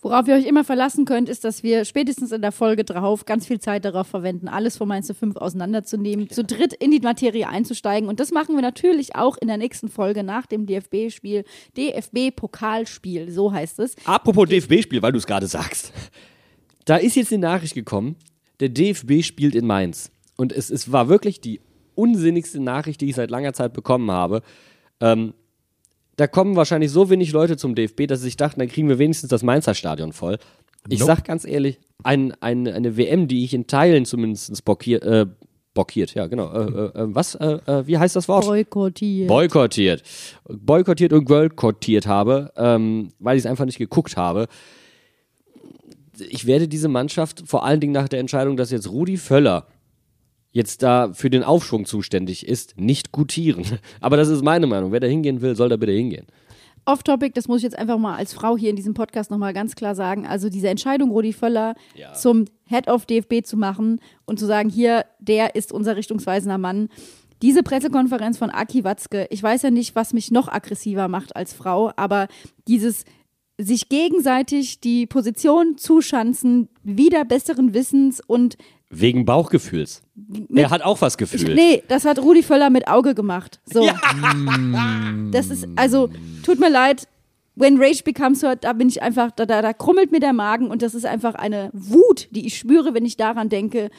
Worauf 0.00 0.28
ihr 0.28 0.34
euch 0.34 0.46
immer 0.46 0.64
verlassen 0.64 1.04
könnt, 1.06 1.28
ist, 1.28 1.44
dass 1.44 1.62
wir 1.62 1.84
spätestens 1.84 2.30
in 2.30 2.42
der 2.42 2.52
Folge 2.52 2.84
drauf 2.84 3.24
ganz 3.24 3.46
viel 3.46 3.58
Zeit 3.58 3.84
darauf 3.84 4.06
verwenden, 4.06 4.48
alles 4.48 4.76
von 4.76 4.86
Mainz 4.86 5.10
5 5.10 5.36
auseinanderzunehmen, 5.36 6.28
zu 6.28 6.44
dritt 6.44 6.74
in 6.74 6.90
die 6.90 7.00
Materie 7.00 7.48
einzusteigen. 7.48 8.08
Und 8.08 8.20
das 8.20 8.30
machen 8.30 8.54
wir 8.54 8.62
natürlich 8.62 9.16
auch 9.16 9.36
in 9.38 9.48
der 9.48 9.56
nächsten 9.56 9.88
Folge 9.88 10.22
nach 10.22 10.46
dem 10.46 10.66
DFB-Spiel, 10.66 11.44
DFB-Pokalspiel, 11.76 13.30
so 13.30 13.52
heißt 13.52 13.78
es. 13.80 13.96
Apropos 14.04 14.48
DFB-Spiel, 14.48 15.00
weil 15.00 15.12
du 15.12 15.18
es 15.18 15.26
gerade 15.26 15.46
sagst. 15.46 15.92
Da 16.84 16.96
ist 16.96 17.16
jetzt 17.16 17.30
die 17.30 17.38
Nachricht 17.38 17.74
gekommen, 17.74 18.16
der 18.60 18.68
DFB 18.68 19.22
spielt 19.22 19.54
in 19.54 19.66
Mainz. 19.66 20.10
Und 20.36 20.52
es, 20.52 20.70
es 20.70 20.92
war 20.92 21.08
wirklich 21.08 21.40
die 21.40 21.60
unsinnigste 21.94 22.60
Nachricht, 22.60 23.00
die 23.00 23.08
ich 23.08 23.16
seit 23.16 23.30
langer 23.30 23.52
Zeit 23.52 23.72
bekommen 23.72 24.10
habe. 24.10 24.42
Ähm, 25.00 25.34
da 26.16 26.26
kommen 26.26 26.56
wahrscheinlich 26.56 26.90
so 26.90 27.10
wenig 27.10 27.32
Leute 27.32 27.56
zum 27.56 27.74
DFB, 27.74 28.06
dass 28.06 28.20
sie 28.20 28.26
sich 28.26 28.36
dachten, 28.36 28.60
dann 28.60 28.68
kriegen 28.68 28.88
wir 28.88 28.98
wenigstens 28.98 29.30
das 29.30 29.42
Mainzer 29.42 29.74
Stadion 29.74 30.12
voll. 30.12 30.38
Ich 30.88 31.00
Nope. 31.00 31.12
sag 31.12 31.24
ganz 31.24 31.44
ehrlich, 31.44 31.78
ein, 32.02 32.32
ein, 32.40 32.68
eine 32.68 32.96
WM, 32.96 33.26
die 33.26 33.44
ich 33.44 33.54
in 33.54 33.66
Teilen 33.66 34.04
zumindest 34.04 34.64
blockiert, 34.64 35.02
äh, 35.02 35.26
blockiert, 35.72 36.14
ja 36.14 36.26
genau. 36.26 36.52
Äh, 36.52 36.64
äh, 36.64 37.02
äh, 37.02 37.14
was, 37.14 37.34
äh, 37.34 37.58
äh, 37.66 37.86
wie 37.86 37.98
heißt 37.98 38.14
das 38.16 38.28
Wort? 38.28 38.44
Boykottiert. 38.44 39.28
boykottiert. 39.28 40.02
Boykottiert 40.48 41.12
und 41.12 41.24
boykottiert 41.26 42.06
habe, 42.06 42.52
ähm, 42.56 43.08
weil 43.18 43.36
ich 43.36 43.42
es 43.42 43.46
einfach 43.46 43.64
nicht 43.64 43.78
geguckt 43.78 44.16
habe. 44.16 44.46
Ich 46.28 46.46
werde 46.46 46.68
diese 46.68 46.88
Mannschaft, 46.88 47.42
vor 47.46 47.64
allen 47.64 47.80
Dingen 47.80 47.92
nach 47.92 48.08
der 48.08 48.20
Entscheidung, 48.20 48.56
dass 48.56 48.70
jetzt 48.70 48.88
Rudi 48.88 49.16
Völler 49.16 49.66
jetzt 50.54 50.82
da 50.82 51.12
für 51.12 51.28
den 51.28 51.42
Aufschwung 51.42 51.84
zuständig 51.84 52.46
ist, 52.46 52.78
nicht 52.78 53.12
gutieren. 53.12 53.64
Aber 54.00 54.16
das 54.16 54.28
ist 54.28 54.42
meine 54.42 54.66
Meinung. 54.66 54.92
Wer 54.92 55.00
da 55.00 55.06
hingehen 55.06 55.42
will, 55.42 55.56
soll 55.56 55.68
da 55.68 55.76
bitte 55.76 55.92
hingehen. 55.92 56.26
Off-Topic, 56.86 57.32
das 57.34 57.48
muss 57.48 57.58
ich 57.58 57.64
jetzt 57.64 57.78
einfach 57.78 57.98
mal 57.98 58.14
als 58.14 58.34
Frau 58.34 58.56
hier 58.56 58.70
in 58.70 58.76
diesem 58.76 58.94
Podcast 58.94 59.30
nochmal 59.30 59.52
ganz 59.52 59.74
klar 59.74 59.94
sagen. 59.94 60.26
Also 60.26 60.48
diese 60.50 60.68
Entscheidung, 60.68 61.10
Rudi 61.10 61.32
Völler 61.32 61.74
zum 62.14 62.44
Head 62.66 62.88
of 62.88 63.06
DFB 63.06 63.44
zu 63.44 63.56
machen 63.56 64.00
und 64.26 64.38
zu 64.38 64.46
sagen, 64.46 64.68
hier, 64.68 65.04
der 65.18 65.54
ist 65.56 65.72
unser 65.72 65.96
richtungsweisender 65.96 66.58
Mann. 66.58 66.88
Diese 67.42 67.62
Pressekonferenz 67.62 68.38
von 68.38 68.50
Aki 68.50 68.84
Watzke, 68.84 69.26
ich 69.30 69.42
weiß 69.42 69.62
ja 69.62 69.70
nicht, 69.70 69.96
was 69.96 70.12
mich 70.12 70.30
noch 70.30 70.48
aggressiver 70.48 71.08
macht 71.08 71.34
als 71.36 71.52
Frau, 71.52 71.90
aber 71.96 72.28
dieses 72.68 73.04
sich 73.58 73.88
gegenseitig 73.88 74.80
die 74.80 75.06
Position 75.06 75.78
zuschanzen, 75.78 76.68
wieder 76.82 77.24
besseren 77.24 77.72
Wissens 77.72 78.20
und 78.24 78.56
Wegen 78.94 79.24
Bauchgefühls. 79.24 80.02
er 80.54 80.70
hat 80.70 80.82
auch 80.82 81.00
was 81.00 81.14
ich, 81.14 81.18
gefühlt. 81.18 81.54
nee, 81.54 81.82
das 81.88 82.04
hat 82.04 82.18
Rudi 82.18 82.42
Völler 82.42 82.70
mit 82.70 82.88
Auge 82.88 83.14
gemacht. 83.14 83.60
So. 83.66 83.88
Das 85.30 85.50
ist, 85.50 85.66
also, 85.74 86.10
tut 86.44 86.60
mir 86.60 86.70
leid, 86.70 87.08
when 87.56 87.78
Rage 87.78 88.02
becomes 88.04 88.42
hurt, 88.42 88.62
da 88.62 88.72
bin 88.72 88.88
ich 88.88 89.02
einfach, 89.02 89.30
da, 89.32 89.46
da, 89.46 89.62
da 89.62 89.72
krummelt 89.72 90.12
mir 90.12 90.20
der 90.20 90.32
Magen 90.32 90.68
und 90.68 90.82
das 90.82 90.94
ist 90.94 91.06
einfach 91.06 91.34
eine 91.34 91.70
Wut, 91.72 92.28
die 92.30 92.46
ich 92.46 92.56
spüre, 92.56 92.94
wenn 92.94 93.04
ich 93.04 93.16
daran 93.16 93.48
denke. 93.48 93.90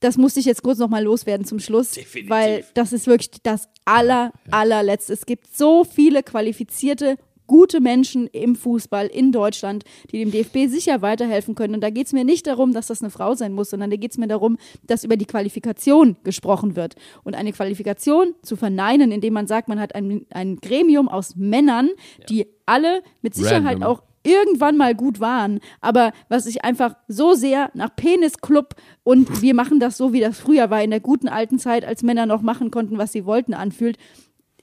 Das 0.00 0.18
musste 0.18 0.40
ich 0.40 0.46
jetzt 0.46 0.62
kurz 0.62 0.78
nochmal 0.78 1.04
loswerden 1.04 1.46
zum 1.46 1.58
Schluss, 1.60 1.96
weil 2.26 2.64
das 2.74 2.92
ist 2.92 3.06
wirklich 3.06 3.30
das 3.42 3.68
aller, 3.84 4.32
allerletzte. 4.50 5.12
Es 5.12 5.26
gibt 5.26 5.56
so 5.56 5.84
viele 5.84 6.22
qualifizierte, 6.22 7.16
gute 7.46 7.80
Menschen 7.80 8.26
im 8.28 8.56
Fußball 8.56 9.06
in 9.06 9.32
Deutschland, 9.32 9.84
die 10.10 10.18
dem 10.18 10.30
DFB 10.30 10.68
sicher 10.68 11.02
weiterhelfen 11.02 11.54
können. 11.54 11.74
Und 11.74 11.80
da 11.80 11.90
geht 11.90 12.06
es 12.06 12.12
mir 12.12 12.24
nicht 12.24 12.46
darum, 12.46 12.72
dass 12.72 12.86
das 12.86 13.02
eine 13.02 13.10
Frau 13.10 13.34
sein 13.34 13.52
muss, 13.52 13.70
sondern 13.70 13.90
da 13.90 13.96
geht 13.96 14.12
es 14.12 14.18
mir 14.18 14.28
darum, 14.28 14.58
dass 14.84 15.04
über 15.04 15.16
die 15.16 15.26
Qualifikation 15.26 16.16
gesprochen 16.24 16.76
wird. 16.76 16.94
Und 17.24 17.34
eine 17.34 17.52
Qualifikation 17.52 18.34
zu 18.42 18.56
verneinen, 18.56 19.12
indem 19.12 19.34
man 19.34 19.46
sagt, 19.46 19.68
man 19.68 19.80
hat 19.80 19.94
ein, 19.94 20.26
ein 20.30 20.56
Gremium 20.56 21.08
aus 21.08 21.36
Männern, 21.36 21.90
die 22.28 22.46
alle 22.66 23.02
mit 23.20 23.34
Sicherheit 23.34 23.74
Random. 23.74 23.88
auch 23.88 24.02
irgendwann 24.24 24.76
mal 24.76 24.94
gut 24.94 25.20
waren, 25.20 25.60
aber 25.80 26.12
was 26.28 26.44
sich 26.44 26.64
einfach 26.64 26.94
so 27.08 27.34
sehr 27.34 27.70
nach 27.74 27.94
Penisclub 27.94 28.74
und 29.02 29.42
wir 29.42 29.54
machen 29.54 29.80
das 29.80 29.96
so, 29.96 30.12
wie 30.12 30.20
das 30.20 30.38
früher 30.38 30.70
war, 30.70 30.82
in 30.82 30.90
der 30.90 31.00
guten 31.00 31.28
alten 31.28 31.58
Zeit, 31.58 31.84
als 31.84 32.02
Männer 32.02 32.26
noch 32.26 32.42
machen 32.42 32.70
konnten, 32.70 32.98
was 32.98 33.12
sie 33.12 33.26
wollten, 33.26 33.54
anfühlt. 33.54 33.98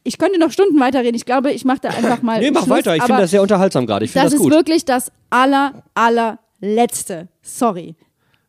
Ich 0.03 0.17
könnte 0.17 0.39
noch 0.39 0.51
Stunden 0.51 0.79
weiterreden. 0.79 1.15
Ich 1.15 1.25
glaube, 1.25 1.51
ich 1.51 1.65
mache 1.65 1.79
da 1.81 1.89
einfach 1.89 2.21
mal. 2.23 2.39
Nee, 2.39 2.51
mach 2.51 2.61
Schluss, 2.63 2.77
weiter. 2.77 2.95
Ich 2.95 3.03
finde 3.03 3.21
das 3.21 3.31
sehr 3.31 3.41
unterhaltsam 3.41 3.85
gerade. 3.85 4.05
Ich 4.05 4.11
finde 4.11 4.25
das 4.25 4.31
das, 4.33 4.39
ist 4.39 4.43
gut. 4.43 4.53
wirklich 4.53 4.85
das 4.85 5.11
aller, 5.29 5.83
allerletzte. 5.93 7.27
Sorry. 7.41 7.95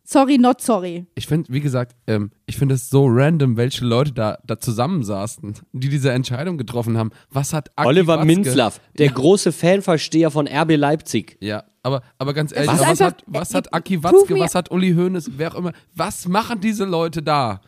Sorry, 0.02 0.38
not 0.38 0.60
sorry. 0.60 1.06
Ich 1.14 1.28
finde, 1.28 1.52
wie 1.52 1.60
gesagt, 1.60 1.94
ähm, 2.08 2.32
ich 2.46 2.56
finde 2.56 2.74
es 2.74 2.90
so 2.90 3.06
random, 3.08 3.56
welche 3.56 3.84
Leute 3.84 4.10
da, 4.12 4.38
da 4.44 4.58
zusammensaßen, 4.58 5.54
die 5.72 5.88
diese 5.88 6.10
Entscheidung 6.10 6.58
getroffen 6.58 6.98
haben. 6.98 7.10
Was 7.30 7.52
hat 7.52 7.70
Aki 7.76 7.86
Oliver 7.88 8.14
Watzke- 8.18 8.24
Minzlaff, 8.26 8.80
der 8.98 9.10
große 9.10 9.52
Fanversteher 9.52 10.32
von 10.32 10.48
RB 10.48 10.74
Leipzig. 10.76 11.36
Ja, 11.40 11.62
aber, 11.84 12.02
aber 12.18 12.34
ganz 12.34 12.50
ehrlich, 12.50 12.72
ist 12.72 12.80
aber 12.80 12.90
was, 12.90 13.00
hat, 13.00 13.22
was 13.28 13.52
äh, 13.52 13.58
hat 13.58 13.72
Aki 13.72 13.98
prove 13.98 14.12
Watzke, 14.22 14.34
was 14.40 14.54
hat 14.56 14.70
Uli 14.72 14.92
Hoeneß, 14.94 15.30
wer 15.36 15.52
auch 15.52 15.58
immer, 15.58 15.72
was 15.94 16.26
machen 16.26 16.60
diese 16.60 16.84
Leute 16.86 17.22
da? 17.22 17.60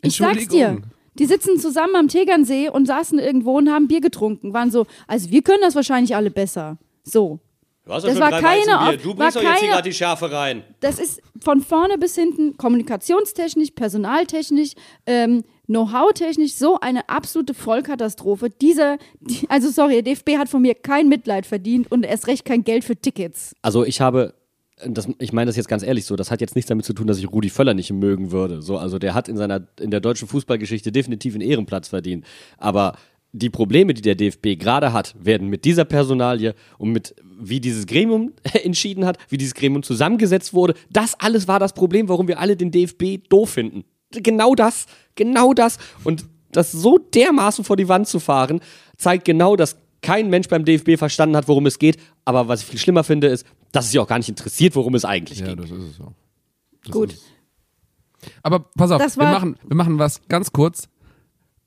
Ich 0.00 0.16
sag's 0.16 0.48
dir. 0.48 0.80
Die 1.18 1.26
sitzen 1.26 1.58
zusammen 1.58 1.96
am 1.96 2.08
Tegernsee 2.08 2.68
und 2.68 2.86
saßen 2.86 3.18
irgendwo 3.18 3.56
und 3.56 3.70
haben 3.70 3.88
Bier 3.88 4.00
getrunken. 4.00 4.52
Waren 4.52 4.70
so, 4.70 4.86
also 5.06 5.30
wir 5.30 5.42
können 5.42 5.60
das 5.62 5.74
wahrscheinlich 5.74 6.14
alle 6.14 6.30
besser. 6.30 6.78
So. 7.04 7.40
Du 7.84 7.92
hast 7.92 8.02
doch 8.02 8.08
Das 8.08 8.18
schon 8.18 8.22
war 8.24 8.30
drei 8.32 8.40
keine 8.40 8.96
Du 8.98 9.08
war 9.10 9.14
bringst 9.16 9.36
doch 9.36 9.42
jetzt 9.42 9.50
hier 9.52 9.58
keine- 9.60 9.72
gerade 9.72 9.88
die 9.88 9.94
Schärfe 9.94 10.32
rein. 10.32 10.64
Das 10.80 10.98
ist 10.98 11.22
von 11.42 11.60
vorne 11.60 11.98
bis 11.98 12.16
hinten 12.16 12.56
kommunikationstechnisch, 12.56 13.70
personaltechnisch, 13.70 14.72
ähm, 15.06 15.44
Know-how-technisch 15.68 16.54
so 16.54 16.78
eine 16.78 17.08
absolute 17.08 17.52
Vollkatastrophe. 17.52 18.50
Dieser, 18.50 18.98
die, 19.20 19.50
also 19.50 19.68
sorry, 19.70 19.94
der 19.94 20.02
DFB 20.14 20.38
hat 20.38 20.48
von 20.48 20.62
mir 20.62 20.74
kein 20.76 21.08
Mitleid 21.08 21.44
verdient 21.44 21.90
und 21.90 22.04
erst 22.04 22.28
recht 22.28 22.44
kein 22.44 22.62
Geld 22.62 22.84
für 22.84 22.94
Tickets. 22.96 23.52
Also 23.62 23.84
ich 23.84 24.00
habe 24.00 24.34
das, 24.84 25.08
ich 25.18 25.32
meine 25.32 25.48
das 25.48 25.56
jetzt 25.56 25.68
ganz 25.68 25.82
ehrlich 25.82 26.04
so, 26.04 26.16
das 26.16 26.30
hat 26.30 26.40
jetzt 26.40 26.54
nichts 26.54 26.68
damit 26.68 26.84
zu 26.84 26.92
tun, 26.92 27.06
dass 27.06 27.18
ich 27.18 27.30
Rudi 27.30 27.48
Völler 27.48 27.74
nicht 27.74 27.90
mögen 27.92 28.30
würde. 28.30 28.60
So, 28.60 28.76
also 28.76 28.98
der 28.98 29.14
hat 29.14 29.28
in 29.28 29.36
seiner, 29.36 29.66
in 29.80 29.90
der 29.90 30.00
deutschen 30.00 30.28
Fußballgeschichte 30.28 30.92
definitiv 30.92 31.34
einen 31.34 31.42
Ehrenplatz 31.42 31.88
verdient. 31.88 32.26
Aber 32.58 32.96
die 33.32 33.50
Probleme, 33.50 33.94
die 33.94 34.02
der 34.02 34.14
DFB 34.14 34.58
gerade 34.58 34.92
hat, 34.92 35.14
werden 35.18 35.48
mit 35.48 35.64
dieser 35.64 35.84
Personalie 35.84 36.54
und 36.78 36.92
mit 36.92 37.14
wie 37.38 37.60
dieses 37.60 37.86
Gremium 37.86 38.32
entschieden 38.64 39.04
hat, 39.04 39.18
wie 39.28 39.38
dieses 39.38 39.54
Gremium 39.54 39.82
zusammengesetzt 39.82 40.52
wurde, 40.52 40.74
das 40.90 41.18
alles 41.20 41.48
war 41.48 41.58
das 41.58 41.72
Problem, 41.72 42.08
warum 42.08 42.28
wir 42.28 42.38
alle 42.38 42.56
den 42.56 42.70
DFB 42.70 43.28
doof 43.28 43.50
finden. 43.50 43.84
Genau 44.10 44.54
das, 44.54 44.86
genau 45.14 45.52
das. 45.52 45.78
Und 46.04 46.26
das 46.52 46.72
so 46.72 46.98
dermaßen 46.98 47.64
vor 47.64 47.76
die 47.76 47.88
Wand 47.88 48.08
zu 48.08 48.20
fahren, 48.20 48.60
zeigt 48.96 49.24
genau, 49.24 49.56
dass 49.56 49.76
kein 50.02 50.30
Mensch 50.30 50.48
beim 50.48 50.64
DFB 50.64 50.96
verstanden 50.98 51.36
hat, 51.36 51.48
worum 51.48 51.66
es 51.66 51.78
geht. 51.78 51.98
Aber 52.24 52.48
was 52.48 52.60
ich 52.62 52.66
viel 52.66 52.78
schlimmer 52.78 53.04
finde, 53.04 53.28
ist, 53.28 53.46
dass 53.72 53.86
es 53.86 53.90
sich 53.92 54.00
auch 54.00 54.06
gar 54.08 54.18
nicht 54.18 54.28
interessiert, 54.28 54.74
worum 54.76 54.94
es 54.94 55.04
eigentlich 55.04 55.40
Ja, 55.40 55.48
geht. 55.48 55.58
das 55.58 55.70
ist 55.70 55.82
es 55.90 55.96
so. 55.96 56.12
Das 56.84 56.92
Gut. 56.92 57.12
ist. 57.12 57.24
Aber 58.42 58.60
pass 58.76 58.90
auf, 58.90 59.00
wir 59.00 59.24
machen, 59.24 59.56
wir 59.66 59.76
machen 59.76 59.98
was 59.98 60.20
ganz 60.28 60.52
kurz. 60.52 60.88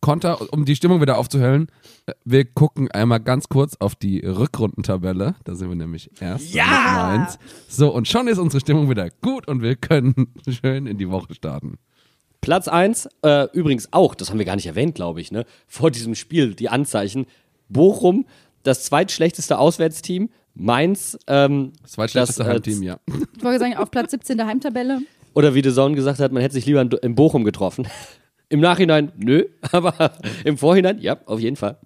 Konter, 0.02 0.54
um 0.54 0.64
die 0.64 0.78
Stimmung 0.78 1.02
wieder 1.02 1.18
aufzuhellen. 1.18 1.68
Äh, 2.06 2.14
Wir 2.24 2.46
gucken 2.46 2.90
einmal 2.90 3.20
ganz 3.20 3.50
kurz 3.50 3.76
auf 3.80 3.96
die 3.96 4.20
Rückrundentabelle. 4.26 5.36
Da 5.44 5.56
sind 5.56 5.68
wir 5.68 5.76
nämlich 5.76 6.10
erst. 6.22 6.54
Ja! 6.54 6.66
Mainz. 7.18 7.38
So, 7.68 7.94
und 7.94 8.08
schon 8.08 8.30
ist 8.30 8.38
unsere 8.38 8.62
Stimmung 8.62 8.90
wieder 8.90 9.10
gut 9.22 9.46
und 9.50 9.62
wir 9.62 9.76
können 9.76 10.34
schön 10.50 10.86
in 10.88 10.98
die 10.98 11.10
Woche 11.10 11.34
starten. 11.36 11.78
Platz 12.40 12.70
1, 12.70 13.10
äh, 13.24 13.48
übrigens 13.52 13.92
auch, 13.92 14.16
das 14.16 14.30
haben 14.30 14.38
wir 14.40 14.46
gar 14.46 14.56
nicht 14.56 14.68
erwähnt, 14.68 14.96
glaube 14.96 15.20
ich, 15.20 15.34
ne? 15.34 15.46
vor 15.68 15.92
diesem 15.92 16.16
Spiel, 16.16 16.56
die 16.56 16.70
Anzeichen. 16.70 17.26
Bochum, 17.70 18.26
das 18.64 18.84
zweitschlechteste 18.86 19.58
Auswärtsteam. 19.58 20.30
Mainz, 20.56 21.18
ähm, 21.28 21.72
Das 21.84 21.92
zweitschlechteste 21.94 22.44
Das, 22.44 22.50
äh, 22.50 22.54
Heimteam, 22.56 22.84
ja. 22.84 23.00
Ich 23.38 23.44
wollte 23.44 23.60
sagen, 23.60 23.78
auf 23.78 23.92
Platz 23.92 24.12
17 24.12 24.36
der 24.38 24.48
Heimtabelle. 24.48 25.00
oder 25.34 25.54
wie 25.56 25.64
The 25.64 25.72
Zone 25.72 25.96
gesagt 25.96 26.20
hat, 26.20 26.32
man 26.34 26.42
hätte 26.42 26.56
sich 26.56 26.66
lieber 26.66 26.82
in, 26.82 26.90
in 27.02 27.16
Bochum 27.16 27.44
getroffen. 27.46 27.88
Im 28.50 28.60
Nachhinein, 28.60 29.12
nö, 29.16 29.46
aber 29.72 30.12
im 30.44 30.58
Vorhinein, 30.58 31.00
ja, 31.00 31.18
auf 31.28 31.40
jeden 31.40 31.56
Fall. 31.56 31.78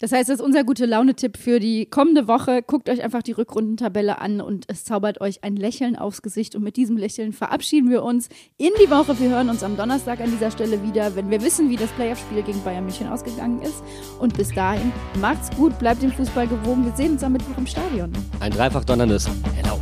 Das 0.00 0.12
heißt, 0.12 0.28
das 0.28 0.38
ist 0.38 0.44
unser 0.44 0.62
gute 0.62 0.86
Laune-Tipp 0.86 1.36
für 1.36 1.58
die 1.58 1.86
kommende 1.86 2.28
Woche. 2.28 2.62
Guckt 2.62 2.88
euch 2.88 3.02
einfach 3.02 3.22
die 3.22 3.32
Rückrundentabelle 3.32 4.20
an 4.20 4.40
und 4.40 4.64
es 4.68 4.84
zaubert 4.84 5.20
euch 5.20 5.42
ein 5.42 5.56
Lächeln 5.56 5.96
aufs 5.96 6.22
Gesicht. 6.22 6.54
Und 6.54 6.62
mit 6.62 6.76
diesem 6.76 6.96
Lächeln 6.96 7.32
verabschieden 7.32 7.90
wir 7.90 8.04
uns 8.04 8.28
in 8.58 8.70
die 8.80 8.90
Woche. 8.90 9.18
Wir 9.18 9.30
hören 9.30 9.48
uns 9.48 9.64
am 9.64 9.76
Donnerstag 9.76 10.20
an 10.20 10.30
dieser 10.30 10.52
Stelle 10.52 10.82
wieder, 10.84 11.16
wenn 11.16 11.30
wir 11.30 11.42
wissen, 11.42 11.68
wie 11.68 11.76
das 11.76 11.90
Playoff-Spiel 11.92 12.42
gegen 12.42 12.62
Bayern 12.62 12.84
München 12.84 13.08
ausgegangen 13.08 13.60
ist. 13.62 13.82
Und 14.20 14.36
bis 14.36 14.54
dahin, 14.54 14.92
macht's 15.20 15.50
gut, 15.56 15.76
bleibt 15.80 16.02
dem 16.02 16.12
Fußball 16.12 16.46
gewogen. 16.46 16.84
Wir 16.84 16.94
sehen 16.94 17.12
uns 17.12 17.24
am 17.24 17.32
Mittwoch 17.32 17.58
im 17.58 17.66
Stadion. 17.66 18.12
Ein 18.38 18.52
dreifach 18.52 18.84
donnerndes 18.84 19.28
Hello. 19.56 19.80